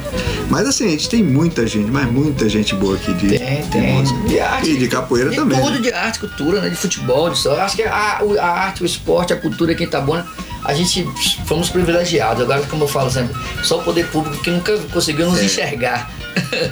Mas 0.49 0.67
assim, 0.67 0.87
a 0.87 0.89
gente 0.91 1.07
tem 1.07 1.23
muita 1.23 1.65
gente, 1.65 1.89
mas 1.89 2.11
muita 2.11 2.49
gente 2.49 2.75
boa 2.75 2.95
aqui 2.95 3.13
de, 3.13 3.29
Tem, 3.39 3.61
de 3.61 3.67
tem. 3.69 3.93
música. 3.93 4.19
De 4.27 4.39
arte. 4.39 4.71
E 4.71 4.77
de 4.77 4.87
capoeira 4.89 5.29
de 5.29 5.37
também. 5.37 5.57
tudo, 5.59 5.71
né? 5.75 5.79
de 5.79 5.93
arte, 5.93 6.19
cultura, 6.19 6.59
né? 6.61 6.69
De 6.69 6.75
futebol, 6.75 7.29
de 7.29 7.37
só. 7.39 7.57
Acho 7.61 7.77
que 7.77 7.83
a, 7.83 8.19
a 8.41 8.45
arte, 8.47 8.83
o 8.83 8.85
esporte, 8.85 9.31
a 9.31 9.37
cultura 9.37 9.71
aqui 9.71 9.83
em 9.83 9.87
Itabuna, 9.87 10.27
a 10.65 10.73
gente 10.73 11.07
fomos 11.45 11.69
privilegiados. 11.69 12.43
Agora, 12.43 12.61
como 12.63 12.83
eu 12.83 12.87
falo 12.89 13.09
sempre, 13.09 13.33
só 13.63 13.79
o 13.79 13.83
poder 13.83 14.05
público 14.07 14.43
que 14.43 14.51
nunca 14.51 14.77
conseguiu 14.91 15.27
É. 15.27 15.29
nos 15.29 15.41
enxergar. 15.41 16.11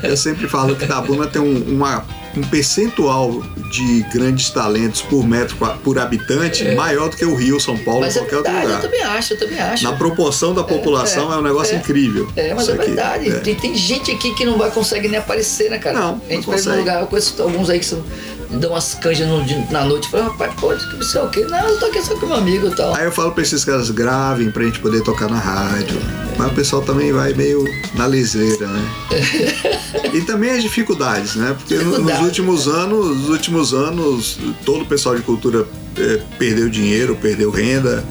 Eu 0.04 0.18
sempre 0.18 0.48
falo 0.50 0.76
que 0.76 0.84
Itabuna 0.86 1.28
tem 1.28 1.42
um, 1.42 1.58
uma, 1.76 2.04
um 2.36 2.42
percentual 2.42 3.44
de 3.72 4.04
grandes 4.14 4.50
talentos 4.50 4.97
por 5.02 5.26
metro 5.26 5.56
por 5.84 6.00
habitante 6.00 6.64
maior 6.76 7.10
do 7.10 7.18
que 7.18 7.26
o 7.26 7.36
Rio, 7.36 7.60
São 7.60 7.78
Paulo, 7.78 8.02
Mas 8.02 8.16
é 8.16 8.20
qualquer 8.20 8.38
outro 8.38 8.52
verdade, 8.52 8.72
eu 8.72 8.76
lugar. 8.78 8.90
também 8.90 9.04
acho, 9.04 9.34
eu 9.34 9.40
também 9.40 9.60
acho. 9.60 9.84
Na 9.84 9.94
proporção 9.94 10.54
da 10.54 10.64
população 10.64 11.34
é, 11.34 11.38
um 11.38 11.42
negócio 11.42 11.76
é. 11.76 11.80
incrível. 11.80 12.28
É, 12.36 12.54
mas 12.54 12.70
é 12.70 12.76
verdade. 12.76 13.30
É. 13.30 13.40
Tem, 13.40 13.56
tem 13.56 13.76
gente 13.76 14.12
aqui 14.12 14.34
que 14.34 14.46
não 14.46 14.58
vai 14.58 14.72
consegue 14.72 15.08
nem 15.08 15.20
aparecer, 15.20 15.70
né, 15.70 15.78
cara? 15.78 15.98
Não, 15.98 16.10
a 16.10 16.12
não 16.12 16.20
gente 16.30 16.46
vai 16.46 16.56
consegue. 16.56 16.70
num 16.70 16.80
lugar, 16.80 17.02
eu 17.02 17.08
conheço 17.08 17.42
alguns 17.42 17.70
aí 17.70 17.80
que 17.80 17.86
são, 17.86 18.04
dão 18.52 18.72
umas 18.72 18.94
canjas 18.96 19.28
no- 19.28 19.72
na 19.72 19.84
noite. 19.86 20.10
Fala, 20.10 20.26
rapaz, 20.26 20.54
pode, 20.56 20.90
que 20.90 21.04
sei 21.06 21.22
o 21.22 21.30
quê. 21.30 21.46
Não, 21.50 21.60
eu 21.60 21.80
tô 21.80 21.86
aqui 21.88 22.02
só 22.02 22.16
com 22.16 22.26
meu 22.28 22.36
amigo 22.38 22.68
e 22.68 22.76
tal. 22.76 22.96
Aí 22.96 23.06
eu 23.06 23.12
falo 23.12 23.32
pra 23.32 23.44
esses 23.44 23.64
caras, 23.66 23.90
gravem 23.90 24.50
pra 24.52 24.64
gente 24.64 24.80
poder 24.80 25.02
tocar 25.04 25.30
na 25.30 25.38
rádio. 25.40 25.98
Mas 26.38 26.52
o 26.52 26.54
pessoal 26.56 26.82
também 26.82 27.12
vai 27.12 27.34
meio 27.34 27.64
na 27.96 28.08
liseira, 28.08 28.68
né? 28.68 28.90
e 30.14 30.22
também 30.22 30.52
as 30.52 30.62
dificuldades, 30.64 31.36
né? 31.36 31.56
Porque 31.58 31.76
no- 31.76 32.00
nos 32.00 32.20
últimos 32.20 32.68
anos, 32.68 33.18
nos 33.18 33.30
últimos 33.30 33.74
anos, 33.74 34.38
todo 34.66 34.82
o 34.84 34.86
pessoal 34.86 35.16
de 35.16 35.22
cultura 35.24 35.66
eh, 35.98 36.22
perdeu 36.38 36.70
dinheiro, 36.70 37.16
perdeu 37.16 37.50
renda. 37.52 38.04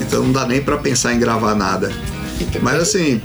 Então 0.00 0.22
não 0.24 0.32
dá 0.32 0.46
nem 0.46 0.60
pra 0.62 0.76
pensar 0.78 1.12
em 1.14 1.18
gravar 1.18 1.54
nada. 1.54 1.92
Mas 2.62 2.80
assim, 2.80 3.20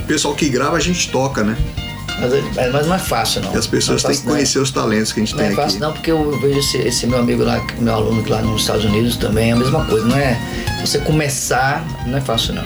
o 0.00 0.02
pessoal 0.04 0.34
que 0.34 0.48
grava 0.48 0.76
a 0.76 0.80
gente 0.80 1.10
toca, 1.10 1.42
né? 1.44 1.56
Mas, 2.20 2.32
é- 2.32 2.70
mas 2.70 2.86
não 2.86 2.94
é 2.94 2.98
fácil, 2.98 3.40
não. 3.42 3.54
E 3.54 3.58
as 3.58 3.66
pessoas 3.66 4.02
não 4.02 4.10
é 4.10 4.12
têm 4.12 4.16
que 4.16 4.16
fácil, 4.16 4.26
não. 4.28 4.34
conhecer 4.34 4.58
os 4.58 4.70
talentos 4.70 5.12
que 5.12 5.20
a 5.20 5.24
gente 5.24 5.32
Não 5.32 5.38
tem 5.38 5.46
é 5.46 5.48
aqui. 5.52 5.56
fácil 5.62 5.80
não, 5.80 5.92
porque 5.92 6.10
eu 6.10 6.38
vejo 6.40 6.58
esse, 6.58 6.76
esse 6.78 7.06
meu 7.06 7.18
amigo 7.18 7.42
lá, 7.42 7.64
meu 7.78 7.94
aluno 7.94 8.22
lá 8.28 8.42
nos 8.42 8.60
Estados 8.62 8.84
Unidos 8.84 9.16
também, 9.16 9.50
é 9.50 9.52
a 9.52 9.56
mesma 9.56 9.84
coisa, 9.86 10.06
não 10.06 10.16
é? 10.16 10.38
Você 10.84 10.98
começar, 10.98 11.84
não 12.06 12.18
é 12.18 12.20
fácil 12.20 12.54
não. 12.54 12.64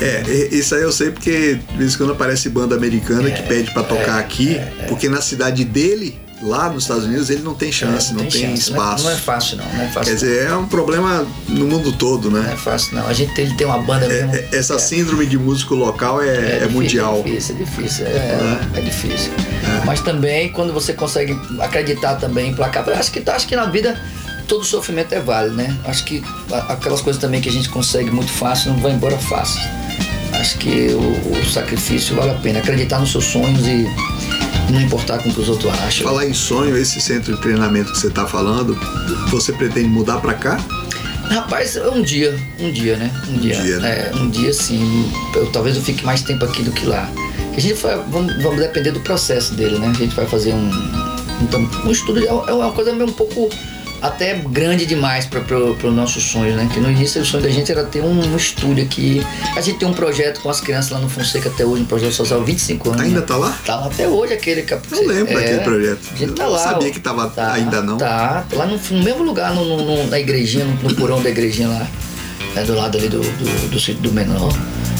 É, 0.00 0.22
isso 0.50 0.74
aí 0.74 0.80
eu 0.82 0.90
sei 0.92 1.10
porque 1.10 1.58
de 1.72 1.76
vez 1.76 1.94
em 1.94 1.98
quando 1.98 2.12
aparece 2.12 2.48
banda 2.48 2.74
americana 2.74 3.28
É, 3.28 3.32
que 3.32 3.42
pede 3.42 3.70
pra 3.74 3.82
tocar 3.82 4.18
aqui, 4.18 4.56
porque 4.88 5.08
na 5.10 5.20
cidade 5.20 5.62
dele 5.64 6.18
lá 6.42 6.70
nos 6.70 6.84
Estados 6.84 7.04
Unidos 7.04 7.28
ele 7.30 7.42
não 7.42 7.54
tem 7.54 7.70
chance, 7.70 8.10
É, 8.12 8.14
não, 8.14 8.20
tem, 8.22 8.30
chance. 8.30 8.44
Não 8.44 8.50
é- 8.52 8.54
espaço. 8.54 9.04
Não 9.04 9.10
é, 9.10 9.16
fácil, 9.16 9.56
não. 9.58 9.64
Não 9.66 9.82
é 9.82 9.88
fácil. 9.88 10.02
Quer 10.12 10.14
dizer, 10.14 10.46
é 10.46 10.54
um 10.56 10.66
problema 10.66 11.26
no 11.48 11.66
mundo 11.66 11.92
todo, 11.92 12.30
não. 12.30 12.40
né? 12.40 12.46
Não 12.46 12.54
é 12.54 12.56
fácil, 12.56 12.96
não. 12.96 13.06
A 13.06 13.12
gente 13.12 13.34
tem, 13.34 13.54
tem 13.56 13.66
uma 13.66 13.78
banda 13.78 14.06
mesmo. 14.08 14.34
É- 14.34 14.48
essa 14.52 14.74
é- 14.74 14.78
síndrome 14.78 15.26
de 15.26 15.36
músico 15.38 15.74
local 15.74 16.22
é, 16.22 16.26
é 16.28 16.52
difícil, 16.58 16.70
mundial. 16.70 17.18
É 17.18 17.22
difícil, 17.30 17.54
é 17.54 17.58
difícil. 17.58 18.06
É, 18.06 18.58
é 18.76 18.80
difícil. 18.80 19.32
Mas 19.84 20.00
também, 20.00 20.50
quando 20.52 20.72
você 20.72 20.92
consegue 20.92 21.38
acreditar 21.60 22.16
também, 22.16 22.50
emplacar. 22.50 22.86
eu 22.88 22.94
Acho 22.94 23.10
que, 23.12 23.22
acho 23.30 23.46
que 23.46 23.54
na 23.56 23.66
vida 23.66 24.00
todo 24.48 24.64
sofrimento 24.64 25.12
é 25.14 25.20
válido, 25.20 25.54
né? 25.56 25.76
Acho 25.84 26.04
que 26.04 26.22
aquelas 26.68 27.00
coisas 27.00 27.20
também 27.20 27.40
que 27.40 27.48
a 27.48 27.52
gente 27.52 27.68
consegue 27.68 28.10
muito 28.10 28.32
fácil 28.32 28.72
não 28.72 28.80
vai 28.80 28.92
embora 28.92 29.16
fácil. 29.18 29.60
Acho 30.32 30.58
que 30.58 30.88
o, 30.88 31.38
o 31.38 31.44
sacrifício 31.50 32.16
vale 32.16 32.30
a 32.30 32.34
pena. 32.34 32.58
Acreditar 32.60 32.98
nos 32.98 33.12
seus 33.12 33.24
sonhos 33.24 33.66
e 33.66 33.86
não 34.70 34.80
importar 34.80 35.18
com 35.18 35.28
o 35.28 35.34
que 35.34 35.40
os 35.40 35.48
outros 35.48 35.72
acham. 35.72 36.06
Falar 36.06 36.26
em 36.26 36.34
sonho, 36.34 36.76
esse 36.76 37.00
centro 37.00 37.34
de 37.34 37.40
treinamento 37.40 37.92
que 37.92 37.98
você 37.98 38.08
está 38.08 38.26
falando, 38.26 38.74
você 39.28 39.52
pretende 39.52 39.88
mudar 39.88 40.20
para 40.20 40.34
cá? 40.34 40.58
Rapaz, 41.30 41.76
um 41.76 42.02
dia, 42.02 42.36
um 42.58 42.72
dia, 42.72 42.96
né? 42.96 43.10
Um 43.28 43.38
dia. 43.38 43.60
dia, 43.60 43.78
né? 43.78 44.10
É, 44.10 44.16
um 44.16 44.28
dia 44.28 44.52
sim. 44.52 45.10
Eu, 45.34 45.46
talvez 45.52 45.76
eu 45.76 45.82
fique 45.82 46.04
mais 46.04 46.22
tempo 46.22 46.44
aqui 46.44 46.62
do 46.62 46.72
que 46.72 46.84
lá. 46.86 47.08
A 47.56 47.60
gente 47.60 47.74
vai, 47.74 47.96
vamos, 48.08 48.42
vamos 48.42 48.58
depender 48.58 48.90
do 48.90 49.00
processo 49.00 49.54
dele, 49.54 49.78
né? 49.78 49.88
A 49.88 49.92
gente 49.92 50.14
vai 50.14 50.26
fazer 50.26 50.52
um. 50.52 50.70
Então, 51.40 51.60
um 51.84 51.90
estudo 51.90 52.18
é 52.18 52.26
é 52.26 52.52
uma 52.52 52.72
coisa 52.72 52.92
meio 52.92 53.08
um 53.08 53.12
pouco 53.12 53.48
até 54.02 54.34
grande 54.34 54.86
demais 54.86 55.26
para 55.26 55.40
o 55.56 55.90
nosso 55.90 56.20
sonho, 56.20 56.56
né? 56.56 56.68
Que 56.72 56.80
no 56.80 56.90
início 56.90 57.20
o 57.20 57.24
sonho 57.24 57.42
da 57.42 57.50
gente 57.50 57.70
era 57.70 57.84
ter 57.84 58.02
um, 58.02 58.36
estúdio 58.36 58.82
aqui. 58.84 59.24
A 59.56 59.60
gente 59.60 59.78
tem 59.78 59.88
um 59.88 59.92
projeto 59.92 60.40
com 60.40 60.48
as 60.50 60.60
crianças 60.60 60.90
lá 60.90 60.98
no 60.98 61.08
Fonseca 61.08 61.48
até 61.48 61.64
hoje, 61.64 61.82
um 61.82 61.86
projeto 61.86 62.12
social 62.12 62.40
há 62.40 62.44
25 62.44 62.90
anos. 62.90 63.02
Ainda 63.02 63.20
né? 63.20 63.26
tá 63.26 63.36
lá? 63.36 63.58
Tá 63.64 63.76
lá 63.76 63.86
até 63.86 64.08
hoje 64.08 64.32
aquele 64.32 64.62
cap- 64.62 64.82
Eu 64.90 65.06
lembro 65.06 65.32
é, 65.32 65.34
daquele 65.40 65.60
projeto. 65.60 66.00
A 66.12 66.16
gente 66.16 66.32
tá 66.32 66.42
Eu 66.44 66.46
não 66.50 66.56
lá. 66.56 66.62
sabia 66.62 66.90
que 66.90 67.00
tava 67.00 67.28
Tá, 67.28 67.52
ainda 67.52 67.82
não. 67.82 67.96
Tá, 67.98 68.44
lá 68.52 68.66
no, 68.66 68.76
no 68.78 69.02
mesmo 69.02 69.22
lugar, 69.22 69.54
no, 69.54 69.76
no- 69.84 70.06
na 70.08 70.18
igrejinha, 70.18 70.64
no, 70.64 70.94
porão 70.94 71.22
da 71.22 71.30
igrejinha 71.30 71.68
lá. 71.68 71.86
né, 72.54 72.64
do 72.64 72.74
lado 72.74 72.98
ali 72.98 73.08
do, 73.08 73.20
do, 73.20 73.68
do 73.70 73.78
sítio 73.78 74.02
do 74.02 74.12
menor. 74.12 74.52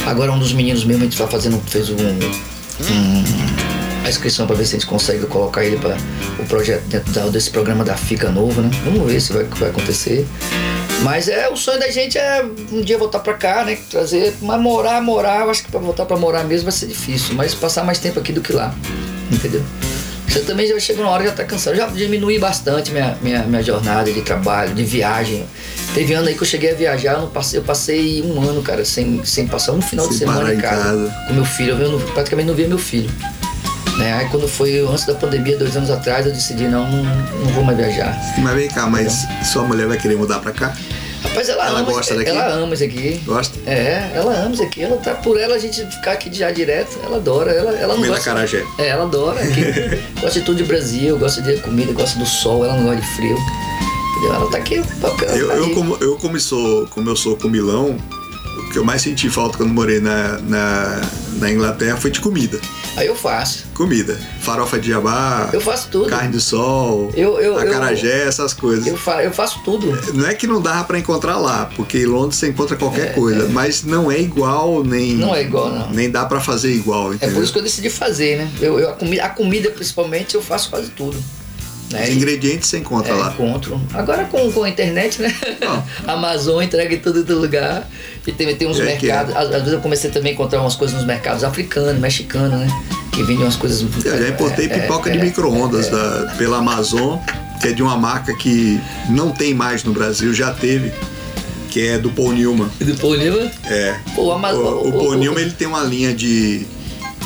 Agora 0.07 0.31
um 0.33 0.39
dos 0.39 0.53
meninos 0.53 0.85
mesmo, 0.85 1.03
a 1.03 1.05
gente 1.07 1.17
tá 1.19 1.27
fazendo, 1.27 1.61
fez 1.67 1.89
um, 1.91 1.95
um- 1.95 3.70
a 4.05 4.09
inscrição 4.09 4.47
para 4.47 4.57
ver 4.57 4.65
se 4.67 4.77
a 4.77 4.79
gente 4.79 4.89
consegue 4.89 5.27
colocar 5.27 5.65
ele 5.65 5.77
para 5.77 5.97
o 6.39 6.47
projeto 6.47 6.83
dentro 6.85 7.31
desse 7.31 7.51
programa 7.51 7.85
da 7.85 7.97
FICA 7.97 8.31
novo, 8.31 8.61
né? 8.61 8.71
Vamos 8.85 9.11
ver 9.11 9.21
se 9.21 9.33
vai, 9.33 9.45
vai 9.45 9.71
acontecer. 9.71 10.27
Mas 11.03 11.29
é 11.29 11.49
o 11.49 11.57
sonho 11.57 11.79
da 11.81 11.91
gente 11.91 12.19
é 12.19 12.45
um 12.73 12.83
dia 12.83 12.99
voltar 12.99 13.21
para 13.21 13.35
cá, 13.35 13.65
né? 13.65 13.79
Trazer, 13.91 14.35
mas 14.43 14.61
morar, 14.61 15.03
morar, 15.03 15.43
eu 15.43 15.51
acho 15.51 15.65
que 15.65 15.71
para 15.71 15.81
voltar 15.81 16.05
para 16.05 16.17
morar 16.17 16.45
mesmo 16.45 16.65
vai 16.65 16.73
ser 16.73 16.87
difícil, 16.87 17.35
mas 17.35 17.55
passar 17.55 17.85
mais 17.85 17.99
tempo 17.99 18.19
aqui 18.21 18.33
do 18.33 18.41
que 18.41 18.53
lá, 18.53 18.75
entendeu? 19.31 19.63
Você 20.29 20.41
também 20.41 20.65
já 20.65 20.79
chega 20.79 21.03
uma 21.03 21.11
hora 21.11 21.25
já 21.25 21.33
tá 21.33 21.45
cansado. 21.45 21.77
Já 21.77 21.89
diminui 21.89 22.39
bastante 22.39 22.93
minha, 22.93 23.19
minha, 23.21 23.43
minha 23.43 23.63
jornada 23.65 24.13
de 24.13 24.23
trabalho, 24.23 24.73
de 24.75 24.85
viagem. 24.85 25.45
Teve 25.93 26.13
ano 26.13 26.29
aí 26.29 26.37
que 26.37 26.43
eu 26.43 26.47
cheguei 26.47 26.71
a 26.71 26.75
viajar, 26.75 27.15
eu, 27.15 27.27
passei, 27.27 27.59
eu 27.59 27.65
passei 27.65 28.23
um 28.23 28.41
ano, 28.41 28.63
cara, 28.63 28.85
sem, 28.85 29.25
sem 29.25 29.49
passar 29.49 29.73
um 29.73 29.83
final 29.83 30.07
de 30.07 30.13
Sem 30.15 30.21
semana 30.21 30.43
parar 30.43 30.55
em 30.55 30.61
casa, 30.61 30.83
casa. 30.85 31.27
com 31.27 31.35
meu 31.35 31.45
filho. 31.45 31.77
Eu 31.77 31.99
praticamente 32.15 32.47
não 32.47 32.55
via 32.55 32.69
meu 32.69 32.79
filho. 32.79 33.11
Né? 34.01 34.15
Aí 34.15 34.29
quando 34.31 34.49
foi 34.49 34.81
antes 34.81 35.05
da 35.05 35.15
pandemia, 35.15 35.59
dois 35.59 35.77
anos 35.77 35.91
atrás, 35.91 36.25
eu 36.25 36.33
decidi 36.33 36.67
não, 36.67 36.91
não, 36.91 37.53
vou 37.53 37.63
mais 37.63 37.77
viajar. 37.77 38.19
Mas 38.39 38.55
vem 38.55 38.69
cá, 38.69 38.87
mas 38.87 39.27
sua 39.45 39.63
mulher 39.63 39.87
vai 39.87 39.99
querer 39.99 40.17
mudar 40.17 40.39
para 40.39 40.53
cá? 40.53 40.75
Rapaz, 41.23 41.51
ela, 41.51 41.67
Ela 41.67 41.81
ama, 41.81 41.91
gosta 41.93 42.15
daqui? 42.17 42.31
ela 42.31 42.47
ama 42.55 42.73
isso 42.73 42.83
aqui. 42.85 43.21
Gosta? 43.27 43.59
É, 43.71 44.11
ela 44.15 44.35
ama 44.35 44.55
isso 44.55 44.63
aqui. 44.63 44.83
Ela 44.83 44.97
tá 44.97 45.15
por 45.17 45.39
ela 45.39 45.55
a 45.55 45.59
gente 45.59 45.85
ficar 45.85 46.13
aqui 46.13 46.33
já 46.35 46.51
direto. 46.51 46.99
Ela 47.05 47.19
adora. 47.19 47.53
Ela, 47.53 47.73
ela 47.77 47.95
não 47.95 48.07
gosta. 48.07 48.31
acarajé. 48.31 48.65
É, 48.79 48.89
ela 48.89 49.03
adora 49.05 49.39
aqui. 49.39 49.63
gosta 50.19 50.41
de 50.41 50.47
tudo 50.47 50.57
de 50.57 50.65
Brasil, 50.65 51.19
gosta 51.19 51.43
de 51.43 51.59
comida, 51.59 51.93
gosta 51.93 52.19
do 52.19 52.25
sol, 52.25 52.65
ela 52.65 52.75
não 52.75 52.85
gosta 52.85 53.03
de 53.03 53.07
frio. 53.17 53.37
Entendeu? 54.17 54.35
Ela 54.35 54.51
tá 54.51 54.57
aqui. 54.57 54.77
ela 54.77 55.37
Eu, 55.37 55.49
tá 55.49 55.55
eu 55.55 55.75
como, 55.75 55.97
eu 56.01 56.17
como 56.17 56.41
sou, 56.41 56.87
como 56.87 57.11
eu 57.11 57.17
sou 57.17 57.37
comilão, 57.37 57.99
o 58.57 58.71
que 58.71 58.79
eu 58.79 58.85
mais 58.85 59.03
senti 59.03 59.29
falta 59.29 59.59
quando 59.59 59.75
morei 59.75 60.01
na, 60.01 60.39
na, 60.39 61.01
na 61.39 61.51
Inglaterra 61.51 61.99
foi 61.99 62.11
de 62.11 62.21
comida. 62.21 62.59
Aí 63.01 63.07
eu 63.07 63.17
faço. 63.17 63.65
Comida. 63.75 64.19
Farofa 64.43 64.79
de 64.79 64.91
jabá, 64.91 65.49
Eu 65.53 65.61
faço 65.61 65.89
tudo. 65.91 66.09
carne 66.11 66.33
do 66.33 66.41
sol, 66.41 67.11
Eu- 67.15 67.41
eu- 67.41 67.59
acarajé, 67.59 68.27
essas 68.27 68.53
coisas. 68.53 68.87
Eu, 68.87 68.97
fa 68.97 69.23
eu 69.25 69.33
faço 69.33 69.61
tudo. 69.65 69.91
Não 70.15 70.27
é 70.27 70.35
que 70.35 70.47
não 70.47 70.61
dava 70.61 70.85
pra 70.85 70.99
encontrar 70.99 71.39
lá, 71.39 71.71
porque 71.77 71.99
em 71.99 72.05
Londres 72.07 72.39
você 72.39 72.49
encontra 72.49 72.77
qualquer 72.77 73.15
coisa, 73.15 73.49
mas 73.49 73.83
não 73.85 74.11
é 74.11 74.21
igual, 74.21 74.85
nem. 74.85 75.13
É, 75.13 75.17
Não 75.17 75.35
é 75.35 75.41
igual, 75.43 75.71
não. 75.71 75.91
Nem 75.91 76.11
dá 76.11 76.25
pra 76.27 76.41
fazer 76.41 76.73
igual, 76.75 77.13
É 77.13 77.15
entendeu? 77.17 77.37
por 77.37 77.43
isso 77.45 77.53
que 77.53 77.59
eu 77.59 77.63
decidi 77.63 77.89
fazer, 77.89 78.37
né? 78.39 78.51
Eu, 78.61 78.79
eu- 78.79 78.91
a, 78.91 78.93
comi 78.93 79.19
a 79.19 79.29
comida, 79.31 79.71
principalmente, 79.71 80.35
eu 80.35 80.43
faço 80.43 80.69
quase 80.69 80.91
tudo. 80.91 81.17
Né? 81.91 82.05
Os 82.05 82.11
ingredientes 82.11 82.69
você 82.69 82.79
encontra 82.79 83.13
É, 83.13 83.17
lá. 83.17 83.33
encontro. 83.33 83.81
Agora 83.95 84.25
com, 84.27 84.53
com 84.53 84.63
a 84.63 84.69
internet, 84.69 85.21
né? 85.21 85.35
Amazon 86.07 86.63
entrega 86.63 86.95
em 86.95 86.99
todo 87.01 87.25
lugar. 87.41 87.89
E 88.27 88.33
tem, 88.33 88.55
tem 88.57 88.69
uns 88.69 88.79
É 88.79 88.97
que 88.97 89.07
mercados. 89.07 89.35
é. 89.35 89.39
Às, 89.39 89.49
vezes 89.51 89.73
eu 89.73 89.81
comecei 89.81 90.11
também 90.11 90.33
a 90.33 90.35
encontrar 90.35 90.61
umas 90.61 90.77
coisas 90.77 90.97
nos 90.97 91.07
mercados 91.07 91.43
africanos, 91.45 91.99
mexicanos, 91.99 92.59
né? 92.61 92.69
Que 93.13 93.23
vendem 93.23 93.45
umas 93.45 93.57
coisas. 93.57 93.83
Eu 94.05 94.19
já 94.23 94.29
importei 94.29 94.67
é, 94.67 94.69
pipoca 94.81 95.09
é, 95.09 95.13
de 95.13 95.19
é, 95.19 95.23
micro-ondas 95.25 95.89
da- 95.89 96.35
pela 96.39 96.59
Amazon, 96.59 97.19
que 97.61 97.69
é 97.69 97.73
de 97.73 97.83
uma 97.83 97.97
marca 97.97 98.35
que 98.37 98.81
não 99.09 99.31
tem 99.31 99.55
mais 99.55 99.83
no 99.85 99.93
Brasil, 99.93 100.33
já 100.35 100.53
teve, 100.53 100.93
que 101.71 101.87
é 101.87 101.99
do 101.99 102.11
Paul 102.11 102.33
Newman. 102.33 102.69
Do 102.81 102.95
Paul 102.97 103.17
Newman. 103.17 103.51
É. 103.67 103.97
Pô, 104.15 104.25
o 104.27 104.33
Amazon- 104.33 104.63
o, 104.65 104.89
o 104.89 104.93
Paul 104.93 105.09
o- 105.11 105.15
Newman 105.15 105.43
ele 105.43 105.53
tem 105.53 105.67
uma 105.67 105.83
linha 105.83 106.13
de, 106.15 106.67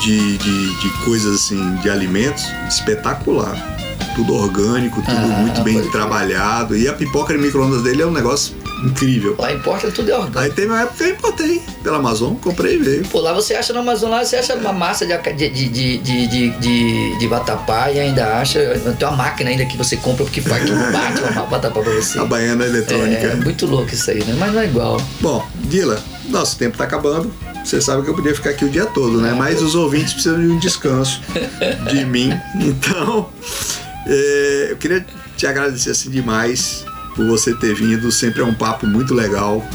de, 0.01 0.39
de, 0.39 0.81
de 0.81 0.89
coisas 1.05 1.35
assim, 1.35 1.75
de 1.77 1.91
alimentos 1.91 2.45
espetacular. 2.69 3.73
Tudo 4.15 4.35
orgânico, 4.35 5.03
tudo 5.03 5.17
Ah, 5.17 5.41
muito 5.41 5.61
bem 5.63 5.83
trabalhado. 5.91 6.77
E 6.77 6.87
a 6.87 6.93
pipoca 6.93 7.33
de 7.35 7.41
micro-ondas 7.41 7.83
dele 7.83 8.03
é 8.03 8.07
um 8.07 8.13
negócio 8.13 8.55
incrível. 8.85 9.35
Lá 9.39 9.53
importa 9.53 9.91
tudo 9.91 10.11
é 10.11 10.15
orgânico. 10.15 10.39
Aí 10.39 10.51
teve 10.51 10.69
uma 10.69 10.83
época 10.83 10.97
que 10.97 11.05
eu 11.05 11.11
importei 11.11 11.63
pela 11.83 11.97
Amazon, 11.97 12.35
comprei 12.35 12.77
e 12.77 12.79
veio. 12.79 13.05
Pô, 13.09 13.21
lá 13.21 13.33
você 13.33 13.55
acha 13.55 13.73
no 13.73 13.81
Amazon, 13.81 14.11
lá 14.11 14.25
você 14.25 14.37
acha 14.37 14.55
uma 14.55 14.73
massa 14.73 15.07
de, 15.07 15.17
de, 15.33 15.49
de, 15.49 15.69
de, 15.69 15.99
de, 15.99 16.51
de, 16.51 17.19
de, 17.19 17.29
vatapá 17.29 17.91
e 17.91 17.99
ainda 17.99 18.37
acha. 18.37 18.61
Tem 18.99 19.09
uma 19.09 19.17
máquina 19.17 19.51
ainda 19.51 19.65
que 19.65 19.77
você 19.77 19.97
compra 19.97 20.25
que 20.27 20.41
faz 20.41 20.65
que 20.65 20.71
bate 20.93 21.21
uma 21.23 21.45
vatapá 21.45 21.81
pra 21.81 21.93
você. 21.93 22.19
A 22.19 22.25
baiana 22.25 22.65
eletrônica. 22.65 23.27
É 23.27 23.35
muito 23.37 23.67
louco 23.67 23.93
isso 23.93 24.11
aí, 24.11 24.23
né? 24.25 24.37
Mas 24.39 24.53
não 24.53 24.61
é 24.61 24.67
igual. 24.67 25.01
Bom, 25.21 25.47
Dila, 25.55 26.03
nosso 26.29 26.57
tempo 26.57 26.77
tá 26.77 26.85
acabando. 26.85 27.33
Você 27.65 27.81
sabe 27.81 28.03
que 28.03 28.11
eu 28.11 28.15
podia 28.15 28.35
ficar 28.35 28.51
aqui 28.51 28.65
o 28.67 28.69
dia 28.69 28.85
todo, 28.85 29.21
né? 29.21 29.33
Mas 29.33 29.63
os 29.63 29.75
ouvintes 29.75 30.13
precisam 30.13 30.39
de 30.39 30.49
um 30.49 30.59
descanso 30.59 31.23
de 31.91 32.05
mim. 32.05 32.31
Então, 32.57 33.31
é, 34.07 34.69
eu 34.71 34.77
queria 34.77 35.05
te 35.35 35.47
agradecer 35.47 35.91
assim 35.91 36.11
demais 36.11 36.85
por 37.15 37.27
você 37.27 37.55
ter 37.55 37.75
vindo. 37.75 38.11
Sempre 38.11 38.43
é 38.43 38.45
um 38.45 38.55
papo 38.55 38.87
muito 38.87 39.15
legal 39.15 39.67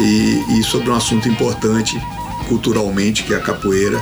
e, 0.00 0.58
e 0.58 0.62
sobre 0.64 0.90
um 0.90 0.94
assunto 0.94 1.28
importante 1.28 2.00
culturalmente, 2.48 3.22
que 3.22 3.32
é 3.34 3.36
a 3.36 3.40
capoeira, 3.40 3.98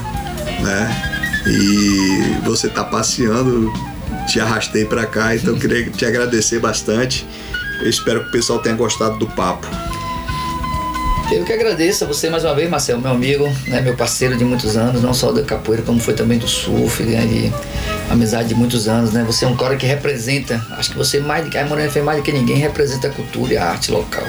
né? 0.60 1.12
E 1.46 2.44
você 2.44 2.68
tá 2.68 2.84
passeando, 2.84 3.72
te 4.26 4.40
arrastei 4.40 4.84
para 4.84 5.06
cá, 5.06 5.34
então 5.34 5.58
queria 5.58 5.88
te 5.90 6.04
agradecer 6.04 6.58
bastante. 6.58 7.26
Eu 7.80 7.88
espero 7.88 8.22
que 8.22 8.28
o 8.28 8.32
pessoal 8.32 8.58
tenha 8.58 8.74
gostado 8.74 9.18
do 9.18 9.26
papo. 9.26 9.66
Eu 11.32 11.44
que 11.44 11.52
agradeço 11.52 12.02
a 12.02 12.06
você 12.08 12.28
mais 12.28 12.44
uma 12.44 12.54
vez, 12.56 12.68
Marcelo, 12.68 13.00
meu 13.00 13.12
amigo, 13.12 13.48
né, 13.68 13.80
meu 13.80 13.94
parceiro 13.94 14.36
de 14.36 14.44
muitos 14.44 14.76
anos, 14.76 15.00
não 15.00 15.14
só 15.14 15.30
da 15.30 15.42
capoeira, 15.42 15.80
como 15.84 16.00
foi 16.00 16.12
também 16.12 16.38
do 16.38 16.48
surf, 16.48 17.04
né, 17.04 17.24
de 17.24 17.52
amizade 18.10 18.48
de 18.48 18.54
muitos 18.56 18.88
anos, 18.88 19.12
né? 19.12 19.22
Você 19.24 19.44
é 19.44 19.48
um 19.48 19.56
cara 19.56 19.76
que 19.76 19.86
representa, 19.86 20.60
acho 20.72 20.90
que 20.90 20.98
você 20.98 21.20
mais 21.20 21.44
do 21.44 21.50
que 21.50 21.56
a 21.56 21.64
Morena 21.64 21.88
fez 21.88 22.04
mais 22.04 22.18
do 22.18 22.24
que 22.24 22.32
ninguém 22.32 22.56
representa 22.56 23.06
a 23.06 23.10
cultura 23.10 23.52
e 23.54 23.56
a 23.56 23.64
arte 23.64 23.92
local. 23.92 24.24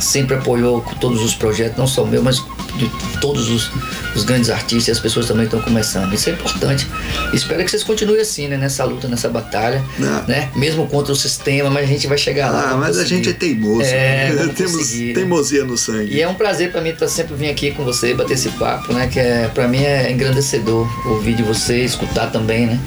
Sempre 0.00 0.34
apoiou 0.34 0.84
todos 1.00 1.22
os 1.22 1.34
projetos, 1.34 1.78
não 1.78 1.86
só 1.86 2.04
meu, 2.04 2.22
mas 2.22 2.42
de 2.76 2.90
todos 3.20 3.48
os, 3.48 3.70
os 4.14 4.24
grandes 4.24 4.50
artistas 4.50 4.88
e 4.88 4.90
as 4.90 5.00
pessoas 5.00 5.26
também 5.26 5.44
estão 5.44 5.60
começando. 5.60 6.12
Isso 6.12 6.28
é 6.28 6.32
importante. 6.32 6.86
Espero 7.32 7.62
que 7.64 7.70
vocês 7.70 7.84
continuem 7.84 8.20
assim, 8.20 8.48
né, 8.48 8.56
nessa 8.56 8.84
luta, 8.84 9.06
nessa 9.08 9.28
batalha, 9.28 9.82
Não. 9.98 10.22
né? 10.26 10.50
Mesmo 10.56 10.86
contra 10.88 11.12
o 11.12 11.16
sistema, 11.16 11.70
mas 11.70 11.84
a 11.84 11.86
gente 11.86 12.06
vai 12.06 12.18
chegar 12.18 12.50
lá. 12.50 12.70
Ah, 12.72 12.76
mas 12.76 12.96
a 12.98 13.02
conseguir. 13.02 13.08
gente 13.08 13.28
é 13.30 13.32
teimoso. 13.32 13.82
É, 13.82 14.32
vamos 14.34 14.54
Temos 14.60 14.72
conseguir, 14.76 15.06
né? 15.08 15.14
teimosia 15.14 15.64
no 15.64 15.76
sangue. 15.78 16.14
E 16.14 16.20
é 16.20 16.28
um 16.28 16.34
prazer 16.34 16.70
pra 16.72 16.80
mim 16.80 16.90
estar 16.90 17.08
sempre 17.08 17.34
vir 17.34 17.50
aqui 17.50 17.70
com 17.72 17.84
você, 17.84 18.14
bater 18.14 18.34
esse 18.34 18.48
papo, 18.50 18.92
né? 18.92 19.06
Que 19.06 19.18
é, 19.20 19.48
pra 19.52 19.66
mim 19.68 19.82
é 19.82 20.10
engrandecedor 20.10 20.88
ouvir 21.08 21.34
de 21.34 21.42
você, 21.42 21.84
escutar 21.84 22.30
também, 22.30 22.66
né? 22.66 22.78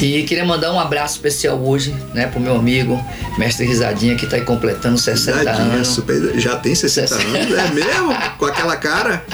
E 0.00 0.22
queria 0.24 0.44
mandar 0.44 0.72
um 0.72 0.78
abraço 0.80 1.14
especial 1.14 1.58
hoje, 1.62 1.94
né, 2.12 2.26
pro 2.26 2.40
meu 2.40 2.56
amigo, 2.56 3.02
mestre 3.38 3.64
Risadinha, 3.66 4.16
que 4.16 4.26
tá 4.26 4.36
aí 4.36 4.42
completando 4.42 4.98
60 4.98 5.44
Tadinha, 5.44 5.74
anos. 5.76 5.88
super- 5.88 6.38
já 6.38 6.56
tem 6.56 6.74
60 6.74 7.14
60. 7.16 7.38
anos, 7.38 7.58
é 7.58 7.68
mesmo? 7.72 8.14
Com 8.38 8.44
aquela 8.46 8.76
cara? 8.76 9.24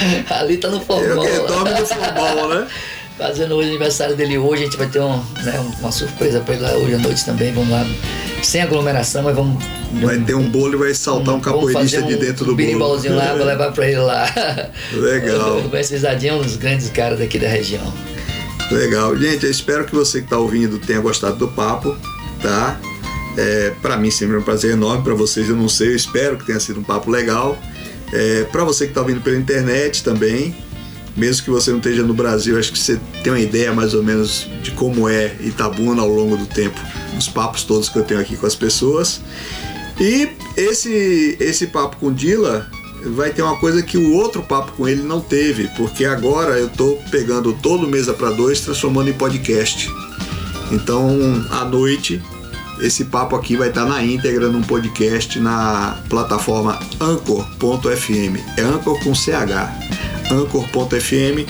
Ali 0.30 0.56
tá 0.56 0.68
no 0.68 0.76
Eu 0.76 0.80
forró. 0.82 1.22
que 1.22 1.38
dorme 1.46 1.70
no 1.70 1.86
futebol, 1.86 2.48
né? 2.48 2.66
Fazendo 3.18 3.54
hoje 3.54 3.68
o 3.68 3.70
aniversário 3.72 4.16
dele 4.16 4.38
hoje, 4.38 4.62
a 4.62 4.64
gente 4.64 4.78
vai 4.78 4.88
ter 4.88 4.98
um, 5.00 5.18
né, 5.44 5.74
uma 5.78 5.92
surpresa 5.92 6.40
pra 6.40 6.54
ele 6.54 6.62
lá 6.62 6.72
hoje 6.72 6.94
à 6.94 6.98
noite 6.98 7.22
também, 7.22 7.52
vamos 7.52 7.68
lá. 7.68 7.84
Sem 8.42 8.62
aglomeração, 8.62 9.22
mas 9.22 9.36
vamos. 9.36 9.62
Vai 10.00 10.18
ter 10.20 10.34
um 10.34 10.48
bolo 10.48 10.72
e 10.72 10.76
vai 10.78 10.94
saltar 10.94 11.34
um 11.34 11.40
capoeirista 11.40 12.00
fazer 12.00 12.16
de 12.16 12.16
dentro 12.24 12.46
do 12.46 12.52
um 12.52 12.54
bolo. 12.54 12.56
birimbolzinho 12.56 13.14
lá 13.16 13.34
pra 13.34 13.44
levar 13.44 13.72
pra 13.72 13.86
ele 13.86 13.98
lá. 13.98 14.26
Legal. 14.94 15.58
O 15.58 15.68
mestre 15.68 15.96
Risadinha 15.96 16.32
é 16.32 16.34
um 16.36 16.40
dos 16.40 16.56
grandes 16.56 16.88
caras 16.88 17.18
daqui 17.18 17.38
da 17.38 17.48
região. 17.48 17.92
Legal. 18.70 19.14
Gente, 19.18 19.44
eu 19.44 19.50
espero 19.50 19.84
que 19.84 19.94
você 19.94 20.20
que 20.20 20.24
está 20.24 20.38
ouvindo 20.38 20.78
tenha 20.78 21.00
gostado 21.00 21.36
do 21.36 21.48
papo, 21.48 21.94
tá? 22.40 22.80
É, 23.36 23.72
para 23.82 23.98
mim 23.98 24.10
sempre 24.10 24.36
é 24.36 24.38
um 24.38 24.42
prazer 24.42 24.72
enorme, 24.72 25.04
para 25.04 25.14
vocês 25.14 25.48
eu 25.48 25.56
não 25.56 25.68
sei, 25.68 25.88
eu 25.88 25.96
espero 25.96 26.38
que 26.38 26.46
tenha 26.46 26.58
sido 26.58 26.80
um 26.80 26.84
papo 26.84 27.10
legal. 27.10 27.58
É, 28.12 28.44
para 28.44 28.64
você 28.64 28.84
que 28.84 28.90
está 28.90 29.00
ouvindo 29.00 29.20
pela 29.20 29.36
internet 29.36 30.02
também, 30.02 30.54
mesmo 31.16 31.44
que 31.44 31.50
você 31.50 31.70
não 31.70 31.78
esteja 31.78 32.02
no 32.02 32.14
Brasil, 32.14 32.58
acho 32.58 32.72
que 32.72 32.78
você 32.78 32.98
tem 33.22 33.32
uma 33.32 33.40
ideia 33.40 33.72
mais 33.72 33.94
ou 33.94 34.02
menos 34.02 34.48
de 34.62 34.70
como 34.72 35.08
é 35.08 35.34
Itabuna 35.40 36.02
ao 36.02 36.08
longo 36.08 36.36
do 36.36 36.46
tempo, 36.46 36.80
os 37.16 37.28
papos 37.28 37.64
todos 37.64 37.88
que 37.88 37.98
eu 37.98 38.04
tenho 38.04 38.20
aqui 38.20 38.36
com 38.36 38.46
as 38.46 38.54
pessoas. 38.54 39.20
E 40.00 40.30
esse, 40.56 41.36
esse 41.38 41.66
papo 41.66 41.96
com 41.96 42.12
Dila 42.12 42.66
vai 43.04 43.30
ter 43.30 43.42
uma 43.42 43.56
coisa 43.58 43.82
que 43.82 43.98
o 43.98 44.12
outro 44.14 44.42
papo 44.42 44.72
com 44.72 44.88
ele 44.88 45.02
não 45.02 45.20
teve, 45.20 45.68
porque 45.76 46.04
agora 46.04 46.58
eu 46.58 46.66
estou 46.66 46.96
pegando 47.10 47.52
todo 47.52 47.86
Mesa 47.86 48.14
para 48.14 48.30
Dois 48.30 48.60
transformando 48.60 49.10
em 49.10 49.12
podcast. 49.12 49.90
Então, 50.72 51.44
à 51.50 51.64
noite, 51.64 52.22
esse 52.82 53.04
papo 53.04 53.36
aqui 53.36 53.56
vai 53.56 53.68
estar 53.68 53.84
na 53.84 54.02
íntegra 54.02 54.48
num 54.48 54.62
podcast 54.62 55.38
na 55.38 55.98
plataforma 56.08 56.78
anchor.fm. 57.00 58.38
É 58.56 58.62
Anchor 58.62 59.02
com 59.02 59.14
CH. 59.14 60.30
Anchor.fm. 60.30 61.48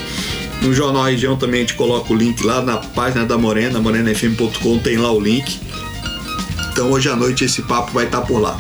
No 0.63 0.75
Jornal 0.75 1.05
Região 1.05 1.37
também 1.37 1.61
a 1.61 1.63
gente 1.63 1.75
coloca 1.75 2.13
o 2.13 2.17
link 2.17 2.45
lá 2.45 2.61
na 2.61 2.77
página 2.77 3.25
da 3.25 3.39
Morena, 3.39 3.81
morenafm.com, 3.81 4.79
tem 4.79 4.99
lá 4.99 5.11
o 5.11 5.21
link. 5.21 5.59
Então 6.71 6.91
hoje 6.93 7.09
à 7.09 7.17
noite 7.17 7.45
esse 7.45 7.63
papo 7.63 7.93
vai 7.93 8.07
estar 8.07 8.21
por 8.23 8.39
lá. 8.39 8.59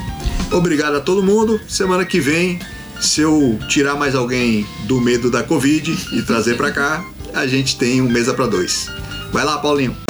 Obrigado 0.50 0.96
a 0.96 1.00
todo 1.00 1.22
mundo. 1.22 1.60
Semana 1.68 2.04
que 2.04 2.20
vem 2.20 2.58
se 3.00 3.20
eu 3.20 3.58
tirar 3.68 3.96
mais 3.96 4.14
alguém 4.14 4.66
do 4.84 5.00
medo 5.00 5.30
da 5.30 5.42
Covid 5.42 5.96
e 6.12 6.22
trazer 6.22 6.56
para 6.56 6.70
cá, 6.70 7.04
a 7.34 7.46
gente 7.46 7.76
tem 7.76 8.02
um 8.02 8.08
mesa 8.08 8.34
para 8.34 8.46
dois. 8.46 8.90
Vai 9.32 9.44
lá, 9.44 9.58
Paulinho. 9.58 10.09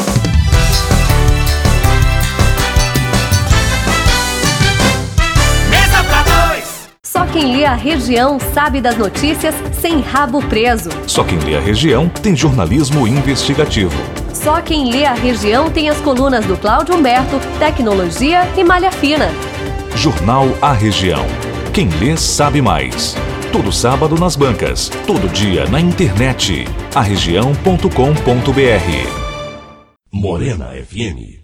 Quem 7.41 7.57
lê 7.57 7.65
a 7.65 7.75
região 7.75 8.39
sabe 8.53 8.83
das 8.83 8.99
notícias 8.99 9.55
sem 9.73 10.01
rabo 10.01 10.43
preso. 10.43 10.91
Só 11.07 11.25
quem 11.25 11.39
lê 11.39 11.57
a 11.57 11.61
região 11.61 12.07
tem 12.07 12.37
jornalismo 12.37 13.09
investigativo. 13.09 13.97
Só 14.35 14.61
quem 14.61 14.91
lê 14.91 15.07
a 15.07 15.15
região 15.15 15.71
tem 15.71 15.89
as 15.89 15.97
colunas 16.01 16.45
do 16.45 16.55
Cláudio 16.59 16.95
Humberto, 16.95 17.41
Tecnologia 17.59 18.47
e 18.59 18.63
Malha 18.63 18.93
Fina. 18.93 19.31
Jornal 19.97 20.49
A 20.61 20.73
Região 20.75 21.25
quem 21.73 21.89
lê 21.89 22.15
sabe 22.15 22.61
mais. 22.61 23.17
Todo 23.53 23.73
sábado 23.73 24.19
nas 24.19 24.37
bancas, 24.37 24.91
todo 25.07 25.27
dia 25.29 25.67
na 25.67 25.81
internet. 25.81 26.67
arregião.com.br. 26.95 27.91
Morena 30.13 30.67
FM 30.75 31.40